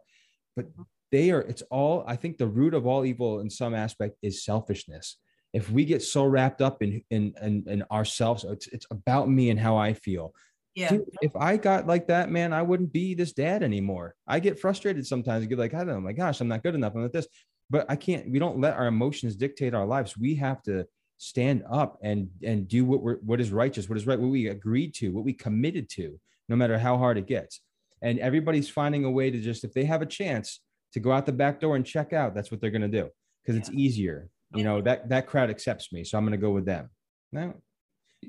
but 0.57 0.67
they 1.13 1.31
are 1.31 1.41
it's 1.43 1.63
all 1.71 2.05
i 2.07 2.17
think 2.17 2.39
the 2.39 2.47
root 2.47 2.75
of 2.75 2.87
all 2.87 3.05
evil 3.05 3.41
in 3.41 3.51
some 3.51 3.75
aspect 3.75 4.17
is 4.23 4.45
selfishness 4.45 5.17
if 5.53 5.71
we 5.71 5.85
get 5.85 6.03
so 6.03 6.25
wrapped 6.25 6.61
up 6.61 6.83
in 6.83 7.03
in 7.11 7.35
in, 7.43 7.65
in 7.67 7.83
ourselves 7.91 8.45
it's, 8.45 8.67
it's 8.69 8.87
about 8.91 9.29
me 9.29 9.51
and 9.51 9.61
how 9.61 9.77
i 9.77 9.93
feel 9.93 10.33
yeah. 10.75 10.91
Dude, 10.91 11.07
if 11.23 11.35
I 11.35 11.57
got 11.57 11.89
like 11.89 12.07
that, 12.07 12.31
man, 12.31 12.53
I 12.53 12.63
wouldn't 12.63 12.93
be 12.93 13.13
this 13.13 13.33
dad 13.33 13.65
anymore. 13.65 14.15
I 14.29 14.39
get 14.39 14.61
frustrated 14.61 15.05
sometimes. 15.05 15.43
I 15.43 15.49
get 15.49 15.59
like, 15.59 15.75
I 15.75 15.79
don't 15.79 15.89
know, 15.89 16.01
my 16.01 16.13
gosh, 16.13 16.41
I'm 16.41 16.47
not 16.47 16.63
good 16.63 16.77
enough. 16.77 16.93
I'm 16.95 17.03
not 17.03 17.13
this 17.13 17.27
but 17.71 17.87
I 17.89 17.97
can't. 17.97 18.31
We 18.31 18.39
don't 18.39 18.61
let 18.61 18.75
our 18.75 18.87
emotions 18.87 19.37
dictate 19.37 19.75
our 19.75 19.87
lives. 19.87 20.17
We 20.17 20.35
have 20.37 20.63
to 20.65 20.87
stand 21.19 21.65
up 21.71 21.99
and 22.03 22.29
and 22.43 22.69
do 22.69 22.85
what 22.85 23.03
we're 23.03 23.17
what 23.17 23.41
is 23.41 23.51
righteous, 23.53 23.89
what 23.89 23.99
is 23.99 24.07
right, 24.07 24.19
what 24.19 24.31
we 24.31 24.49
agreed 24.49 24.95
to, 24.95 25.11
what 25.11 25.25
we 25.25 25.33
committed 25.33 25.89
to, 25.91 26.19
no 26.49 26.57
matter 26.57 26.79
how 26.79 26.97
hard 26.97 27.19
it 27.19 27.27
gets. 27.27 27.61
And 28.01 28.19
everybody's 28.21 28.71
finding 28.71 29.05
a 29.05 29.11
way 29.11 29.31
to 29.31 29.41
just 29.41 29.65
if 29.65 29.75
they 29.75 29.85
have 29.85 30.03
a 30.03 30.07
chance 30.07 30.61
to 30.93 31.01
go 31.01 31.13
out 31.13 31.27
the 31.27 31.33
back 31.33 31.61
door 31.61 31.77
and 31.77 31.85
check 31.85 32.13
out, 32.13 32.35
that's 32.35 32.51
what 32.51 32.61
they're 32.61 32.71
going 32.71 32.83
to 32.83 32.89
do 32.89 33.11
because 33.43 33.57
yeah. 33.57 33.61
it's 33.61 33.71
easier. 33.71 34.31
You 34.55 34.65
know 34.65 34.81
that 34.81 35.11
that 35.11 35.27
crowd 35.27 35.51
accepts 35.51 35.93
me, 35.93 36.05
so 36.05 36.17
I'm 36.17 36.25
going 36.25 36.33
to 36.33 36.39
go 36.39 36.51
with 36.51 36.65
them. 36.65 36.89
Now, 37.33 37.55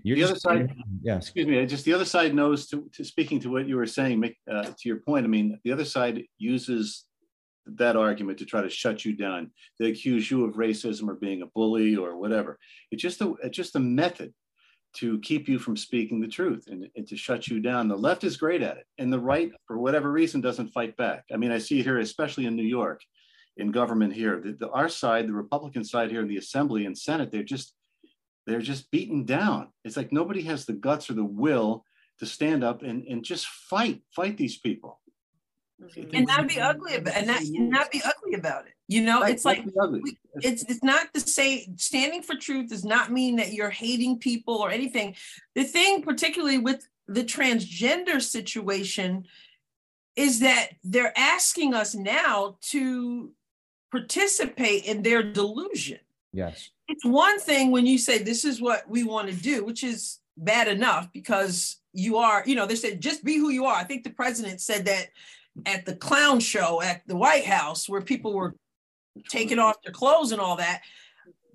you're 0.04 0.18
the 0.18 0.24
other 0.24 0.36
side, 0.36 0.76
yeah. 1.02 1.18
Excuse 1.18 1.48
me. 1.48 1.66
Just 1.66 1.86
the 1.86 1.94
other 1.94 2.06
side 2.06 2.36
knows 2.36 2.68
to, 2.68 2.90
to 2.94 3.04
speaking 3.04 3.40
to 3.42 3.50
what 3.50 3.68
you 3.68 3.78
were 3.78 3.86
saying. 3.86 4.22
Uh, 4.50 4.64
to 4.64 4.76
your 4.84 4.98
point, 4.98 5.26
I 5.26 5.30
mean, 5.30 5.58
the 5.64 5.72
other 5.72 5.86
side 5.86 6.24
uses 6.38 7.06
that 7.66 7.96
argument 7.96 8.40
to 8.40 8.46
try 8.46 8.62
to 8.62 8.70
shut 8.70 9.06
you 9.06 9.16
down. 9.16 9.52
They 9.80 9.90
accuse 9.90 10.30
you 10.30 10.46
of 10.46 10.56
racism 10.56 11.08
or 11.08 11.16
being 11.16 11.42
a 11.42 11.48
bully 11.48 11.96
or 11.96 12.18
whatever. 12.18 12.58
It's 12.92 13.02
just 13.02 13.22
a 13.22 13.36
it's 13.44 13.56
just 13.56 13.76
a 13.76 13.80
method 13.80 14.34
to 14.96 15.20
keep 15.20 15.48
you 15.48 15.60
from 15.60 15.78
speaking 15.78 16.20
the 16.20 16.28
truth 16.28 16.66
and, 16.68 16.88
and 16.96 17.08
to 17.08 17.16
shut 17.16 17.48
you 17.48 17.60
down. 17.60 17.88
The 17.88 17.96
left 17.96 18.24
is 18.24 18.38
great 18.38 18.64
at 18.64 18.78
it, 18.78 18.86
and 18.98 19.14
the 19.14 19.20
right, 19.20 19.52
for 19.68 19.78
whatever 19.78 20.12
reason, 20.12 20.42
doesn't 20.42 20.70
fight 20.70 20.98
back. 20.98 21.26
I 21.32 21.38
mean, 21.38 21.52
I 21.52 21.60
see 21.60 21.80
it 21.80 21.84
here, 21.84 22.00
especially 22.00 22.48
in 22.48 22.56
New 22.56 22.64
York, 22.64 23.02
in 23.58 23.72
government 23.72 24.14
here, 24.14 24.42
the, 24.44 24.54
the, 24.54 24.70
our 24.70 24.90
side, 24.90 25.28
the 25.28 25.34
Republican 25.34 25.84
side 25.84 26.10
here 26.10 26.22
in 26.22 26.28
the 26.28 26.38
Assembly 26.38 26.86
and 26.86 26.98
Senate, 26.98 27.32
they're 27.32 27.44
just 27.44 27.76
they're 28.48 28.62
just 28.62 28.90
beaten 28.90 29.26
down. 29.26 29.68
It's 29.84 29.98
like 29.98 30.12
nobody 30.12 30.42
has 30.44 30.66
the 30.66 30.74
guts 30.74 31.10
or 31.10 31.14
the 31.14 31.24
will 31.24 31.84
to 32.18 32.26
stand 32.26 32.64
up 32.64 32.82
and, 32.82 33.04
and 33.06 33.24
just 33.24 33.46
fight, 33.46 34.02
fight 34.16 34.38
these 34.38 34.58
people 34.58 35.00
and 36.14 36.28
not 36.28 36.48
be 36.48 36.60
ugly 36.60 36.96
about 36.96 37.16
and 37.16 37.28
not, 37.28 37.42
not 37.44 37.92
be 37.92 38.02
ugly 38.06 38.34
about 38.34 38.68
it. 38.68 38.74
You 38.88 39.02
know, 39.02 39.24
it's 39.24 39.46
like 39.46 39.66
not 39.66 39.74
be 39.74 39.80
ugly. 39.80 40.02
we- 40.02 40.18
it's 40.42 40.64
it's 40.64 40.84
not 40.84 41.14
to 41.14 41.20
say 41.20 41.68
standing 41.78 42.22
for 42.22 42.36
truth 42.36 42.70
does 42.70 42.86
not 42.86 43.12
mean 43.12 43.36
that 43.38 43.54
you're 43.54 43.70
hating 43.70 44.20
people 44.20 44.56
or 44.56 44.72
anything. 44.72 45.16
The 45.56 45.64
thing, 45.64 46.02
particularly 46.02 46.58
with 46.58 46.88
the 47.08 47.24
transgender 47.24 48.22
situation, 48.22 49.26
is 50.16 50.40
that 50.42 50.70
they're 50.84 51.18
asking 51.18 51.74
us 51.74 51.96
now 51.96 52.58
to 52.62 53.32
participate 53.92 54.86
in 54.86 55.02
their 55.02 55.24
delusion. 55.24 56.00
Yes. 56.32 56.70
It's 56.88 57.06
one 57.06 57.40
thing 57.40 57.72
when 57.72 57.86
you 57.86 57.98
say 57.98 58.20
this 58.20 58.46
is 58.46 58.62
what 58.62 58.88
we 58.90 59.04
want 59.04 59.30
to 59.30 59.36
do, 59.36 59.66
which 59.66 59.84
is 59.84 60.20
bad 60.38 60.68
enough 60.68 61.12
because 61.12 61.78
you 61.94 62.18
are, 62.18 62.44
you 62.46 62.56
know, 62.56 62.66
they 62.66 62.76
said 62.76 63.02
just 63.02 63.24
be 63.24 63.38
who 63.38 63.50
you 63.50 63.66
are. 63.66 63.76
I 63.76 63.84
think 63.84 64.04
the 64.04 64.10
president 64.12 64.62
said 64.62 64.86
that 64.86 65.08
at 65.66 65.86
the 65.86 65.96
clown 65.96 66.40
show 66.40 66.82
at 66.82 67.02
the 67.08 67.16
White 67.16 67.46
House 67.46 67.88
where 67.88 68.02
people 68.02 68.34
were 68.34 68.56
taking 69.30 69.60
off 69.60 69.82
their 69.84 69.94
clothes 69.94 70.32
and 70.32 70.42
all 70.42 70.58
that. 70.58 70.82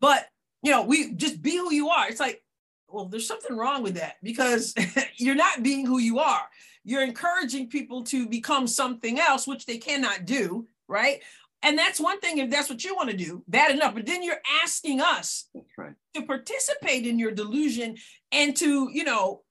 But, 0.00 0.26
you 0.62 0.70
know, 0.70 0.82
we 0.82 1.12
just 1.12 1.42
be 1.42 1.56
who 1.56 1.72
you 1.72 1.88
are. 1.88 2.08
It's 2.08 2.20
like, 2.20 2.42
well, 2.88 3.06
there's 3.06 3.26
something 3.26 3.56
wrong 3.56 3.82
with 3.82 3.94
that 3.94 4.16
because 4.22 4.74
you're 5.16 5.34
not 5.34 5.62
being 5.62 5.86
who 5.86 5.98
you 5.98 6.18
are. 6.18 6.42
You're 6.84 7.02
encouraging 7.02 7.68
people 7.68 8.04
to 8.04 8.28
become 8.28 8.66
something 8.66 9.18
else, 9.18 9.46
which 9.46 9.66
they 9.66 9.78
cannot 9.78 10.26
do, 10.26 10.66
right? 10.86 11.20
And 11.62 11.78
that's 11.78 11.98
one 11.98 12.20
thing 12.20 12.38
if 12.38 12.50
that's 12.50 12.68
what 12.68 12.84
you 12.84 12.94
want 12.94 13.10
to 13.10 13.16
do, 13.16 13.42
bad 13.48 13.74
enough. 13.74 13.94
But 13.94 14.04
then 14.04 14.22
you're 14.22 14.42
asking 14.62 15.00
us 15.00 15.48
right. 15.78 15.94
to 16.12 16.22
participate 16.22 17.06
in 17.06 17.18
your 17.18 17.30
delusion 17.30 17.96
and 18.30 18.54
to, 18.56 18.90
you 18.92 19.04
know, 19.04 19.43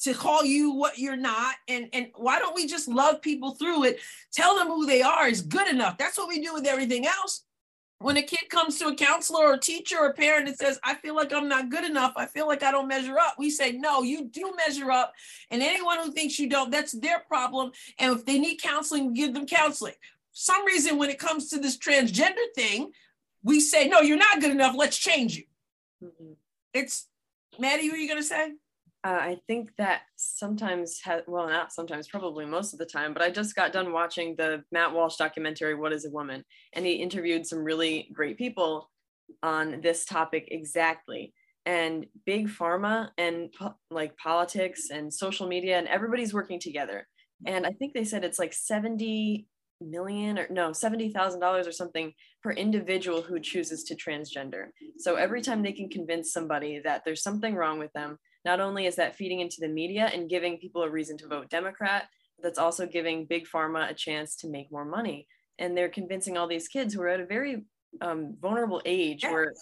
to 0.00 0.14
call 0.14 0.44
you 0.44 0.72
what 0.72 0.98
you're 0.98 1.16
not. 1.16 1.56
And 1.68 1.88
and 1.92 2.08
why 2.14 2.38
don't 2.38 2.54
we 2.54 2.66
just 2.66 2.88
love 2.88 3.22
people 3.22 3.54
through 3.54 3.84
it? 3.84 4.00
Tell 4.32 4.56
them 4.56 4.68
who 4.68 4.86
they 4.86 5.02
are 5.02 5.28
is 5.28 5.42
good 5.42 5.68
enough. 5.68 5.98
That's 5.98 6.18
what 6.18 6.28
we 6.28 6.40
do 6.40 6.52
with 6.54 6.66
everything 6.66 7.06
else. 7.06 7.44
When 7.98 8.18
a 8.18 8.22
kid 8.22 8.50
comes 8.50 8.78
to 8.78 8.88
a 8.88 8.94
counselor 8.94 9.46
or 9.46 9.54
a 9.54 9.58
teacher 9.58 9.96
or 9.98 10.08
a 10.08 10.12
parent 10.12 10.48
and 10.48 10.56
says, 10.56 10.78
I 10.84 10.96
feel 10.96 11.16
like 11.16 11.32
I'm 11.32 11.48
not 11.48 11.70
good 11.70 11.84
enough, 11.84 12.12
I 12.16 12.26
feel 12.26 12.46
like 12.46 12.62
I 12.62 12.70
don't 12.70 12.88
measure 12.88 13.18
up, 13.18 13.36
we 13.38 13.48
say, 13.48 13.72
No, 13.72 14.02
you 14.02 14.26
do 14.26 14.52
measure 14.54 14.90
up. 14.90 15.14
And 15.50 15.62
anyone 15.62 15.98
who 16.00 16.12
thinks 16.12 16.38
you 16.38 16.48
don't, 16.48 16.70
that's 16.70 16.92
their 16.92 17.20
problem. 17.20 17.72
And 17.98 18.14
if 18.14 18.26
they 18.26 18.38
need 18.38 18.56
counseling, 18.56 19.14
give 19.14 19.32
them 19.32 19.46
counseling. 19.46 19.94
Some 20.32 20.66
reason 20.66 20.98
when 20.98 21.08
it 21.08 21.18
comes 21.18 21.48
to 21.48 21.58
this 21.58 21.78
transgender 21.78 22.52
thing, 22.54 22.92
we 23.42 23.60
say, 23.60 23.88
No, 23.88 24.00
you're 24.00 24.18
not 24.18 24.42
good 24.42 24.50
enough, 24.50 24.74
let's 24.76 24.98
change 24.98 25.38
you. 25.38 25.44
Mhm. 26.04 26.36
It's 26.74 27.06
Maddie, 27.58 27.88
what 27.88 27.96
are 27.96 28.02
you 28.02 28.08
gonna 28.08 28.22
say? 28.22 28.52
Uh, 29.06 29.20
I 29.20 29.38
think 29.46 29.70
that 29.78 30.00
sometimes, 30.16 31.00
ha- 31.00 31.20
well, 31.28 31.46
not 31.46 31.72
sometimes, 31.72 32.08
probably 32.08 32.44
most 32.44 32.72
of 32.72 32.80
the 32.80 32.86
time, 32.86 33.12
but 33.12 33.22
I 33.22 33.30
just 33.30 33.54
got 33.54 33.72
done 33.72 33.92
watching 33.92 34.34
the 34.34 34.64
Matt 34.72 34.92
Walsh 34.92 35.14
documentary, 35.14 35.76
What 35.76 35.92
is 35.92 36.04
a 36.04 36.10
Woman? 36.10 36.42
And 36.72 36.84
he 36.84 36.94
interviewed 36.94 37.46
some 37.46 37.62
really 37.62 38.08
great 38.12 38.36
people 38.36 38.90
on 39.44 39.80
this 39.80 40.06
topic 40.06 40.48
exactly. 40.50 41.32
And 41.66 42.06
big 42.24 42.48
pharma 42.48 43.10
and 43.16 43.52
po- 43.52 43.76
like 43.92 44.16
politics 44.16 44.90
and 44.90 45.14
social 45.14 45.46
media, 45.46 45.78
and 45.78 45.86
everybody's 45.86 46.34
working 46.34 46.58
together. 46.58 47.06
And 47.46 47.64
I 47.64 47.70
think 47.70 47.94
they 47.94 48.04
said 48.04 48.24
it's 48.24 48.40
like 48.40 48.54
70 48.54 49.46
million 49.80 50.36
or 50.36 50.48
no, 50.50 50.70
$70,000 50.70 51.68
or 51.68 51.72
something 51.72 52.12
per 52.42 52.50
individual 52.50 53.22
who 53.22 53.38
chooses 53.38 53.84
to 53.84 53.94
transgender. 53.94 54.70
So 54.98 55.14
every 55.14 55.42
time 55.42 55.62
they 55.62 55.72
can 55.72 55.88
convince 55.88 56.32
somebody 56.32 56.80
that 56.82 57.02
there's 57.04 57.22
something 57.22 57.54
wrong 57.54 57.78
with 57.78 57.92
them, 57.92 58.18
not 58.46 58.60
only 58.60 58.86
is 58.86 58.94
that 58.94 59.16
feeding 59.16 59.40
into 59.40 59.56
the 59.58 59.68
media 59.68 60.08
and 60.14 60.30
giving 60.30 60.56
people 60.56 60.84
a 60.84 60.88
reason 60.88 61.18
to 61.18 61.26
vote 61.26 61.50
Democrat, 61.50 62.04
that's 62.40 62.60
also 62.60 62.86
giving 62.86 63.26
big 63.26 63.44
pharma 63.52 63.90
a 63.90 63.94
chance 63.94 64.36
to 64.36 64.48
make 64.48 64.70
more 64.70 64.84
money. 64.84 65.26
And 65.58 65.76
they're 65.76 65.88
convincing 65.88 66.38
all 66.38 66.46
these 66.46 66.68
kids 66.68 66.94
who 66.94 67.02
are 67.02 67.08
at 67.08 67.20
a 67.20 67.26
very 67.26 67.64
um, 68.00 68.36
vulnerable 68.40 68.80
age 68.84 69.24
where 69.24 69.52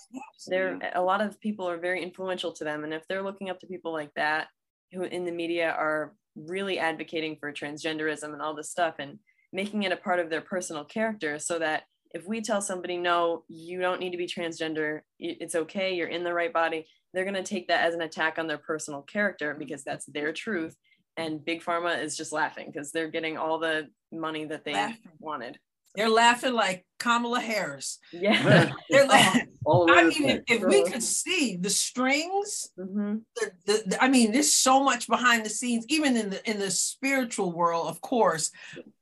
they're 0.49 0.78
a 0.95 1.01
lot 1.01 1.22
of 1.22 1.41
people 1.41 1.66
are 1.68 1.78
very 1.78 2.03
influential 2.03 2.53
to 2.53 2.64
them. 2.64 2.85
And 2.85 2.93
if 2.93 3.09
they're 3.09 3.22
looking 3.22 3.49
up 3.49 3.59
to 3.61 3.66
people 3.66 3.93
like 3.93 4.12
that, 4.16 4.49
who 4.93 5.05
in 5.05 5.24
the 5.24 5.32
media 5.32 5.70
are 5.70 6.12
really 6.37 6.78
advocating 6.78 7.37
for 7.41 7.53
transgenderism 7.53 8.32
and 8.35 8.43
all 8.43 8.55
this 8.55 8.70
stuff 8.70 8.97
and 8.99 9.18
making 9.53 9.85
it 9.85 9.93
a 9.93 9.97
part 9.97 10.20
of 10.20 10.28
their 10.28 10.43
personal 10.43 10.85
character 10.85 11.39
so 11.39 11.59
that 11.59 11.85
if 12.15 12.27
we 12.27 12.41
tell 12.41 12.62
somebody 12.62 12.97
no 12.97 13.45
you 13.49 13.81
don't 13.81 14.01
need 14.01 14.11
to 14.12 14.17
be 14.17 14.27
transgender 14.27 15.01
it's 15.19 15.55
okay 15.55 15.95
you're 15.95 16.09
in 16.09 16.25
the 16.25 16.33
right 16.33 16.53
body 16.53 16.87
they're 17.12 17.25
going 17.25 17.35
to 17.35 17.43
take 17.43 17.69
that 17.69 17.85
as 17.87 17.95
an 17.95 18.01
attack 18.01 18.39
on 18.39 18.47
their 18.47 18.59
personal 18.59 19.03
character 19.03 19.55
because 19.59 19.85
that's 19.85 20.07
their 20.07 20.33
truth 20.33 20.75
and 21.17 21.45
big 21.45 21.62
pharma 21.62 22.03
is 22.03 22.17
just 22.17 22.33
laughing 22.33 22.71
because 22.73 22.91
they're 22.93 23.11
getting 23.11 23.37
all 23.37 23.59
the 23.59 23.89
money 24.12 24.45
that 24.47 24.65
they 24.65 24.73
Laughing. 24.73 24.99
wanted 25.19 25.59
They're 25.95 26.09
laughing 26.09 26.55
like 26.55 26.85
Kamala 26.99 27.41
Harris. 27.41 27.99
yeah 28.12 28.73
They're 28.91 29.07
laughing. 29.07 29.49
All 29.65 29.87
the 29.87 29.93
I 29.93 30.05
mean, 30.05 30.29
if, 30.29 30.43
if 30.49 30.65
we 30.65 30.83
could 30.85 31.03
see 31.03 31.57
the 31.57 31.71
strings, 31.71 32.71
hmm 32.77 33.19
the, 33.37 33.51
the, 33.67 33.83
the- 33.87 34.03
I 34.05 34.09
mean, 34.09 34.33
there's 34.33 34.53
so 34.53 34.83
much 34.83 35.07
behind 35.09 35.45
the 35.45 35.51
scenes, 35.51 35.85
even 35.89 36.17
in 36.17 36.31
the 36.31 36.51
in 36.51 36.59
the 36.59 36.71
spiritual 36.71 37.53
world, 37.53 37.87
of 37.89 38.01
course, 38.01 38.51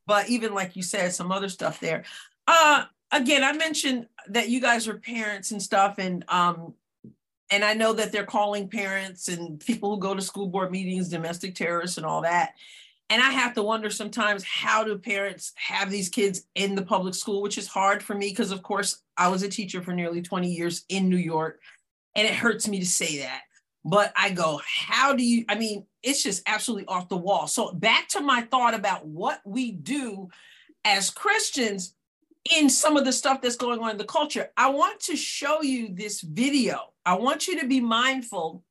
but 0.06 0.28
even 0.28 0.52
like 0.54 0.76
you 0.76 0.82
said, 0.82 1.12
some 1.14 1.32
other 1.32 1.48
stuff 1.48 1.80
there. 1.80 2.04
Uh 2.46 2.84
again, 3.12 3.44
I 3.44 3.52
mentioned 3.52 4.06
that 4.28 4.48
you 4.48 4.60
guys 4.60 4.88
are 4.88 4.98
parents 4.98 5.52
and 5.52 5.62
stuff, 5.62 5.96
and 5.98 6.24
um, 6.28 6.74
and 7.50 7.64
I 7.64 7.74
know 7.74 7.92
that 7.92 8.10
they're 8.10 8.24
calling 8.24 8.68
parents 8.68 9.28
and 9.28 9.60
people 9.60 9.94
who 9.94 10.00
go 10.00 10.14
to 10.14 10.22
school 10.22 10.48
board 10.48 10.72
meetings, 10.72 11.08
domestic 11.08 11.54
terrorists, 11.54 11.98
and 11.98 12.06
all 12.06 12.22
that. 12.22 12.54
And 13.10 13.20
I 13.22 13.30
have 13.30 13.52
to 13.54 13.62
wonder 13.62 13.90
sometimes 13.90 14.42
how 14.42 14.84
do 14.84 14.96
parents 14.96 15.52
have 15.56 15.90
these 15.90 16.08
kids 16.08 16.46
in 16.54 16.74
the 16.74 16.82
public 16.82 17.14
school, 17.14 17.42
which 17.42 17.58
is 17.58 17.66
hard 17.66 18.02
for 18.02 18.14
me 18.14 18.30
because, 18.30 18.52
of 18.52 18.62
course, 18.62 19.02
I 19.18 19.28
was 19.28 19.42
a 19.42 19.50
teacher 19.50 19.82
for 19.82 19.92
nearly 19.92 20.22
20 20.22 20.50
years 20.50 20.84
in 20.88 21.10
New 21.10 21.18
York. 21.18 21.60
And 22.16 22.26
it 22.26 22.34
hurts 22.34 22.66
me 22.68 22.80
to 22.80 22.86
say 22.86 23.18
that. 23.18 23.42
But 23.84 24.12
I 24.16 24.30
go, 24.30 24.60
how 24.64 25.14
do 25.14 25.24
you? 25.24 25.44
I 25.48 25.56
mean, 25.56 25.84
it's 26.02 26.22
just 26.22 26.42
absolutely 26.46 26.86
off 26.86 27.08
the 27.08 27.16
wall. 27.16 27.48
So, 27.48 27.72
back 27.72 28.08
to 28.10 28.20
my 28.20 28.42
thought 28.42 28.74
about 28.74 29.06
what 29.06 29.40
we 29.44 29.72
do 29.72 30.28
as 30.84 31.10
Christians 31.10 31.94
in 32.50 32.68
some 32.68 32.96
of 32.96 33.04
the 33.04 33.12
stuff 33.12 33.40
that's 33.40 33.56
going 33.56 33.80
on 33.80 33.90
in 33.90 33.98
the 33.98 34.04
culture. 34.04 34.50
I 34.56 34.70
want 34.70 35.00
to 35.00 35.16
show 35.16 35.62
you 35.62 35.94
this 35.94 36.20
video. 36.20 36.92
I 37.06 37.14
want 37.14 37.46
you 37.46 37.60
to 37.60 37.66
be 37.66 37.80
mindful. 37.80 38.64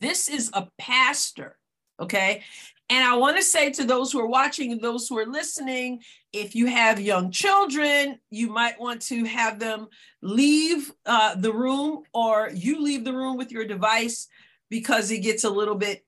This 0.00 0.28
is 0.28 0.50
a 0.52 0.68
pastor, 0.78 1.58
okay? 2.00 2.42
And 2.90 3.04
I 3.04 3.16
want 3.16 3.36
to 3.36 3.42
say 3.42 3.70
to 3.70 3.84
those 3.84 4.12
who 4.12 4.20
are 4.20 4.26
watching 4.26 4.78
those 4.78 5.08
who 5.08 5.18
are 5.18 5.26
listening, 5.26 6.02
if 6.32 6.54
you 6.54 6.66
have 6.66 7.00
young 7.00 7.30
children, 7.30 8.18
you 8.30 8.48
might 8.48 8.78
want 8.78 9.00
to 9.02 9.24
have 9.24 9.58
them 9.58 9.88
leave 10.20 10.92
uh, 11.06 11.34
the 11.36 11.52
room 11.52 12.02
or 12.12 12.50
you 12.54 12.82
leave 12.82 13.04
the 13.04 13.12
room 13.12 13.36
with 13.36 13.50
your 13.50 13.64
device 13.64 14.28
because 14.68 15.10
it 15.10 15.20
gets 15.20 15.44
a 15.44 15.50
little 15.50 15.74
bit 15.74 16.04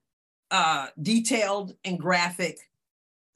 uh, 0.50 0.88
detailed 1.00 1.74
and 1.84 1.98
graphic. 1.98 2.58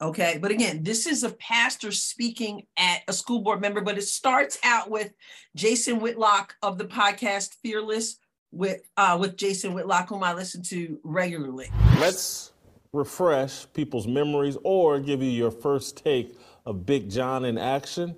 Okay. 0.01 0.39
But 0.41 0.51
again, 0.51 0.83
this 0.83 1.05
is 1.05 1.23
a 1.23 1.31
pastor 1.31 1.91
speaking 1.91 2.65
at 2.77 3.01
a 3.07 3.13
school 3.13 3.41
board 3.41 3.61
member, 3.61 3.81
but 3.81 3.97
it 3.97 4.03
starts 4.03 4.57
out 4.63 4.89
with 4.89 5.13
Jason 5.55 5.99
Whitlock 5.99 6.55
of 6.61 6.77
the 6.77 6.85
podcast 6.85 7.55
Fearless 7.61 8.17
with 8.51 8.81
uh, 8.97 9.17
with 9.19 9.35
Jason 9.35 9.73
Whitlock, 9.73 10.09
whom 10.09 10.23
I 10.23 10.33
listen 10.33 10.63
to 10.63 10.99
regularly. 11.03 11.69
Let's 11.99 12.53
refresh 12.93 13.71
people's 13.73 14.07
memories 14.07 14.57
or 14.63 14.99
give 14.99 15.21
you 15.21 15.29
your 15.29 15.51
first 15.51 15.97
take 15.97 16.37
of 16.65 16.85
Big 16.85 17.09
John 17.09 17.45
in 17.45 17.57
action. 17.57 18.15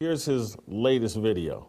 Here's 0.00 0.24
his 0.24 0.56
latest 0.66 1.16
video. 1.16 1.68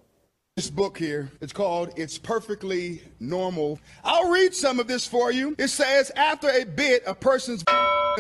This 0.56 0.70
book 0.70 1.00
here, 1.00 1.32
it's 1.42 1.54
called 1.54 1.94
It's 1.96 2.20
Perfectly 2.20 3.02
Normal. 3.20 3.80
I'll 4.04 4.30
read 4.30 4.54
some 4.54 4.80
of 4.80 4.88
this 4.88 5.08
for 5.08 5.32
you. 5.32 5.56
It 5.58 5.70
says, 5.70 6.12
after 6.16 6.48
a 6.50 6.64
bit, 6.64 7.02
a 7.08 7.16
person's 7.16 7.64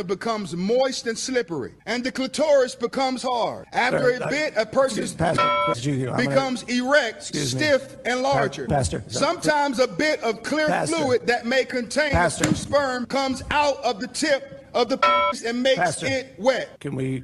becomes 0.01 0.55
moist 0.55 1.05
and 1.05 1.15
slippery, 1.17 1.73
and 1.85 2.03
the 2.03 2.11
clitoris 2.11 2.73
becomes 2.73 3.21
hard. 3.21 3.67
After 3.71 4.17
Sir, 4.17 4.23
a 4.23 4.29
bit, 4.29 4.53
a 4.57 4.65
person's 4.65 5.13
Pastor, 5.13 5.43
you, 5.91 6.05
gonna- 6.07 6.17
becomes 6.27 6.63
erect, 6.63 7.23
stiff, 7.23 7.97
and 8.05 8.21
larger. 8.23 8.65
Pastor, 8.65 9.03
Sometimes 9.09 9.77
a 9.79 9.87
bit 9.87 10.19
of 10.23 10.41
clear 10.41 10.67
Pastor. 10.67 10.95
fluid 10.95 11.27
that 11.27 11.45
may 11.45 11.65
contain 11.65 12.11
Pastor. 12.11 12.45
a 12.45 12.47
few 12.47 12.55
sperm 12.55 13.05
comes 13.05 13.43
out 13.51 13.77
of 13.83 13.99
the 13.99 14.07
tip 14.07 14.65
of 14.73 14.89
the 14.89 14.97
penis 14.97 15.43
and 15.43 15.61
makes 15.61 15.77
Pastor. 15.77 16.07
it 16.07 16.33
wet. 16.39 16.79
Can 16.79 16.95
we, 16.95 17.23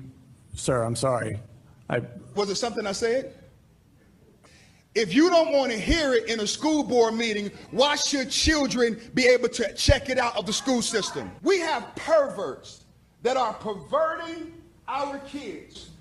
sir, 0.53 0.83
I'm 0.83 0.95
sorry. 0.95 1.39
I, 1.89 2.01
Was 2.35 2.51
it 2.51 2.55
something 2.55 2.85
I 2.85 2.91
said? 2.91 3.33
If 4.95 5.13
you 5.13 5.29
don't 5.29 5.53
want 5.53 5.71
to 5.71 5.77
hear 5.77 6.13
it 6.13 6.29
in 6.29 6.39
a 6.39 6.47
school 6.47 6.83
board 6.83 7.13
meeting, 7.13 7.51
why 7.69 7.95
should 7.95 8.31
children 8.31 8.99
be 9.13 9.27
able 9.27 9.49
to 9.49 9.73
check 9.75 10.09
it 10.09 10.17
out 10.17 10.35
of 10.35 10.47
the 10.47 10.53
school 10.53 10.81
system? 10.81 11.31
We 11.43 11.59
have 11.59 11.95
perverts 11.95 12.85
that 13.21 13.37
are 13.37 13.53
perverting 13.53 14.53
our 14.87 15.19
kids. 15.19 15.91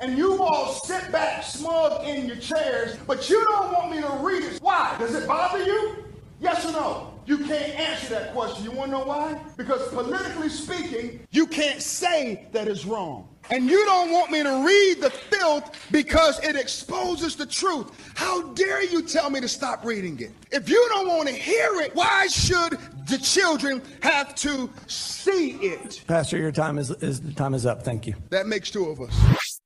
And 0.00 0.16
you 0.16 0.42
all 0.42 0.72
sit 0.72 1.12
back 1.12 1.44
smug 1.44 2.08
in 2.08 2.26
your 2.26 2.36
chairs, 2.36 2.96
but 3.06 3.28
you 3.28 3.44
don't 3.44 3.72
want 3.72 3.90
me 3.90 4.00
to 4.00 4.10
read 4.24 4.42
it. 4.42 4.58
Why? 4.62 4.96
Does 4.98 5.14
it 5.14 5.28
bother 5.28 5.62
you? 5.62 6.04
Yes 6.40 6.66
or 6.66 6.72
no? 6.72 7.11
You 7.24 7.38
can't 7.38 7.78
answer 7.78 8.14
that 8.14 8.32
question. 8.32 8.64
You 8.64 8.72
want 8.72 8.90
to 8.90 8.98
know 8.98 9.04
why? 9.04 9.40
Because 9.56 9.88
politically 9.88 10.48
speaking, 10.48 11.20
you 11.30 11.46
can't 11.46 11.80
say 11.80 12.48
that 12.52 12.66
it's 12.66 12.84
wrong. 12.84 13.28
And 13.50 13.68
you 13.68 13.84
don't 13.84 14.10
want 14.10 14.30
me 14.30 14.42
to 14.42 14.64
read 14.64 15.00
the 15.00 15.10
filth 15.10 15.88
because 15.90 16.42
it 16.44 16.56
exposes 16.56 17.36
the 17.36 17.46
truth. 17.46 17.90
How 18.16 18.42
dare 18.52 18.82
you 18.84 19.02
tell 19.02 19.30
me 19.30 19.40
to 19.40 19.48
stop 19.48 19.84
reading 19.84 20.18
it? 20.20 20.30
If 20.50 20.68
you 20.68 20.84
don't 20.90 21.08
want 21.08 21.28
to 21.28 21.34
hear 21.34 21.80
it, 21.80 21.94
why 21.94 22.26
should 22.28 22.78
the 23.08 23.18
children 23.18 23.82
have 24.02 24.34
to 24.36 24.70
see 24.86 25.52
it? 25.52 26.02
Pastor, 26.06 26.38
your 26.38 26.52
time 26.52 26.78
is, 26.78 26.90
is 26.90 27.20
time 27.34 27.54
is 27.54 27.66
up. 27.66 27.82
Thank 27.82 28.06
you. 28.06 28.14
That 28.30 28.46
makes 28.46 28.70
two 28.70 28.88
of 28.88 29.00
us. 29.00 29.60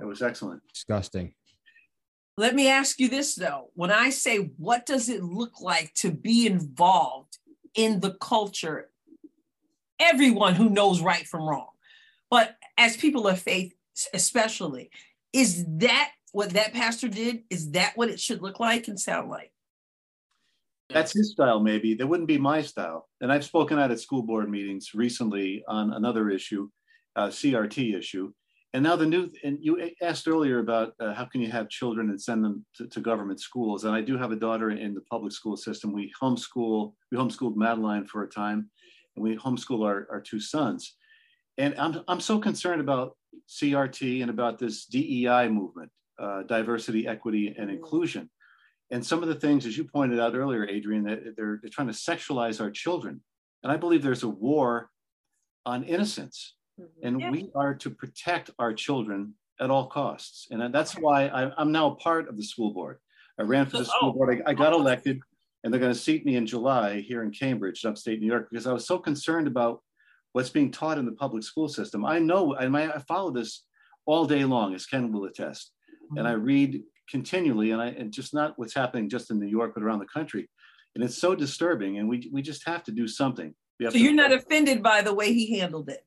It 0.00 0.06
was 0.06 0.22
excellent. 0.22 0.62
Disgusting. 0.72 1.34
Let 2.38 2.54
me 2.54 2.68
ask 2.68 3.00
you 3.00 3.08
this 3.08 3.34
though. 3.34 3.70
When 3.74 3.90
I 3.90 4.10
say, 4.10 4.50
what 4.58 4.84
does 4.84 5.08
it 5.08 5.22
look 5.22 5.60
like 5.60 5.94
to 5.94 6.10
be 6.10 6.46
involved 6.46 7.38
in 7.74 8.00
the 8.00 8.12
culture? 8.14 8.90
Everyone 9.98 10.54
who 10.54 10.68
knows 10.68 11.00
right 11.00 11.26
from 11.26 11.48
wrong, 11.48 11.70
but 12.30 12.56
as 12.76 12.96
people 12.96 13.26
of 13.26 13.40
faith, 13.40 13.72
especially, 14.12 14.90
is 15.32 15.64
that 15.78 16.10
what 16.32 16.50
that 16.50 16.74
pastor 16.74 17.08
did? 17.08 17.44
Is 17.48 17.70
that 17.70 17.96
what 17.96 18.10
it 18.10 18.20
should 18.20 18.42
look 18.42 18.60
like 18.60 18.88
and 18.88 19.00
sound 19.00 19.30
like? 19.30 19.52
That's 20.90 21.12
his 21.12 21.32
style, 21.32 21.60
maybe. 21.60 21.94
That 21.94 22.06
wouldn't 22.06 22.28
be 22.28 22.38
my 22.38 22.60
style. 22.62 23.08
And 23.20 23.32
I've 23.32 23.44
spoken 23.44 23.78
out 23.78 23.90
at 23.90 24.00
school 24.00 24.22
board 24.22 24.50
meetings 24.50 24.94
recently 24.94 25.64
on 25.66 25.92
another 25.92 26.28
issue, 26.30 26.68
uh, 27.16 27.28
CRT 27.28 27.96
issue. 27.96 28.32
And 28.76 28.82
now 28.82 28.94
the 28.94 29.06
new, 29.06 29.30
and 29.42 29.56
you 29.58 29.90
asked 30.02 30.28
earlier 30.28 30.58
about 30.58 30.92
uh, 31.00 31.14
how 31.14 31.24
can 31.24 31.40
you 31.40 31.50
have 31.50 31.70
children 31.70 32.10
and 32.10 32.20
send 32.20 32.44
them 32.44 32.62
to, 32.76 32.86
to, 32.88 33.00
government 33.00 33.40
schools. 33.40 33.84
And 33.84 33.94
I 33.94 34.02
do 34.02 34.18
have 34.18 34.32
a 34.32 34.36
daughter 34.36 34.70
in 34.70 34.92
the 34.92 35.00
public 35.00 35.32
school 35.32 35.56
system. 35.56 35.94
We 35.94 36.12
homeschool, 36.20 36.92
we 37.10 37.16
homeschooled 37.16 37.56
Madeline 37.56 38.04
for 38.04 38.22
a 38.22 38.28
time, 38.28 38.68
and 39.16 39.22
we 39.22 39.34
homeschool 39.34 39.82
our, 39.86 40.06
our 40.10 40.20
two 40.20 40.38
sons. 40.38 40.94
And 41.56 41.74
I'm, 41.78 42.02
I'm 42.06 42.20
so 42.20 42.38
concerned 42.38 42.82
about 42.82 43.16
CRT 43.48 44.20
and 44.20 44.28
about 44.28 44.58
this 44.58 44.84
DEI 44.84 45.48
movement, 45.48 45.90
uh, 46.18 46.42
diversity, 46.42 47.08
equity, 47.08 47.54
and 47.56 47.70
inclusion. 47.70 48.28
And 48.90 49.02
some 49.02 49.22
of 49.22 49.30
the 49.30 49.36
things, 49.36 49.64
as 49.64 49.78
you 49.78 49.84
pointed 49.84 50.20
out 50.20 50.34
earlier, 50.34 50.68
Adrienne, 50.68 51.04
that 51.04 51.34
they're, 51.34 51.60
they're 51.62 51.70
trying 51.72 51.88
to 51.88 51.94
sexualize 51.94 52.60
our 52.60 52.70
children. 52.70 53.22
And 53.62 53.72
I 53.72 53.78
believe 53.78 54.02
there's 54.02 54.22
a 54.22 54.28
war 54.28 54.90
on 55.64 55.82
innocence 55.82 56.55
Mm-hmm. 56.80 57.06
And 57.06 57.20
yeah. 57.20 57.30
we 57.30 57.50
are 57.54 57.74
to 57.74 57.90
protect 57.90 58.50
our 58.58 58.72
children 58.72 59.34
at 59.60 59.70
all 59.70 59.86
costs. 59.86 60.48
And 60.50 60.74
that's 60.74 60.94
why 60.94 61.26
I, 61.26 61.60
am 61.60 61.72
now 61.72 61.92
a 61.92 61.94
part 61.96 62.28
of 62.28 62.36
the 62.36 62.42
school 62.42 62.72
board. 62.72 62.98
I 63.38 63.42
ran 63.42 63.66
for 63.66 63.78
the 63.78 63.84
school 63.84 64.12
board. 64.12 64.42
I, 64.46 64.50
I 64.50 64.54
got 64.54 64.72
elected, 64.72 65.20
and 65.62 65.72
they're 65.72 65.80
going 65.80 65.92
to 65.92 65.98
seat 65.98 66.24
me 66.24 66.36
in 66.36 66.46
July 66.46 67.00
here 67.00 67.22
in 67.22 67.30
Cambridge, 67.30 67.84
upstate 67.84 68.20
New 68.20 68.26
York, 68.26 68.48
because 68.50 68.66
I 68.66 68.72
was 68.72 68.86
so 68.86 68.98
concerned 68.98 69.46
about 69.46 69.82
what's 70.32 70.50
being 70.50 70.70
taught 70.70 70.98
in 70.98 71.06
the 71.06 71.12
public 71.12 71.42
school 71.42 71.68
system. 71.68 72.04
I 72.04 72.18
know, 72.18 72.54
and 72.54 72.76
I, 72.76 72.90
I 72.92 72.98
follow 73.00 73.30
this 73.30 73.64
all 74.06 74.26
day 74.26 74.44
long, 74.44 74.74
as 74.74 74.86
Ken 74.86 75.12
will 75.12 75.24
attest. 75.24 75.72
Mm-hmm. 76.04 76.18
And 76.18 76.28
I 76.28 76.32
read 76.32 76.82
continually, 77.10 77.70
and 77.72 77.80
I 77.80 77.88
and 77.88 78.12
just 78.12 78.34
not 78.34 78.58
what's 78.58 78.74
happening 78.74 79.08
just 79.08 79.30
in 79.30 79.38
New 79.38 79.46
York, 79.46 79.72
but 79.74 79.82
around 79.82 80.00
the 80.00 80.06
country. 80.06 80.48
And 80.94 81.04
it's 81.04 81.18
so 81.18 81.34
disturbing, 81.34 81.98
and 81.98 82.08
we 82.08 82.30
we 82.32 82.42
just 82.42 82.66
have 82.66 82.82
to 82.84 82.92
do 82.92 83.06
something. 83.06 83.54
so 83.82 83.98
you're 83.98 84.14
not 84.14 84.32
offended 84.32 84.82
by 84.82 85.02
the 85.02 85.14
way 85.14 85.32
he 85.32 85.58
handled 85.58 85.90
it? 85.90 86.06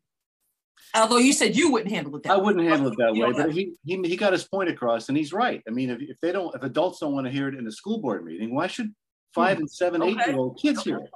Although 0.95 1.17
you 1.17 1.33
said 1.33 1.55
you 1.55 1.71
wouldn't 1.71 1.91
handle 1.91 2.15
it 2.15 2.23
that 2.23 2.31
I 2.31 2.37
way. 2.37 2.43
wouldn't 2.45 2.67
handle 2.67 2.91
it 2.91 2.97
that 2.97 3.13
way, 3.13 3.31
but 3.31 3.51
he, 3.51 3.73
he 3.85 4.01
he 4.03 4.17
got 4.17 4.33
his 4.33 4.45
point 4.45 4.69
across, 4.69 5.09
and 5.09 5.17
he's 5.17 5.31
right. 5.31 5.61
I 5.67 5.71
mean, 5.71 5.89
if, 5.89 6.01
if 6.01 6.19
they 6.19 6.31
don't, 6.31 6.53
if 6.55 6.63
adults 6.63 6.99
don't 6.99 7.13
want 7.13 7.27
to 7.27 7.31
hear 7.31 7.47
it 7.47 7.55
in 7.55 7.67
a 7.67 7.71
school 7.71 7.99
board 7.99 8.25
meeting, 8.25 8.53
why 8.53 8.67
should 8.67 8.93
five 9.33 9.57
hmm. 9.57 9.63
and 9.63 9.71
seven, 9.71 10.01
okay. 10.01 10.11
eight 10.11 10.27
year 10.27 10.37
old 10.37 10.59
kids 10.59 10.79
okay. 10.79 10.91
hear 10.91 10.99
it? 10.99 11.11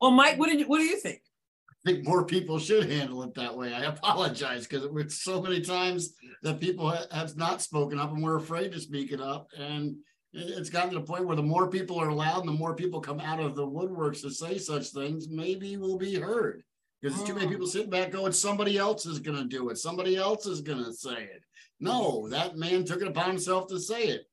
Well, 0.00 0.10
Mike, 0.10 0.38
what 0.38 0.48
did 0.48 0.58
you, 0.58 0.66
what 0.66 0.78
do 0.78 0.84
you 0.84 0.98
think? 0.98 1.22
I 1.70 1.90
think 1.90 2.06
more 2.06 2.24
people 2.24 2.58
should 2.58 2.90
handle 2.90 3.22
it 3.22 3.34
that 3.34 3.56
way. 3.56 3.72
I 3.72 3.84
apologize 3.84 4.66
because 4.66 4.88
it's 4.96 5.22
so 5.22 5.40
many 5.40 5.60
times 5.60 6.14
that 6.42 6.60
people 6.60 6.90
have 7.10 7.36
not 7.36 7.62
spoken 7.62 7.98
up 7.98 8.12
and 8.12 8.22
we're 8.22 8.36
afraid 8.36 8.72
to 8.72 8.80
speak 8.80 9.12
it 9.12 9.20
up, 9.20 9.48
and 9.56 9.96
it's 10.32 10.70
gotten 10.70 10.90
to 10.90 10.98
the 10.98 11.04
point 11.04 11.26
where 11.26 11.36
the 11.36 11.42
more 11.42 11.68
people 11.68 11.98
are 11.98 12.08
allowed 12.08 12.40
and 12.40 12.48
the 12.48 12.52
more 12.52 12.74
people 12.74 13.00
come 13.00 13.20
out 13.20 13.38
of 13.38 13.54
the 13.54 13.66
woodworks 13.66 14.22
to 14.22 14.30
say 14.30 14.58
such 14.58 14.88
things, 14.88 15.28
maybe 15.28 15.76
we'll 15.76 15.98
be 15.98 16.14
heard 16.14 16.64
because 17.02 17.22
too 17.24 17.34
many 17.34 17.48
people 17.48 17.66
sitting 17.66 17.90
back 17.90 18.12
going, 18.12 18.32
somebody 18.32 18.78
else 18.78 19.06
is 19.06 19.18
going 19.18 19.36
to 19.36 19.44
do 19.44 19.70
it. 19.70 19.78
Somebody 19.78 20.16
else 20.16 20.46
is 20.46 20.60
going 20.60 20.84
to 20.84 20.92
say 20.92 21.24
it. 21.24 21.42
No, 21.80 22.28
that 22.28 22.56
man 22.56 22.84
took 22.84 23.02
it 23.02 23.08
upon 23.08 23.28
himself 23.28 23.66
to 23.68 23.80
say 23.80 24.04
it. 24.04 24.26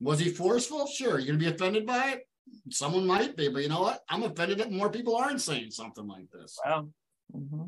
Was 0.00 0.20
he 0.20 0.28
forceful? 0.28 0.86
Sure. 0.86 1.18
You're 1.18 1.36
going 1.36 1.40
to 1.40 1.44
be 1.44 1.52
offended 1.52 1.84
by 1.84 2.10
it? 2.10 2.28
Someone 2.70 3.06
might 3.06 3.36
be, 3.36 3.48
but 3.48 3.62
you 3.62 3.68
know 3.68 3.80
what? 3.80 4.02
I'm 4.08 4.22
offended 4.22 4.58
that 4.58 4.70
more 4.70 4.90
people 4.90 5.16
aren't 5.16 5.40
saying 5.40 5.70
something 5.72 6.06
like 6.06 6.30
this. 6.30 6.58
Wow. 6.64 6.88
Mm-hmm. 7.34 7.62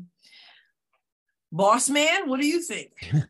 Boss 1.51 1.89
man, 1.89 2.29
what 2.29 2.39
do 2.39 2.47
you 2.47 2.61
think? 2.61 2.91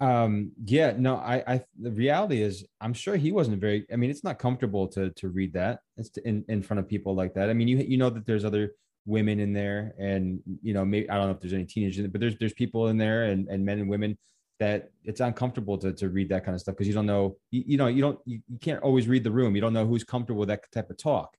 um 0.00 0.50
yeah 0.64 0.94
no 0.96 1.16
i 1.16 1.42
i 1.46 1.60
the 1.78 1.90
reality 1.90 2.40
is 2.40 2.64
i'm 2.80 2.94
sure 2.94 3.16
he 3.16 3.32
wasn't 3.32 3.60
very 3.60 3.86
i 3.92 3.96
mean 3.96 4.08
it's 4.08 4.24
not 4.24 4.38
comfortable 4.38 4.88
to 4.88 5.10
to 5.10 5.28
read 5.28 5.52
that 5.52 5.80
it's 5.98 6.08
to, 6.08 6.26
in 6.26 6.42
in 6.48 6.62
front 6.62 6.80
of 6.80 6.88
people 6.88 7.14
like 7.14 7.34
that 7.34 7.50
i 7.50 7.52
mean 7.52 7.68
you 7.68 7.76
you 7.76 7.98
know 7.98 8.08
that 8.08 8.24
there's 8.24 8.46
other 8.46 8.72
women 9.10 9.40
in 9.40 9.52
there 9.52 9.92
and 9.98 10.40
you 10.62 10.72
know 10.72 10.84
maybe 10.84 11.10
i 11.10 11.16
don't 11.16 11.26
know 11.26 11.32
if 11.32 11.40
there's 11.40 11.52
any 11.52 11.64
teenagers 11.64 12.06
but 12.06 12.20
there's 12.20 12.36
there's 12.38 12.52
people 12.54 12.88
in 12.88 12.96
there 12.96 13.24
and, 13.24 13.48
and 13.48 13.64
men 13.64 13.78
and 13.78 13.90
women 13.90 14.16
that 14.60 14.90
it's 15.04 15.20
uncomfortable 15.20 15.78
to, 15.78 15.92
to 15.94 16.10
read 16.10 16.28
that 16.28 16.44
kind 16.44 16.54
of 16.54 16.60
stuff 16.60 16.74
because 16.74 16.86
you 16.86 16.92
don't 16.92 17.06
know 17.06 17.36
you, 17.50 17.64
you 17.66 17.76
know 17.78 17.88
you 17.88 18.02
don't 18.02 18.18
you, 18.26 18.40
you, 18.46 18.58
can't 18.58 18.82
always 18.82 19.08
read 19.08 19.24
the 19.24 19.30
room. 19.30 19.54
You 19.54 19.62
don't 19.62 19.72
know 19.72 19.86
who's 19.86 20.04
comfortable 20.04 20.40
with 20.40 20.50
that 20.50 20.70
type 20.70 20.90
of 20.90 20.98
talk. 20.98 21.34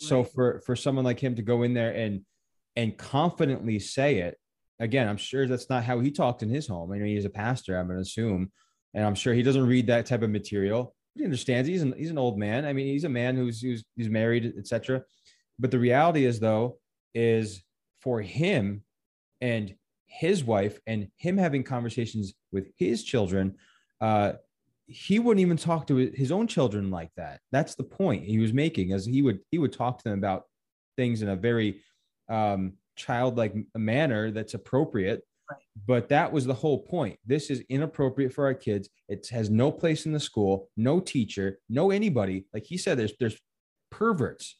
Right. 0.00 0.08
so 0.08 0.22
for 0.22 0.60
for 0.60 0.76
someone 0.76 1.04
like 1.04 1.18
him 1.18 1.34
to 1.36 1.42
go 1.42 1.62
in 1.62 1.74
there 1.74 1.92
and 1.92 2.20
and 2.76 2.96
confidently 2.96 3.80
say 3.80 4.18
it 4.18 4.38
again 4.78 5.08
i'm 5.08 5.16
sure 5.16 5.48
that's 5.48 5.68
not 5.68 5.82
how 5.82 5.98
he 5.98 6.12
talked 6.12 6.42
in 6.42 6.50
his 6.50 6.68
home. 6.68 6.92
I 6.92 6.98
mean 6.98 7.16
he's 7.16 7.24
a 7.24 7.30
pastor 7.30 7.76
i'm 7.76 7.86
going 7.86 7.96
to 7.96 8.02
assume 8.02 8.52
and 8.94 9.04
i'm 9.04 9.16
sure 9.16 9.34
he 9.34 9.42
doesn't 9.42 9.66
read 9.66 9.88
that 9.88 10.06
type 10.06 10.22
of 10.22 10.30
material. 10.30 10.94
He 11.14 11.24
understands 11.24 11.66
he's 11.68 11.82
an, 11.82 11.94
he's 11.96 12.10
an 12.10 12.18
old 12.18 12.38
man. 12.38 12.64
I 12.64 12.74
mean 12.74 12.86
he's 12.86 13.04
a 13.04 13.08
man 13.08 13.34
who's 13.34 13.62
who's, 13.62 13.82
who's 13.96 14.10
married 14.10 14.52
etc 14.58 15.02
but 15.58 15.70
the 15.70 15.78
reality 15.78 16.26
is 16.26 16.38
though 16.38 16.78
is 17.14 17.62
for 18.00 18.20
him 18.20 18.82
and 19.40 19.74
his 20.06 20.42
wife 20.42 20.78
and 20.86 21.08
him 21.16 21.36
having 21.36 21.62
conversations 21.62 22.34
with 22.52 22.68
his 22.76 23.04
children 23.04 23.54
uh 24.00 24.32
he 24.88 25.18
wouldn't 25.18 25.42
even 25.42 25.58
talk 25.58 25.86
to 25.86 25.96
his 25.96 26.32
own 26.32 26.46
children 26.46 26.90
like 26.90 27.10
that. 27.16 27.40
That's 27.52 27.74
the 27.74 27.84
point 27.84 28.24
he 28.24 28.38
was 28.38 28.54
making 28.54 28.92
as 28.92 29.04
he 29.04 29.22
would 29.22 29.40
he 29.50 29.58
would 29.58 29.72
talk 29.72 29.98
to 29.98 30.04
them 30.04 30.18
about 30.18 30.44
things 30.96 31.22
in 31.22 31.28
a 31.28 31.36
very 31.36 31.82
um 32.28 32.72
childlike 32.96 33.54
manner 33.76 34.30
that's 34.30 34.54
appropriate. 34.54 35.22
But 35.86 36.08
that 36.08 36.32
was 36.32 36.46
the 36.46 36.54
whole 36.54 36.82
point. 36.82 37.18
This 37.24 37.50
is 37.50 37.62
inappropriate 37.68 38.32
for 38.32 38.44
our 38.46 38.54
kids. 38.54 38.88
It 39.08 39.28
has 39.28 39.48
no 39.50 39.70
place 39.70 40.06
in 40.06 40.12
the 40.12 40.20
school 40.20 40.70
no 40.76 41.00
teacher 41.00 41.58
no 41.68 41.90
anybody. 41.90 42.46
Like 42.54 42.64
he 42.64 42.78
said 42.78 42.98
there's 42.98 43.12
there's 43.20 43.38
perverts 43.90 44.56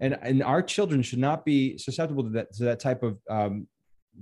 and 0.00 0.18
and 0.22 0.42
our 0.42 0.62
children 0.62 1.02
should 1.02 1.18
not 1.18 1.44
be 1.44 1.78
susceptible 1.78 2.22
to 2.24 2.30
that 2.30 2.52
to 2.54 2.64
that 2.64 2.80
type 2.80 3.02
of 3.02 3.18
um, 3.30 3.66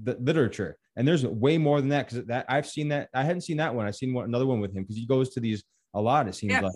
the 0.03 0.17
literature. 0.21 0.77
And 0.97 1.07
there's 1.07 1.27
way 1.27 1.59
more 1.59 1.81
than 1.81 1.91
that 1.91 2.09
because 2.09 2.25
that 2.27 2.47
I've 2.49 2.67
seen 2.67 2.89
that 2.89 3.09
I 3.15 3.25
hadn't 3.25 3.43
seen 3.43 3.59
that 3.59 3.75
one. 3.75 3.87
I've 3.87 3.97
seen 3.97 4.15
one, 4.15 4.25
another 4.25 4.47
one 4.47 4.61
with 4.61 4.75
him 4.75 4.83
because 4.83 4.97
he 4.97 5.07
goes 5.07 5.31
to 5.31 5.41
these 5.41 5.63
a 5.95 6.01
lot. 6.01 6.29
It 6.29 6.35
seems 6.35 6.53
yeah, 6.53 6.61
like. 6.61 6.73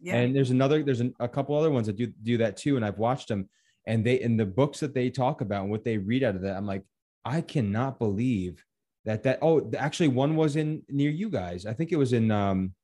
Yeah. 0.00 0.16
And 0.16 0.34
there's 0.34 0.50
another 0.50 0.82
there's 0.82 1.00
an, 1.00 1.14
a 1.20 1.28
couple 1.28 1.56
other 1.56 1.70
ones 1.70 1.86
that 1.86 1.96
do 1.96 2.06
do 2.22 2.38
that 2.38 2.56
too, 2.56 2.76
and 2.76 2.84
I've 2.84 2.98
watched 2.98 3.28
them. 3.28 3.48
And 3.86 4.04
they 4.04 4.20
in 4.20 4.36
the 4.36 4.46
books 4.46 4.80
that 4.80 4.94
they 4.94 5.10
talk 5.10 5.40
about 5.40 5.62
and 5.62 5.70
what 5.70 5.84
they 5.84 5.98
read 5.98 6.22
out 6.22 6.36
of 6.36 6.42
that, 6.42 6.56
I'm 6.56 6.66
like, 6.66 6.82
I 7.24 7.40
cannot 7.40 7.98
believe 7.98 8.64
that 9.04 9.22
that. 9.24 9.38
Oh, 9.42 9.70
actually, 9.76 10.08
one 10.08 10.36
was 10.36 10.56
in 10.56 10.82
near 10.88 11.10
you 11.10 11.30
guys. 11.30 11.66
I 11.66 11.72
think 11.72 11.92
it 11.92 11.96
was 11.96 12.12
in 12.12 12.30
um, 12.30 12.74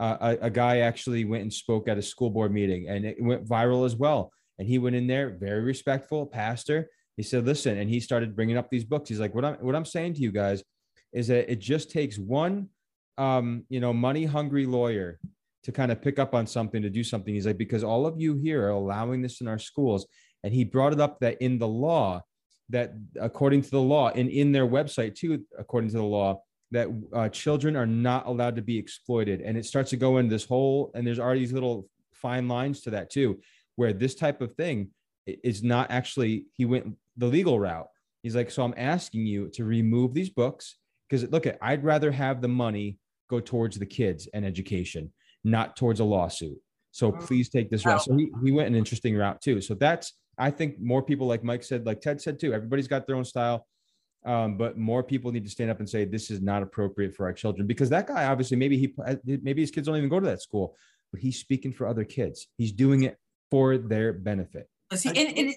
uh, 0.00 0.16
a, 0.40 0.46
a, 0.46 0.50
guy 0.50 0.78
actually 0.78 1.26
went 1.26 1.42
and 1.42 1.52
spoke 1.52 1.86
at 1.86 1.98
a 1.98 2.02
school 2.02 2.30
board 2.30 2.52
meeting 2.52 2.88
and 2.88 3.04
it 3.04 3.22
went 3.22 3.46
viral 3.46 3.84
as 3.84 3.94
well. 3.94 4.32
And 4.58 4.66
he 4.66 4.78
went 4.78 4.96
in 4.96 5.06
there, 5.06 5.36
very 5.38 5.60
respectful 5.60 6.26
pastor. 6.26 6.88
He 7.18 7.22
said, 7.22 7.44
listen, 7.44 7.76
and 7.76 7.88
he 7.88 8.00
started 8.00 8.34
bringing 8.34 8.56
up 8.56 8.70
these 8.70 8.84
books. 8.84 9.10
He's 9.10 9.20
like, 9.20 9.34
what 9.34 9.44
I'm, 9.44 9.54
what 9.56 9.76
I'm 9.76 9.84
saying 9.84 10.14
to 10.14 10.20
you 10.20 10.32
guys 10.32 10.64
is 11.12 11.28
that 11.28 11.52
it 11.52 11.58
just 11.60 11.90
takes 11.90 12.18
one, 12.18 12.68
um, 13.18 13.64
you 13.68 13.78
know, 13.78 13.92
money 13.92 14.24
hungry 14.24 14.64
lawyer 14.64 15.20
to 15.64 15.72
kind 15.72 15.92
of 15.92 16.00
pick 16.00 16.18
up 16.18 16.34
on 16.34 16.46
something, 16.46 16.80
to 16.80 16.88
do 16.88 17.04
something. 17.04 17.34
He's 17.34 17.46
like, 17.46 17.58
because 17.58 17.84
all 17.84 18.06
of 18.06 18.18
you 18.18 18.36
here 18.36 18.64
are 18.64 18.70
allowing 18.70 19.20
this 19.20 19.42
in 19.42 19.48
our 19.48 19.58
schools. 19.58 20.06
And 20.44 20.54
he 20.54 20.64
brought 20.64 20.94
it 20.94 21.00
up 21.00 21.20
that 21.20 21.42
in 21.42 21.58
the 21.58 21.68
law, 21.68 22.22
that 22.70 22.94
according 23.20 23.62
to 23.62 23.70
the 23.70 23.80
law 23.80 24.08
and 24.08 24.30
in 24.30 24.52
their 24.52 24.66
website 24.66 25.14
too, 25.14 25.44
according 25.58 25.90
to 25.90 25.96
the 25.96 26.02
law, 26.02 26.40
that 26.70 26.88
uh, 27.12 27.28
children 27.28 27.76
are 27.76 27.86
not 27.86 28.26
allowed 28.26 28.56
to 28.56 28.62
be 28.62 28.78
exploited. 28.78 29.40
And 29.40 29.58
it 29.58 29.66
starts 29.66 29.90
to 29.90 29.96
go 29.96 30.18
into 30.18 30.30
this 30.30 30.44
whole, 30.44 30.90
and 30.94 31.06
there's 31.06 31.18
already 31.18 31.40
these 31.40 31.52
little 31.52 31.88
fine 32.12 32.48
lines 32.48 32.80
to 32.82 32.90
that 32.90 33.10
too, 33.10 33.40
where 33.76 33.92
this 33.92 34.14
type 34.14 34.40
of 34.40 34.52
thing 34.52 34.90
is 35.26 35.62
not 35.62 35.90
actually, 35.90 36.46
he 36.54 36.64
went 36.64 36.96
the 37.16 37.26
legal 37.26 37.58
route. 37.58 37.88
He's 38.22 38.36
like, 38.36 38.50
so 38.50 38.62
I'm 38.62 38.74
asking 38.76 39.26
you 39.26 39.48
to 39.54 39.64
remove 39.64 40.14
these 40.14 40.30
books 40.30 40.76
because 41.08 41.28
look 41.30 41.46
at, 41.46 41.58
I'd 41.60 41.82
rather 41.82 42.12
have 42.12 42.40
the 42.40 42.48
money 42.48 42.98
go 43.28 43.40
towards 43.40 43.78
the 43.78 43.86
kids 43.86 44.28
and 44.32 44.44
education, 44.44 45.12
not 45.42 45.76
towards 45.76 46.00
a 46.00 46.04
lawsuit. 46.04 46.58
So 46.92 47.12
please 47.12 47.48
take 47.48 47.70
this 47.70 47.86
route. 47.86 48.02
So 48.02 48.16
he, 48.16 48.30
he 48.44 48.52
went 48.52 48.68
an 48.68 48.74
interesting 48.74 49.16
route 49.16 49.40
too. 49.40 49.60
So 49.60 49.74
that's, 49.74 50.12
I 50.38 50.50
think 50.50 50.80
more 50.80 51.02
people 51.02 51.26
like 51.26 51.44
Mike 51.44 51.62
said, 51.62 51.86
like 51.86 52.00
Ted 52.00 52.20
said 52.20 52.38
too, 52.38 52.52
everybody's 52.52 52.88
got 52.88 53.06
their 53.06 53.16
own 53.16 53.24
style 53.24 53.66
Um, 54.24 54.58
but 54.58 54.76
more 54.76 55.02
people 55.02 55.32
need 55.32 55.44
to 55.44 55.50
stand 55.50 55.70
up 55.70 55.78
and 55.78 55.88
say 55.88 56.04
this 56.04 56.30
is 56.30 56.42
not 56.42 56.62
appropriate 56.62 57.14
for 57.14 57.24
our 57.24 57.32
children 57.32 57.66
because 57.66 57.88
that 57.88 58.06
guy 58.06 58.26
obviously 58.26 58.58
maybe 58.58 58.76
he 58.76 58.92
maybe 59.24 59.62
his 59.62 59.70
kids 59.70 59.86
don't 59.86 59.96
even 59.96 60.10
go 60.10 60.20
to 60.20 60.26
that 60.26 60.42
school, 60.42 60.76
but 61.10 61.20
he's 61.20 61.38
speaking 61.38 61.72
for 61.72 61.86
other 61.86 62.04
kids. 62.04 62.48
He's 62.58 62.72
doing 62.72 63.04
it 63.04 63.18
for 63.50 63.78
their 63.78 64.12
benefit. 64.12 64.68
See, 64.94 65.08
and, 65.08 65.38
and 65.38 65.54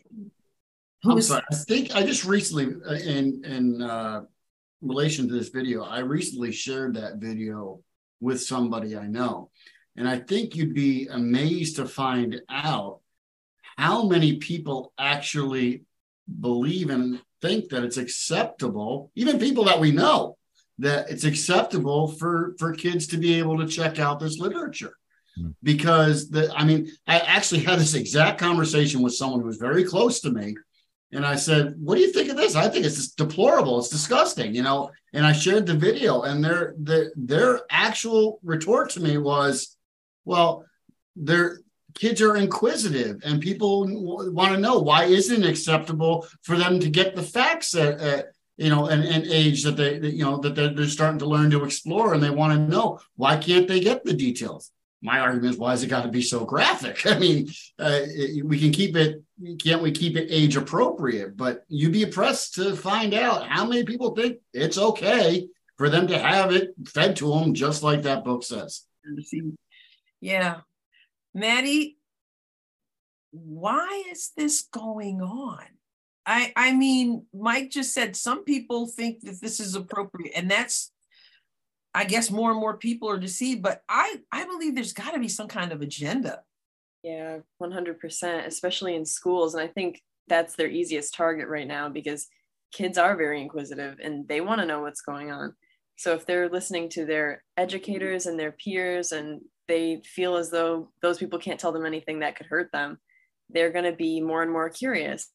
I'm 1.03 1.21
sorry. 1.21 1.43
I 1.51 1.55
think 1.55 1.95
I 1.95 2.03
just 2.03 2.23
recently, 2.23 2.75
uh, 2.87 2.93
in 2.93 3.43
in 3.43 3.81
uh, 3.81 4.21
relation 4.81 5.27
to 5.27 5.33
this 5.33 5.49
video, 5.49 5.83
I 5.83 5.99
recently 5.99 6.51
shared 6.51 6.95
that 6.95 7.17
video 7.17 7.81
with 8.21 8.41
somebody 8.41 8.95
I 8.95 9.07
know, 9.07 9.49
and 9.97 10.07
I 10.07 10.19
think 10.19 10.55
you'd 10.55 10.73
be 10.73 11.07
amazed 11.07 11.75
to 11.77 11.85
find 11.85 12.41
out 12.47 12.99
how 13.75 14.07
many 14.07 14.37
people 14.37 14.93
actually 14.97 15.83
believe 16.39 16.89
and 16.89 17.19
think 17.43 17.69
that 17.69 17.83
it's 17.83 17.97
acceptable, 17.97 19.11
even 19.15 19.37
people 19.37 19.65
that 19.65 19.79
we 19.79 19.91
know, 19.91 20.37
that 20.79 21.09
it's 21.11 21.25
acceptable 21.25 22.07
for 22.07 22.55
for 22.57 22.73
kids 22.73 23.05
to 23.07 23.17
be 23.17 23.37
able 23.37 23.57
to 23.59 23.67
check 23.67 23.99
out 23.99 24.19
this 24.19 24.39
literature. 24.39 24.95
Hmm. 25.35 25.49
Because 25.61 26.29
the, 26.29 26.51
I 26.55 26.63
mean, 26.63 26.89
I 27.05 27.19
actually 27.19 27.63
had 27.63 27.79
this 27.79 27.95
exact 27.95 28.39
conversation 28.39 29.01
with 29.01 29.13
someone 29.13 29.41
who 29.41 29.47
was 29.47 29.57
very 29.57 29.83
close 29.83 30.21
to 30.21 30.31
me, 30.31 30.55
and 31.11 31.25
I 31.25 31.35
said, 31.35 31.75
"What 31.77 31.95
do 31.95 32.01
you 32.01 32.13
think 32.13 32.29
of 32.29 32.37
this? 32.37 32.55
I 32.55 32.69
think 32.69 32.85
it's 32.85 33.09
deplorable. 33.11 33.77
It's 33.79 33.89
disgusting." 33.89 34.55
You 34.55 34.63
know, 34.63 34.91
and 35.11 35.25
I 35.25 35.33
shared 35.33 35.65
the 35.65 35.75
video, 35.75 36.21
and 36.21 36.43
their 36.43 36.73
their 36.77 37.11
their 37.15 37.61
actual 37.69 38.39
retort 38.43 38.91
to 38.91 39.01
me 39.01 39.17
was, 39.17 39.75
"Well, 40.23 40.65
they're 41.15 41.59
kids 41.93 42.21
are 42.21 42.35
inquisitive 42.35 43.21
and 43.23 43.41
people 43.41 43.87
want 44.31 44.53
to 44.53 44.59
know 44.59 44.79
why 44.79 45.05
isn't 45.05 45.43
it 45.43 45.49
acceptable 45.49 46.27
for 46.41 46.57
them 46.57 46.79
to 46.79 46.89
get 46.89 47.15
the 47.15 47.23
facts 47.23 47.75
at, 47.75 47.99
at 47.99 48.25
you 48.57 48.69
know 48.69 48.87
an, 48.87 49.01
an 49.01 49.25
age 49.27 49.63
that 49.63 49.77
they 49.77 49.99
that, 49.99 50.13
you 50.13 50.23
know 50.23 50.37
that 50.37 50.55
they're, 50.55 50.73
they're 50.73 50.87
starting 50.87 51.19
to 51.19 51.25
learn 51.25 51.49
to 51.51 51.63
explore 51.63 52.13
and 52.13 52.21
they 52.21 52.29
want 52.29 52.53
to 52.53 52.67
know 52.73 52.99
why 53.15 53.37
can't 53.37 53.67
they 53.67 53.79
get 53.79 54.03
the 54.03 54.13
details? 54.13 54.71
My 55.01 55.19
argument 55.19 55.53
is 55.53 55.59
why 55.59 55.71
has 55.71 55.83
it 55.83 55.87
got 55.87 56.03
to 56.03 56.09
be 56.09 56.21
so 56.21 56.45
graphic? 56.45 57.05
I 57.05 57.17
mean 57.19 57.49
uh, 57.79 58.01
we 58.43 58.59
can 58.59 58.71
keep 58.71 58.95
it 58.95 59.23
can't 59.63 59.81
we 59.81 59.91
keep 59.91 60.15
it 60.17 60.31
age 60.31 60.55
appropriate? 60.55 61.35
But 61.37 61.63
you'd 61.67 61.93
be 61.93 62.03
impressed 62.03 62.55
to 62.55 62.75
find 62.75 63.13
out 63.13 63.47
how 63.47 63.65
many 63.65 63.83
people 63.83 64.15
think 64.15 64.37
it's 64.53 64.77
okay 64.77 65.47
for 65.77 65.89
them 65.89 66.07
to 66.07 66.17
have 66.17 66.51
it 66.51 66.73
fed 66.85 67.15
to 67.17 67.29
them 67.31 67.53
just 67.53 67.83
like 67.83 68.03
that 68.03 68.23
book 68.23 68.43
says. 68.43 68.83
Yeah 70.21 70.61
Maddie, 71.33 71.97
why 73.31 74.03
is 74.11 74.31
this 74.37 74.61
going 74.61 75.21
on? 75.21 75.65
I 76.25 76.53
I 76.55 76.73
mean, 76.73 77.25
Mike 77.33 77.71
just 77.71 77.93
said 77.93 78.15
some 78.15 78.43
people 78.43 78.87
think 78.87 79.21
that 79.21 79.41
this 79.41 79.59
is 79.59 79.75
appropriate, 79.75 80.33
and 80.35 80.49
that's 80.49 80.91
I 81.93 82.05
guess 82.05 82.31
more 82.31 82.51
and 82.51 82.59
more 82.59 82.77
people 82.77 83.09
are 83.09 83.19
deceived, 83.19 83.61
but 83.61 83.83
I 83.89 84.21
I 84.31 84.45
believe 84.45 84.75
there's 84.75 84.93
got 84.93 85.11
to 85.11 85.19
be 85.19 85.27
some 85.27 85.47
kind 85.47 85.71
of 85.71 85.81
agenda. 85.81 86.41
Yeah, 87.03 87.39
100%, 87.61 88.47
especially 88.47 88.95
in 88.95 89.05
schools 89.05 89.55
and 89.55 89.63
I 89.63 89.67
think 89.67 90.01
that's 90.27 90.55
their 90.55 90.69
easiest 90.69 91.13
target 91.13 91.49
right 91.49 91.67
now 91.67 91.89
because 91.89 92.27
kids 92.71 92.97
are 92.97 93.17
very 93.17 93.41
inquisitive 93.41 93.97
and 94.01 94.25
they 94.27 94.39
want 94.39 94.61
to 94.61 94.65
know 94.65 94.81
what's 94.81 95.01
going 95.01 95.29
on. 95.29 95.53
So 95.97 96.13
if 96.13 96.25
they're 96.25 96.49
listening 96.49 96.89
to 96.89 97.05
their 97.05 97.43
educators 97.57 98.25
and 98.25 98.39
their 98.39 98.53
peers 98.53 99.11
and 99.11 99.41
they 99.67 100.01
feel 100.05 100.35
as 100.35 100.49
though 100.49 100.89
those 101.01 101.17
people 101.17 101.39
can't 101.39 101.59
tell 101.59 101.71
them 101.71 101.85
anything 101.85 102.19
that 102.19 102.35
could 102.35 102.47
hurt 102.47 102.71
them, 102.71 102.97
they're 103.49 103.71
going 103.71 103.85
to 103.85 103.95
be 103.95 104.21
more 104.21 104.41
and 104.41 104.51
more 104.51 104.69
curious. 104.69 105.29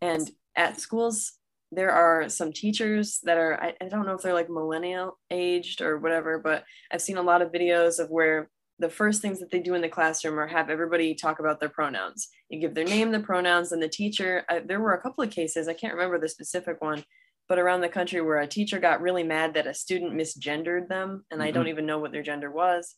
And 0.00 0.30
at 0.56 0.80
schools, 0.80 1.32
there 1.72 1.90
are 1.90 2.28
some 2.28 2.52
teachers 2.52 3.20
that 3.22 3.36
are, 3.36 3.62
I, 3.62 3.74
I, 3.80 3.88
don't 3.88 4.06
know 4.06 4.14
if 4.14 4.22
they're 4.22 4.34
like 4.34 4.50
millennial 4.50 5.18
aged 5.30 5.80
or 5.80 5.98
whatever, 5.98 6.38
but 6.38 6.64
I've 6.90 7.02
seen 7.02 7.16
a 7.16 7.22
lot 7.22 7.42
of 7.42 7.52
videos 7.52 8.00
of 8.00 8.10
where 8.10 8.50
the 8.80 8.88
first 8.88 9.22
things 9.22 9.38
that 9.38 9.50
they 9.50 9.60
do 9.60 9.74
in 9.74 9.82
the 9.82 9.88
classroom 9.88 10.38
are 10.38 10.46
have 10.46 10.70
everybody 10.70 11.14
talk 11.14 11.38
about 11.38 11.60
their 11.60 11.68
pronouns. 11.68 12.28
You 12.48 12.58
give 12.58 12.74
their 12.74 12.84
name, 12.84 13.12
the 13.12 13.20
pronouns, 13.20 13.72
and 13.72 13.82
the 13.82 13.88
teacher. 13.88 14.44
I, 14.48 14.60
there 14.60 14.80
were 14.80 14.94
a 14.94 15.00
couple 15.00 15.22
of 15.22 15.30
cases, 15.30 15.68
I 15.68 15.74
can't 15.74 15.94
remember 15.94 16.18
the 16.18 16.28
specific 16.28 16.80
one, 16.80 17.04
but 17.50 17.58
around 17.58 17.80
the 17.80 17.88
country 17.88 18.20
where 18.20 18.38
a 18.38 18.46
teacher 18.46 18.78
got 18.78 19.02
really 19.02 19.24
mad 19.24 19.54
that 19.54 19.66
a 19.66 19.74
student 19.74 20.14
misgendered 20.14 20.88
them 20.88 21.24
and 21.30 21.40
mm-hmm. 21.40 21.48
i 21.48 21.50
don't 21.50 21.68
even 21.68 21.84
know 21.84 21.98
what 21.98 22.12
their 22.12 22.22
gender 22.22 22.50
was 22.50 22.94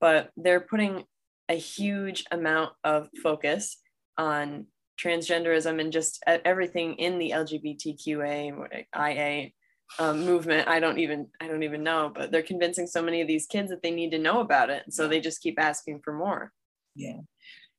but 0.00 0.30
they're 0.36 0.60
putting 0.60 1.04
a 1.48 1.54
huge 1.54 2.24
amount 2.30 2.72
of 2.84 3.08
focus 3.22 3.78
on 4.16 4.66
transgenderism 5.02 5.80
and 5.80 5.92
just 5.92 6.22
everything 6.26 6.94
in 6.94 7.18
the 7.18 7.30
lgbtqa 7.30 8.84
ia 8.96 9.50
um, 9.98 10.26
movement. 10.26 10.68
I 10.68 10.80
don't 10.80 10.98
even 10.98 11.28
i 11.40 11.48
don't 11.48 11.62
even 11.62 11.82
know 11.82 12.12
but 12.14 12.30
they're 12.30 12.42
convincing 12.42 12.86
so 12.86 13.02
many 13.02 13.20
of 13.20 13.28
these 13.28 13.46
kids 13.46 13.70
that 13.70 13.82
they 13.82 13.90
need 13.90 14.10
to 14.10 14.18
know 14.18 14.40
about 14.40 14.70
it 14.70 14.84
so 14.90 15.08
they 15.08 15.20
just 15.20 15.42
keep 15.42 15.58
asking 15.58 16.00
for 16.04 16.12
more. 16.12 16.52
Yeah. 16.94 17.20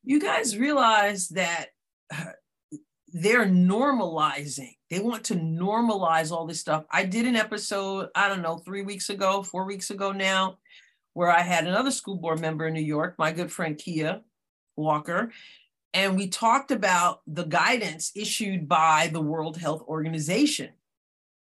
You 0.03 0.19
guys 0.19 0.57
realize 0.57 1.29
that 1.29 1.67
uh, 2.11 2.31
they're 3.13 3.45
normalizing. 3.45 4.75
They 4.89 4.99
want 4.99 5.23
to 5.25 5.35
normalize 5.35 6.31
all 6.31 6.45
this 6.45 6.59
stuff. 6.59 6.85
I 6.91 7.05
did 7.05 7.25
an 7.25 7.35
episode, 7.35 8.09
I 8.15 8.27
don't 8.27 8.41
know, 8.41 8.57
three 8.57 8.83
weeks 8.83 9.09
ago, 9.09 9.43
four 9.43 9.65
weeks 9.65 9.89
ago 9.89 10.11
now, 10.11 10.57
where 11.13 11.29
I 11.29 11.41
had 11.41 11.67
another 11.67 11.91
school 11.91 12.17
board 12.17 12.39
member 12.39 12.67
in 12.67 12.73
New 12.73 12.81
York, 12.81 13.15
my 13.17 13.31
good 13.31 13.51
friend 13.51 13.77
Kia 13.77 14.21
Walker, 14.75 15.31
and 15.93 16.15
we 16.15 16.27
talked 16.27 16.71
about 16.71 17.21
the 17.25 17.45
guidance 17.45 18.11
issued 18.15 18.67
by 18.67 19.09
the 19.11 19.21
World 19.21 19.57
Health 19.57 19.83
Organization 19.87 20.69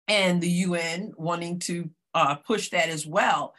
and 0.06 0.40
the 0.40 0.50
UN 0.50 1.12
wanting 1.16 1.58
to 1.60 1.90
uh, 2.14 2.36
push 2.36 2.70
that 2.70 2.90
as 2.90 3.06
well 3.06 3.54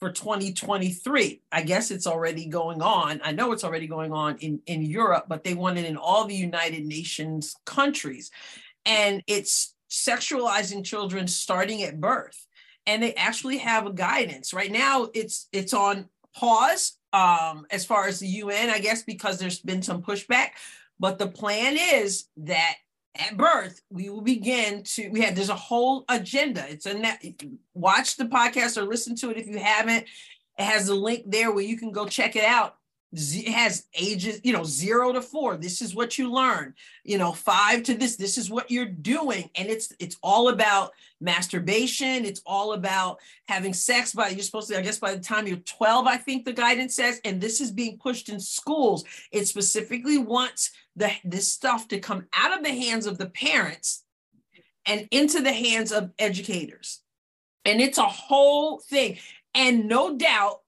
for 0.00 0.10
2023. 0.10 1.42
I 1.52 1.62
guess 1.62 1.90
it's 1.90 2.06
already 2.06 2.46
going 2.46 2.80
on. 2.80 3.20
I 3.22 3.32
know 3.32 3.52
it's 3.52 3.64
already 3.64 3.86
going 3.86 4.12
on 4.12 4.38
in, 4.38 4.60
in 4.66 4.82
Europe, 4.82 5.26
but 5.28 5.44
they 5.44 5.54
want 5.54 5.78
it 5.78 5.84
in 5.84 5.96
all 5.96 6.24
the 6.24 6.34
United 6.34 6.86
Nations 6.86 7.54
countries. 7.66 8.30
And 8.86 9.22
it's 9.26 9.74
sexualizing 9.90 10.84
children 10.84 11.26
starting 11.26 11.82
at 11.82 12.00
birth. 12.00 12.46
And 12.86 13.02
they 13.02 13.14
actually 13.14 13.58
have 13.58 13.86
a 13.86 13.92
guidance. 13.92 14.54
Right 14.54 14.72
now 14.72 15.08
it's 15.12 15.48
it's 15.52 15.74
on 15.74 16.08
pause 16.34 16.96
um, 17.12 17.66
as 17.70 17.84
far 17.84 18.06
as 18.06 18.20
the 18.20 18.26
UN, 18.26 18.70
I 18.70 18.78
guess, 18.78 19.02
because 19.02 19.38
there's 19.38 19.60
been 19.60 19.82
some 19.82 20.02
pushback. 20.02 20.50
But 20.98 21.18
the 21.18 21.28
plan 21.28 21.76
is 21.76 22.26
that 22.38 22.76
at 23.14 23.36
birth, 23.36 23.80
we 23.90 24.08
will 24.08 24.20
begin 24.20 24.82
to. 24.84 25.08
We 25.08 25.20
had 25.20 25.34
there's 25.34 25.48
a 25.48 25.54
whole 25.54 26.04
agenda. 26.08 26.64
It's 26.68 26.86
a 26.86 26.94
net. 26.94 27.24
Watch 27.74 28.16
the 28.16 28.24
podcast 28.24 28.76
or 28.76 28.82
listen 28.82 29.16
to 29.16 29.30
it 29.30 29.36
if 29.36 29.46
you 29.46 29.58
haven't. 29.58 30.04
It 30.58 30.64
has 30.64 30.88
a 30.88 30.94
link 30.94 31.24
there 31.26 31.52
where 31.52 31.64
you 31.64 31.76
can 31.76 31.90
go 31.90 32.06
check 32.06 32.36
it 32.36 32.44
out. 32.44 32.76
It 33.12 33.48
has 33.48 33.86
ages, 33.94 34.40
you 34.44 34.52
know, 34.52 34.62
zero 34.62 35.12
to 35.12 35.20
four. 35.20 35.56
This 35.56 35.82
is 35.82 35.96
what 35.96 36.16
you 36.16 36.32
learn. 36.32 36.74
You 37.02 37.18
know, 37.18 37.32
five 37.32 37.82
to 37.84 37.94
this. 37.94 38.14
This 38.14 38.38
is 38.38 38.50
what 38.50 38.70
you're 38.70 38.86
doing, 38.86 39.50
and 39.56 39.68
it's 39.68 39.92
it's 39.98 40.16
all 40.22 40.48
about 40.48 40.92
masturbation. 41.20 42.24
It's 42.24 42.40
all 42.46 42.72
about 42.72 43.18
having 43.48 43.74
sex. 43.74 44.12
By 44.12 44.28
you're 44.28 44.42
supposed 44.42 44.68
to, 44.70 44.78
I 44.78 44.82
guess, 44.82 44.98
by 44.98 45.14
the 45.14 45.20
time 45.20 45.48
you're 45.48 45.56
12, 45.56 46.06
I 46.06 46.18
think 46.18 46.44
the 46.44 46.52
guidance 46.52 46.94
says, 46.94 47.20
and 47.24 47.40
this 47.40 47.60
is 47.60 47.72
being 47.72 47.98
pushed 47.98 48.28
in 48.28 48.38
schools. 48.38 49.04
It 49.32 49.46
specifically 49.46 50.18
wants 50.18 50.70
the 50.94 51.10
this 51.24 51.52
stuff 51.52 51.88
to 51.88 51.98
come 51.98 52.26
out 52.32 52.56
of 52.56 52.62
the 52.62 52.70
hands 52.70 53.06
of 53.06 53.18
the 53.18 53.30
parents 53.30 54.04
and 54.86 55.08
into 55.10 55.40
the 55.40 55.52
hands 55.52 55.90
of 55.90 56.10
educators. 56.18 57.00
And 57.64 57.80
it's 57.80 57.98
a 57.98 58.02
whole 58.02 58.78
thing. 58.78 59.18
And 59.54 59.88
no 59.88 60.16
doubt 60.16 60.60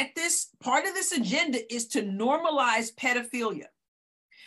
at 0.00 0.14
this 0.14 0.48
part 0.60 0.86
of 0.86 0.94
this 0.94 1.12
agenda 1.12 1.72
is 1.72 1.88
to 1.88 2.02
normalize 2.02 2.94
pedophilia. 2.94 3.66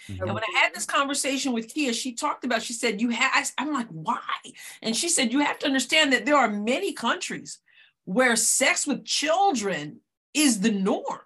Mm-hmm. 0.07 0.23
And 0.23 0.33
when 0.33 0.43
I 0.43 0.59
had 0.59 0.73
this 0.73 0.85
conversation 0.85 1.53
with 1.53 1.73
Kia, 1.73 1.93
she 1.93 2.13
talked 2.13 2.43
about, 2.43 2.61
she 2.61 2.73
said, 2.73 2.99
You 2.99 3.09
have, 3.09 3.51
I'm 3.57 3.71
like, 3.71 3.87
why? 3.89 4.19
And 4.81 4.95
she 4.95 5.09
said, 5.09 5.31
You 5.31 5.39
have 5.39 5.59
to 5.59 5.65
understand 5.65 6.13
that 6.13 6.25
there 6.25 6.35
are 6.35 6.49
many 6.49 6.93
countries 6.93 7.59
where 8.05 8.35
sex 8.35 8.85
with 8.85 9.05
children 9.05 10.01
is 10.33 10.59
the 10.59 10.71
norm. 10.71 11.21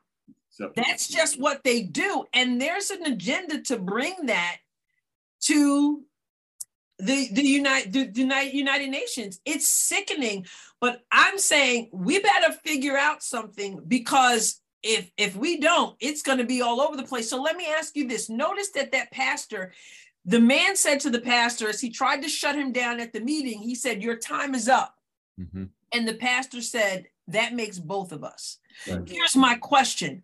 That's 0.76 1.08
just 1.08 1.40
what 1.40 1.64
they 1.64 1.84
do. 1.84 2.26
And 2.34 2.60
there's 2.60 2.90
an 2.90 3.06
agenda 3.06 3.62
to 3.64 3.78
bring 3.78 4.14
that 4.26 4.58
to 5.42 6.04
the 7.00 7.30
the 7.32 7.44
United 7.44 7.94
the, 7.94 8.06
the 8.06 8.50
United 8.52 8.90
Nations. 8.90 9.40
It's 9.46 9.68
sickening, 9.68 10.46
but 10.80 11.02
I'm 11.12 11.38
saying 11.38 11.90
we 11.92 12.20
better 12.20 12.54
figure 12.54 12.98
out 12.98 13.24
something 13.24 13.82
because 13.88 14.62
if 14.84 15.12
if 15.18 15.36
we 15.36 15.60
don't, 15.60 15.96
it's 16.00 16.22
going 16.22 16.38
to 16.38 16.44
be 16.44 16.62
all 16.62 16.82
over 16.82 16.96
the 16.96 17.04
place. 17.04 17.30
So 17.30 17.42
let 17.42 17.58
me 17.58 17.68
ask 17.68 17.96
you 17.96 18.08
this: 18.08 18.30
Notice 18.30 18.70
that 18.72 18.92
that 18.92 19.12
pastor, 19.12 19.74
the 20.26 20.40
man 20.40 20.76
said 20.76 21.00
to 21.02 21.10
the 21.10 21.22
pastor 21.22 21.70
as 21.70 21.82
he 21.82 21.90
tried 21.90 22.22
to 22.22 22.30
shut 22.30 22.56
him 22.56 22.72
down 22.72 23.00
at 23.00 23.14
the 23.14 23.20
meeting, 23.20 23.62
he 23.62 23.76
said, 23.76 24.04
"Your 24.04 24.18
time 24.18 24.54
is 24.54 24.70
up," 24.70 24.96
mm-hmm. 25.40 25.66
and 25.94 26.08
the 26.08 26.14
pastor 26.14 26.62
said, 26.62 27.08
"That 27.28 27.54
makes 27.54 27.80
both 27.80 28.12
of 28.12 28.24
us." 28.24 28.60
Right. 28.88 29.02
Here's 29.08 29.36
my 29.36 29.56
question: 29.56 30.24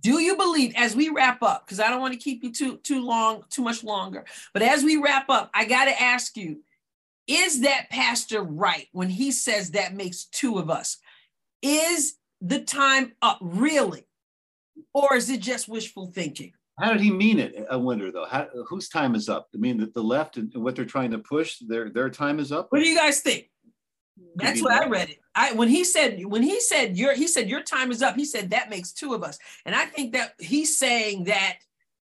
do 0.00 0.20
you 0.20 0.36
believe 0.36 0.72
as 0.76 0.96
we 0.96 1.10
wrap 1.10 1.42
up 1.42 1.66
because 1.66 1.80
i 1.80 1.88
don't 1.88 2.00
want 2.00 2.14
to 2.14 2.18
keep 2.18 2.42
you 2.42 2.50
too 2.50 2.78
too 2.78 3.04
long 3.04 3.44
too 3.50 3.62
much 3.62 3.84
longer 3.84 4.24
but 4.52 4.62
as 4.62 4.82
we 4.82 4.96
wrap 4.96 5.28
up 5.28 5.50
i 5.54 5.64
got 5.64 5.84
to 5.84 6.02
ask 6.02 6.36
you 6.36 6.60
is 7.26 7.60
that 7.60 7.90
pastor 7.90 8.42
right 8.42 8.88
when 8.92 9.08
he 9.08 9.30
says 9.30 9.70
that 9.70 9.94
makes 9.94 10.24
two 10.24 10.58
of 10.58 10.70
us? 10.70 10.98
Is 11.62 12.14
the 12.40 12.60
time 12.60 13.12
up 13.22 13.38
really? 13.40 14.06
Or 14.94 15.14
is 15.14 15.30
it 15.30 15.40
just 15.40 15.68
wishful 15.68 16.06
thinking? 16.06 16.52
How 16.80 16.92
did 16.92 17.02
he 17.02 17.10
mean 17.10 17.38
it? 17.38 17.66
I 17.70 17.76
wonder 17.76 18.10
though. 18.10 18.24
How, 18.24 18.48
whose 18.68 18.88
time 18.88 19.14
is 19.14 19.28
up? 19.28 19.48
I 19.54 19.58
mean 19.58 19.78
that 19.78 19.94
the 19.94 20.02
left 20.02 20.36
and 20.36 20.52
what 20.54 20.74
they're 20.74 20.84
trying 20.84 21.10
to 21.12 21.18
push, 21.18 21.58
their 21.58 21.90
their 21.90 22.10
time 22.10 22.38
is 22.40 22.50
up. 22.50 22.68
What 22.70 22.80
do 22.80 22.88
you 22.88 22.96
guys 22.96 23.20
think? 23.20 23.50
That's 24.36 24.62
what 24.62 24.72
I 24.72 24.88
read 24.88 25.10
it. 25.10 25.18
I 25.34 25.52
when 25.52 25.68
he 25.68 25.84
said 25.84 26.24
when 26.24 26.42
he 26.42 26.60
said 26.60 26.96
your 26.96 27.14
he 27.14 27.28
said 27.28 27.48
your 27.48 27.62
time 27.62 27.90
is 27.90 28.02
up. 28.02 28.16
He 28.16 28.24
said 28.24 28.50
that 28.50 28.70
makes 28.70 28.92
two 28.92 29.14
of 29.14 29.22
us, 29.22 29.38
and 29.64 29.74
I 29.74 29.86
think 29.86 30.12
that 30.14 30.34
he's 30.38 30.78
saying 30.78 31.24
that 31.24 31.58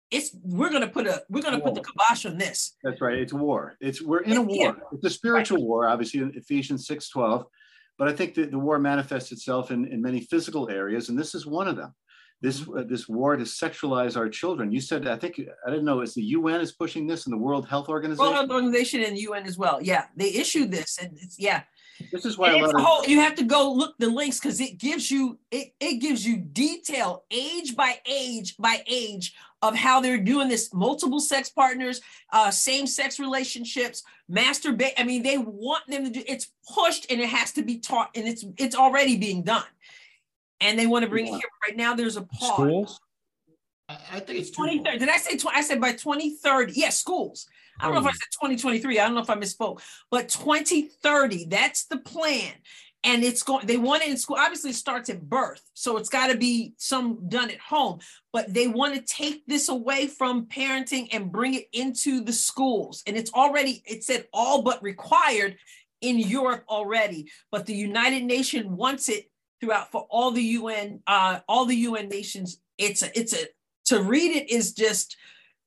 it's 0.09 0.35
we're 0.43 0.69
gonna 0.69 0.87
put 0.87 1.07
a 1.07 1.23
we're 1.29 1.41
gonna 1.41 1.59
put 1.59 1.75
the 1.75 1.81
kibosh 1.81 2.25
on 2.25 2.37
this. 2.37 2.75
That's 2.83 3.01
right. 3.01 3.17
It's 3.17 3.33
war. 3.33 3.75
It's 3.81 4.01
we're 4.01 4.21
in 4.21 4.37
a 4.37 4.41
war. 4.41 4.55
Yeah. 4.57 4.71
It's 4.93 5.03
a 5.05 5.09
spiritual 5.09 5.65
war, 5.65 5.87
obviously 5.87 6.21
in 6.21 6.31
Ephesians 6.35 6.87
6 6.87 7.09
12. 7.09 7.45
But 7.97 8.07
I 8.07 8.13
think 8.13 8.35
that 8.35 8.51
the 8.51 8.59
war 8.59 8.79
manifests 8.79 9.31
itself 9.31 9.71
in, 9.71 9.85
in 9.87 10.01
many 10.01 10.21
physical 10.21 10.69
areas, 10.69 11.09
and 11.09 11.17
this 11.17 11.33
is 11.33 11.45
one 11.45 11.67
of 11.67 11.75
them. 11.75 11.93
This 12.41 12.61
uh, 12.61 12.83
this 12.87 13.09
war 13.09 13.35
to 13.35 13.43
sexualize 13.43 14.15
our 14.15 14.29
children. 14.29 14.71
You 14.71 14.79
said 14.79 15.07
I 15.07 15.17
think 15.17 15.41
I 15.65 15.69
didn't 15.71 15.85
know 15.85 16.01
is 16.01 16.13
the 16.13 16.23
UN 16.23 16.61
is 16.61 16.71
pushing 16.71 17.07
this 17.07 17.25
and 17.25 17.33
the 17.33 17.37
World 17.37 17.67
Health 17.67 17.89
Organization. 17.89 18.23
World 18.23 18.35
Health 18.35 18.51
Organization 18.51 19.03
and 19.03 19.17
UN 19.17 19.47
as 19.47 19.57
well. 19.57 19.79
Yeah, 19.81 20.05
they 20.15 20.29
issued 20.29 20.71
this, 20.71 20.99
and 21.01 21.17
it's 21.19 21.39
yeah. 21.39 21.63
This 22.11 22.25
is 22.25 22.37
why 22.37 22.51
a 22.51 22.57
lot 22.57 22.75
of 22.75 22.81
whole, 22.81 23.05
you 23.07 23.19
have 23.21 23.33
to 23.35 23.43
go 23.43 23.73
look 23.73 23.95
the 23.97 24.07
links 24.07 24.39
because 24.39 24.61
it 24.61 24.77
gives 24.77 25.09
you 25.09 25.39
it, 25.49 25.73
it 25.79 25.99
gives 25.99 26.25
you 26.25 26.37
detail 26.37 27.23
age 27.31 27.75
by 27.75 27.99
age 28.07 28.55
by 28.57 28.83
age 28.85 29.33
of 29.61 29.75
how 29.75 29.99
they're 29.99 30.19
doing 30.19 30.47
this 30.47 30.73
multiple 30.73 31.19
sex 31.19 31.49
partners 31.49 32.01
uh 32.31 32.51
same 32.51 32.85
sex 32.85 33.19
relationships 33.19 34.03
masturbate 34.31 34.93
i 34.97 35.03
mean 35.03 35.23
they 35.23 35.37
want 35.37 35.85
them 35.87 36.03
to 36.03 36.09
do 36.09 36.23
it's 36.27 36.51
pushed 36.73 37.09
and 37.11 37.19
it 37.19 37.29
has 37.29 37.51
to 37.51 37.63
be 37.63 37.79
taught 37.79 38.09
and 38.15 38.27
it's 38.27 38.45
it's 38.57 38.75
already 38.75 39.17
being 39.17 39.43
done 39.43 39.63
and 40.61 40.77
they 40.77 40.85
want 40.85 41.03
to 41.03 41.09
bring 41.09 41.25
it 41.27 41.31
here 41.31 41.49
right 41.67 41.75
now 41.77 41.95
there's 41.95 42.17
a 42.17 42.21
pause 42.21 42.53
Schools? 42.53 42.99
I 43.89 44.19
think 44.19 44.39
it's 44.39 44.49
2030. 44.49 44.99
Did 44.99 45.09
I 45.09 45.17
say 45.17 45.37
20? 45.37 45.57
I 45.57 45.61
said 45.61 45.79
by 45.79 45.93
2030. 45.93 46.73
Yes, 46.75 46.99
schools. 46.99 47.47
I 47.79 47.85
don't 47.85 47.93
know 47.93 48.01
if 48.01 48.07
I 48.07 48.11
said 48.11 48.27
2023. 48.33 48.99
I 48.99 49.05
don't 49.05 49.15
know 49.15 49.21
if 49.21 49.29
I 49.29 49.35
misspoke, 49.35 49.81
but 50.09 50.29
2030, 50.29 51.45
that's 51.45 51.85
the 51.85 51.97
plan. 51.97 52.53
And 53.07 53.23
it's 53.23 53.41
going, 53.41 53.65
they 53.65 53.77
want 53.77 54.03
it 54.03 54.09
in 54.09 54.17
school. 54.17 54.35
Obviously, 54.37 54.73
starts 54.73 55.09
at 55.09 55.29
birth. 55.29 55.61
So 55.73 55.95
it's 55.95 56.09
got 56.09 56.27
to 56.27 56.37
be 56.37 56.73
some 56.75 57.29
done 57.29 57.49
at 57.49 57.59
home, 57.59 57.99
but 58.33 58.53
they 58.53 58.67
want 58.67 58.95
to 58.95 59.01
take 59.01 59.47
this 59.47 59.69
away 59.69 60.07
from 60.07 60.47
parenting 60.47 61.07
and 61.13 61.31
bring 61.31 61.53
it 61.53 61.69
into 61.71 62.21
the 62.21 62.33
schools. 62.33 63.03
And 63.07 63.15
it's 63.15 63.31
already, 63.31 63.81
it 63.85 64.03
said 64.03 64.27
all 64.33 64.61
but 64.61 64.83
required 64.83 65.55
in 66.01 66.19
Europe 66.19 66.65
already, 66.67 67.31
but 67.49 67.65
the 67.65 67.73
United 67.73 68.25
Nations 68.25 68.65
wants 68.67 69.07
it 69.07 69.31
throughout 69.61 69.89
for 69.89 70.05
all 70.09 70.31
the 70.31 70.43
UN, 70.43 71.01
uh, 71.07 71.39
all 71.47 71.65
the 71.65 71.77
UN 71.77 72.09
nations. 72.09 72.59
It's 72.77 73.03
a, 73.03 73.17
it's 73.17 73.33
a, 73.33 73.45
to 73.85 74.01
read 74.01 74.35
it 74.35 74.51
is 74.51 74.73
just 74.73 75.15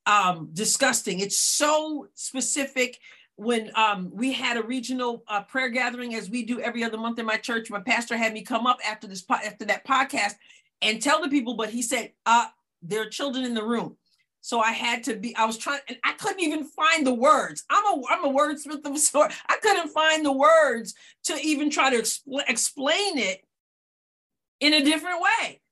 um, 0.04 0.50
disgusting. 0.52 1.20
It's 1.20 1.38
so 1.38 2.08
specific. 2.12 2.98
When 3.40 3.70
um, 3.74 4.10
we 4.12 4.34
had 4.34 4.58
a 4.58 4.62
regional 4.62 5.24
uh, 5.26 5.40
prayer 5.44 5.70
gathering, 5.70 6.14
as 6.14 6.28
we 6.28 6.44
do 6.44 6.60
every 6.60 6.84
other 6.84 6.98
month 6.98 7.18
in 7.18 7.24
my 7.24 7.38
church, 7.38 7.70
my 7.70 7.80
pastor 7.80 8.14
had 8.14 8.34
me 8.34 8.42
come 8.42 8.66
up 8.66 8.76
after 8.86 9.06
this 9.06 9.22
po- 9.22 9.36
after 9.42 9.64
that 9.64 9.86
podcast 9.86 10.34
and 10.82 11.00
tell 11.00 11.22
the 11.22 11.28
people. 11.30 11.54
But 11.54 11.70
he 11.70 11.80
said, 11.80 12.12
uh, 12.26 12.48
"There 12.82 13.00
are 13.00 13.08
children 13.08 13.46
in 13.46 13.54
the 13.54 13.64
room." 13.64 13.96
So 14.42 14.60
I 14.60 14.72
had 14.72 15.04
to 15.04 15.16
be. 15.16 15.34
I 15.36 15.46
was 15.46 15.56
trying, 15.56 15.80
and 15.88 15.96
I 16.04 16.12
couldn't 16.12 16.40
even 16.40 16.64
find 16.64 17.06
the 17.06 17.14
words. 17.14 17.64
I'm 17.70 17.82
a 17.86 18.02
I'm 18.10 18.24
a 18.26 18.28
wordsmith 18.28 18.84
of 18.84 18.94
a 18.94 18.98
sort. 19.10 19.32
I 19.48 19.56
couldn't 19.62 19.88
find 19.88 20.22
the 20.22 20.32
words 20.32 20.92
to 21.24 21.38
even 21.42 21.70
try 21.70 21.88
to 21.88 21.96
expl- 21.96 22.44
explain 22.46 23.16
it 23.16 23.42
in 24.60 24.74
a 24.74 24.84
different 24.84 25.22
way. 25.22 25.62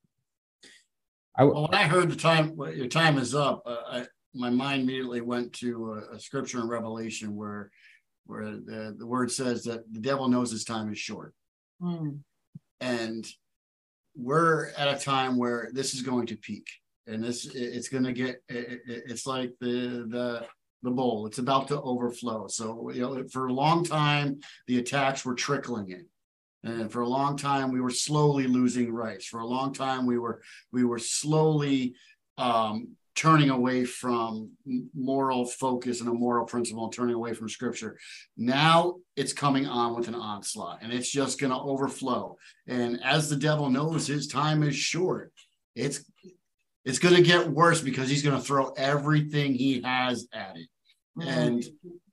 well, 1.39 1.65
when 1.65 1.75
I 1.75 1.85
heard 1.85 2.11
the 2.11 2.17
time, 2.17 2.57
your 2.75 2.89
time 2.89 3.19
is 3.19 3.35
up, 3.35 3.63
uh, 3.67 3.77
I, 3.87 4.07
my 4.39 4.51
mind 4.51 4.83
immediately 4.83 5.21
went 5.21 5.53
to 5.55 5.93
a, 5.95 6.17
a 6.17 6.21
scripture 6.21 6.61
in 6.61 6.69
Revelation 6.69 7.35
where, 7.37 7.71
where 8.27 8.53
the, 8.53 8.95
the 8.99 9.07
word 9.07 9.31
says 9.31 9.65
that 9.65 9.93
the 9.93 10.01
devil 10.01 10.29
knows 10.29 10.51
his 10.51 10.65
time 10.65 10.91
is 10.93 10.99
short, 10.99 11.35
and 12.81 13.27
we're 14.17 14.69
at 14.77 14.89
a 14.95 14.99
time 15.05 15.37
where 15.37 15.71
this 15.73 15.95
is 15.95 16.03
going 16.03 16.27
to 16.27 16.37
peak, 16.37 16.67
and 17.07 17.23
this 17.23 17.47
it's 17.47 17.89
going 17.89 18.05
to 18.05 18.13
get. 18.13 18.43
It, 18.49 18.81
it- 18.87 19.03
it's 19.07 19.27
like 19.27 19.53
the 19.61 20.07
the 20.09 20.47
the 20.83 20.91
bowl; 20.91 21.27
it's 21.27 21.39
about 21.39 21.69
to 21.69 21.81
overflow. 21.81 22.47
So 22.49 22.91
you 22.91 23.01
know, 23.03 23.25
for 23.33 23.47
a 23.47 23.53
long 23.53 23.85
time, 23.85 24.41
the 24.67 24.79
attacks 24.79 25.25
were 25.25 25.35
trickling 25.35 25.91
in. 25.91 26.07
And 26.65 26.91
for 26.91 27.03
a 27.03 27.09
long 27.09 27.37
time, 27.37 27.71
we 27.71 27.81
were 27.81 27.91
slowly 27.91 28.49
losing 28.49 28.93
rights. 28.93 29.27
For 29.27 29.41
a 29.41 29.47
long 29.47 29.73
time, 29.73 30.07
we 30.07 30.19
were 30.19 30.43
we 30.73 30.85
were 30.85 30.99
slowly 30.99 31.95
um, 32.37 32.89
turning 33.19 33.51
away 33.51 33.85
from 33.85 34.51
moral 34.95 35.45
focus 35.45 36.01
and 36.01 36.09
a 36.09 36.13
moral 36.13 36.47
principle, 36.47 36.85
and 36.85 36.93
turning 36.93 37.15
away 37.15 37.35
from 37.35 37.49
Scripture. 37.49 37.99
Now 38.37 38.97
it's 39.17 39.33
coming 39.33 39.67
on 39.67 39.97
with 39.97 40.09
an 40.09 40.15
onslaught, 40.15 40.79
and 40.83 40.93
it's 40.93 41.11
just 41.11 41.41
going 41.41 41.53
to 41.53 41.59
overflow. 41.59 42.37
And 42.67 43.01
as 43.03 43.29
the 43.29 43.37
devil 43.37 43.69
knows, 43.71 44.07
his 44.07 44.29
time 44.29 44.63
is 44.63 44.77
short. 44.77 45.33
It's 45.75 46.05
it's 46.85 46.99
going 46.99 47.17
to 47.17 47.23
get 47.23 47.51
worse 47.51 47.83
because 47.83 48.09
he's 48.09 48.23
going 48.23 48.37
to 48.37 48.43
throw 48.43 48.73
everything 48.77 49.55
he 49.55 49.83
has 49.83 50.27
at 50.33 50.57
it. 50.57 50.69
Mm-hmm. 51.19 51.29
And 51.29 51.65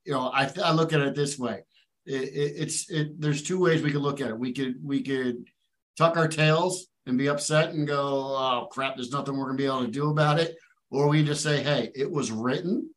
you 0.04 0.12
know, 0.12 0.28
I, 0.28 0.50
I 0.62 0.72
look 0.72 0.92
at 0.92 1.00
it 1.00 1.14
this 1.14 1.38
way 1.38 1.62
it, 2.06 2.22
it, 2.22 2.52
it's 2.56 2.90
it, 2.90 3.20
there's 3.20 3.42
two 3.42 3.60
ways 3.60 3.82
we 3.82 3.90
could 3.90 4.02
look 4.02 4.20
at 4.20 4.28
it. 4.28 4.38
We 4.38 4.52
could 4.52 4.76
we 4.82 5.02
could 5.02 5.44
tuck 5.98 6.16
our 6.16 6.28
tails 6.28 6.86
and 7.06 7.18
be 7.18 7.28
upset 7.28 7.70
and 7.70 7.86
go, 7.86 7.98
oh 7.98 8.68
crap, 8.70 8.96
there's 8.96 9.12
nothing 9.12 9.36
we're 9.36 9.46
gonna 9.46 9.58
be 9.58 9.66
able 9.66 9.84
to 9.84 9.90
do 9.90 10.10
about 10.10 10.38
it, 10.38 10.56
or 10.90 11.08
we 11.08 11.24
just 11.24 11.42
say, 11.42 11.62
hey, 11.62 11.90
it 11.94 12.10
was 12.10 12.30
written 12.30 12.90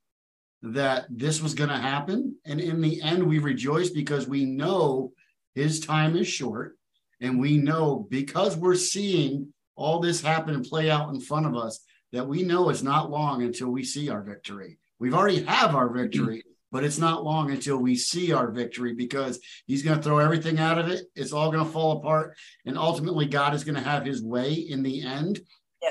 that 0.61 1.05
this 1.09 1.41
was 1.41 1.53
gonna 1.53 1.79
happen, 1.79 2.35
and 2.45 2.59
in 2.59 2.81
the 2.81 3.01
end, 3.01 3.23
we 3.23 3.39
rejoice 3.39 3.89
because 3.89 4.27
we 4.27 4.45
know 4.45 5.13
his 5.55 5.79
time 5.79 6.15
is 6.15 6.27
short, 6.27 6.77
and 7.21 7.39
we 7.39 7.57
know 7.57 8.07
because 8.09 8.57
we're 8.57 8.75
seeing 8.75 9.53
all 9.75 9.99
this 9.99 10.21
happen 10.21 10.53
and 10.53 10.65
play 10.65 10.89
out 10.89 11.13
in 11.13 11.21
front 11.21 11.45
of 11.45 11.55
us 11.55 11.79
that 12.11 12.27
we 12.27 12.43
know 12.43 12.69
it's 12.69 12.83
not 12.83 13.09
long 13.09 13.43
until 13.43 13.69
we 13.69 13.83
see 13.83 14.09
our 14.09 14.21
victory. 14.21 14.77
We've 14.99 15.13
already 15.13 15.43
have 15.43 15.75
our 15.75 15.89
victory, 15.89 16.43
but 16.71 16.83
it's 16.83 16.97
not 16.97 17.23
long 17.23 17.51
until 17.51 17.77
we 17.77 17.95
see 17.95 18.31
our 18.33 18.51
victory 18.51 18.93
because 18.93 19.39
he's 19.65 19.83
going 19.83 19.97
to 19.97 20.03
throw 20.03 20.19
everything 20.19 20.59
out 20.59 20.77
of 20.77 20.89
it. 20.89 21.05
It's 21.15 21.31
all 21.31 21.51
going 21.51 21.65
to 21.65 21.71
fall 21.71 21.97
apart, 21.97 22.35
and 22.65 22.77
ultimately, 22.77 23.25
God 23.25 23.53
is 23.53 23.63
going 23.63 23.75
to 23.75 23.81
have 23.89 24.05
His 24.05 24.21
way 24.23 24.53
in 24.53 24.83
the 24.83 25.01
end. 25.03 25.39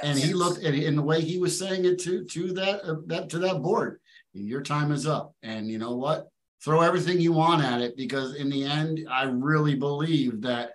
And 0.02 0.18
he 0.18 0.32
looked 0.32 0.64
at 0.64 0.74
it 0.74 0.84
in 0.84 0.96
the 0.96 1.02
way 1.02 1.20
he 1.20 1.38
was 1.38 1.58
saying 1.58 1.84
it 1.84 1.98
to 2.00 2.24
to 2.24 2.52
that 2.54 2.80
uh, 2.84 2.96
that 3.06 3.28
to 3.30 3.38
that 3.40 3.62
board. 3.62 4.00
Your 4.32 4.62
time 4.62 4.92
is 4.92 5.06
up, 5.06 5.34
and 5.42 5.68
you 5.68 5.78
know 5.78 5.96
what? 5.96 6.28
Throw 6.62 6.80
everything 6.82 7.20
you 7.20 7.32
want 7.32 7.64
at 7.64 7.80
it 7.80 7.96
because 7.96 8.34
in 8.34 8.50
the 8.50 8.64
end, 8.64 9.06
I 9.10 9.24
really 9.24 9.74
believe 9.74 10.42
that 10.42 10.72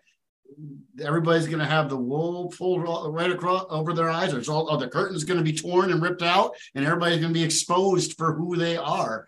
everybody's 1.01 1.47
going 1.47 1.59
to 1.59 1.65
have 1.65 1.89
the 1.89 1.97
wool 1.97 2.53
pulled 2.57 2.83
right 3.13 3.31
across 3.31 3.65
over 3.69 3.93
their 3.93 4.09
eyes. 4.09 4.33
It's 4.33 4.49
all 4.49 4.67
oh, 4.69 4.77
the 4.77 4.87
curtain's 4.87 5.23
going 5.23 5.37
to 5.37 5.43
be 5.43 5.53
torn 5.53 5.91
and 5.91 6.01
ripped 6.01 6.21
out, 6.21 6.53
and 6.75 6.85
everybody's 6.85 7.19
going 7.19 7.33
to 7.33 7.39
be 7.39 7.43
exposed 7.43 8.17
for 8.17 8.33
who 8.33 8.55
they 8.55 8.77
are. 8.77 9.27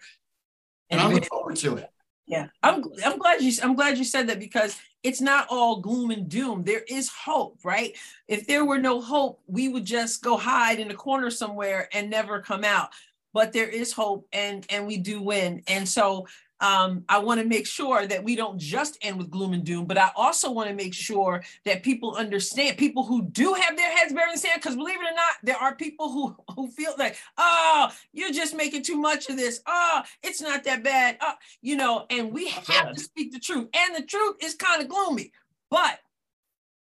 And 0.90 1.00
I'm 1.00 1.14
looking 1.14 1.30
forward 1.30 1.56
to 1.58 1.78
it. 1.78 1.90
Yeah, 2.28 2.48
I'm 2.64 2.84
I'm 3.06 3.18
glad 3.18 3.42
you 3.42 3.54
I'm 3.62 3.76
glad 3.76 3.98
you 3.98 4.04
said 4.04 4.28
that 4.28 4.40
because 4.40 4.78
it's 5.06 5.22
not 5.22 5.46
all 5.52 5.82
gloom 5.82 6.10
and 6.10 6.28
doom. 6.28 6.64
There 6.64 6.84
is 6.90 7.10
hope, 7.10 7.60
right? 7.64 7.96
If 8.28 8.48
there 8.48 8.66
were 8.66 8.80
no 8.80 9.00
hope, 9.00 9.40
we 9.46 9.70
would 9.70 9.86
just 9.86 10.24
go 10.24 10.36
hide 10.36 10.80
in 10.80 10.90
a 10.90 10.96
corner 10.96 11.30
somewhere 11.30 11.88
and 11.94 12.10
never 12.10 12.42
come 12.42 12.64
out. 12.64 12.90
But 13.32 13.54
there 13.54 13.68
is 13.68 13.94
hope 13.94 14.28
and 14.34 14.66
and 14.70 14.88
we 14.88 14.98
do 14.98 15.22
win. 15.22 15.62
And 15.68 15.88
so 15.88 16.26
um, 16.62 17.04
I 17.10 17.20
want 17.20 17.42
to 17.42 17.46
make 17.46 17.68
sure 17.68 18.08
that 18.08 18.24
we 18.24 18.36
don't 18.36 18.58
just 18.58 18.98
end 19.02 19.18
with 19.18 19.30
gloom 19.30 19.54
and 19.54 19.64
doom, 19.64 19.86
but 19.86 19.98
I 19.98 20.10
also 20.16 20.52
want 20.52 20.70
to 20.70 20.76
make 20.76 20.94
sure 20.94 21.44
that 21.66 21.84
people 21.84 22.16
understand, 22.16 22.78
people 22.78 23.04
who 23.04 23.24
do 23.24 23.54
have 23.54 23.76
their 23.76 23.92
heads 23.92 24.14
buried 24.14 24.32
in 24.32 24.38
sand, 24.38 24.62
because 24.62 24.76
believe 24.76 24.96
it 24.96 25.12
or 25.12 25.16
not, 25.16 25.36
there 25.44 25.58
are 25.58 25.76
people 25.76 26.12
who 26.12 26.36
who 26.56 26.70
feel 26.70 26.94
like, 26.98 27.18
oh, 27.38 27.92
you're 28.14 28.32
just 28.32 28.56
making 28.56 28.84
too 28.84 28.98
much 28.98 29.30
of 29.30 29.36
this. 29.36 29.62
Oh, 29.68 30.02
it's 30.24 30.42
not 30.42 30.64
that 30.64 30.84
bad. 30.84 31.18
Oh, 31.22 31.34
you 31.62 31.76
know, 31.76 32.06
and 32.10 32.32
we 32.32 32.50
have 32.50 32.94
to 32.94 33.00
speak 33.02 33.34
the 33.34 33.40
truth. 33.40 33.68
And 33.74 33.96
the 33.96 34.08
truth 34.08 34.38
is 34.42 34.56
kind 34.56 34.82
of 34.82 34.88
gloomy. 34.88 35.34
But 35.70 36.00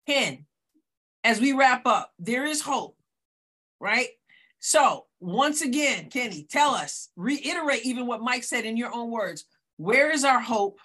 Ken, 0.07 0.45
as 1.23 1.41
we 1.41 1.53
wrap 1.53 1.87
up, 1.87 2.13
there 2.19 2.45
is 2.45 2.61
hope, 2.61 2.95
right? 3.79 4.09
So 4.59 5.05
once 5.19 5.61
again, 5.61 6.09
Kenny, 6.09 6.45
tell 6.49 6.71
us, 6.71 7.09
reiterate 7.15 7.85
even 7.85 8.05
what 8.05 8.21
Mike 8.21 8.43
said 8.43 8.65
in 8.65 8.77
your 8.77 8.93
own 8.93 9.09
words. 9.09 9.45
Where 9.77 10.11
is 10.11 10.23
our 10.23 10.39
hope 10.39 10.79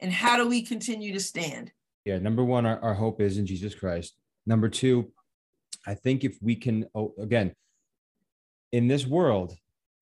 and 0.00 0.12
how 0.12 0.36
do 0.36 0.48
we 0.48 0.62
continue 0.62 1.12
to 1.12 1.20
stand? 1.20 1.72
Yeah, 2.04 2.18
number 2.18 2.44
one, 2.44 2.66
our, 2.66 2.80
our 2.80 2.94
hope 2.94 3.20
is 3.20 3.38
in 3.38 3.46
Jesus 3.46 3.74
Christ. 3.74 4.16
Number 4.46 4.68
two, 4.68 5.12
I 5.86 5.94
think 5.94 6.24
if 6.24 6.38
we 6.40 6.54
can, 6.54 6.86
oh, 6.94 7.14
again, 7.18 7.54
in 8.72 8.88
this 8.88 9.06
world, 9.06 9.56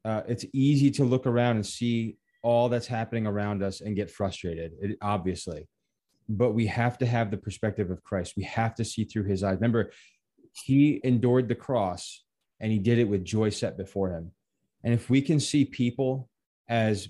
uh, 0.04 0.22
it's 0.28 0.44
easy 0.52 0.90
to 0.92 1.04
look 1.04 1.26
around 1.26 1.56
and 1.56 1.66
see 1.66 2.16
all 2.42 2.68
that's 2.68 2.86
happening 2.86 3.26
around 3.26 3.62
us 3.62 3.80
and 3.80 3.96
get 3.96 4.10
frustrated, 4.10 4.72
it, 4.80 4.98
obviously. 5.02 5.66
But 6.28 6.52
we 6.52 6.66
have 6.66 6.98
to 6.98 7.06
have 7.06 7.30
the 7.30 7.36
perspective 7.36 7.90
of 7.90 8.02
Christ. 8.04 8.34
We 8.36 8.44
have 8.44 8.74
to 8.76 8.84
see 8.84 9.04
through 9.04 9.24
his 9.24 9.42
eyes. 9.42 9.56
Remember, 9.56 9.90
he 10.64 11.00
endured 11.04 11.48
the 11.48 11.54
cross 11.54 12.22
and 12.60 12.72
he 12.72 12.78
did 12.78 12.98
it 12.98 13.08
with 13.08 13.24
joy 13.24 13.50
set 13.50 13.76
before 13.76 14.10
him. 14.10 14.32
And 14.84 14.94
if 14.94 15.10
we 15.10 15.20
can 15.20 15.40
see 15.40 15.64
people 15.64 16.28
as 16.68 17.08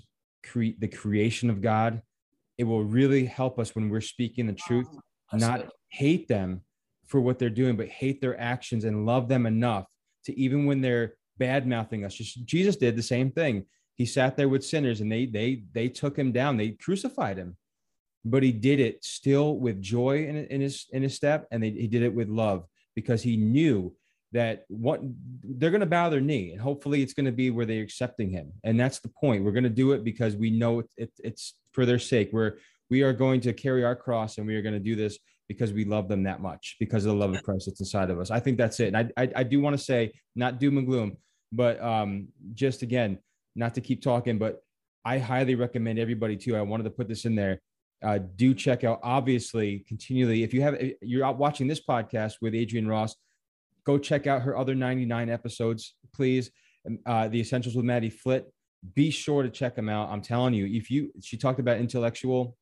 cre- 0.51 0.77
the 0.79 0.87
creation 0.87 1.49
of 1.49 1.61
God, 1.61 2.01
it 2.57 2.63
will 2.63 2.83
really 2.83 3.25
help 3.25 3.59
us 3.59 3.75
when 3.75 3.89
we're 3.89 4.01
speaking 4.01 4.47
the 4.47 4.53
truth, 4.53 4.87
not 5.33 5.69
hate 5.89 6.27
them 6.27 6.61
for 7.05 7.21
what 7.21 7.39
they're 7.39 7.49
doing, 7.49 7.77
but 7.77 7.87
hate 7.87 8.19
their 8.21 8.39
actions 8.39 8.83
and 8.83 9.05
love 9.05 9.27
them 9.27 9.45
enough 9.45 9.85
to 10.25 10.37
even 10.39 10.65
when 10.65 10.81
they're 10.81 11.15
bad 11.37 11.67
mouthing 11.67 12.03
us. 12.03 12.15
Just 12.15 12.45
Jesus 12.45 12.75
did 12.75 12.95
the 12.95 13.03
same 13.03 13.31
thing. 13.31 13.65
He 13.95 14.05
sat 14.05 14.35
there 14.37 14.49
with 14.49 14.65
sinners 14.65 15.01
and 15.01 15.11
they 15.11 15.25
they 15.25 15.63
they 15.73 15.89
took 15.89 16.17
him 16.17 16.31
down. 16.31 16.57
They 16.57 16.71
crucified 16.71 17.37
him, 17.37 17.57
but 18.25 18.43
he 18.43 18.51
did 18.51 18.79
it 18.79 19.03
still 19.03 19.57
with 19.57 19.81
joy 19.81 20.25
in, 20.25 20.35
in 20.35 20.61
his 20.61 20.85
in 20.91 21.03
his 21.03 21.15
step, 21.15 21.47
and 21.51 21.63
they, 21.63 21.71
he 21.71 21.87
did 21.87 22.03
it 22.03 22.13
with 22.13 22.29
love 22.29 22.65
because 22.95 23.21
he 23.21 23.37
knew 23.37 23.95
that 24.33 24.65
what 24.67 25.01
they're 25.43 25.71
going 25.71 25.81
to 25.81 25.85
bow 25.85 26.09
their 26.09 26.21
knee 26.21 26.51
and 26.51 26.61
hopefully 26.61 27.01
it's 27.01 27.13
going 27.13 27.25
to 27.25 27.31
be 27.31 27.49
where 27.49 27.65
they're 27.65 27.83
accepting 27.83 28.29
him. 28.29 28.51
And 28.63 28.79
that's 28.79 28.99
the 28.99 29.09
point. 29.09 29.43
We're 29.43 29.51
going 29.51 29.63
to 29.63 29.69
do 29.69 29.93
it 29.93 30.03
because 30.03 30.35
we 30.35 30.49
know 30.49 30.79
it, 30.79 30.89
it, 30.97 31.11
it's 31.23 31.55
for 31.71 31.85
their 31.85 31.99
sake. 31.99 32.29
We're 32.33 32.57
we 32.89 33.03
are 33.03 33.13
going 33.13 33.41
to 33.41 33.53
carry 33.53 33.83
our 33.83 33.95
cross 33.95 34.37
and 34.37 34.47
we 34.47 34.55
are 34.55 34.61
going 34.61 34.73
to 34.73 34.79
do 34.79 34.95
this 34.95 35.17
because 35.47 35.71
we 35.71 35.85
love 35.85 36.09
them 36.09 36.23
that 36.23 36.41
much 36.41 36.75
because 36.79 37.05
of 37.05 37.13
the 37.13 37.17
love 37.17 37.33
of 37.33 37.41
christ 37.43 37.67
that's 37.67 37.79
inside 37.79 38.09
of 38.09 38.19
us. 38.19 38.31
I 38.31 38.39
think 38.39 38.57
that's 38.57 38.79
it. 38.79 38.93
And 38.93 38.97
i 38.97 39.23
i, 39.23 39.31
I 39.37 39.43
do 39.43 39.61
want 39.61 39.77
to 39.77 39.83
say 39.83 40.11
not 40.35 40.59
doom 40.59 40.77
and 40.77 40.87
gloom 40.87 41.17
but 41.51 41.81
um 41.81 42.27
just 42.53 42.81
again 42.81 43.19
not 43.55 43.73
to 43.75 43.81
keep 43.81 44.01
talking 44.01 44.37
but 44.37 44.61
i 45.05 45.17
highly 45.17 45.55
recommend 45.55 45.99
everybody 45.99 46.35
too 46.35 46.55
i 46.55 46.61
wanted 46.61 46.83
to 46.83 46.89
put 46.89 47.07
this 47.07 47.25
in 47.25 47.35
there 47.35 47.61
uh, 48.03 48.19
do 48.35 48.53
check 48.53 48.83
out 48.83 48.99
obviously 49.01 49.83
continually 49.87 50.43
if 50.43 50.53
you 50.53 50.61
have 50.61 50.79
you're 51.01 51.25
out 51.25 51.37
watching 51.37 51.67
this 51.67 51.83
podcast 51.83 52.35
with 52.41 52.53
adrienne 52.53 52.87
ross 52.87 53.15
go 53.87 53.97
check 53.97 54.27
out 54.27 54.41
her 54.41 54.57
other 54.57 54.75
99 54.75 55.29
episodes, 55.29 55.95
please. 56.13 56.51
Uh, 57.05 57.29
the 57.29 57.39
Essentials 57.39 57.75
with 57.75 57.85
Maddie 57.85 58.09
Flitt. 58.09 58.45
Be 58.93 59.09
sure 59.09 59.43
to 59.43 59.49
check 59.49 59.75
them 59.75 59.89
out. 59.89 60.09
I'm 60.09 60.21
telling 60.21 60.53
you, 60.53 60.65
if 60.65 60.91
you, 60.91 61.11
she 61.21 61.37
talked 61.37 61.59
about 61.59 61.79
intellectual, 61.79 62.57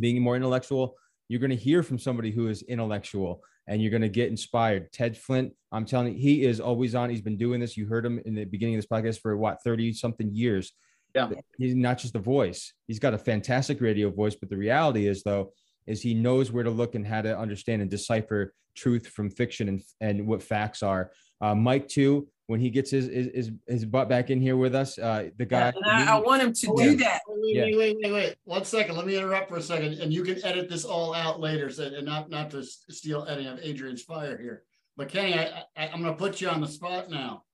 being 0.00 0.20
more 0.22 0.36
intellectual, 0.36 0.96
you're 1.28 1.40
going 1.40 1.50
to 1.50 1.56
hear 1.56 1.82
from 1.82 1.98
somebody 1.98 2.30
who 2.30 2.48
is 2.48 2.62
intellectual 2.62 3.42
and 3.66 3.82
you're 3.82 3.90
going 3.90 4.02
to 4.02 4.08
get 4.08 4.30
inspired. 4.30 4.90
Ted 4.90 5.16
Flint, 5.16 5.52
I'm 5.70 5.84
telling 5.84 6.14
you, 6.14 6.18
he 6.18 6.44
is 6.44 6.60
always 6.60 6.94
on. 6.94 7.10
He's 7.10 7.20
been 7.20 7.36
doing 7.36 7.60
this. 7.60 7.76
You 7.76 7.86
heard 7.86 8.04
him 8.04 8.18
in 8.24 8.34
the 8.34 8.46
beginning 8.46 8.74
of 8.76 8.80
this 8.80 8.88
podcast 8.88 9.20
for 9.20 9.36
what, 9.36 9.62
30 9.62 9.92
something 9.92 10.34
years. 10.34 10.72
Yeah. 11.14 11.28
He's 11.58 11.74
not 11.74 11.98
just 11.98 12.14
a 12.16 12.20
voice, 12.20 12.72
he's 12.86 12.98
got 12.98 13.14
a 13.14 13.18
fantastic 13.18 13.80
radio 13.82 14.10
voice. 14.10 14.34
But 14.34 14.48
the 14.48 14.56
reality 14.56 15.06
is, 15.06 15.22
though, 15.22 15.52
is 15.88 16.02
he 16.02 16.14
knows 16.14 16.52
where 16.52 16.64
to 16.64 16.70
look 16.70 16.94
and 16.94 17.06
how 17.06 17.22
to 17.22 17.36
understand 17.36 17.82
and 17.82 17.90
decipher 17.90 18.54
truth 18.76 19.06
from 19.08 19.30
fiction 19.30 19.68
and, 19.68 19.82
and 20.00 20.26
what 20.26 20.42
facts 20.42 20.82
are. 20.82 21.10
Uh, 21.40 21.54
Mike 21.54 21.88
too, 21.88 22.28
when 22.46 22.60
he 22.60 22.70
gets 22.70 22.90
his, 22.90 23.06
his 23.06 23.50
his 23.66 23.84
butt 23.84 24.08
back 24.08 24.30
in 24.30 24.40
here 24.40 24.56
with 24.56 24.74
us, 24.74 24.98
uh, 24.98 25.28
the 25.36 25.44
guy. 25.44 25.72
I, 25.84 26.16
I, 26.16 26.18
want 26.18 26.42
him 26.42 26.52
to 26.52 26.74
do 26.76 26.96
that. 26.96 27.20
Wait, 27.28 27.56
wait, 27.56 27.76
wait, 27.76 27.96
wait, 28.02 28.12
wait, 28.12 28.36
One 28.44 28.64
second. 28.64 28.96
Let 28.96 29.06
me 29.06 29.16
interrupt 29.16 29.50
for 29.50 29.56
a 29.56 29.62
second, 29.62 29.94
and 30.00 30.12
you 30.12 30.22
can 30.24 30.42
edit 30.44 30.68
this 30.68 30.84
all 30.84 31.14
out 31.14 31.40
later, 31.40 31.70
so 31.70 31.84
and 31.84 32.06
not 32.06 32.30
not 32.30 32.50
to 32.52 32.64
steal 32.64 33.24
any 33.26 33.46
of 33.46 33.58
Adrienne's 33.58 34.02
fire 34.02 34.38
here. 34.38 34.64
But 34.96 35.08
Kenny, 35.08 35.34
I, 35.38 35.62
I, 35.76 35.86
am 35.88 36.02
going 36.02 36.12
to 36.12 36.18
put 36.18 36.40
you 36.40 36.48
on 36.48 36.60
the 36.60 36.66
spot 36.66 37.08
now. 37.10 37.44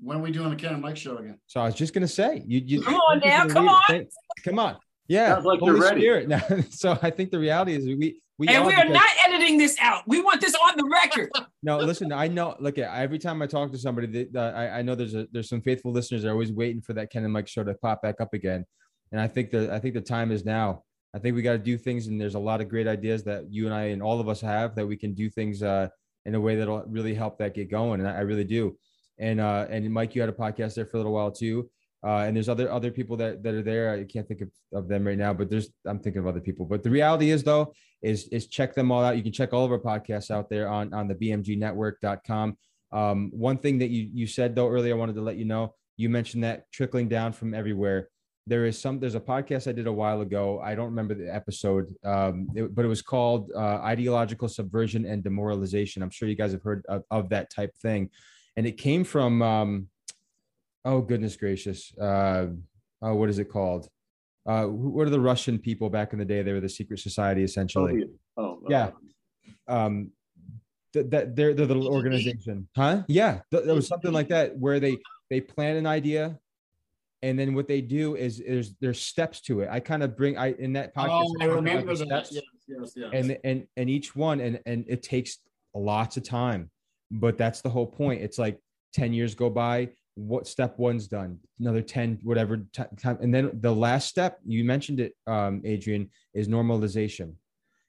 When 0.00 0.18
are 0.18 0.20
we 0.20 0.30
doing 0.30 0.50
the 0.50 0.56
Ken 0.56 0.74
and 0.74 0.82
Mike 0.82 0.96
show 0.96 1.16
again? 1.16 1.38
So 1.46 1.60
I 1.60 1.66
was 1.66 1.74
just 1.74 1.94
going 1.94 2.06
to 2.06 2.12
say, 2.12 2.42
you, 2.46 2.60
you 2.64 2.82
come 2.82 2.94
on 2.94 3.20
now, 3.20 3.48
come 3.48 3.68
on, 3.68 4.06
come 4.44 4.58
on. 4.58 4.76
Yeah, 5.08 5.34
Sounds 5.34 5.46
like 5.46 5.60
Holy 5.60 5.80
Spirit. 5.80 6.28
Now, 6.28 6.42
so 6.70 6.98
I 7.02 7.10
think 7.10 7.30
the 7.30 7.38
reality 7.38 7.74
is 7.74 7.86
we 7.86 8.20
we 8.38 8.46
and 8.46 8.66
we 8.66 8.74
are 8.74 8.82
because, 8.82 8.94
not 8.94 9.08
editing 9.26 9.58
this 9.58 9.76
out. 9.80 10.02
We 10.06 10.20
want 10.20 10.40
this 10.40 10.54
on 10.54 10.76
the 10.76 10.84
record. 10.84 11.30
no, 11.62 11.78
listen, 11.78 12.12
I 12.12 12.28
know. 12.28 12.54
Look, 12.60 12.78
at 12.78 12.94
every 12.94 13.18
time 13.18 13.42
I 13.42 13.46
talk 13.46 13.72
to 13.72 13.78
somebody, 13.78 14.28
uh, 14.34 14.38
I, 14.38 14.78
I 14.78 14.82
know 14.82 14.94
there's 14.94 15.14
a 15.14 15.26
there's 15.32 15.48
some 15.48 15.62
faithful 15.62 15.92
listeners 15.92 16.22
that 16.22 16.28
are 16.28 16.32
always 16.32 16.52
waiting 16.52 16.82
for 16.82 16.92
that 16.92 17.10
Ken 17.10 17.24
and 17.24 17.32
Mike 17.32 17.48
show 17.48 17.64
to 17.64 17.74
pop 17.74 18.02
back 18.02 18.20
up 18.20 18.34
again, 18.34 18.64
and 19.10 19.20
I 19.20 19.26
think 19.26 19.50
the 19.50 19.74
I 19.74 19.80
think 19.80 19.94
the 19.94 20.00
time 20.02 20.30
is 20.30 20.44
now. 20.44 20.84
I 21.14 21.18
think 21.18 21.34
we 21.34 21.42
got 21.42 21.52
to 21.52 21.58
do 21.58 21.78
things, 21.78 22.06
and 22.06 22.20
there's 22.20 22.34
a 22.34 22.38
lot 22.38 22.60
of 22.60 22.68
great 22.68 22.86
ideas 22.86 23.24
that 23.24 23.50
you 23.50 23.64
and 23.64 23.74
I 23.74 23.84
and 23.84 24.02
all 24.02 24.20
of 24.20 24.28
us 24.28 24.42
have 24.42 24.74
that 24.74 24.86
we 24.86 24.96
can 24.96 25.14
do 25.14 25.30
things 25.30 25.62
uh, 25.62 25.88
in 26.26 26.34
a 26.34 26.40
way 26.40 26.54
that'll 26.54 26.84
really 26.86 27.14
help 27.14 27.38
that 27.38 27.54
get 27.54 27.70
going, 27.70 28.00
and 28.00 28.08
I, 28.08 28.16
I 28.16 28.20
really 28.20 28.44
do. 28.44 28.76
And 29.18 29.40
uh, 29.40 29.66
and 29.70 29.90
Mike, 29.90 30.14
you 30.14 30.20
had 30.20 30.28
a 30.28 30.34
podcast 30.34 30.74
there 30.74 30.84
for 30.84 30.98
a 30.98 31.00
little 31.00 31.14
while 31.14 31.32
too 31.32 31.70
uh, 32.08 32.24
and 32.24 32.34
there's 32.34 32.48
other 32.48 32.72
other 32.72 32.90
people 32.90 33.18
that, 33.18 33.42
that 33.42 33.52
are 33.52 33.62
there. 33.62 33.92
I 33.92 34.04
can't 34.04 34.26
think 34.26 34.40
of, 34.40 34.50
of 34.72 34.88
them 34.88 35.06
right 35.06 35.18
now, 35.18 35.34
but 35.34 35.50
there's 35.50 35.68
I'm 35.84 35.98
thinking 35.98 36.20
of 36.20 36.26
other 36.26 36.40
people. 36.40 36.64
But 36.64 36.82
the 36.82 36.88
reality 36.88 37.30
is 37.30 37.44
though, 37.44 37.74
is 38.00 38.28
is 38.28 38.46
check 38.46 38.74
them 38.74 38.90
all 38.90 39.04
out. 39.04 39.18
You 39.18 39.22
can 39.22 39.32
check 39.32 39.52
all 39.52 39.66
of 39.66 39.72
our 39.72 39.78
podcasts 39.78 40.30
out 40.30 40.48
there 40.48 40.68
on 40.68 40.94
on 40.94 41.06
the 41.06 41.14
bmgnetwork.com. 41.14 42.56
Um, 42.92 43.30
one 43.34 43.58
thing 43.58 43.80
that 43.80 43.90
you 43.90 44.08
you 44.14 44.26
said 44.26 44.56
though 44.56 44.70
earlier, 44.70 44.94
I 44.94 44.98
wanted 44.98 45.16
to 45.16 45.20
let 45.20 45.36
you 45.36 45.44
know. 45.44 45.74
You 45.98 46.08
mentioned 46.08 46.44
that 46.44 46.72
trickling 46.72 47.10
down 47.10 47.34
from 47.34 47.52
everywhere. 47.52 48.08
There 48.46 48.64
is 48.64 48.80
some. 48.80 49.00
There's 49.00 49.14
a 49.14 49.20
podcast 49.20 49.68
I 49.68 49.72
did 49.72 49.86
a 49.86 49.92
while 49.92 50.22
ago. 50.22 50.62
I 50.64 50.74
don't 50.74 50.86
remember 50.86 51.12
the 51.12 51.34
episode, 51.34 51.94
um, 52.06 52.48
it, 52.54 52.74
but 52.74 52.86
it 52.86 52.88
was 52.88 53.02
called 53.02 53.50
uh, 53.54 53.80
"Ideological 53.84 54.48
Subversion 54.48 55.04
and 55.04 55.22
Demoralization." 55.22 56.02
I'm 56.02 56.08
sure 56.08 56.26
you 56.26 56.36
guys 56.36 56.52
have 56.52 56.62
heard 56.62 56.86
of, 56.88 57.02
of 57.10 57.28
that 57.28 57.50
type 57.50 57.76
thing, 57.76 58.08
and 58.56 58.66
it 58.66 58.78
came 58.78 59.04
from 59.04 59.42
um, 59.42 59.88
oh 60.88 61.00
goodness 61.00 61.36
gracious. 61.36 61.96
Uh 61.96 62.48
oh 63.02 63.14
what 63.14 63.28
is 63.28 63.38
it 63.38 63.50
called? 63.50 63.88
Uh 64.46 64.64
what 64.64 65.06
are 65.06 65.10
the 65.10 65.20
russian 65.20 65.58
people 65.58 65.90
back 65.90 66.12
in 66.12 66.18
the 66.18 66.24
day? 66.24 66.42
They 66.42 66.52
were 66.52 66.60
the 66.60 66.68
secret 66.68 67.00
society 67.00 67.42
essentially. 67.42 68.04
Oh, 68.36 68.42
oh 68.42 68.62
yeah. 68.68 68.90
Um 69.66 70.12
that 70.94 71.10
th- 71.10 71.28
they're, 71.34 71.52
they're 71.54 71.66
the 71.66 71.74
little 71.74 71.94
organization. 71.94 72.66
Huh? 72.74 73.02
Yeah. 73.08 73.40
Th- 73.50 73.64
there 73.64 73.74
was 73.74 73.86
something 73.86 74.12
like 74.12 74.28
that 74.28 74.56
where 74.56 74.80
they 74.80 74.96
they 75.30 75.40
plan 75.40 75.76
an 75.76 75.86
idea 75.86 76.38
and 77.22 77.38
then 77.38 77.54
what 77.54 77.66
they 77.66 77.80
do 77.80 78.16
is 78.16 78.38
there's 78.38 78.74
there's 78.80 79.00
steps 79.00 79.40
to 79.42 79.60
it. 79.60 79.68
I 79.70 79.80
kind 79.80 80.02
of 80.02 80.16
bring 80.16 80.38
i 80.38 80.52
in 80.52 80.72
that 80.74 80.94
podcast 80.94 81.26
oh, 81.26 81.36
I 81.40 81.46
remember 81.46 81.94
that. 81.96 82.26
Steps, 82.26 82.32
yes, 82.32 82.44
yes, 82.68 82.92
yes. 82.96 83.10
and 83.12 83.38
and 83.44 83.66
and 83.76 83.90
each 83.90 84.14
one 84.14 84.40
and 84.40 84.60
and 84.66 84.84
it 84.88 85.02
takes 85.02 85.38
lots 85.74 86.16
of 86.16 86.22
time. 86.22 86.70
But 87.10 87.36
that's 87.36 87.60
the 87.60 87.70
whole 87.70 87.86
point. 87.86 88.22
It's 88.22 88.38
like 88.38 88.60
10 88.92 89.12
years 89.12 89.34
go 89.34 89.50
by 89.50 89.90
what 90.18 90.48
step 90.48 90.78
one's 90.78 91.06
done 91.06 91.38
another 91.60 91.80
10 91.80 92.18
whatever 92.24 92.58
time 92.72 93.18
and 93.20 93.32
then 93.32 93.50
the 93.60 93.72
last 93.72 94.08
step 94.08 94.38
you 94.44 94.64
mentioned 94.64 94.98
it 94.98 95.14
um, 95.26 95.62
adrienne 95.64 96.10
is 96.34 96.48
normalization. 96.48 97.34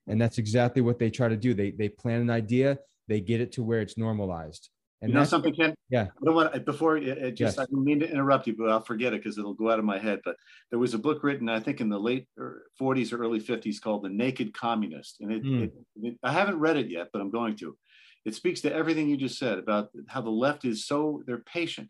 And 0.08 0.20
that's 0.20 0.40
exactly 0.40 0.82
what 0.82 0.98
they 0.98 1.10
try 1.10 1.28
to 1.28 1.38
do. 1.38 1.54
They 1.54 1.72
they 1.72 1.90
plan 1.90 2.22
an 2.22 2.30
idea 2.30 2.80
they 3.08 3.22
get 3.22 3.42
it 3.42 3.52
to 3.54 3.64
where 3.64 3.82
it's 3.82 3.98
normalized. 3.98 4.70
And 5.02 5.12
you 5.12 5.16
know 5.16 5.24
something 5.24 5.56
ken? 5.56 5.74
Yeah. 5.90 6.08
I 6.22 6.26
don't 6.26 6.36
want 6.36 6.54
to, 6.54 6.60
before 6.60 6.98
it 6.98 7.32
just 7.32 7.58
yes. 7.58 7.58
i 7.58 7.66
don't 7.72 7.86
mean 7.86 8.02
to 8.02 8.12
interrupt 8.12 8.48
you 8.48 8.56
but 8.58 8.70
i'll 8.70 8.82
forget 8.82 9.14
it 9.14 9.24
because 9.24 9.38
it'll 9.38 9.54
go 9.54 9.72
out 9.72 9.80
of 9.80 9.86
my 9.86 9.98
head 9.98 10.20
but 10.26 10.36
there 10.72 10.80
was 10.80 10.94
a 10.94 11.00
book 11.00 11.24
written 11.24 11.48
i 11.48 11.58
think 11.58 11.80
in 11.80 11.88
the 11.88 11.98
late 11.98 12.28
40s 12.38 13.14
or 13.14 13.18
early 13.18 13.40
50s 13.40 13.80
called 13.82 14.04
the 14.04 14.10
naked 14.10 14.54
communist 14.54 15.22
and 15.22 15.32
it, 15.32 15.44
mm. 15.44 15.64
it, 15.64 15.74
it, 16.04 16.18
i 16.22 16.34
haven't 16.34 16.60
read 16.60 16.76
it 16.76 16.90
yet 16.90 17.08
but 17.14 17.22
i'm 17.22 17.32
going 17.32 17.56
to. 17.58 17.78
It 18.26 18.36
speaks 18.36 18.60
to 18.62 18.74
everything 18.74 19.08
you 19.08 19.16
just 19.16 19.40
said 19.40 19.58
about 19.58 19.90
how 20.10 20.22
the 20.22 20.30
left 20.30 20.66
is 20.66 20.86
so 20.86 21.24
they're 21.26 21.46
patient 21.60 21.90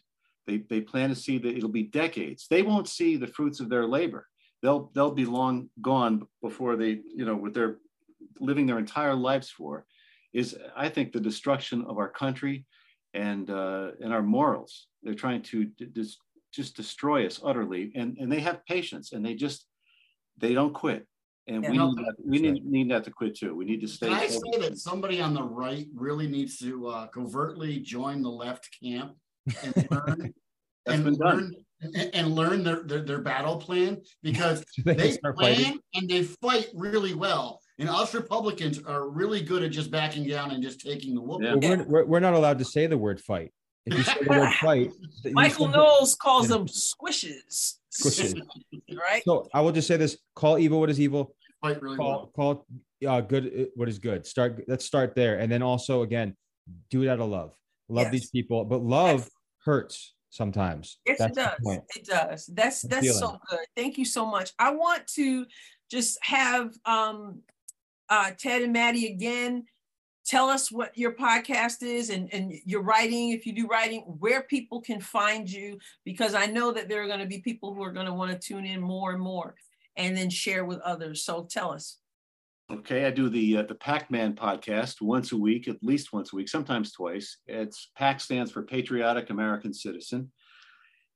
they, 0.49 0.57
they 0.69 0.81
plan 0.81 1.09
to 1.09 1.15
see 1.15 1.37
that 1.37 1.55
it'll 1.55 1.69
be 1.69 1.83
decades. 1.83 2.47
They 2.49 2.63
won't 2.63 2.87
see 2.87 3.15
the 3.15 3.27
fruits 3.27 3.59
of 3.59 3.69
their 3.69 3.85
labor. 3.85 4.25
They'll 4.61 4.91
they'll 4.93 5.11
be 5.11 5.25
long 5.25 5.69
gone 5.81 6.27
before 6.41 6.75
they, 6.75 6.99
you 7.15 7.25
know, 7.25 7.35
what 7.35 7.53
they're 7.53 7.77
living 8.39 8.65
their 8.65 8.79
entire 8.79 9.15
lives 9.15 9.49
for 9.49 9.85
is 10.33 10.57
I 10.75 10.89
think 10.89 11.11
the 11.11 11.19
destruction 11.19 11.85
of 11.87 11.97
our 11.97 12.09
country 12.09 12.65
and 13.13 13.49
uh, 13.49 13.91
and 14.01 14.11
our 14.11 14.23
morals. 14.23 14.87
They're 15.03 15.13
trying 15.13 15.43
to 15.43 15.69
just 15.95 16.17
just 16.51 16.75
destroy 16.75 17.25
us 17.25 17.39
utterly. 17.43 17.91
And 17.95 18.17
and 18.17 18.31
they 18.31 18.41
have 18.41 18.65
patience 18.65 19.13
and 19.13 19.25
they 19.25 19.35
just 19.35 19.65
they 20.37 20.53
don't 20.53 20.73
quit. 20.73 21.05
And 21.47 21.63
yeah, 21.63 21.71
we, 21.71 21.77
need 21.77 21.97
that, 21.97 22.15
we 22.23 22.39
need, 22.39 22.65
need 22.65 22.91
that 22.91 23.03
to 23.05 23.11
quit 23.11 23.35
too. 23.35 23.55
We 23.55 23.65
need 23.65 23.81
to 23.81 23.87
stay. 23.87 24.07
Can 24.07 24.17
I 24.17 24.27
say 24.27 24.59
that 24.59 24.77
somebody 24.77 25.19
on 25.21 25.33
the 25.33 25.43
right 25.43 25.87
really 25.95 26.27
needs 26.27 26.59
to 26.59 26.87
uh, 26.87 27.07
covertly 27.07 27.79
join 27.79 28.21
the 28.21 28.29
left 28.29 28.67
camp 28.83 29.15
and 29.63 29.89
learn 29.91 30.33
and 30.85 31.17
learn 31.17 31.55
and 32.13 32.35
learn 32.35 32.63
their, 32.63 32.83
their, 32.83 33.01
their 33.01 33.21
battle 33.21 33.57
plan 33.57 34.01
because 34.21 34.63
they, 34.85 34.93
they 34.93 35.17
plan 35.17 35.35
fighting. 35.35 35.79
and 35.93 36.09
they 36.09 36.23
fight 36.23 36.67
really 36.73 37.13
well. 37.13 37.61
And 37.77 37.89
us 37.89 38.13
Republicans 38.13 38.83
are 38.83 39.07
really 39.09 39.41
good 39.41 39.63
at 39.63 39.71
just 39.71 39.89
backing 39.89 40.27
down 40.27 40.51
and 40.51 40.61
just 40.61 40.81
taking 40.81 41.15
the 41.15 41.21
whoop. 41.21 41.41
Yeah. 41.41 41.55
We're, 41.55 41.83
we're, 41.85 42.05
we're, 42.05 42.19
not 42.19 42.33
allowed 42.33 42.59
to 42.59 42.65
say 42.65 42.87
the 42.87 42.97
word 42.97 43.21
fight. 43.21 43.53
If 43.85 43.97
you 43.97 44.03
say 44.03 44.15
the 44.21 44.29
word 44.29 44.53
fight, 44.61 44.91
Michael 45.31 45.69
Knowles 45.69 46.15
calls 46.15 46.49
them 46.49 46.67
squishes. 46.67 47.75
Squishes. 47.91 48.41
right. 48.91 49.23
So 49.23 49.47
I 49.53 49.61
will 49.61 49.71
just 49.71 49.87
say 49.87 49.95
this: 49.95 50.17
call 50.35 50.59
evil 50.59 50.81
what 50.81 50.89
is 50.89 50.99
evil. 50.99 51.33
Fight 51.61 51.81
really 51.81 51.95
call, 51.95 52.31
well. 52.35 52.65
Call 52.65 52.65
uh, 53.07 53.21
good 53.21 53.45
uh, 53.45 53.65
what 53.75 53.87
is 53.87 53.97
good. 53.97 54.25
Start. 54.25 54.63
Let's 54.67 54.85
start 54.85 55.15
there, 55.15 55.39
and 55.39 55.51
then 55.51 55.63
also 55.63 56.01
again, 56.01 56.35
do 56.89 57.03
it 57.03 57.07
out 57.07 57.19
of 57.19 57.29
love. 57.29 57.55
Love 57.87 58.07
yes. 58.07 58.11
these 58.11 58.29
people, 58.29 58.65
but 58.65 58.83
love 58.83 59.21
yes. 59.21 59.29
Hurts 59.63 60.13
sometimes. 60.29 60.99
Yes, 61.05 61.19
That's 61.19 61.37
it 61.37 61.41
does. 61.41 61.79
It 61.95 62.05
does. 62.05 62.45
That's 62.47 62.83
I'm 62.83 62.89
that's 62.89 63.19
so 63.19 63.39
good. 63.49 63.65
Thank 63.75 63.97
you 63.97 64.05
so 64.05 64.25
much. 64.25 64.51
I 64.59 64.71
want 64.71 65.07
to 65.15 65.45
just 65.89 66.17
have 66.23 66.73
um 66.85 67.41
uh 68.09 68.31
Ted 68.37 68.61
and 68.61 68.73
Maddie 68.73 69.07
again 69.07 69.65
tell 70.29 70.47
us 70.47 70.71
what 70.71 70.95
your 70.95 71.13
podcast 71.13 71.81
is 71.81 72.11
and, 72.11 72.31
and 72.31 72.53
your 72.63 72.83
writing, 72.83 73.31
if 73.31 73.47
you 73.47 73.53
do 73.53 73.65
writing, 73.65 74.01
where 74.19 74.43
people 74.43 74.79
can 74.79 75.01
find 75.01 75.49
you, 75.49 75.79
because 76.05 76.35
I 76.35 76.45
know 76.45 76.71
that 76.71 76.87
there 76.87 77.01
are 77.01 77.07
going 77.07 77.19
to 77.19 77.25
be 77.25 77.39
people 77.39 77.73
who 77.73 77.83
are 77.83 77.91
going 77.91 78.05
to 78.05 78.13
want 78.13 78.31
to 78.31 78.37
tune 78.37 78.63
in 78.65 78.79
more 78.79 79.11
and 79.11 79.19
more 79.19 79.55
and 79.95 80.15
then 80.15 80.29
share 80.29 80.65
with 80.65 80.79
others. 80.81 81.23
So 81.23 81.47
tell 81.49 81.71
us. 81.71 81.97
Okay, 82.71 83.05
I 83.05 83.09
do 83.09 83.29
the 83.29 83.57
uh, 83.57 83.63
the 83.63 83.73
Pac-Man 83.73 84.35
podcast 84.35 85.01
once 85.01 85.31
a 85.31 85.37
week, 85.37 85.67
at 85.67 85.81
least 85.81 86.13
once 86.13 86.33
a 86.33 86.35
week, 86.35 86.47
sometimes 86.47 86.91
twice. 86.91 87.37
It's 87.47 87.89
PAC 87.97 88.19
stands 88.19 88.51
for 88.51 88.61
Patriotic 88.61 89.31
American 89.31 89.73
Citizen, 89.73 90.31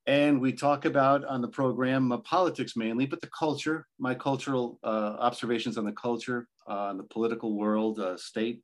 and 0.08 0.42
we 0.42 0.52
talk 0.52 0.86
about 0.86 1.24
on 1.26 1.42
the 1.42 1.48
program 1.48 2.12
uh, 2.12 2.18
politics 2.18 2.76
mainly, 2.76 3.06
but 3.06 3.22
the 3.22 3.30
culture, 3.38 3.86
my 4.00 4.16
cultural 4.16 4.80
uh, 4.84 5.16
observations 5.20 5.78
on 5.78 5.86
the 5.86 5.92
culture, 5.92 6.48
uh, 6.68 6.86
on 6.86 6.98
the 6.98 7.04
political 7.04 7.56
world, 7.56 8.00
uh, 8.00 8.18
state, 8.18 8.64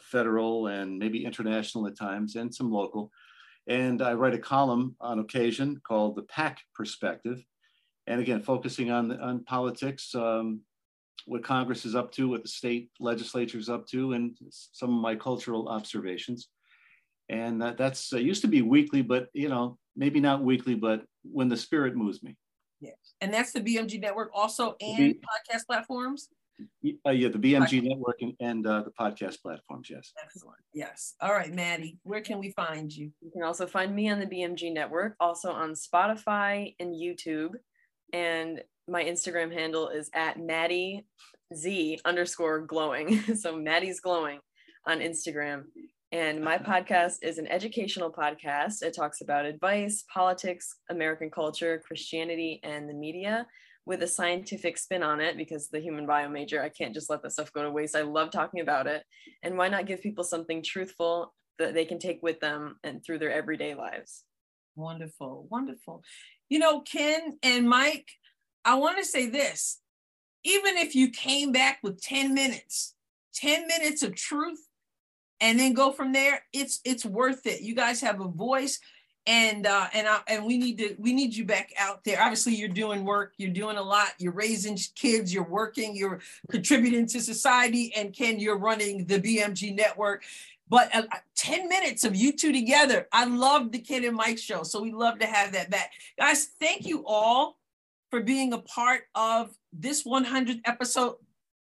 federal, 0.00 0.66
and 0.66 0.98
maybe 0.98 1.24
international 1.24 1.86
at 1.86 1.96
times, 1.96 2.34
and 2.34 2.52
some 2.52 2.72
local. 2.72 3.12
And 3.68 4.02
I 4.02 4.14
write 4.14 4.34
a 4.34 4.38
column 4.38 4.96
on 5.00 5.20
occasion 5.20 5.80
called 5.86 6.16
the 6.16 6.22
PAC 6.22 6.58
Perspective, 6.74 7.44
and 8.08 8.20
again 8.20 8.42
focusing 8.42 8.90
on 8.90 9.12
on 9.20 9.44
politics. 9.44 10.16
Um, 10.16 10.62
what 11.26 11.44
Congress 11.44 11.84
is 11.84 11.94
up 11.94 12.12
to, 12.12 12.28
what 12.28 12.42
the 12.42 12.48
state 12.48 12.90
legislature 13.00 13.58
is 13.58 13.68
up 13.68 13.86
to, 13.88 14.12
and 14.12 14.36
some 14.50 14.94
of 14.94 15.00
my 15.00 15.14
cultural 15.14 15.68
observations. 15.68 16.48
And 17.28 17.60
that, 17.60 17.76
that's 17.76 18.12
uh, 18.12 18.18
used 18.18 18.42
to 18.42 18.48
be 18.48 18.62
weekly, 18.62 19.02
but 19.02 19.28
you 19.34 19.48
know, 19.48 19.78
maybe 19.96 20.20
not 20.20 20.42
weekly, 20.42 20.74
but 20.74 21.04
when 21.22 21.48
the 21.48 21.56
spirit 21.56 21.94
moves 21.94 22.22
me. 22.22 22.36
Yes. 22.80 22.96
And 23.20 23.34
that's 23.34 23.52
the 23.52 23.60
BMG 23.60 24.00
network 24.00 24.30
also 24.32 24.76
and 24.80 24.96
B- 24.96 25.20
podcast 25.20 25.66
platforms. 25.66 26.28
Uh, 27.06 27.10
yeah, 27.10 27.28
the 27.28 27.38
BMG 27.38 27.82
network 27.82 28.20
and, 28.20 28.34
and 28.40 28.66
uh, 28.66 28.82
the 28.82 28.90
podcast 28.90 29.40
platforms. 29.42 29.88
Yes. 29.90 30.12
Excellent. 30.22 30.58
Yes. 30.74 31.14
All 31.20 31.32
right, 31.32 31.52
Maddie, 31.52 31.98
where 32.02 32.20
can 32.20 32.38
we 32.38 32.50
find 32.50 32.92
you? 32.92 33.12
You 33.20 33.30
can 33.30 33.42
also 33.42 33.66
find 33.66 33.94
me 33.94 34.08
on 34.08 34.18
the 34.18 34.26
BMG 34.26 34.72
network, 34.72 35.14
also 35.20 35.50
on 35.52 35.72
Spotify 35.72 36.74
and 36.80 36.94
YouTube. 36.94 37.54
And 38.12 38.62
my 38.88 39.04
Instagram 39.04 39.52
handle 39.52 39.88
is 39.88 40.10
at 40.14 40.40
Maddie 40.40 41.06
Z 41.54 42.00
underscore 42.04 42.60
glowing. 42.60 43.20
so 43.36 43.56
Maddie's 43.56 44.00
glowing 44.00 44.40
on 44.86 45.00
Instagram. 45.00 45.64
And 46.10 46.42
my 46.42 46.56
uh-huh. 46.56 46.72
podcast 46.72 47.16
is 47.22 47.38
an 47.38 47.46
educational 47.48 48.10
podcast. 48.10 48.82
It 48.82 48.94
talks 48.94 49.20
about 49.20 49.44
advice, 49.44 50.04
politics, 50.12 50.76
American 50.88 51.30
culture, 51.30 51.82
Christianity, 51.86 52.60
and 52.62 52.88
the 52.88 52.94
media 52.94 53.46
with 53.84 54.02
a 54.02 54.06
scientific 54.06 54.76
spin 54.76 55.02
on 55.02 55.20
it 55.20 55.36
because 55.36 55.68
the 55.68 55.80
human 55.80 56.06
bio 56.06 56.28
major, 56.28 56.62
I 56.62 56.68
can't 56.68 56.94
just 56.94 57.08
let 57.08 57.22
that 57.22 57.32
stuff 57.32 57.52
go 57.52 57.62
to 57.62 57.70
waste. 57.70 57.96
I 57.96 58.02
love 58.02 58.30
talking 58.30 58.60
about 58.60 58.86
it. 58.86 59.02
And 59.42 59.56
why 59.56 59.68
not 59.68 59.86
give 59.86 60.02
people 60.02 60.24
something 60.24 60.62
truthful 60.62 61.34
that 61.58 61.74
they 61.74 61.84
can 61.84 61.98
take 61.98 62.22
with 62.22 62.38
them 62.40 62.76
and 62.84 63.02
through 63.02 63.18
their 63.18 63.32
everyday 63.32 63.74
lives? 63.74 64.24
Wonderful. 64.76 65.46
Wonderful. 65.50 66.02
You 66.48 66.58
know, 66.58 66.80
Ken 66.80 67.38
and 67.42 67.68
Mike, 67.68 68.08
I 68.64 68.74
want 68.76 68.98
to 68.98 69.04
say 69.04 69.28
this. 69.28 69.78
Even 70.44 70.76
if 70.76 70.94
you 70.94 71.10
came 71.10 71.52
back 71.52 71.78
with 71.82 72.00
10 72.00 72.32
minutes, 72.32 72.94
10 73.34 73.66
minutes 73.66 74.02
of 74.02 74.14
truth, 74.14 74.66
and 75.40 75.58
then 75.58 75.72
go 75.72 75.92
from 75.92 76.12
there, 76.12 76.42
it's 76.52 76.80
it's 76.84 77.04
worth 77.04 77.46
it. 77.46 77.60
You 77.60 77.74
guys 77.74 78.00
have 78.00 78.20
a 78.20 78.28
voice 78.28 78.80
and 79.28 79.66
uh 79.66 79.86
and 79.92 80.08
I, 80.08 80.20
and 80.26 80.44
we 80.44 80.56
need 80.56 80.78
to 80.78 80.96
we 80.98 81.12
need 81.12 81.36
you 81.36 81.44
back 81.44 81.70
out 81.78 82.02
there 82.02 82.20
obviously 82.20 82.54
you're 82.54 82.68
doing 82.68 83.04
work 83.04 83.34
you're 83.36 83.52
doing 83.52 83.76
a 83.76 83.82
lot 83.82 84.08
you're 84.18 84.32
raising 84.32 84.76
kids 84.96 85.32
you're 85.32 85.48
working 85.48 85.94
you're 85.94 86.20
contributing 86.50 87.06
to 87.08 87.20
society 87.20 87.92
and 87.94 88.16
ken 88.16 88.40
you're 88.40 88.58
running 88.58 89.04
the 89.04 89.20
bmg 89.20 89.76
network 89.76 90.24
but 90.70 90.94
uh, 90.94 91.02
10 91.36 91.68
minutes 91.68 92.04
of 92.04 92.16
you 92.16 92.32
two 92.32 92.52
together 92.52 93.06
i 93.12 93.26
love 93.26 93.70
the 93.70 93.78
ken 93.78 94.02
and 94.02 94.16
mike 94.16 94.38
show 94.38 94.62
so 94.62 94.80
we 94.80 94.92
love 94.92 95.18
to 95.18 95.26
have 95.26 95.52
that 95.52 95.68
back 95.68 95.92
guys 96.18 96.46
thank 96.58 96.86
you 96.86 97.04
all 97.06 97.57
for 98.10 98.20
being 98.20 98.52
a 98.52 98.58
part 98.58 99.02
of 99.14 99.50
this 99.72 100.04
100th 100.04 100.60
episode 100.64 101.14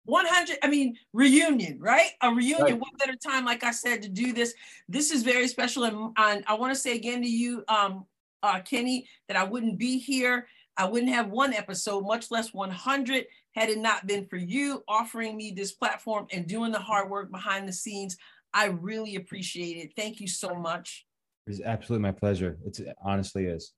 100 0.06 0.58
i 0.64 0.68
mean 0.68 0.96
reunion 1.14 1.80
right 1.80 2.12
a 2.22 2.30
reunion 2.30 2.62
Right. 2.62 2.80
one 2.80 2.92
better 3.00 3.16
time 3.16 3.44
like 3.46 3.64
i 3.64 3.72
said 3.72 4.02
to 4.04 4.10
do 4.10 4.34
this 4.34 4.54
this 4.88 5.12
is 5.12 5.24
very 5.24 5.48
special 5.48 5.84
and, 5.86 6.14
and 6.18 6.44
i 6.48 6.54
want 6.54 6.74
to 6.74 6.80
say 6.80 6.96
again 6.96 7.22
to 7.22 7.28
you 7.28 7.64
um 7.68 8.06
uh 8.44 8.60
kenny 8.62 9.08
that 9.28 9.36
i 9.38 9.44
wouldn't 9.44 9.80
be 9.80 9.98
here 9.98 10.48
i 10.78 10.86
wouldn't 10.86 11.12
have 11.12 11.30
one 11.30 11.54
episode 11.54 12.06
much 12.06 12.30
less 12.30 12.54
100 12.54 13.26
had 13.56 13.70
it 13.70 13.80
not 13.80 14.06
been 14.06 14.28
for 14.28 14.38
you 14.38 14.84
offering 14.88 15.36
me 15.36 15.52
this 15.52 15.72
platform 15.72 16.28
and 16.32 16.46
doing 16.46 16.72
the 16.72 16.80
hard 16.80 17.10
work 17.10 17.32
behind 17.32 17.68
the 17.68 17.74
scenes 17.74 18.16
i 18.54 18.66
really 18.66 19.16
appreciate 19.16 19.78
it 19.78 19.92
thank 19.98 20.20
you 20.20 20.28
so 20.28 20.54
much 20.54 21.04
It's 21.48 21.62
absolutely 21.62 22.04
my 22.04 22.12
pleasure. 22.12 22.58
It's 22.66 22.80
it 22.80 22.96
honestly 23.04 23.46
is. 23.46 23.74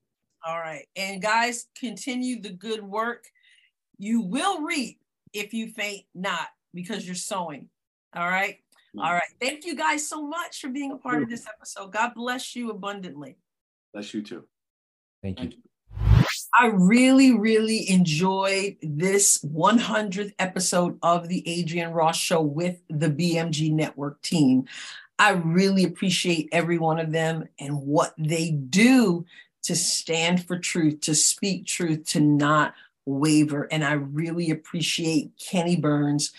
All 0.46 0.58
right. 0.58 0.86
And 0.96 1.20
guys, 1.20 1.66
continue 1.78 2.40
the 2.40 2.50
good 2.50 2.82
work. 2.82 3.24
You 3.98 4.20
will 4.20 4.62
reap 4.62 5.00
if 5.32 5.52
you 5.52 5.68
faint 5.68 6.04
not 6.14 6.48
because 6.74 7.04
you're 7.06 7.14
sowing. 7.14 7.68
All 8.14 8.28
right. 8.28 8.58
Mm-hmm. 8.96 9.00
All 9.00 9.12
right. 9.12 9.22
Thank 9.40 9.64
you 9.64 9.74
guys 9.76 10.08
so 10.08 10.26
much 10.26 10.60
for 10.60 10.68
being 10.68 10.92
a 10.92 10.96
part 10.96 11.22
of 11.22 11.28
this 11.28 11.46
episode. 11.46 11.92
God 11.92 12.12
bless 12.14 12.54
you 12.56 12.70
abundantly. 12.70 13.36
Bless 13.92 14.14
you 14.14 14.22
too. 14.22 14.44
Thank 15.22 15.42
you. 15.42 15.52
I 16.58 16.66
really, 16.66 17.36
really 17.36 17.90
enjoyed 17.90 18.76
this 18.82 19.38
100th 19.44 20.34
episode 20.38 20.98
of 21.02 21.28
the 21.28 21.60
Adrienne 21.60 21.92
Ross 21.92 22.16
Show 22.16 22.40
with 22.40 22.80
the 22.88 23.08
BMG 23.08 23.72
Network 23.72 24.20
team. 24.22 24.64
I 25.18 25.30
really 25.30 25.84
appreciate 25.84 26.48
every 26.52 26.78
one 26.78 26.98
of 26.98 27.12
them 27.12 27.48
and 27.58 27.82
what 27.82 28.14
they 28.18 28.50
do 28.50 29.26
to 29.64 29.74
stand 29.74 30.46
for 30.46 30.58
truth, 30.58 31.00
to 31.02 31.14
speak 31.14 31.66
truth, 31.66 32.06
to 32.06 32.20
not 32.20 32.74
waver. 33.06 33.68
And 33.70 33.84
I 33.84 33.92
really 33.92 34.50
appreciate 34.50 35.32
Kenny 35.38 35.76
Burns 35.76 36.32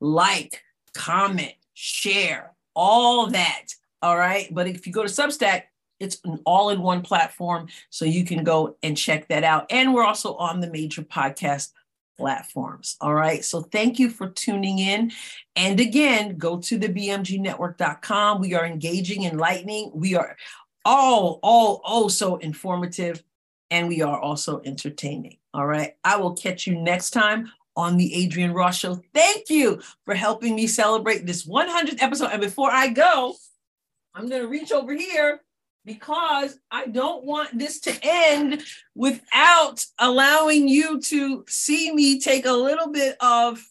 like, 0.00 0.62
comment, 0.94 1.54
share, 1.74 2.52
all 2.74 3.28
that. 3.28 3.66
All 4.02 4.16
right. 4.16 4.52
But 4.52 4.66
if 4.66 4.86
you 4.86 4.92
go 4.92 5.02
to 5.02 5.08
Substack, 5.08 5.64
it's 5.98 6.18
an 6.24 6.40
all 6.46 6.70
in 6.70 6.80
one 6.80 7.02
platform. 7.02 7.68
So 7.90 8.04
you 8.04 8.24
can 8.24 8.42
go 8.42 8.76
and 8.82 8.96
check 8.96 9.28
that 9.28 9.44
out. 9.44 9.66
And 9.70 9.92
we're 9.92 10.04
also 10.04 10.34
on 10.36 10.60
the 10.60 10.70
major 10.70 11.02
podcast 11.02 11.72
platforms. 12.18 12.96
All 13.00 13.14
right. 13.14 13.44
So 13.44 13.62
thank 13.62 13.98
you 13.98 14.10
for 14.10 14.28
tuning 14.28 14.78
in. 14.78 15.12
And 15.56 15.78
again, 15.80 16.36
go 16.36 16.58
to 16.58 16.78
the 16.78 16.88
bmgnetwork.com. 16.88 18.40
We 18.40 18.54
are 18.54 18.66
engaging, 18.66 19.24
enlightening. 19.24 19.90
We 19.94 20.14
are 20.16 20.36
all, 20.84 21.40
all, 21.42 21.82
oh 21.84 22.08
so 22.08 22.36
informative. 22.36 23.22
And 23.70 23.88
we 23.88 24.02
are 24.02 24.18
also 24.18 24.60
entertaining. 24.64 25.36
All 25.54 25.66
right. 25.66 25.94
I 26.04 26.16
will 26.16 26.34
catch 26.34 26.66
you 26.66 26.80
next 26.80 27.10
time 27.10 27.50
on 27.76 27.96
the 27.96 28.24
Adrienne 28.24 28.52
Ross 28.52 28.78
Show. 28.78 29.00
Thank 29.14 29.48
you 29.48 29.80
for 30.04 30.14
helping 30.14 30.54
me 30.54 30.66
celebrate 30.66 31.26
this 31.26 31.46
100th 31.46 32.02
episode. 32.02 32.30
And 32.32 32.40
before 32.40 32.70
I 32.70 32.88
go, 32.88 33.34
I'm 34.14 34.28
going 34.28 34.42
to 34.42 34.48
reach 34.48 34.72
over 34.72 34.94
here 34.94 35.40
because 35.84 36.58
I 36.70 36.86
don't 36.86 37.24
want 37.24 37.58
this 37.58 37.80
to 37.80 37.98
end 38.02 38.62
without 38.94 39.84
allowing 39.98 40.68
you 40.68 41.00
to 41.00 41.44
see 41.48 41.92
me 41.92 42.20
take 42.20 42.44
a 42.44 42.52
little 42.52 42.90
bit 42.90 43.16
of 43.20 43.64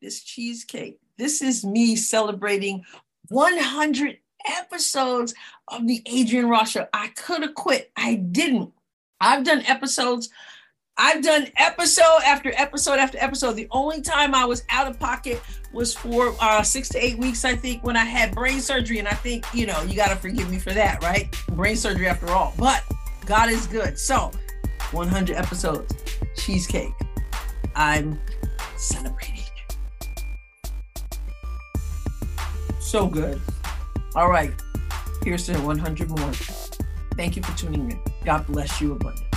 this 0.00 0.22
cheesecake. 0.22 0.98
This 1.18 1.42
is 1.42 1.64
me 1.64 1.96
celebrating 1.96 2.84
100 3.28 4.18
episodes 4.46 5.34
of 5.68 5.86
the 5.86 6.02
Adrienne 6.08 6.48
Ross 6.48 6.70
Show. 6.70 6.86
I 6.92 7.08
could 7.08 7.42
have 7.42 7.54
quit. 7.54 7.90
I 7.96 8.14
didn't. 8.14 8.72
I've 9.20 9.44
done 9.44 9.62
episodes 9.66 10.30
I've 11.02 11.22
done 11.22 11.46
episode 11.56 12.20
after 12.26 12.52
episode 12.56 12.98
after 12.98 13.16
episode. 13.18 13.54
The 13.54 13.68
only 13.70 14.02
time 14.02 14.34
I 14.34 14.44
was 14.44 14.64
out 14.68 14.86
of 14.86 15.00
pocket 15.00 15.40
was 15.72 15.94
for 15.94 16.34
uh, 16.40 16.62
six 16.62 16.90
to 16.90 17.02
eight 17.02 17.16
weeks, 17.16 17.42
I 17.42 17.56
think, 17.56 17.82
when 17.82 17.96
I 17.96 18.04
had 18.04 18.34
brain 18.34 18.60
surgery. 18.60 18.98
And 18.98 19.08
I 19.08 19.14
think, 19.14 19.46
you 19.54 19.64
know, 19.64 19.80
you 19.80 19.96
got 19.96 20.10
to 20.10 20.16
forgive 20.16 20.50
me 20.50 20.58
for 20.58 20.72
that, 20.74 21.02
right? 21.02 21.34
Brain 21.52 21.76
surgery 21.76 22.06
after 22.06 22.28
all. 22.28 22.52
But 22.58 22.84
God 23.24 23.48
is 23.48 23.66
good. 23.66 23.98
So, 23.98 24.30
100 24.90 25.36
episodes, 25.36 25.94
cheesecake. 26.36 26.92
I'm 27.74 28.20
celebrating. 28.76 29.36
So 32.78 33.06
good. 33.06 33.40
All 34.16 34.28
right. 34.28 34.52
Here's 35.22 35.46
to 35.46 35.56
100 35.58 36.08
more. 36.08 36.32
Thank 37.16 37.36
you 37.36 37.42
for 37.42 37.56
tuning 37.56 37.92
in. 37.92 38.00
God 38.24 38.46
bless 38.46 38.80
you 38.80 38.92
abundantly. 38.92 39.29